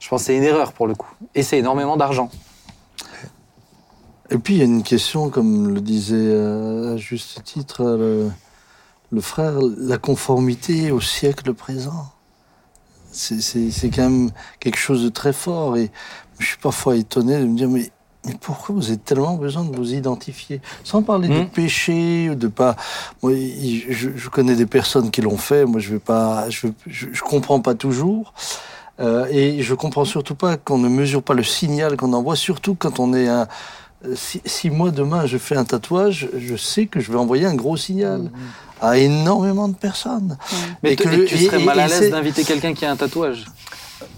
je 0.00 0.08
pense 0.08 0.22
que 0.22 0.26
c'est 0.26 0.36
une 0.36 0.42
erreur 0.44 0.72
pour 0.72 0.86
le 0.88 0.94
coup. 0.94 1.12
Et 1.34 1.42
c'est 1.42 1.58
énormément 1.58 1.96
d'argent. 1.96 2.30
Et 4.30 4.38
puis 4.38 4.54
il 4.54 4.58
y 4.58 4.62
a 4.62 4.64
une 4.64 4.82
question, 4.82 5.28
comme 5.28 5.74
le 5.74 5.80
disait 5.80 6.14
euh, 6.16 6.94
à 6.94 6.96
juste 6.96 7.42
titre 7.44 7.82
le, 7.84 8.30
le 9.10 9.20
frère, 9.20 9.54
la 9.76 9.98
conformité 9.98 10.90
au 10.92 11.00
siècle 11.00 11.52
présent. 11.54 12.06
C'est- 13.12 13.40
C'est 13.40 13.70
c'est 13.72 13.90
quand 13.90 14.08
même 14.08 14.30
quelque 14.60 14.78
chose 14.78 15.02
de 15.02 15.08
très 15.08 15.32
fort. 15.32 15.76
Et 15.76 15.90
je 16.40 16.46
suis 16.46 16.56
parfois 16.58 16.96
étonné 16.96 17.38
de 17.38 17.44
me 17.44 17.56
dire, 17.56 17.68
mais 17.68 17.90
mais 18.26 18.34
pourquoi 18.38 18.74
vous 18.74 18.88
avez 18.88 18.98
tellement 18.98 19.36
besoin 19.36 19.64
de 19.64 19.74
vous 19.74 19.94
identifier? 19.94 20.60
Sans 20.84 21.02
parler 21.02 21.28
de 21.28 21.40
Hmm. 21.40 21.48
péché, 21.48 22.34
de 22.34 22.48
pas. 22.48 22.76
Moi, 23.22 23.32
je, 23.32 24.10
je 24.14 24.28
connais 24.28 24.54
des 24.56 24.66
personnes 24.66 25.10
qui 25.10 25.22
l'ont 25.22 25.38
fait. 25.38 25.64
Moi, 25.64 25.80
je 25.80 25.92
vais 25.92 25.98
pas. 26.00 26.50
Je, 26.50 26.66
je, 26.86 27.06
je 27.12 27.22
comprends 27.22 27.60
pas 27.60 27.74
toujours. 27.74 28.34
Euh, 29.00 29.24
et 29.30 29.62
je 29.62 29.72
comprends 29.74 30.04
surtout 30.04 30.34
pas 30.34 30.58
qu'on 30.58 30.76
ne 30.76 30.90
mesure 30.90 31.22
pas 31.22 31.32
le 31.32 31.42
signal 31.42 31.96
qu'on 31.96 32.12
envoie, 32.12 32.36
surtout 32.36 32.74
quand 32.74 33.00
on 33.00 33.14
est 33.14 33.26
un. 33.28 33.48
Si, 34.14 34.42
si 34.44 34.68
moi 34.68 34.90
demain 34.90 35.24
je 35.24 35.38
fais 35.38 35.56
un 35.56 35.64
tatouage, 35.64 36.28
je 36.36 36.56
sais 36.56 36.86
que 36.86 37.00
je 37.00 37.10
vais 37.12 37.18
envoyer 37.18 37.46
un 37.46 37.54
gros 37.54 37.78
signal 37.78 38.30
à 38.82 38.98
énormément 38.98 39.68
de 39.68 39.74
personnes. 39.76 40.36
Mais 40.82 40.92
Et 40.92 40.96
que- 40.96 41.08
et 41.08 41.24
tu 41.26 41.38
serais 41.38 41.60
et- 41.60 41.64
mal 41.64 41.80
à 41.80 41.86
l'aise 41.86 42.10
d'inviter 42.10 42.44
quelqu'un 42.44 42.74
qui 42.74 42.84
a 42.84 42.90
un 42.90 42.96
tatouage? 42.96 43.46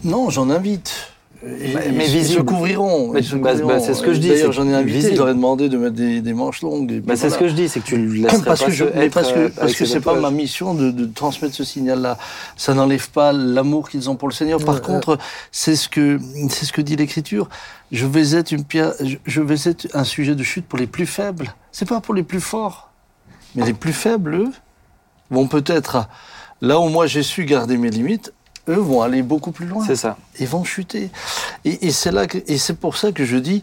Non, 0.02 0.28
j'en 0.30 0.50
invite. 0.50 1.11
Et, 1.44 1.74
Mais- 1.74 1.86
et 1.88 1.92
mais 1.92 2.08
ils 2.10 2.24
se 2.24 2.38
couvriront. 2.40 3.08
Bah, 3.12 3.18
bah, 3.20 3.52
couvriront. 3.54 3.80
c'est 3.84 3.94
ce 3.94 4.02
que 4.02 4.12
je 4.14 4.20
dis, 4.20 4.28
D'ailleurs, 4.28 4.52
j'en 4.52 4.68
ai 4.68 4.74
invité, 4.74 5.10
je 5.12 5.16
leur 5.18 5.28
ai 5.28 5.34
demandé 5.34 5.68
de 5.68 5.76
mettre 5.76 5.94
des, 5.96 6.20
des 6.20 6.32
manches 6.34 6.62
longues. 6.62 7.00
Bah, 7.00 7.16
c'est 7.16 7.30
ce 7.30 7.38
que 7.38 7.48
je 7.48 7.54
dis, 7.54 7.68
c'est 7.68 7.80
que 7.80 7.84
tu 7.86 7.96
le 7.96 8.12
laisserais 8.12 8.44
parce 8.44 8.60
pas 8.60 8.66
que 8.66 8.72
je, 8.72 8.84
se- 8.84 8.90
mais 8.94 9.06
être, 9.06 9.14
parce 9.14 9.32
que, 9.32 9.38
euh, 9.38 9.48
parce 9.54 9.74
que 9.74 9.84
c'est 9.84 10.00
pas 10.00 10.14
ma 10.14 10.30
mission 10.30 10.72
de, 10.74 10.92
de 10.92 11.04
transmettre 11.06 11.54
ce 11.54 11.64
signal-là. 11.64 12.16
Ça 12.56 12.74
n'enlève 12.74 13.10
pas 13.10 13.32
l'amour 13.32 13.88
qu'ils 13.90 14.08
ont 14.08 14.14
pour 14.14 14.28
le 14.28 14.34
Seigneur. 14.34 14.64
Par 14.64 14.76
Ouais, 14.76 14.80
contre, 14.82 15.18
c'est 15.50 15.74
ce 15.74 15.88
que 15.88 16.20
c'est 16.48 16.64
ce 16.64 16.72
que 16.72 16.80
dit 16.80 16.94
l'Écriture. 16.94 17.48
Je 17.90 18.06
vais 18.06 18.34
être 18.36 18.52
une 18.52 18.64
pierre, 18.64 18.92
je- 19.00 19.16
je 19.26 19.40
vais 19.40 19.56
être 19.68 19.88
un 19.94 20.04
sujet 20.04 20.36
de 20.36 20.42
chute 20.44 20.66
pour 20.66 20.78
les 20.78 20.86
plus 20.86 21.06
faibles. 21.06 21.54
C'est 21.72 21.88
pas 21.88 22.00
pour 22.00 22.14
les 22.14 22.22
plus 22.22 22.40
forts, 22.40 22.92
mais 23.56 23.64
les 23.66 23.74
plus 23.74 23.92
faibles, 23.92 24.34
eux, 24.34 24.50
vont 25.30 25.48
peut-être 25.48 26.06
là 26.60 26.78
où 26.78 26.88
moi 26.88 27.06
j'ai 27.08 27.24
su 27.24 27.44
garder 27.46 27.76
mes 27.78 27.90
limites. 27.90 28.32
Eux 28.68 28.76
vont 28.78 29.02
aller 29.02 29.22
beaucoup 29.22 29.50
plus 29.52 29.66
loin 29.66 29.84
C'est 29.86 29.96
ça. 29.96 30.16
et 30.38 30.46
vont 30.46 30.62
chuter. 30.64 31.10
Et, 31.64 31.86
et 31.86 31.90
c'est 31.90 32.12
là 32.12 32.26
que, 32.26 32.38
et 32.46 32.58
c'est 32.58 32.76
pour 32.78 32.96
ça 32.96 33.10
que 33.12 33.24
je 33.24 33.36
dis, 33.36 33.62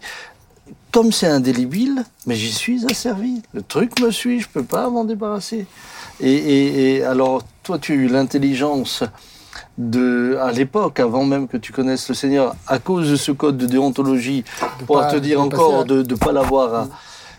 comme 0.91 1.11
c'est 1.11 1.27
indélébile, 1.27 2.03
mais 2.25 2.35
j'y 2.35 2.51
suis 2.51 2.85
asservi. 2.89 3.41
Le 3.53 3.61
truc 3.61 3.99
me 4.01 4.11
suit, 4.11 4.41
je 4.41 4.49
peux 4.49 4.63
pas 4.63 4.89
m'en 4.89 5.05
débarrasser. 5.05 5.65
Et, 6.19 6.31
et- 6.33 6.95
et 6.95 7.03
alors, 7.03 7.43
toi, 7.63 7.79
tu 7.79 7.93
as 7.93 7.95
eu 7.95 8.07
l'intelligence 8.07 9.03
de, 9.77 10.37
à 10.41 10.51
l'époque, 10.51 10.99
avant 10.99 11.23
même 11.23 11.47
que 11.47 11.55
tu 11.57 11.71
connaisses 11.71 12.09
le 12.09 12.15
Seigneur, 12.15 12.55
à 12.67 12.79
cause 12.79 13.09
de 13.09 13.15
ce 13.15 13.31
code 13.31 13.57
de 13.57 13.65
déontologie, 13.67 14.43
pour 14.85 14.97
pas- 14.99 15.11
te 15.11 15.15
dire 15.17 15.39
de 15.39 15.45
encore 15.45 15.81
à- 15.81 15.83
de 15.85 16.03
ne 16.03 16.15
pas 16.15 16.31
l'avoir. 16.33 16.73
à- 16.73 16.87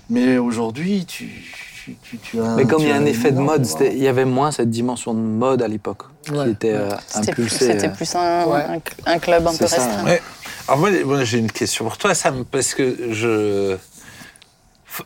Mais 0.09 0.39
aujourd'hui, 0.39 1.05
tu, 1.07 1.70
tu, 2.03 2.17
tu- 2.17 2.19
tu 2.19 2.41
as. 2.41 2.55
Mais 2.57 2.65
comme 2.65 2.83
il 2.83 2.89
y 2.89 2.93
a 2.93 2.97
un 2.97 3.05
effet 3.07 3.31
de 3.33 3.39
mode, 3.41 3.67
il 3.81 3.99
y 4.03 4.09
avait 4.09 4.25
moins 4.25 4.51
cette 4.53 4.71
dimension 4.71 5.15
de 5.15 5.19
mode 5.21 5.63
à 5.63 5.69
l'époque 5.69 6.03
qui 6.25 6.33
était 6.51 6.73
euh, 6.75 6.91
C'était 7.07 7.33
plus, 7.33 7.45
impulsée. 7.45 7.67
c'était 7.73 7.89
euh, 7.89 7.95
plus 7.95 8.15
un, 8.15 8.45
Ouais. 8.47 8.65
un, 9.07 9.13
un 9.13 9.19
club 9.19 9.47
un 9.47 9.55
peu 9.55 9.67
ça. 9.67 9.77
restreint. 9.77 10.05
Ouais. 10.05 10.23
Alors 10.69 10.79
moi, 10.79 10.91
moi, 11.05 11.25
j'ai 11.25 11.39
une 11.39 11.51
question 11.51 11.85
pour 11.85 11.99
toi, 11.99 12.15
Sam, 12.15 12.45
parce 12.45 12.75
que 12.75 13.13
je 13.13 13.77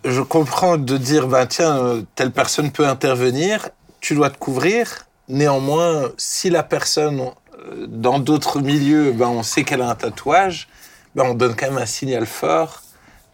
je 0.04 0.20
comprends 0.22 0.76
de 0.76 0.96
dire 0.96 1.26
ben 1.28 1.46
tiens 1.46 1.76
euh, 1.78 2.02
telle 2.14 2.30
personne 2.32 2.70
peut 2.72 2.86
intervenir, 2.86 3.68
tu 4.00 4.14
dois 4.14 4.30
te 4.30 4.38
couvrir. 4.38 5.06
Néanmoins, 5.28 6.10
si 6.18 6.50
la 6.50 6.62
personne 6.62 7.20
dans 7.88 8.18
d'autres 8.18 8.60
milieux, 8.60 9.12
ben 9.12 9.28
on 9.28 9.42
sait 9.42 9.64
qu'elle 9.64 9.80
a 9.82 9.88
un 9.88 9.94
tatouage, 9.94 10.68
ben 11.14 11.24
on 11.26 11.34
donne 11.34 11.54
quand 11.56 11.68
même 11.70 11.78
un 11.78 11.86
signal 11.86 12.26
fort. 12.26 12.82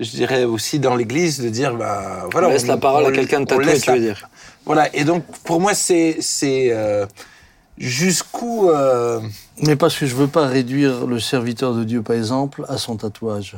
Je 0.01 0.11
dirais 0.11 0.45
aussi 0.45 0.79
dans 0.79 0.97
l'Église 0.97 1.41
de 1.41 1.49
dire 1.51 1.77
ben 1.77 2.27
voilà. 2.33 2.49
on 2.49 2.51
laisse 2.51 2.67
la 2.67 2.79
parole 2.79 3.07
à 3.07 3.13
quelqu'un 3.13 3.41
de 3.41 3.45
tatoué, 3.45 3.67
laisse 3.67 3.83
tu 3.83 3.91
la- 3.91 3.97
veux 3.97 4.01
dire. 4.03 4.29
Voilà. 4.65 4.95
Et 4.95 5.05
donc 5.05 5.25
pour 5.45 5.61
moi 5.61 5.75
c'est 5.75 6.17
c'est 6.21 6.69
euh, 6.73 7.07
jusqu'où 7.79 8.71
euh, 8.71 9.21
Mais 9.63 9.77
parce 9.77 9.97
que 9.99 10.07
je 10.07 10.15
veux 10.15 10.27
pas 10.29 10.47
réduire 10.47 11.07
le 11.07 11.19
serviteur 11.19 11.75
de 11.75 11.85
Dieu, 11.85 12.03
par 12.03 12.17
exemple, 12.17 12.65
à 12.69 12.79
son 12.79 12.97
tatouage. 12.97 13.57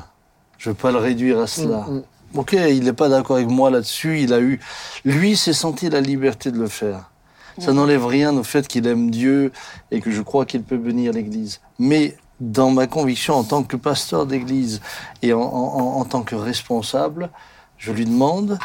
Je 0.59 0.71
veux 0.71 0.75
pas 0.75 0.91
le 0.93 0.99
réduire 0.99 1.41
à 1.41 1.47
cela. 1.47 1.87
Mm, 1.89 1.95
mm. 1.97 2.03
Ok, 2.35 2.53
il 2.55 2.85
n'est 2.85 2.93
pas 2.93 3.09
d'accord 3.09 3.37
avec 3.37 3.49
moi 3.49 3.71
là-dessus. 3.71 4.21
Il 4.21 4.33
a 4.33 4.41
eu, 4.41 4.59
lui, 5.05 5.37
s'est 5.37 5.53
senti 5.53 5.91
la 5.91 6.01
liberté 6.01 6.51
de 6.51 6.59
le 6.59 6.69
faire. 6.69 7.11
Ça 7.59 7.75
n'enlève 7.75 8.07
rien 8.07 8.35
au 8.35 8.43
fait 8.43 8.67
qu'il 8.67 8.87
aime 8.87 9.11
Dieu 9.11 9.53
et 9.91 10.01
que 10.01 10.11
je 10.11 10.23
crois 10.23 10.47
qu'il 10.47 10.63
peut 10.63 10.79
bénir 10.79 11.13
l'Église. 11.13 11.61
Mais 11.79 12.17
dans 12.43 12.71
ma 12.71 12.89
conviction 12.89 13.35
en 13.35 13.45
tant 13.45 13.63
que 13.63 13.77
pasteur 13.77 14.27
d'Église 14.27 14.81
et 15.23 15.33
en, 15.33 16.05
tant 16.05 16.23
que 16.23 16.35
responsable, 16.35 17.31
je 17.79 17.93
lui 17.93 18.05
demande 18.05 18.59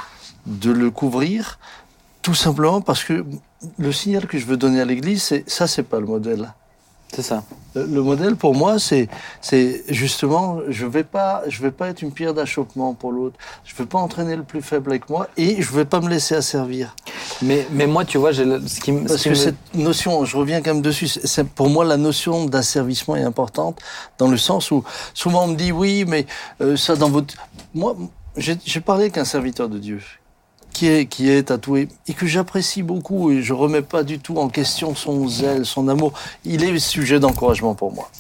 de 0.48 0.72
le 0.72 0.90
couvrir, 0.90 1.60
tout 2.24 2.34
simplement 2.34 2.82
parce 2.82 3.04
que 3.04 3.24
le 3.78 3.92
signal 3.92 4.26
que 4.26 4.40
je 4.40 4.46
veux 4.48 4.58
donner 4.58 4.82
à 4.82 4.86
l'Église, 4.86 5.22
c'est 5.22 5.48
ça, 5.48 5.68
c'est 5.68 5.84
pas 5.84 6.00
le 6.00 6.08
modèle. 6.08 6.52
C'est 7.14 7.22
ça. 7.22 7.44
Le, 7.78 7.86
le 7.86 8.02
modèle 8.02 8.36
pour 8.36 8.56
moi, 8.56 8.80
c'est, 8.80 9.08
c'est 9.42 9.84
justement, 9.90 10.60
je 10.68 10.86
vais 10.86 11.04
pas, 11.04 11.44
je 11.48 11.62
vais 11.62 11.72
pas 11.72 11.90
être 11.90 12.02
une 12.02 12.12
pierre 12.12 12.34
d'achoppement 12.34 12.94
pour 12.94 13.12
l'autre. 13.12 13.36
Je 13.66 13.76
vais 13.76 13.86
pas 13.86 14.00
entraîner 14.00 14.36
le 14.36 14.44
plus 14.44 14.62
faible 14.62 14.92
avec 14.92 15.10
moi 15.10 15.28
et 15.38 15.62
je 15.62 15.72
vais 15.74 15.86
pas 15.86 16.00
me 16.02 16.10
laisser 16.10 16.36
asservir. 16.36 16.96
Mais, 17.42 17.68
mais 17.72 17.88
moi, 17.88 18.06
tu 18.06 18.18
vois, 18.18 18.32
j'ai 18.32 18.46
le- 18.46 18.66
ce 18.68 18.80
qui, 18.80 18.92
me- 18.92 19.04
ce 19.04 19.14
Parce 19.14 19.24
que 19.24 19.30
me- 19.30 19.36
cette 19.36 19.76
notion, 19.76 20.26
je 20.26 20.38
reviens 20.38 20.62
quand 20.62 20.74
même 20.74 20.82
dessus, 20.82 21.08
c'est, 21.08 21.48
pour 21.48 21.70
moi 21.70 21.86
la 21.86 21.98
notion 21.98 22.46
d'asservissement 22.46 23.16
est 23.16 23.24
importante 23.24 23.80
dans 24.18 24.28
le 24.28 24.38
sens 24.38 24.72
où 24.72 24.84
souvent 25.14 25.44
on 25.44 25.48
me 25.48 25.56
dit 25.56 25.72
oui, 25.72 26.06
mais 26.08 26.26
euh, 26.62 26.76
ça 26.78 26.96
dans 26.96 27.10
votre, 27.10 27.36
moi, 27.74 27.96
j'ai, 28.38 28.58
j'ai 28.66 28.82
parlé 28.82 29.04
avec 29.04 29.18
un 29.18 29.26
serviteur 29.26 29.70
de 29.70 29.78
Dieu 29.80 30.02
qui 30.78 31.30
est, 31.30 31.48
tatoué 31.48 31.88
et 32.08 32.14
que 32.14 32.28
j'apprécie 32.28 32.84
beaucoup 32.84 33.32
et 33.32 33.42
je 33.42 33.54
remets 33.54 33.82
pas 33.82 34.04
du 34.04 34.20
tout 34.20 34.38
en 34.38 34.48
question 34.48 34.94
son 34.94 35.28
zèle, 35.28 35.66
son 35.66 35.88
amour. 35.88 36.14
Il 36.46 36.64
est 36.64 36.78
sujet 36.78 37.20
d'encouragement 37.20 37.74
pour 37.74 37.92
moi. 37.92 38.12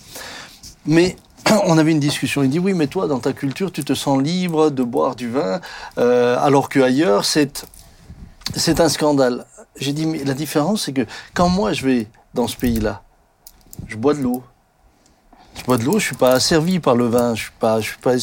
Mais 0.85 1.15
on 1.65 1.77
avait 1.77 1.91
une 1.91 1.99
discussion. 1.99 2.41
Il 2.41 2.49
dit 2.49 2.59
oui, 2.59 2.73
mais 2.73 2.87
toi, 2.87 3.07
dans 3.07 3.19
ta 3.19 3.33
culture, 3.33 3.71
tu 3.71 3.83
te 3.83 3.93
sens 3.93 4.21
libre 4.21 4.71
de 4.71 4.81
boire 4.81 5.15
du 5.15 5.29
vin, 5.29 5.61
euh, 5.99 6.37
alors 6.39 6.69
qu'ailleurs, 6.69 7.25
c'est 7.25 7.67
c'est 8.55 8.79
un 8.79 8.89
scandale. 8.89 9.45
J'ai 9.75 9.93
dit 9.93 10.07
mais 10.07 10.23
la 10.23 10.33
différence, 10.33 10.85
c'est 10.85 10.93
que 10.93 11.05
quand 11.35 11.49
moi 11.49 11.73
je 11.73 11.85
vais 11.85 12.07
dans 12.33 12.47
ce 12.47 12.55
pays-là, 12.55 13.03
je 13.87 13.97
bois 13.97 14.15
de 14.15 14.21
l'eau. 14.21 14.41
Je 15.55 15.63
bois 15.63 15.77
de 15.77 15.83
l'eau, 15.83 15.99
je 15.99 16.05
suis 16.05 16.15
pas 16.15 16.31
asservi 16.31 16.79
par 16.79 16.95
le 16.95 17.07
vin, 17.07 17.35
je 17.35 17.49
pas, 17.59 17.79
je 17.81 17.89
suis 17.89 17.97
pas. 17.97 18.15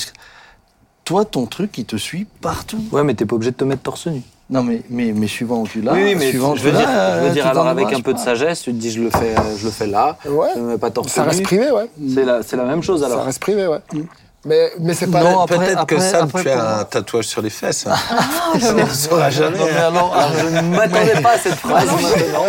Toi, 1.04 1.24
ton 1.24 1.46
truc, 1.46 1.76
il 1.78 1.84
te 1.84 1.96
suit 1.96 2.26
partout. 2.40 2.78
Ouais, 2.92 3.04
mais 3.04 3.14
t'es 3.14 3.26
pas 3.26 3.36
obligé 3.36 3.50
de 3.50 3.56
te 3.56 3.64
mettre 3.64 3.82
torse 3.82 4.06
nu. 4.06 4.22
Non, 4.50 4.62
mais, 4.62 4.82
mais, 4.90 5.12
mais 5.12 5.26
suivant 5.26 5.62
où 5.62 5.66
tu 5.66 5.80
l'as, 5.80 5.94
oui, 5.94 6.14
mais 6.14 6.28
suivant 6.28 6.54
je 6.54 6.62
veux 6.64 6.70
dire, 6.70 6.86
je 6.86 7.26
veux 7.28 7.32
dire 7.32 7.46
alors 7.46 7.66
avec 7.66 7.90
un 7.94 8.00
peu 8.00 8.12
de 8.12 8.18
sagesse, 8.18 8.60
tu 8.62 8.72
te 8.72 8.76
dis 8.76 8.90
je 8.90 9.02
le 9.02 9.08
fais, 9.08 9.34
euh, 9.38 9.56
je 9.56 9.64
le 9.64 9.70
fais 9.70 9.86
là, 9.86 10.18
Ouais. 10.26 10.48
je 10.54 10.60
me 10.60 10.66
mets 10.72 10.78
pas 10.78 10.90
torse 10.90 11.10
Ça 11.12 11.24
reste 11.24 11.38
nu. 11.38 11.44
privé, 11.44 11.70
ouais. 11.70 11.88
C'est 12.12 12.24
la, 12.24 12.42
c'est 12.42 12.56
la 12.56 12.64
même 12.64 12.82
chose 12.82 13.00
Ça 13.00 13.06
alors. 13.06 13.24
reste 13.24 13.40
privé, 13.40 13.66
ouais. 13.66 13.78
Mais, 14.46 14.72
mais 14.78 14.92
c'est 14.94 15.06
pas. 15.10 15.22
Non, 15.22 15.46
Peut-être 15.46 15.86
que 15.86 15.98
Sam, 15.98 16.24
après, 16.24 16.42
tu 16.42 16.50
as 16.50 16.56
moi- 16.56 16.78
un 16.80 16.84
tatouage 16.84 17.24
sur 17.26 17.40
les 17.40 17.48
fesses. 17.50 17.86
hein. 17.86 17.94
Ah, 18.10 18.52
on 18.54 18.58
ne 18.74 18.86
saura 18.86 19.30
jamais. 19.30 19.56
Non, 19.58 19.64
mais 19.72 19.80
alors, 19.80 20.14
Alors, 20.14 20.30
je 20.38 20.46
ne 20.56 20.60
m'attendais 20.76 21.20
pas 21.22 21.30
à 21.32 21.38
cette 21.38 21.54
phrase 21.64 21.86
maintenant. 21.86 22.44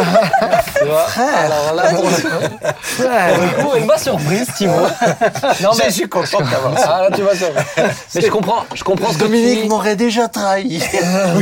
Tu 0.77 0.85
vois 0.85 1.05
Alors 1.37 1.73
là, 1.73 1.83
pour 1.93 2.03
le 2.09 3.63
coup, 3.63 3.69
elle 3.77 3.85
m'a 3.85 3.97
surprise, 3.97 4.47
Thibaut. 4.57 4.73
Non, 5.63 5.69
Je 5.85 5.91
suis 5.91 6.09
content 6.09 6.39
d'avoir 6.39 6.77
ça. 6.77 6.95
Ah, 6.97 7.09
là, 7.09 7.15
tu 7.15 7.21
vas. 7.21 7.31
Mais 8.15 8.21
je 8.21 8.27
comprends, 8.29 8.63
je 8.73 8.83
comprends 8.83 9.09
ce 9.11 9.17
que 9.17 9.23
tu 9.23 9.29
Dominique 9.29 9.69
m'aurait 9.69 9.95
déjà 9.95 10.27
trahi. 10.27 10.79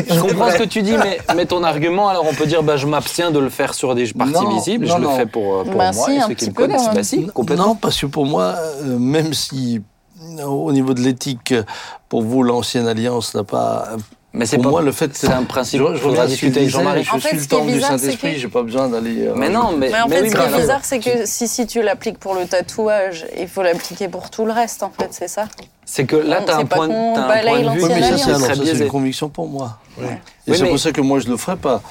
Je 0.09 0.19
comprends 0.19 0.51
ce 0.51 0.57
que 0.57 0.63
tu 0.63 0.81
dis, 0.81 0.95
mais, 0.97 1.19
mais 1.35 1.45
ton 1.45 1.63
argument, 1.63 2.09
alors 2.09 2.25
on 2.29 2.33
peut 2.33 2.45
dire, 2.45 2.63
bah, 2.63 2.77
je 2.77 2.87
m'abstiens 2.87 3.31
de 3.31 3.39
le 3.39 3.49
faire 3.49 3.73
sur 3.73 3.95
des 3.95 4.11
parties 4.13 4.33
Non, 4.33 4.49
visibles, 4.55 4.85
non, 4.87 4.95
je 4.97 5.01
le 5.01 5.09
fais 5.09 5.25
pour, 5.25 5.61
euh, 5.61 5.63
pour 5.63 5.75
Bah 5.75 5.91
moi 5.91 6.05
si, 6.05 6.15
et 6.15 6.21
ceux 6.27 6.33
qui 6.33 6.49
me 6.49 6.53
connaissent. 6.53 6.89
Bah 6.93 7.03
si, 7.03 7.25
complètement. 7.27 7.67
Non, 7.67 7.75
parce 7.75 7.99
que 7.99 8.05
pour 8.05 8.25
moi, 8.25 8.55
euh, 8.83 8.97
même 8.97 9.33
si 9.33 9.81
au 10.45 10.71
niveau 10.71 10.93
de 10.93 11.01
l'éthique, 11.01 11.53
pour 12.09 12.21
vous, 12.23 12.43
l'ancienne 12.43 12.87
alliance 12.87 13.33
n'a 13.35 13.43
pas. 13.43 13.89
Mais 14.35 14.47
c'est 14.47 14.55
Pour 14.55 14.63
pas, 14.65 14.69
moi, 14.71 14.81
le 14.81 14.91
fait, 14.91 15.15
c'est 15.15 15.27
un 15.31 15.43
principe. 15.43 15.79
Je, 15.93 15.95
ce 15.95 16.25
discuter 16.25 16.61
avec 16.61 16.69
Jean-Marie. 16.71 17.03
Je 17.03 17.11
En 17.11 17.19
fait, 17.19 17.29
suis 17.29 17.37
le 17.37 17.45
temple 17.45 17.67
du 17.67 17.73
bizarre, 17.73 17.91
c'est 17.91 17.99
Saint-Esprit, 17.99 18.33
que- 18.33 18.39
j'ai 18.39 18.47
pas 18.47 18.63
besoin 18.63 18.89
d'aller. 18.89 19.27
euh, 19.27 19.33
Mais 19.35 19.49
non, 19.49 19.73
mais, 19.77 19.89
Mais 19.91 20.01
en 20.01 20.07
mais 20.07 20.15
fait, 20.15 20.21
oui, 20.23 20.29
ce 20.31 20.35
qui 20.35 20.41
est 20.41 20.57
bizarre, 20.59 20.79
c'est 20.81 20.99
que 20.99 21.25
si, 21.25 21.47
si 21.47 21.67
tu 21.67 21.83
l'appliques 21.83 22.17
pour 22.17 22.33
le 22.33 22.47
tatouage, 22.47 23.27
il 23.39 23.47
faut 23.47 23.61
l'appliquer 23.61 24.07
pour 24.07 24.31
tout 24.31 24.45
le 24.45 24.51
reste, 24.51 24.81
en 24.81 24.89
fait, 24.89 25.09
c'est 25.11 25.27
ça. 25.27 25.45
c'est 25.85 26.05
que 26.05 26.15
là, 26.15 26.41
tu 26.43 26.49
as 26.51 26.57
un 26.57 26.65
pas 26.65 26.77
point, 26.77 26.85
un 26.89 26.89
point 27.27 27.59
de 27.61 27.69
vue 27.69 27.83
Oui, 27.83 27.89
mais 27.93 28.17
ça, 28.17 28.39
c'est 28.55 28.83
une 28.83 28.87
conviction 28.87 29.29
pour 29.29 29.47
moi. 29.47 29.77
Et 30.47 30.53
c'est 30.55 30.65
pour 30.67 30.79
ça 30.79 30.91
que 30.91 31.01
moi, 31.01 31.19
je 31.19 31.27
le 31.27 31.37
ferai 31.37 31.57
pas. 31.57 31.81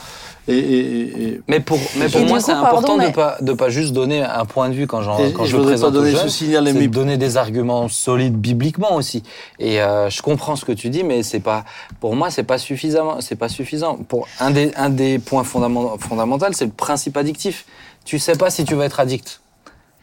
Et, 0.49 0.59
et- 0.59 1.22
et- 1.28 1.40
Mais 1.47 1.61
pour, 1.61 1.78
mais 1.97 2.09
pour 2.09 2.20
Et 2.20 2.24
moi, 2.24 2.40
c'est 2.40 2.51
important 2.51 2.80
pardon, 2.80 2.97
de 2.97 3.07
mais- 3.07 3.12
pas 3.12 3.36
de 3.40 3.53
pas 3.53 3.68
juste 3.68 3.93
donner 3.93 4.22
un 4.22 4.45
point 4.45 4.68
de 4.70 4.74
vue 4.74 4.86
quand, 4.88 5.01
quand 5.05 5.45
je, 5.45 5.51
je 5.51 5.57
voudrais 5.57 5.72
présente 5.74 5.93
pas 5.93 5.99
donner 5.99 6.11
aux 6.11 6.14
ce 6.16 6.20
jeunes, 6.22 6.28
signal, 6.30 6.64
c'est 6.66 6.72
mais- 6.72 6.88
de 6.88 6.93
donner 6.93 7.16
des 7.16 7.36
arguments 7.36 7.88
solides 7.88 8.34
bibliquement 8.36 8.97
aussi. 8.97 9.22
Et 9.61 9.80
euh, 9.80 10.11
je 10.11 10.20
comprends 10.20 10.57
ce 10.57 10.64
que 10.64 10.72
tu 10.72 10.88
dis, 10.90 11.05
mais 11.05 11.22
c'est 11.22 11.38
pas 11.40 11.64
pour 12.01 12.16
moi, 12.16 12.30
c'est 12.30 12.43
pas 12.43 12.59
suffisamment, 12.59 13.20
c'est 13.20 13.36
pas 13.36 13.49
suffisant. 13.49 13.97
Pour 14.09 14.26
un 14.40 14.51
des 14.51 14.72
un 14.76 14.90
des 14.90 15.20
points 15.20 15.45
fondamentaux, 15.45 15.97
fondamentaux, 16.01 16.47
c'est 16.53 16.64
le 16.64 16.72
principe 16.72 17.16
addictif. 17.16 17.64
Tu 18.05 18.18
sais 18.18 18.34
pas 18.34 18.51
si 18.51 18.64
tu 18.64 18.74
vas 18.74 18.86
être 18.86 18.99
addict. 18.99 19.41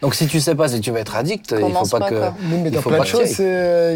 Donc 0.01 0.15
si 0.15 0.27
tu 0.27 0.39
sais 0.39 0.55
pas 0.55 0.69
si 0.69 0.79
tu 0.79 0.91
vas 0.91 0.99
être 1.01 1.15
addict, 1.17 1.51
il 1.59 1.73
faut 1.73 1.85
pas, 1.87 1.99
pas, 1.99 2.09
que. 2.09 2.15
Oui, 2.15 2.57
mais 2.63 2.69
il 2.69 2.71
dans 2.71 2.81
faut 2.81 2.89
plein 2.89 2.99
pas 2.99 3.03
de 3.03 3.09
tu 3.09 3.17
choses, 3.17 3.39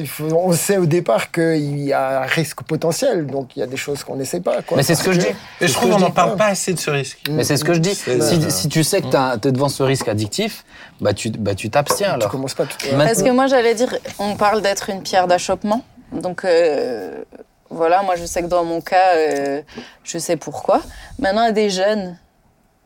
il 0.02 0.08
faut- 0.08 0.26
on 0.36 0.52
sait 0.52 0.76
au 0.78 0.86
départ 0.86 1.32
qu'il 1.32 1.80
y 1.80 1.94
a 1.94 2.24
un 2.24 2.26
risque 2.26 2.62
potentiel, 2.64 3.26
donc 3.26 3.56
il 3.56 3.62
y 3.62 3.64
a 3.64 3.68
des 3.68 3.78
choses 3.78 4.04
qu'on 4.04 4.18
n'essaie 4.18 4.42
pas. 4.42 4.62
Quoi, 4.64 4.76
Mais 4.76 4.84
c'est 4.84 4.96
ce 4.96 5.04
que 5.04 5.14
je 5.14 5.20
dis. 5.20 5.28
Et 5.62 5.68
je 5.68 5.74
trouve 5.74 5.92
qu'on 5.92 6.00
n'en 6.00 6.12
parle 6.12 6.36
pas 6.36 6.48
assez 6.48 6.74
de 6.74 6.80
ce 6.80 6.92
risque. 6.92 7.20
Mais 7.32 7.46
c'est 7.46 7.56
ce 7.56 7.64
que 7.64 7.74
je 7.74 7.80
dis. 7.80 7.96
Si, 7.96 8.10
euh, 8.10 8.50
si 8.50 8.68
tu 8.68 8.84
sais 8.84 9.02
que 9.02 9.08
tu 9.38 9.48
es 9.48 9.52
devant 9.54 9.70
ce 9.70 9.82
risque 9.84 10.10
addictif, 10.10 10.66
bah 11.00 11.14
tu 11.14 11.30
bah 11.30 11.56
tu 11.56 11.70
t'abstiens 11.70 12.10
Tu 12.10 12.14
alors. 12.16 12.30
commences 12.32 12.54
pas 12.54 12.66
tout. 12.66 12.76
Maintenant- 12.92 13.06
Parce 13.06 13.24
que 13.24 13.30
moi, 13.30 13.48
j'allais 13.48 13.74
dire, 13.76 13.96
on 14.20 14.36
parle 14.36 14.62
d'être 14.62 14.90
une 14.90 15.04
pierre 15.04 15.28
d'achoppement. 15.28 15.84
Donc 16.12 16.44
euh, 16.44 17.24
voilà, 17.70 18.04
moi 18.04 18.16
je 18.18 18.26
sais 18.26 18.42
que 18.42 18.48
dans 18.48 18.66
mon 18.66 18.82
cas, 18.82 19.16
euh, 19.16 19.62
je 20.04 20.18
sais 20.18 20.36
pourquoi. 20.36 20.82
Maintenant, 21.18 21.44
à 21.48 21.52
des 21.52 21.70
jeunes, 21.70 22.18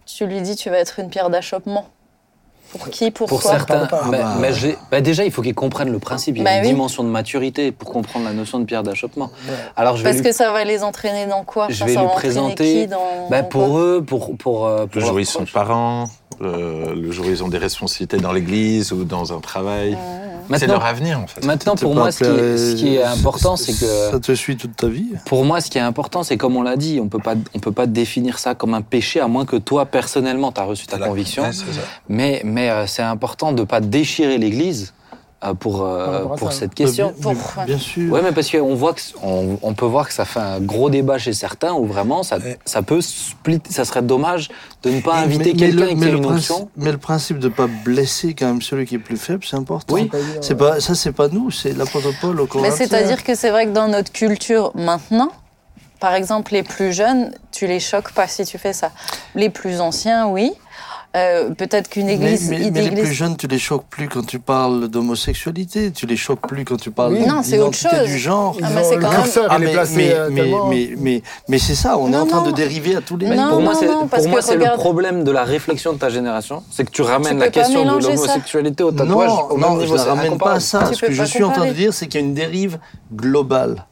tu 0.05 0.25
lui 0.27 0.39
dis 0.41 0.55
tu 0.55 0.69
vas 0.69 0.77
être 0.77 0.99
une 0.99 1.09
pierre 1.09 1.29
d'achoppement. 1.31 1.87
Pour 2.71 2.89
qui 2.89 3.11
Pourquoi 3.11 3.39
Pour 3.39 3.49
certains, 3.49 3.85
Pas, 3.85 4.01
bah 4.91 5.01
déjà, 5.01 5.23
il 5.25 5.31
faut 5.31 5.41
qu'ils 5.41 5.55
comprennent 5.55 5.91
le 5.91 5.99
principe. 5.99 6.35
Il 6.35 6.39
y 6.39 6.41
a 6.41 6.43
Bah 6.45 6.55
une 6.57 6.61
oui. 6.63 6.67
dimension 6.69 7.03
de 7.03 7.09
maturité 7.09 7.71
pour 7.71 7.91
comprendre 7.91 8.25
la 8.25 8.33
notion 8.33 8.59
de 8.59 8.65
pierre 8.65 8.83
d'achoppement. 8.83 9.31
Alors, 9.75 9.95
je 9.97 10.03
vais 10.03 10.09
Parce 10.09 10.21
lui, 10.21 10.29
que 10.29 10.35
ça 10.35 10.51
va 10.51 10.63
les 10.63 10.83
entraîner 10.83 11.25
dans 11.27 11.43
quoi? 11.43 11.67
Je 11.69 11.75
Enfin, 11.75 11.85
vais 11.85 11.93
ça 11.93 12.01
lui 12.01 12.09
présenter. 12.15 12.81
qui 12.81 12.87
dans, 12.87 13.29
bah, 13.29 13.41
dans 13.41 13.47
pour 13.49 13.79
eux, 13.79 14.03
pour 14.05 14.35
pour 14.37 14.65
euh, 14.67 14.85
pour 14.85 15.01
Le 15.01 15.07
jour 15.07 15.19
ils 15.19 15.25
sont 15.25 15.45
parents, 15.45 16.09
euh, 16.41 16.93
le 16.93 17.11
jour 17.11 17.25
où 17.25 17.29
ils 17.29 17.43
ont 17.43 17.47
des 17.47 17.57
responsabilités 17.57 18.17
dans 18.17 18.31
l'église 18.33 18.91
ou 18.91 19.03
dans 19.05 19.33
un 19.33 19.39
travail. 19.39 19.97
C'est 20.47 20.51
Maintenant, 20.61 20.73
leur 20.75 20.85
avenir, 20.85 21.19
en 21.19 21.27
fait. 21.27 21.45
maintenant 21.45 21.75
pour 21.75 21.93
moi, 21.93 22.09
ce 22.11 22.19
qui, 22.19 22.23
est, 22.23 22.29
appelé 22.29 22.57
ce 22.57 22.75
qui 22.75 22.95
est 22.95 23.01
à- 23.03 23.11
important, 23.11 23.57
c'est 23.57 23.73
que 23.73 24.11
Ça 24.11 24.19
te 24.19 24.33
suit 24.33 24.55
toute 24.55 24.75
ta 24.77 24.87
vie. 24.87 25.07
Pour 25.25 25.43
moi, 25.43 25.59
ce 25.59 25.69
qui 25.69 25.77
est 25.77 25.81
important, 25.81 26.23
c'est 26.23 26.37
comme 26.37 26.55
on 26.55 26.61
l'a 26.61 26.77
dit, 26.77 26.99
on 27.01 27.09
peut 27.09 27.19
pas, 27.19 27.33
on 27.53 27.59
peut 27.59 27.71
pas 27.73 27.85
définir 27.85 28.39
ça 28.39 28.55
comme 28.55 28.73
un 28.73 28.81
péché, 28.81 29.19
à 29.19 29.27
moins 29.27 29.45
que 29.45 29.57
toi, 29.57 29.85
personnellement, 29.85 30.51
tu 30.53 30.61
as 30.61 30.63
reçu 30.63 30.87
ta 30.87 30.97
conviction. 30.99 31.43
Ouais, 31.43 31.51
c'est 31.51 31.65
ça. 31.73 31.81
Mais, 32.07 32.41
mais 32.45 32.69
euh, 32.69 32.87
c'est 32.87 33.01
important 33.03 33.51
de 33.51 33.63
pas 33.63 33.81
déchirer 33.81 34.37
l'Église 34.37 34.93
pour, 35.59 35.81
euh, 35.83 36.05
rapport 36.05 36.31
à 36.33 36.35
pour 36.37 36.51
cette 36.51 36.73
question. 36.73 37.13
Bien, 37.17 37.33
Pour- 37.33 37.63
bien 37.65 37.77
sûr. 37.77 38.11
Ouais, 38.11 38.21
mais 38.23 38.31
parce 38.31 38.49
qu'on 38.49 38.73
voit 38.73 38.93
que 38.93 39.01
on, 39.21 39.59
on 39.61 39.73
peut 39.73 39.85
voir 39.85 40.07
que 40.07 40.13
ça 40.13 40.25
fait 40.25 40.39
un 40.39 40.59
gros 40.59 40.89
débat 40.89 41.17
chez 41.19 41.33
certains 41.33 41.73
où 41.73 41.85
vraiment 41.85 42.23
ça, 42.23 42.37
ça 42.65 42.81
peut 42.81 43.01
split. 43.01 43.61
Ça 43.69 43.85
serait 43.85 44.01
dommage 44.01 44.49
de 44.83 44.89
ne 44.89 44.99
pas 45.01 45.15
inviter 45.15 45.53
quelqu'un 45.53 45.95
qui 45.95 46.03
a 46.03 46.07
une 46.09 46.21
principe- 46.21 46.51
option. 46.51 46.69
Mais 46.75 46.91
le 46.91 46.97
principe 46.97 47.39
de 47.39 47.49
pas 47.49 47.67
blesser 47.85 48.33
quand 48.33 48.47
même 48.47 48.61
celui 48.61 48.85
qui 48.87 48.95
est 48.95 48.99
plus 48.99 49.17
faible, 49.17 49.43
c'est 49.47 49.57
important. 49.57 49.93
Oui. 49.93 50.09
C'est 50.41 50.55
pas 50.55 50.79
ça, 50.79 50.95
c'est 50.95 51.11
pas 51.11 51.27
nous, 51.27 51.51
c'est 51.51 51.73
l'apôtre 51.73 52.09
Paul 52.19 52.39
au 52.41 52.47
Mais 52.59 52.71
c'est-à-dire 52.71 53.23
que 53.23 53.35
c'est 53.35 53.51
vrai 53.51 53.65
que 53.67 53.71
dans 53.71 53.87
notre 53.87 54.11
culture 54.11 54.71
maintenant, 54.75 55.29
par 55.99 56.13
exemple, 56.13 56.53
les 56.53 56.63
plus 56.63 56.93
jeunes, 56.93 57.31
tu 57.51 57.65
les 57.67 57.79
choques 57.79 58.11
pas 58.11 58.27
si 58.27 58.45
tu 58.45 58.57
fais 58.57 58.73
ça. 58.73 58.91
Les 59.35 59.49
plus 59.49 59.81
anciens, 59.81 60.27
oui. 60.27 60.51
Euh, 61.17 61.49
Peut-être 61.57 61.89
qu'une 61.89 62.05
Mais, 62.05 62.13
église. 62.15 62.49
mais- 62.49 62.59
mais 62.71 62.81
les 62.81 62.87
église- 62.87 63.03
plus 63.05 63.13
jeunes, 63.13 63.35
tu 63.37 63.47
les 63.47 63.57
choques 63.57 63.85
plus 63.89 64.07
quand 64.07 64.25
tu 64.25 64.37
parles 64.39 64.87
d'homosexualité, 64.87 65.91
tu 65.91 66.05
les 66.05 66.15
choques 66.15 66.47
plus 66.47 66.63
quand 66.63 66.77
tu 66.77 66.91
parles 66.91 67.13
Oui. 67.13 67.25
Non, 67.25 67.41
d'identité 67.41 68.03
du 68.05 68.17
genre. 68.17 68.55
Ah, 68.61 68.67
mais 68.75 68.83
c'est 68.83 68.95
le 68.95 69.01
quand 69.01 69.09
même- 69.11 69.19
Ah, 69.49 69.55
est 69.55 69.59
mais, 69.59 69.73
mais, 69.95 70.13
euh, 70.13 70.29
mais, 70.31 70.43
mais, 70.69 70.89
mais, 70.97 71.21
mais 71.49 71.57
c'est 71.57 71.75
ça, 71.75 71.97
on 71.97 72.07
est 72.07 72.11
Non, 72.11 72.19
en 72.21 72.25
train 72.27 72.43
non. 72.43 72.51
de 72.51 72.55
dériver 72.55 72.95
à 72.95 73.01
tous 73.01 73.17
les 73.17 73.25
Non, 73.27 73.33
niveaux. 73.35 73.49
pour 73.49 73.61
moi, 73.61 73.73
non, 73.73 73.79
c'est 73.79 73.85
non, 73.87 74.07
c'est 74.41 74.53
le 74.55 74.59
regarde- 74.61 74.79
problème 74.79 75.23
de 75.23 75.31
la 75.31 75.43
réflexion 75.43 75.93
de 75.93 75.97
ta 75.97 76.09
génération, 76.09 76.63
c'est 76.71 76.85
que 76.85 76.91
tu 76.91 77.01
ramènes 77.01 77.33
Tu 77.33 77.39
la 77.39 77.49
question 77.49 77.83
de 77.83 77.99
l'homosexualité 78.03 78.83
au 78.83 78.91
tatouage 78.91 79.29
Non, 79.29 79.47
au 79.51 79.57
non, 79.57 79.69
même 79.71 79.79
je 79.79 79.83
niveau. 79.85 79.97
ne 79.97 80.01
ramène 80.01 80.37
pas 80.37 80.53
à 80.53 80.59
ça. 80.59 80.93
Ce 80.93 81.05
que 81.05 81.11
je 81.11 81.23
suis 81.23 81.43
en 81.43 81.51
train 81.51 81.65
de 81.67 81.73
dire, 81.73 81.93
c'est 81.93 82.07
qu'il 82.07 82.21
y 82.21 82.23
a 82.23 82.27
une 82.27 82.33
dérive 82.33 82.77
globale. 83.13 83.85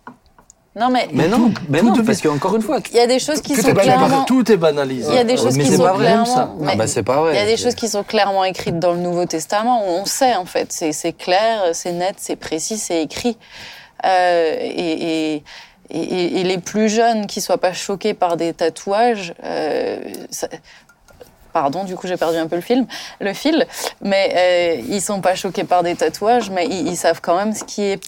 Non, 0.76 0.90
mais 0.90 1.08
Mais 1.14 1.28
non, 1.30 1.52
mais 1.70 1.82
non, 1.82 1.94
parce 2.06 2.22
qu'encore 2.22 2.56
une 2.58 2.62
fois, 2.62 2.80
il 2.92 2.98
y 2.98 3.00
a 3.00 3.08
des 3.08 3.20
choses 3.20 3.40
qui 3.40 3.54
Tout 3.54 3.62
sont 3.62 3.70
est 3.70 3.74
clairement. 3.76 4.26
Tout 4.26 4.52
est 4.52 4.58
banalisé. 4.58 5.08
Il 5.10 5.16
y 5.16 5.20
a 5.20 5.24
des 5.24 5.38
choses 5.38 5.56
mais 5.58 5.64
qui 5.64 5.76
sont 5.76 5.84
pas 5.84 5.94
clairement. 5.94 6.26
ça. 6.26 6.52
mais 6.60 6.72
ah 6.74 6.76
bah 6.76 6.88
c'est 6.88 7.04
pas 7.04 7.22
vrai. 7.22 7.34
Il 7.34 7.38
y 7.38 7.42
a 7.42 7.46
des 7.46 7.56
choses 7.56 7.76
qui 7.76 7.88
sont 7.88 8.04
clairement 8.04 8.44
écrites 8.44 8.78
dans 8.78 8.92
le 8.92 9.00
Nouveau 9.00 9.26
Testament 9.26 9.84
où 9.88 9.92
on 10.02 10.06
sait 10.06 10.36
en 10.36 10.46
fait, 10.46 10.74
c'est 10.74 10.92
c'est 10.92 11.14
clair, 11.14 11.62
c'est 11.74 11.94
net, 11.94 12.16
c'est 12.18 12.36
précis, 12.36 12.78
c'est 12.78 13.02
écrit. 13.04 13.38
Euh, 14.06 14.58
et, 14.60 15.36
et, 15.36 15.44
et- 15.92 16.42
et 16.42 16.44
les 16.44 16.58
plus 16.58 16.90
jeunes 16.90 17.26
qui 17.26 17.40
soient 17.42 17.58
pas 17.60 17.72
choqués 17.74 18.14
par 18.14 18.36
des 18.36 18.54
tatouages, 18.54 19.34
euh, 19.46 20.00
ça- 20.30 20.50
pardon, 21.56 21.86
du 21.86 21.96
coup 21.96 22.06
j'ai 22.06 22.18
perdu 22.18 22.38
un 22.38 22.48
peu 22.48 22.58
le 22.58 22.62
film, 22.62 22.86
le 23.22 23.32
fil, 23.32 23.66
mais 24.02 24.34
euh, 24.36 24.82
ils 24.90 25.02
sont 25.02 25.22
pas 25.22 25.36
choqués 25.36 25.64
par 25.64 25.84
des 25.84 25.96
tatouages, 25.96 26.50
mais 26.50 26.66
ils, 26.66 26.86
ils 26.90 26.98
savent 26.98 27.22
quand 27.22 27.38
même 27.38 27.54
ce 27.54 27.64
qui 27.64 27.82
est, 27.82 28.02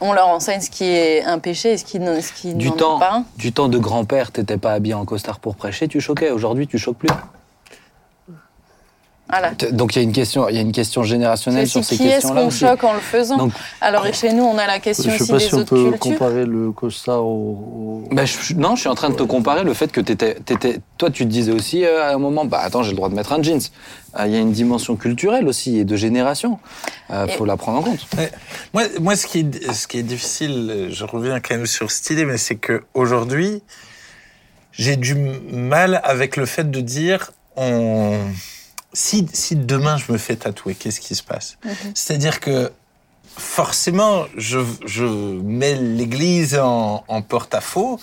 on 0.00 0.14
leur 0.14 0.28
enseigne 0.28 0.62
ce 0.62 0.70
qui 0.70 0.84
est 0.84 1.22
un 1.22 1.38
péché 1.38 1.72
et 1.72 1.76
ce 1.76 1.84
qui, 1.84 1.98
ce 1.98 2.32
qui 2.32 2.54
du 2.54 2.70
temps, 2.72 2.98
pas 2.98 3.16
un. 3.16 3.24
du 3.36 3.52
temps 3.52 3.68
de 3.68 3.76
grand-père, 3.76 4.32
t'étais 4.32 4.56
pas 4.56 4.72
habillé 4.72 4.94
en 4.94 5.04
costard 5.04 5.38
pour 5.38 5.54
prêcher, 5.54 5.86
tu 5.86 6.00
choquais. 6.00 6.30
Aujourd'hui, 6.30 6.66
tu 6.66 6.78
choques 6.78 6.96
plus. 6.96 7.10
Voilà. 9.26 9.52
Donc 9.72 9.96
il 9.96 10.00
y 10.00 10.02
a 10.02 10.04
une 10.04 10.12
question, 10.12 10.48
il 10.50 10.54
y 10.54 10.58
a 10.58 10.60
une 10.60 10.70
question 10.72 11.02
générationnelle 11.02 11.66
sur 11.66 11.80
aussi 11.80 11.96
ces 11.96 12.02
qui 12.02 12.08
est-ce 12.08 12.14
questions-là. 12.16 12.42
qu'on 12.42 12.46
aussi. 12.48 12.58
choque 12.58 12.84
en 12.84 12.92
le 12.92 13.00
faisant. 13.00 13.36
Donc- 13.38 13.52
Alors 13.80 14.06
chez 14.12 14.34
nous, 14.34 14.44
on 14.44 14.58
a 14.58 14.66
la 14.66 14.78
question 14.80 15.04
Je 15.10 15.14
ne 15.14 15.16
sais 15.16 15.22
aussi 15.22 15.32
pas 15.32 15.38
des 15.38 15.44
si 15.44 15.54
on 15.54 15.58
autres 15.60 15.68
peut 15.70 15.82
cultures. 15.92 15.98
comparer 15.98 16.44
le 16.44 16.72
costard 16.72 17.24
au. 17.24 18.04
au- 18.06 18.08
Bah, 18.14 18.26
je- 18.26 18.52
non, 18.54 18.74
je 18.76 18.80
suis 18.80 18.88
en 18.90 18.94
train 18.94 19.08
de 19.08 19.14
te 19.14 19.22
comparer 19.22 19.64
le 19.64 19.72
fait 19.72 19.90
que 19.90 20.02
t'étais, 20.02 20.34
t'étais- 20.34 20.78
toi, 20.98 21.10
tu 21.10 21.24
te 21.24 21.30
disais 21.30 21.52
aussi 21.52 21.84
euh, 21.86 22.04
à 22.04 22.14
un 22.14 22.18
moment, 22.18 22.44
bah 22.44 22.60
attends, 22.62 22.82
j'ai 22.82 22.90
le 22.90 22.96
droit 22.96 23.08
de 23.08 23.14
mettre 23.14 23.32
un 23.32 23.42
jeans. 23.42 23.60
Euh, 24.20 24.26
Il 24.26 24.32
y 24.32 24.36
a 24.36 24.40
une 24.40 24.52
dimension 24.52 24.94
culturelle 24.94 25.48
aussi 25.48 25.78
et 25.78 25.84
de 25.84 25.96
génération. 25.96 26.58
Il 27.08 27.24
Et- 27.30 27.32
faut 27.32 27.46
la 27.46 27.56
prendre 27.56 27.78
en 27.78 27.82
compte. 27.82 28.06
Moi, 28.74 28.82
moi 29.00 29.16
ce, 29.16 29.26
qui 29.26 29.38
est, 29.40 29.72
ce 29.72 29.88
qui 29.88 29.98
est 29.98 30.02
difficile, 30.02 30.68
euh, 30.70 30.88
je 30.92 31.04
reviens 31.04 31.40
quand 31.40 31.54
même 31.56 31.66
sur 31.66 31.90
cette 31.90 32.10
idée, 32.10 32.26
mais 32.26 32.36
c'est 32.36 32.56
que 32.56 32.82
aujourd'hui, 32.92 33.62
j'ai 34.72 34.96
du 34.96 35.14
mal 35.14 36.00
avec 36.04 36.36
le 36.36 36.44
fait 36.44 36.70
de 36.70 36.80
dire 36.80 37.32
on... 37.56 38.18
si, 38.94 39.26
si 39.32 39.56
demain 39.56 39.96
je 39.98 40.10
me 40.10 40.16
fais 40.18 40.36
tatouer, 40.36 40.74
qu'est-ce 40.74 41.00
qui 41.00 41.14
se 41.14 41.22
passe 41.22 41.58
C'est-à-dire 41.94 42.40
que 42.40 42.72
forcément, 43.36 44.24
je, 44.36 44.60
je 44.86 45.04
mets 45.04 45.74
l'Église 45.74 46.56
en, 46.56 47.04
en 47.08 47.22
porte-à-faux, 47.22 47.98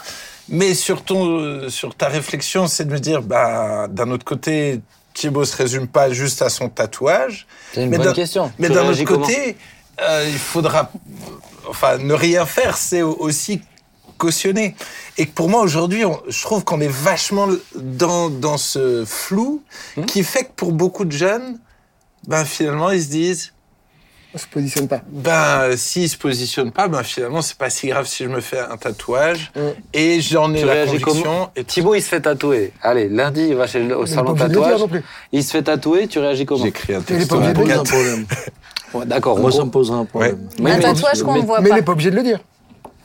mais 0.50 0.74
sur, 0.74 1.04
ton, 1.04 1.70
sur 1.70 1.96
ta 1.96 2.08
réflexion, 2.10 2.68
c'est 2.68 2.86
de 2.86 2.92
me 2.92 3.00
dire, 3.00 3.22
bah, 3.22 3.88
d'un 3.90 4.12
autre 4.12 4.26
côté, 4.26 4.82
Thibaut 5.14 5.46
se 5.46 5.56
résume 5.56 5.88
pas 5.88 6.12
juste 6.12 6.42
à 6.42 6.50
son 6.50 6.70
tatouage, 6.70 7.48
C'est 7.74 7.84
une 7.84 7.90
Mais 7.90 7.98
bonne 7.98 8.08
d'un- 8.08 8.14
question. 8.14 8.52
mais 8.60 8.70
d'un 8.70 8.86
autre 8.88 9.04
côté, 9.06 9.56
euh, 10.02 10.26
il 10.28 10.38
faudra, 10.38 10.92
enfin, 11.70 11.98
ne 11.98 12.14
rien 12.14 12.46
faire, 12.46 12.76
c'est 12.78 13.02
au- 13.02 13.16
aussi 13.20 13.62
cautionner. 14.26 14.76
Et 15.18 15.26
que 15.26 15.32
pour 15.32 15.50
moi 15.50 15.62
aujourd'hui, 15.62 16.04
je 16.28 16.42
trouve 16.44 16.64
qu'on 16.64 16.80
est 16.82 16.92
vachement 17.10 17.48
dans 17.76 18.30
dans 18.30 18.58
ce 18.58 19.04
flou 19.06 19.62
Hmm. 19.98 20.06
qui 20.06 20.24
fait 20.24 20.44
que 20.46 20.54
pour 20.56 20.72
beaucoup 20.82 21.06
de 21.06 21.12
jeunes, 21.26 21.60
ben 22.28 22.46
finalement 22.46 22.92
ils 22.92 23.04
se 23.04 23.10
disent, 23.10 23.54
On 24.34 24.38
se 24.38 24.46
positionne 24.48 24.88
pas. 24.88 25.02
ben 25.10 25.76
s'ils 25.76 26.08
se 26.08 26.18
positionnent 26.18 26.72
pas, 26.72 26.88
ben 26.88 27.04
finalement 27.04 27.42
c'est 27.42 27.58
pas 27.58 27.70
si 27.70 27.88
grave 27.88 28.06
si 28.08 28.24
je 28.24 28.30
me 28.30 28.40
fais 28.42 28.60
un 28.60 28.78
tatouage 28.78 29.52
Mm. 29.56 29.60
et 29.94 30.22
j'en 30.22 30.54
ai 30.54 30.60
Tu 30.62 30.66
la 30.66 30.86
conviction. 30.86 31.50
Et. 31.56 31.64
Thibaut, 31.66 31.96
il 31.96 32.02
se 32.02 32.10
fait 32.10 32.22
tatouer. 32.22 32.72
Allez, 32.82 33.10
lundi, 33.10 33.42
il 33.50 33.56
va 33.56 33.66
chez 33.68 33.80
le, 33.84 33.98
au 33.98 34.06
il 34.06 34.08
salon 34.14 34.34
tatouage. 34.36 34.80
non 34.82 34.88
plus. 34.88 35.04
Il 35.34 35.44
se 35.44 35.52
fait 35.52 35.64
tatouer, 35.64 36.08
tu 36.08 36.20
réagis 36.20 36.46
comment 36.46 36.64
J'écris 36.64 36.94
un 36.96 37.00
Il 37.10 37.16
est 37.16 37.18
texte. 37.18 37.30
pas 37.30 37.36
obligé 37.38 37.54
de 37.54 37.60
me 37.60 37.64
le 37.66 37.70
pose 37.70 37.80
un 37.80 37.84
problème. 37.84 38.26
Ouais, 38.94 39.06
D'accord. 39.06 39.40
Moi, 39.40 39.50
on- 39.54 39.58
ça 39.58 39.66
me 39.66 39.72
posera 39.72 39.98
un 39.98 40.06
problème. 40.06 40.38
Mais- 40.60 40.72
Un 40.72 40.78
mais- 40.78 40.84
tatouage 40.84 41.24
qu'on 41.24 41.34
mais- 41.34 41.42
ne 41.42 41.46
voit 41.46 41.60
Mais 41.62 41.70
il 41.70 41.76
n'est 41.76 41.82
pas 41.82 41.94
obligé 41.94 42.12
de 42.12 42.16
le 42.18 42.24
dire. 42.24 42.40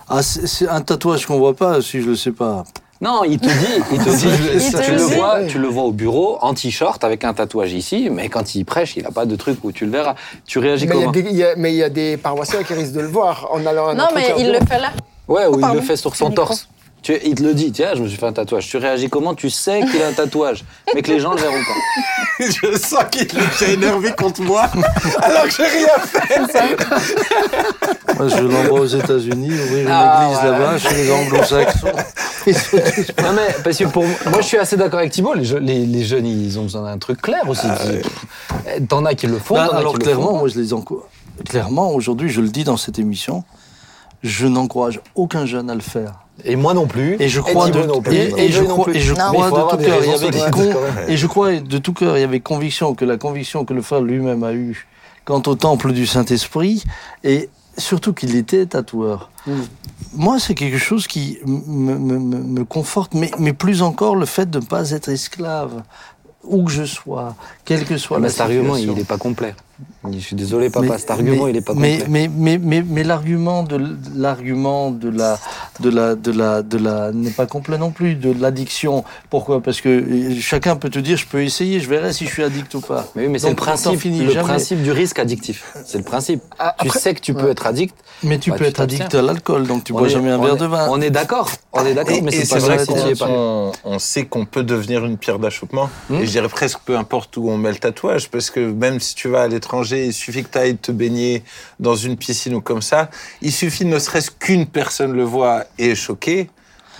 Ah, 0.08 0.22
c'est 0.22 0.68
un 0.68 0.80
tatouage 0.82 1.26
qu'on 1.26 1.38
voit 1.38 1.54
pas, 1.54 1.82
si 1.82 2.00
je 2.00 2.10
le 2.10 2.16
sais 2.16 2.30
pas. 2.32 2.64
Non, 3.00 3.24
il 3.24 3.38
te 3.38 3.46
dit, 3.46 3.82
il 3.92 3.98
te 3.98 4.10
dit, 4.16 4.26
Il 4.66 4.72
te 4.72 4.82
tu 4.82 4.92
le 4.92 4.96
vois, 5.02 5.44
tu 5.44 5.58
le 5.58 5.68
vois 5.68 5.82
au 5.82 5.92
bureau 5.92 6.38
en 6.40 6.54
t-shirt 6.54 7.02
avec 7.04 7.24
un 7.24 7.34
tatouage 7.34 7.72
ici, 7.72 8.08
mais 8.10 8.28
quand 8.28 8.54
il 8.54 8.64
prêche, 8.64 8.96
il 8.96 9.04
a 9.06 9.10
pas 9.10 9.26
de 9.26 9.36
truc 9.36 9.58
où 9.64 9.72
tu 9.72 9.84
le 9.84 9.90
verras. 9.92 10.14
Tu 10.46 10.58
réagis 10.60 10.86
Mais 10.86 10.94
il 10.94 10.98
y 11.00 11.02
a 11.02 11.06
comment 11.06 11.12
des- 11.12 11.30
il 11.30 11.36
y 11.36 11.44
a- 11.44 11.56
mais 11.56 11.72
il 11.72 11.76
y 11.76 11.82
a 11.82 11.90
des 11.90 12.16
paroissiens 12.16 12.62
qui 12.62 12.72
risquent 12.72 12.94
de 12.94 13.00
le 13.00 13.08
voir 13.08 13.48
en 13.52 13.66
allant 13.66 13.88
à 13.88 13.94
Non, 13.94 14.06
mais 14.14 14.32
il 14.38 14.46
le 14.52 14.60
fait 14.66 14.78
là. 14.78 14.92
Ouais, 15.28 15.46
ou 15.46 15.56
il 15.56 15.60
pardon. 15.60 15.74
le 15.76 15.82
fait 15.82 15.96
sur 15.96 16.14
son 16.16 16.30
torse. 16.30 16.68
Tu, 17.02 17.16
il 17.24 17.36
te 17.36 17.42
le 17.44 17.54
dit, 17.54 17.70
tiens, 17.70 17.90
je 17.94 18.02
me 18.02 18.08
suis 18.08 18.18
fait 18.18 18.26
un 18.26 18.32
tatouage. 18.32 18.66
Tu 18.66 18.78
réagis 18.78 19.08
comment? 19.08 19.34
Tu 19.34 19.48
sais 19.48 19.80
qu'il 19.90 20.02
a 20.02 20.08
un 20.08 20.12
tatouage, 20.12 20.64
mais 20.92 21.02
que 21.02 21.12
les 21.12 21.20
gens 21.20 21.34
le 21.34 21.40
verront 21.40 21.54
pas. 21.54 22.44
je 22.44 22.76
sens 22.78 23.04
qu'il 23.12 23.28
est 23.28 23.72
énervé 23.74 24.10
contre 24.18 24.42
moi 24.42 24.62
alors 25.22 25.44
que 25.44 25.50
j'ai 25.50 25.62
rien 25.62 25.88
fait. 26.04 26.76
Moi, 28.16 28.28
je 28.28 28.36
l'envoie 28.42 28.80
aux 28.80 28.86
États-Unis, 28.86 29.50
ouvrir 29.52 29.82
une 29.86 29.88
Ah, 29.90 30.24
église 30.24 30.38
voilà. 30.42 30.58
là-bas, 30.58 30.78
chez 30.78 30.94
les 30.94 31.10
anglo-saxons. 31.12 31.86
Non 32.46 33.32
mais 33.34 33.56
parce 33.64 33.76
que 33.76 33.84
pour 33.86 34.04
moi, 34.04 34.40
je 34.40 34.46
suis 34.46 34.56
assez 34.56 34.76
d'accord 34.76 35.00
avec 35.00 35.10
Thibault. 35.10 35.34
Les, 35.34 35.44
je- 35.44 35.56
les, 35.56 35.84
les 35.84 36.04
jeunes, 36.04 36.26
ils 36.26 36.56
ont 36.60 36.62
besoin 36.62 36.82
d'un 36.84 36.96
truc 36.96 37.20
clair 37.20 37.42
aussi. 37.48 37.66
Eh, 38.76 38.82
T'en 38.86 39.04
as 39.04 39.16
qui 39.16 39.26
le 39.26 39.40
font. 39.40 39.54
Bah, 39.56 39.68
alors 39.72 39.94
qui 39.94 39.98
le 39.98 40.04
clairement, 40.04 40.28
font. 40.28 40.38
moi 40.38 40.48
je 40.48 40.60
les 40.60 40.72
encourage. 40.72 41.06
Clairement, 41.48 41.90
aujourd'hui, 41.90 42.28
je 42.28 42.40
le 42.40 42.46
dis 42.48 42.62
dans 42.62 42.76
cette 42.76 43.00
émission, 43.00 43.42
je 44.22 44.46
n'encourage 44.46 45.00
aucun 45.16 45.44
jeune 45.44 45.70
à 45.70 45.74
le 45.74 45.80
faire. 45.80 46.12
Et 46.44 46.56
moi 46.56 46.74
non 46.74 46.86
plus. 46.86 47.16
Et 47.18 47.28
je 47.28 47.40
crois 47.40 47.70
de, 47.70 47.82
non 47.82 48.02
plus. 48.02 48.14
et, 48.14 48.46
et 48.46 48.52
je 48.52 48.62
crois, 48.62 48.92
et 48.94 49.00
je 49.00 49.12
de 49.14 49.18
tout 49.18 49.76
cœur, 49.78 49.98
il 50.04 50.10
y 50.10 50.14
avait 50.14 50.50
con- 50.50 50.72
et 51.08 51.16
je 51.16 51.26
crois 51.26 51.52
de 51.60 51.78
tout 51.78 51.92
cœur, 51.92 52.16
il 52.18 52.20
y 52.20 52.24
avait 52.24 52.40
conviction 52.40 52.94
que 52.94 53.04
la 53.04 53.16
conviction 53.16 53.64
que 53.64 53.72
le 53.74 53.82
frère 53.82 54.00
lui-même 54.02 54.44
a 54.44 54.52
eue 54.52 54.86
quant 55.24 55.42
au 55.46 55.54
temple 55.54 55.92
du 55.92 56.06
Saint-Esprit, 56.06 56.84
et 57.24 57.48
surtout 57.78 58.12
qu'il 58.12 58.36
était 58.36 58.66
tatoueur. 58.66 59.30
Moi, 60.14 60.38
c'est 60.38 60.54
quelque 60.54 60.78
chose 60.78 61.06
qui 61.06 61.38
me, 61.46 61.94
me- 61.96 62.18
me- 62.18 62.64
conforte, 62.64 63.14
mais, 63.14 63.30
mais 63.38 63.52
plus 63.52 63.82
encore 63.82 64.14
le 64.16 64.26
fait 64.26 64.48
de 64.50 64.60
ne 64.60 64.64
pas 64.64 64.90
être 64.90 65.08
esclave, 65.08 65.82
où 66.44 66.64
que 66.64 66.70
je 66.70 66.84
sois, 66.84 67.34
quelle 67.64 67.84
que 67.84 67.96
soit 67.98 68.18
Mais 68.18 68.24
la 68.28 68.30
cet 68.30 68.40
argument, 68.42 68.76
il 68.76 68.92
n'est 68.92 69.04
pas 69.04 69.18
complet. 69.18 69.54
Je 70.10 70.18
suis 70.20 70.36
désolé, 70.36 70.70
papa, 70.70 70.86
Mais- 70.86 70.98
cet 70.98 71.10
argument, 71.10 71.44
mais- 71.44 71.50
il 71.50 71.54
n'est 71.54 71.60
pas 71.60 71.74
mais, 71.74 71.98
complet. 71.98 72.08
mais, 72.08 72.28
mais, 72.28 72.58
mais, 72.58 72.84
mais 72.88 73.02
l'argument 73.04 73.62
de 73.64 73.96
l'argument 74.14 74.90
de 74.92 75.08
la 75.10 75.38
de 75.80 75.90
la, 75.90 76.14
de 76.14 76.32
la, 76.32 76.62
de 76.62 76.78
la, 76.78 77.12
n'est 77.12 77.30
pas 77.30 77.46
complet 77.46 77.78
non 77.78 77.90
plus, 77.90 78.14
de 78.14 78.32
l'addiction. 78.38 79.04
Pourquoi? 79.30 79.60
Parce 79.62 79.80
que 79.80 79.88
euh, 79.88 80.34
chacun 80.40 80.76
peut 80.76 80.88
te 80.90 80.98
dire, 80.98 81.16
je 81.16 81.26
peux 81.26 81.42
essayer, 81.42 81.80
je 81.80 81.88
verrai 81.88 82.12
si 82.12 82.24
je 82.26 82.30
suis 82.30 82.42
addict 82.42 82.74
ou 82.74 82.80
pas. 82.80 83.06
Mais 83.14 83.22
oui, 83.22 83.28
mais 83.28 83.38
c'est 83.38 83.48
le 83.50 83.54
principe, 83.56 84.00
le 84.04 84.30
jamais. 84.30 84.44
principe 84.48 84.82
du 84.82 84.90
risque 84.92 85.18
addictif. 85.18 85.72
C'est 85.84 85.98
le 85.98 86.04
principe. 86.04 86.42
Ah, 86.58 86.74
tu 86.80 86.86
après- 86.88 86.98
sais 87.00 87.14
que 87.14 87.20
tu 87.20 87.34
peux 87.34 87.44
ouais. 87.44 87.50
être 87.52 87.66
addict. 87.66 87.94
Mais 88.22 88.38
tu 88.38 88.50
Bah, 88.50 88.56
peux 88.56 88.64
tu 88.64 88.70
être 88.70 88.80
addict 88.80 89.14
à 89.14 89.20
l'alcool, 89.22 89.66
donc 89.66 89.84
tu 89.84 89.92
On 89.92 89.98
bois 89.98 90.06
est- 90.06 90.10
jamais 90.10 90.30
un 90.30 90.38
verre 90.38 90.54
est- 90.54 90.58
de 90.58 90.66
vin. 90.66 90.86
On 90.90 91.00
est 91.00 91.10
d'accord. 91.10 91.50
On 91.72 91.84
est 91.84 91.92
d'accord, 91.94 92.16
mais 92.22 92.30
c'est 92.32 92.48
pas 92.48 92.58
vrai 92.60 92.78
si 92.78 92.86
tu 92.86 93.08
es 93.10 93.14
pas. 93.14 93.26
on, 93.28 93.72
on 93.84 93.98
sait 93.98 94.24
qu'on 94.24 94.46
peut 94.46 94.62
devenir 94.62 95.04
une 95.04 95.18
pierre 95.18 95.38
d'achoppement. 95.38 95.90
Hmm. 96.08 96.16
Et 96.16 96.26
je 96.26 96.30
dirais 96.30 96.48
presque 96.48 96.78
peu 96.86 96.96
importe 96.96 97.36
où 97.36 97.50
on 97.50 97.58
met 97.58 97.70
le 97.70 97.76
tatouage, 97.76 98.30
parce 98.30 98.50
que 98.50 98.60
même 98.60 99.00
si 99.00 99.14
tu 99.14 99.28
vas 99.28 99.42
à 99.42 99.48
l'étranger, 99.48 100.06
il 100.06 100.12
suffit 100.14 100.42
que 100.44 100.48
tu 100.50 100.58
ailles 100.58 100.76
te 100.78 100.92
baigner 100.92 101.42
dans 101.78 101.94
une 101.94 102.16
piscine 102.16 102.54
ou 102.54 102.60
comme 102.62 102.80
ça. 102.82 103.10
Il 103.42 103.52
suffit 103.52 103.84
ne 103.84 103.98
serait-ce 103.98 104.30
qu'une 104.30 104.64
personne 104.66 105.12
le 105.12 105.24
voit 105.24 105.64
et 105.78 105.90
est 105.90 105.94
choquée. 105.94 106.50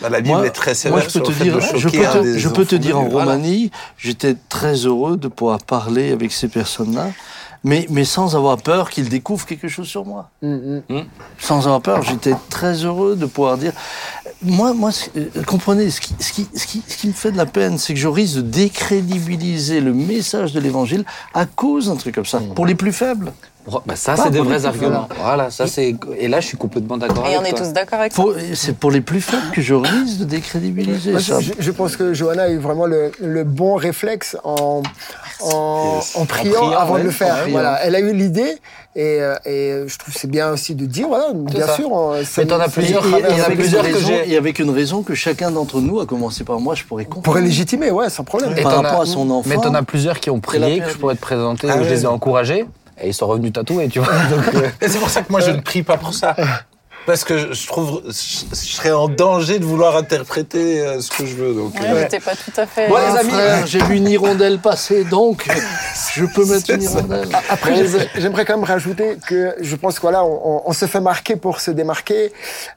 Bah, 0.00 0.10
la 0.10 0.20
Bible 0.20 0.36
Moi, 0.36 0.46
est 0.46 0.50
très 0.50 0.74
sévère 0.74 0.98
moi, 0.98 1.00
je 1.00 1.06
peux 1.06 1.10
sur 1.12 1.22
te 1.22 1.28
le 1.28 1.34
fait 1.34 1.44
dire, 1.44 1.54
de 1.56 1.60
je 1.60 1.88
peux 1.88 1.90
te, 1.90 2.18
des 2.18 2.38
je 2.38 2.48
peux 2.48 2.66
te 2.66 2.74
enfants 2.74 2.82
dire 2.82 2.98
en. 2.98 3.08
Roumanie, 3.08 3.70
j'étais 3.96 4.36
très 4.48 4.74
heureux 4.74 5.16
de 5.16 5.28
pouvoir 5.28 5.58
parler 5.62 6.12
avec 6.12 6.32
ces 6.32 6.48
personnes-là, 6.48 7.08
mais, 7.64 7.86
mais 7.88 8.04
sans 8.04 8.36
avoir 8.36 8.58
peur 8.58 8.90
qu'ils 8.90 9.08
découvrent 9.08 9.46
quelque 9.46 9.68
chose 9.68 9.86
sur 9.86 10.04
moi. 10.04 10.30
Mm, 10.42 10.80
mm. 10.88 11.04
Sans 11.38 11.66
avoir 11.66 11.80
peur, 11.80 12.02
j'étais 12.02 12.34
très 12.50 12.84
heureux 12.84 13.16
de 13.16 13.24
pouvoir 13.24 13.57
dire. 13.57 13.72
Moi, 14.42 14.74
moi, 14.74 14.91
euh, 15.16 15.42
comprenez, 15.46 15.91
ce 15.91 16.00
qui, 16.03 16.14
ce 16.20 16.32
qui, 16.32 16.46
ce 16.54 16.66
qui, 16.66 16.82
ce 16.86 16.96
qui 16.96 17.08
me 17.08 17.12
fait 17.14 17.32
de 17.32 17.38
la 17.38 17.46
peine, 17.46 17.78
c'est 17.78 17.95
que 17.95 18.00
je 18.00 18.08
risque 18.08 18.36
de 18.36 18.42
décrédibiliser 18.42 19.80
le 19.80 19.95
message 19.95 20.53
de 20.53 20.61
l'Évangile 20.61 21.04
à 21.32 21.46
cause 21.46 21.88
d'un 21.88 21.96
truc 21.96 22.14
comme 22.14 22.26
ça, 22.26 22.41
pour 22.54 22.66
les 22.66 22.74
plus 22.74 22.92
faibles. 22.92 23.32
Bah, 23.84 23.97
ça, 23.97 24.17
c'est 24.17 24.30
des 24.30 24.41
vrais 24.41 24.64
arguments. 24.64 25.09
Voilà, 25.21 25.51
ça 25.51 25.67
c'est. 25.67 25.97
Et 26.18 26.29
là, 26.29 26.41
je 26.41 26.47
suis 26.47 26.57
complètement 26.57 26.97
d'accord 26.97 27.26
Et 27.26 27.37
on 27.37 27.43
est 27.45 27.51
toi. 27.51 27.59
tous 27.61 27.72
d'accord 27.72 28.01
avec 28.01 28.13
ça. 28.13 28.22
Pour- 28.22 28.34
C'est 28.55 28.76
pour 28.76 28.91
les 28.91 29.01
plus 29.01 29.21
faibles 29.21 29.51
que 29.53 29.61
je 29.61 29.75
risque 29.75 30.18
de 30.18 30.25
décrédibiliser 30.25 31.13
Moi, 31.13 31.21
ça. 31.21 31.41
je, 31.41 31.53
je 31.59 31.71
pense 31.72 31.97
que 31.97 32.14
Johanna 32.14 32.45
a 32.45 32.49
eu 32.51 32.59
vraiment 32.59 32.87
le, 32.87 33.11
le 33.21 33.45
bon 33.45 33.75
réflexe 33.75 34.37
en, 34.45 34.83
en, 35.41 35.97
Yes. 35.97 36.17
en 36.17 36.25
priant, 36.26 36.53
priant, 36.55 36.71
avant 36.72 36.95
ouais, 36.95 37.01
de 37.01 37.05
le 37.07 37.11
faire. 37.11 37.37
Voilà, 37.51 37.80
elle 37.84 37.95
a 37.95 38.01
eu 38.01 38.13
l'idée 38.13 38.57
et, 38.95 39.21
euh, 39.21 39.34
et 39.45 39.83
je 39.87 39.99
trouve 39.99 40.14
que 40.14 40.21
c'est 40.21 40.30
bien 40.30 40.51
aussi 40.51 40.75
de 40.75 40.87
dire, 40.87 41.09
voilà, 41.09 41.33
bien 41.34 41.67
ça. 41.67 41.75
sûr. 41.75 41.91
on- 41.93 42.22
ça- 42.25 42.43
Mais 42.43 42.47
t'en 42.47 42.59
as 42.61 42.64
ça- 42.67 42.71
plusieurs 42.71 43.05
il 43.07 43.11
y 43.11 43.14
en 43.14 43.43
a 43.43 43.47
avec 43.47 43.59
plusieurs 43.59 43.84
une 43.84 43.91
que 43.91 43.97
raison- 43.97 44.07
j'ai. 44.09 44.33
Et 44.33 44.37
avec 44.37 44.59
une 44.59 44.71
raison 44.71 45.03
que 45.03 45.14
chacun 45.14 45.51
d'entre 45.51 45.80
nous, 45.80 46.01
à 46.01 46.07
commencer 46.07 46.45
par 46.45 46.59
moi, 46.61 46.75
je 46.75 46.84
pourrais 46.84 47.05
comprendre. 47.05 47.25
Pour 47.25 47.37
légitimer, 47.37 47.91
ouais, 47.91 48.09
sans 48.11 48.25
problème. 48.25 48.55
Et 48.57 48.63
par 48.63 48.75
t'en 48.76 48.83
rapport 48.83 49.01
as- 49.01 49.03
à 49.03 49.07
son 49.07 49.29
enfant. 49.30 49.49
Mais 49.49 49.57
t'en 49.57 49.75
as 49.75 49.83
plusieurs 49.83 50.21
qui 50.21 50.30
ont 50.30 50.41
prié, 50.41 50.80
que 50.80 50.88
je 50.91 50.97
pourrais 50.97 51.17
te 51.17 51.21
présenter, 51.21 51.67
Ah 51.71 51.76
où 51.79 51.84
je 51.84 51.88
les 51.91 52.05
ai 52.05 52.07
encouragés, 52.07 52.64
et 53.00 53.08
ils 53.08 53.14
sont 53.14 53.26
revenus 53.26 53.52
tatoués, 53.52 53.88
tu 53.88 53.98
vois. 54.00 54.08
Euh, 54.54 54.70
Et 54.80 54.88
c'est 54.88 54.98
pour 54.98 55.10
ça 55.10 55.22
que 55.22 55.30
moi, 55.30 55.40
je 55.40 55.50
ne 55.50 55.60
prie 55.60 55.82
pas 55.82 55.96
pour 55.96 56.14
ça. 56.14 56.34
Parce 57.07 57.22
que 57.22 57.53
je 57.54 57.66
trouve, 57.68 58.03
je, 58.07 58.11
je 58.50 58.54
serais 58.74 58.91
en 58.91 59.08
danger 59.08 59.58
de 59.61 59.64
vouloir 59.64 59.96
interpréter 59.96 60.80
euh, 60.80 61.00
ce 61.00 61.11
que 61.11 61.24
je 61.24 61.37
veux. 61.37 61.54
Donc, 61.54 61.74
Ouais, 61.74 61.87
euh, 61.88 62.00
J'étais 62.03 62.18
pas 62.20 62.33
tout 62.34 62.50
à 62.61 62.66
fait. 62.66 62.88
Bon, 62.88 62.96
les 62.96 63.18
amis. 63.20 63.30
frère, 63.30 63.66
j'ai 63.66 63.78
vu 63.84 63.96
une 63.96 64.08
hirondelle 64.08 64.58
passer, 64.58 65.04
donc 65.04 65.46
je 66.14 66.24
peux 66.24 66.45
mettre 66.53 66.70
une 66.70 66.83
hirondelle. 66.83 67.28
Après, 67.49 67.76
j'ai- 67.87 68.20
j'aimerais 68.20 68.45
quand 68.45 68.57
même 68.57 68.64
rajouter 68.64 69.18
que 69.26 69.54
je 69.61 69.76
pense 69.76 69.96
que 69.96 70.00
voilà, 70.03 70.24
on, 70.24 70.62
on 70.66 70.72
se 70.72 70.87
fait 70.87 71.00
marquer 71.00 71.37
pour 71.37 71.61
se 71.61 71.70
démarquer, 71.70 72.33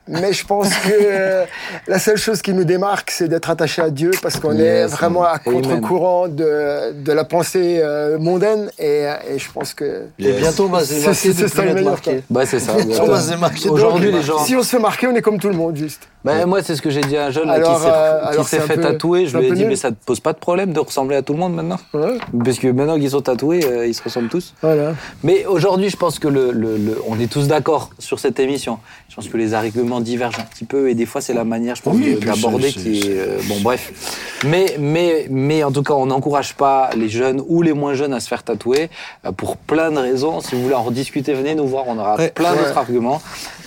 mais 0.07 0.31
je 0.31 0.45
pense 0.45 0.69
que 0.69 0.89
euh, 0.91 1.45
la 1.87 1.97
seule 1.97 2.17
chose 2.17 2.41
qui 2.43 2.53
nous 2.53 2.65
démarque, 2.65 3.09
c'est 3.11 3.27
d'être 3.27 3.49
attaché 3.49 3.81
à 3.81 3.89
Dieu, 3.89 4.11
parce 4.21 4.39
qu'on 4.39 4.57
est 4.59 4.63
Yes, 4.81 4.91
vraiment 4.91 5.23
à 5.23 5.39
contre-courant 5.39 6.27
de, 6.27 6.91
de 6.93 7.11
la 7.11 7.23
pensée 7.23 7.79
euh, 7.83 8.19
mondaine, 8.19 8.69
et, 8.77 9.05
et 9.27 9.39
je 9.39 9.51
pense 9.51 9.73
que 9.73 10.03
Et 10.19 10.33
bientôt, 10.33 10.65
on 10.65 10.69
va 10.69 10.81
se 10.81 10.93
C'est- 10.93 10.99
démarquer 10.99 11.33
c'est 11.33 11.43
de 11.43 11.47
ça 11.47 11.65
le 11.65 11.73
meilleur, 11.73 11.91
marqué. 11.93 12.23
bah, 12.29 12.45
c'est 12.45 12.59
ça. 12.59 12.73
On 13.01 13.05
va 13.07 13.19
se 13.21 13.29
démarquer. 13.31 13.69
Aujourd'hui, 13.69 14.11
gens. 14.21 14.39
si 14.43 14.55
on 14.55 14.63
se 14.63 14.69
fait 14.69 14.79
marquer, 14.79 15.07
on 15.07 15.15
est 15.15 15.21
comme 15.21 15.39
tout 15.39 15.49
le 15.49 15.55
monde, 15.55 15.75
juste. 15.75 16.07
Bah, 16.25 16.45
moi, 16.45 16.61
c'est 16.61 16.75
ce 16.75 16.81
que 16.81 16.89
j'ai 16.89 16.99
dit 16.99 17.15
à 17.15 17.27
un 17.27 17.29
jeune 17.31 17.47
là, 17.47 17.53
Alors, 17.53 17.77
qui 17.77 17.83
s'est, 17.83 17.89
euh, 17.89 18.43
qui 18.43 18.67
fait 18.67 18.75
peu- 18.75 18.81
tatouer. 18.81 19.25
Je 19.25 19.37
lui 19.37 19.47
ai 19.47 19.51
dit, 19.51 19.59
nul. 19.61 19.69
mais 19.69 19.75
ça 19.77 19.89
te 19.91 19.95
pose 20.05 20.19
pas 20.19 20.33
de 20.33 20.37
problème 20.37 20.73
de 20.73 20.79
ressembler 20.81 21.15
à 21.15 21.21
tout 21.21 21.31
le 21.31 21.39
monde 21.39 21.53
maintenant 21.55 21.77
Ouais, 21.93 22.17
Parce 22.43 22.59
que 22.59 22.67
maintenant 22.67 22.99
qu'ils 22.99 23.11
sont 23.11 23.21
tatoués, 23.21 23.63
euh, 23.65 23.87
ils 23.87 23.93
se 23.93 24.03
ressemblent 24.03 24.27
tous. 24.27 24.53
voilà. 24.61 24.95
Mais 25.23 25.45
aujourd'hui, 25.45 25.89
je 25.89 25.95
pense 25.95 26.19
que 26.19 26.27
le, 26.27 26.51
le- 26.51 26.75
le- 26.75 27.01
on 27.07 27.17
est 27.21 27.31
tous 27.31 27.47
d'accord 27.47 27.91
sur 27.99 28.19
cette 28.19 28.37
émission. 28.41 28.79
Je 29.07 29.15
pense 29.15 29.29
que 29.29 29.37
les 29.37 29.53
arguments 29.53 30.01
divergent 30.01 30.39
un 30.39 30.43
petit 30.43 30.65
peu 30.65 30.89
et 30.89 30.93
des 30.93 31.05
fois, 31.05 31.21
c'est 31.21 31.33
la 31.33 31.45
manière, 31.45 31.75
je 31.75 31.83
pense, 31.83 31.95
Oui, 31.95 32.15
d'aborder 32.19 32.67
qui 32.69 32.99
est. 32.99 33.17
euh, 33.17 33.37
bon, 33.47 33.61
bref. 33.61 33.91
Mais, 34.45 34.75
mais, 34.77 35.25
mais 35.29 35.63
en 35.63 35.71
tout 35.71 35.83
cas, 35.83 35.93
on 35.93 36.07
n'encourage 36.07 36.53
pas 36.55 36.89
les 36.97 37.07
jeunes 37.09 37.41
ou 37.47 37.61
les 37.61 37.73
moins 37.73 37.93
jeunes 37.93 38.13
à 38.13 38.19
se 38.19 38.27
faire 38.27 38.43
tatouer 38.43 38.89
euh, 39.25 39.31
pour 39.31 39.55
plein 39.55 39.89
de 39.89 39.99
raisons. 39.99 40.41
Si 40.41 40.53
vous 40.55 40.63
voulez 40.63 40.75
en 40.75 40.83
rediscuter, 40.83 41.33
venez 41.33 41.55
nous 41.55 41.65
voir. 41.67 41.85
On 41.87 41.97
aura 41.97 42.17
Ouais, 42.17 42.29
plein 42.29 42.51
d'autres 42.55 42.77
arguments. 42.77 43.21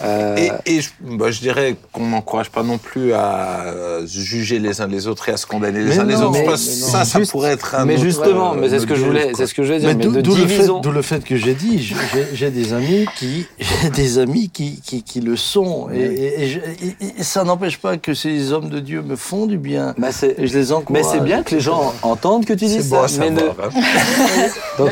Euh, 0.05 0.37
Et, 0.67 0.77
et 0.77 0.81
je, 0.81 0.91
bah, 1.01 1.31
je 1.31 1.41
dirais 1.41 1.77
qu'on 1.93 2.07
n'encourage 2.07 2.51
pas 2.51 2.63
non 2.63 2.79
plus 2.79 3.13
à 3.13 3.61
euh, 3.67 4.07
se 4.07 4.19
juger 4.21 4.59
les 4.59 4.81
uns 4.81 4.87
les 4.87 5.07
autres 5.07 5.29
et 5.29 5.33
à 5.33 5.37
se 5.37 5.47
condamner 5.47 5.81
les 5.81 5.85
Mais 5.91 5.99
uns 5.99 6.05
les 6.05 6.17
autres. 6.17 6.33
mais- 6.33 6.47
mais 6.47 6.57
ça, 6.57 7.05
ça 7.05 7.19
Juste- 7.19 7.31
pourrait 7.31 7.53
être 7.53 7.75
un 7.75 7.85
mais 7.85 7.95
autre, 7.95 8.03
justement, 8.05 8.53
euh, 8.55 8.57
mais 8.61 8.69
c'est 8.69 8.79
ce 8.81 8.87
que 8.87 8.95
je 8.95 9.05
voulais, 9.05 9.33
c'est 9.37 9.47
ce 9.47 9.55
que 9.55 9.63
je 9.63 9.69
voulais 9.69 9.79
dire. 9.81 9.89
Mais 9.89 9.95
Mais, 9.95 10.23
d'où 10.23 10.35
le, 10.35 10.47
fait, 10.47 11.17
le 11.17 11.21
que 11.25 11.37
j'ai 11.37 11.55
dit, 11.55 11.79
j'ai- 12.35 12.51
des 12.51 12.73
amis 12.73 13.07
qui, 13.17 13.47
j'ai 13.83 13.91
des 13.91 14.19
amis 14.19 14.49
qui, 14.51 14.81
qui, 14.85 15.03
qui 15.03 15.21
le 15.21 15.37
sont, 15.37 15.89
et, 15.95 15.99
et- 16.01 16.43
et 16.43 16.49
je- 16.49 16.59
et- 16.59 17.21
et 17.21 17.23
ça 17.23 17.45
n'empêche 17.45 17.79
pas 17.79 17.97
que 17.97 18.15
ces 18.15 18.53
hommes 18.53 18.69
de 18.69 18.81
Dieu 18.81 19.03
me 19.03 19.17
font 19.17 19.47
du 19.47 19.59
bien. 19.59 19.95
Bah, 19.99 20.09
Et 20.39 20.47
je 20.47 20.59
les 20.59 20.67
mais 20.67 20.73
encourage. 20.73 21.05
c'est 21.13 21.21
bien 21.21 21.43
que 21.43 21.55
les 21.55 21.61
gens 21.61 21.95
entendent 22.03 22.45
que 22.45 22.53
tu 22.53 22.67
dis 22.67 22.83
ça. 22.83 23.03
bon 23.03 23.07
mais, 23.19 23.31
ne, 23.31 23.41
hein. 23.41 23.71
donc, 24.79 24.91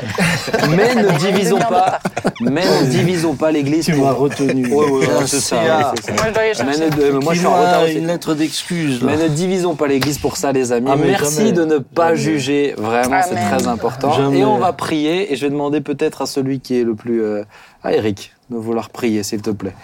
mais 0.76 0.94
ne 0.94 1.18
divisons 1.18 1.58
pas. 1.58 1.98
Mais 2.40 2.64
ne 2.64 2.86
divisons 2.90 3.34
pas 3.34 3.50
l'Église. 3.50 3.84
Tu 3.86 3.92
pour- 3.92 4.04
m'as 4.06 4.12
retenu. 4.12 4.72
Ouais, 4.72 4.90
ouais, 4.90 5.06
ça. 5.40 5.56
Moi, 5.56 5.92
je 6.26 6.30
dois 6.32 6.42
aller 6.42 6.48
Mais 6.48 6.54
chercher. 6.54 6.90
ne- 6.90 7.12
mais 7.12 7.18
moi, 7.24 7.34
je 7.34 7.38
suis 7.38 7.46
en 7.46 7.54
retard 7.58 7.82
aussi. 7.82 7.94
une 7.94 8.06
lettre 8.06 8.34
d'excuse. 8.34 9.02
Mais 9.02 9.16
ne 9.16 9.28
divisons 9.28 9.74
pas 9.74 9.86
l'Église 9.88 10.18
pour 10.18 10.36
ça, 10.36 10.52
les 10.52 10.72
amis. 10.72 10.88
Ah, 10.92 10.96
Merci 10.96 11.36
jamais. 11.38 11.52
de 11.52 11.64
ne 11.64 11.78
pas 11.78 12.14
juger. 12.14 12.74
Vraiment, 12.78 13.20
c'est 13.28 13.34
très 13.34 13.66
important. 13.66 14.12
Jamais. 14.12 14.38
Et 14.38 14.44
on 14.44 14.58
va 14.58 14.72
prier. 14.72 15.32
Et 15.32 15.36
je 15.36 15.42
vais 15.46 15.50
demander 15.50 15.80
peut-être 15.80 16.22
à 16.22 16.26
celui 16.26 16.60
qui 16.60 16.78
est 16.80 16.84
le 16.84 16.94
plus. 16.94 17.22
euh, 17.22 17.42
à 17.82 17.92
Eric, 17.94 18.32
de 18.50 18.56
vouloir 18.56 18.90
prier, 18.90 19.22
s'il 19.22 19.40
te 19.42 19.50
plaît. 19.50 19.74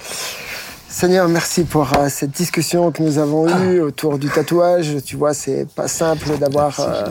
Seigneur, 0.88 1.28
merci 1.28 1.64
pour 1.64 1.92
euh, 1.98 2.08
cette 2.08 2.30
discussion 2.30 2.90
que 2.92 3.02
nous 3.02 3.18
avons 3.18 3.48
eue 3.48 3.80
autour 3.80 4.18
du 4.18 4.28
tatouage. 4.28 4.96
Tu 5.04 5.16
vois, 5.16 5.34
c'est 5.34 5.66
pas 5.74 5.88
simple 5.88 6.38
d'avoir 6.38 6.78
euh, 6.80 7.04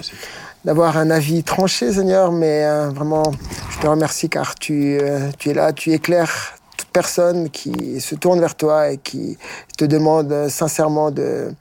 d'avoir 0.63 0.97
un 0.97 1.11
avis 1.11 1.43
tranché, 1.43 1.91
Seigneur, 1.91 2.31
mais 2.31 2.63
euh, 2.65 2.89
vraiment, 2.89 3.23
je 3.71 3.79
te 3.79 3.87
remercie 3.87 4.29
car 4.29 4.55
tu, 4.55 4.97
euh, 5.01 5.29
tu 5.37 5.49
es 5.49 5.53
là, 5.53 5.73
tu 5.73 5.91
éclaires 5.93 6.53
toute 6.77 6.89
personne 6.89 7.49
qui 7.49 7.99
se 8.01 8.15
tourne 8.15 8.39
vers 8.39 8.55
toi 8.55 8.89
et 8.89 8.97
qui 8.97 9.37
te 9.77 9.85
demande 9.85 10.47
sincèrement 10.49 11.11
de 11.11 11.51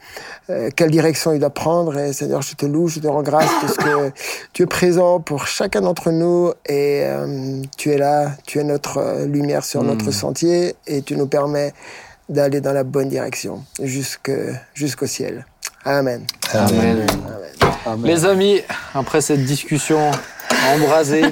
euh, 0.51 0.71
quelle 0.75 0.91
direction 0.91 1.33
il 1.33 1.41
doit 1.41 1.51
prendre. 1.51 1.99
Et 1.99 2.13
Seigneur, 2.13 2.43
je 2.43 2.55
te 2.55 2.67
loue, 2.67 2.89
je 2.89 3.01
te 3.01 3.07
rends 3.07 3.23
grâce 3.23 3.51
parce 3.61 3.77
que 3.77 4.13
tu 4.53 4.63
es 4.63 4.67
présent 4.67 5.21
pour 5.21 5.47
chacun 5.47 5.81
d'entre 5.81 6.11
nous 6.11 6.53
et 6.67 7.03
euh, 7.05 7.63
tu 7.77 7.91
es 7.91 7.99
là, 7.99 8.33
tu 8.47 8.59
es 8.59 8.65
notre 8.65 8.99
euh, 8.99 9.27
lumière 9.27 9.65
sur 9.65 9.83
notre 9.83 10.11
sentier 10.11 10.75
et 10.87 11.03
tu 11.03 11.17
nous 11.17 11.27
permets 11.27 11.73
d'aller 12.29 12.61
dans 12.61 12.73
la 12.73 12.85
bonne 12.85 13.09
direction 13.09 13.65
jusqu'au 13.83 15.07
ciel. 15.07 15.47
Amen. 15.85 16.25
Amen. 16.53 17.07
Les 18.03 18.25
amis, 18.25 18.61
après 18.95 19.21
cette 19.21 19.45
discussion 19.45 20.11
embrasée, 20.75 21.25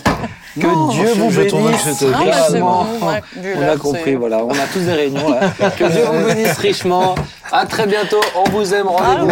que 0.61 0.67
Non, 0.67 0.89
Dieu 0.89 1.13
vous 1.17 1.31
bénisse 1.31 2.05
Ah, 2.15 2.19
richement. 2.19 2.85
bon, 3.01 3.07
vu 3.41 3.55
On 3.57 3.69
a 3.69 3.77
compris, 3.77 4.15
voilà. 4.15 4.45
On 4.45 4.51
a 4.51 4.67
tous 4.73 4.81
des 4.81 4.93
réunions 4.93 5.31
là. 5.31 5.41
Que 5.79 5.85
Dieu 5.85 6.05
vous 6.13 6.27
bénisse 6.27 6.59
richement. 6.59 7.15
À 7.51 7.67
très 7.67 7.87
bientôt. 7.87 8.21
On 8.37 8.49
vous 8.51 8.75
aime. 8.75 8.87
Rendez-vous 8.87 9.31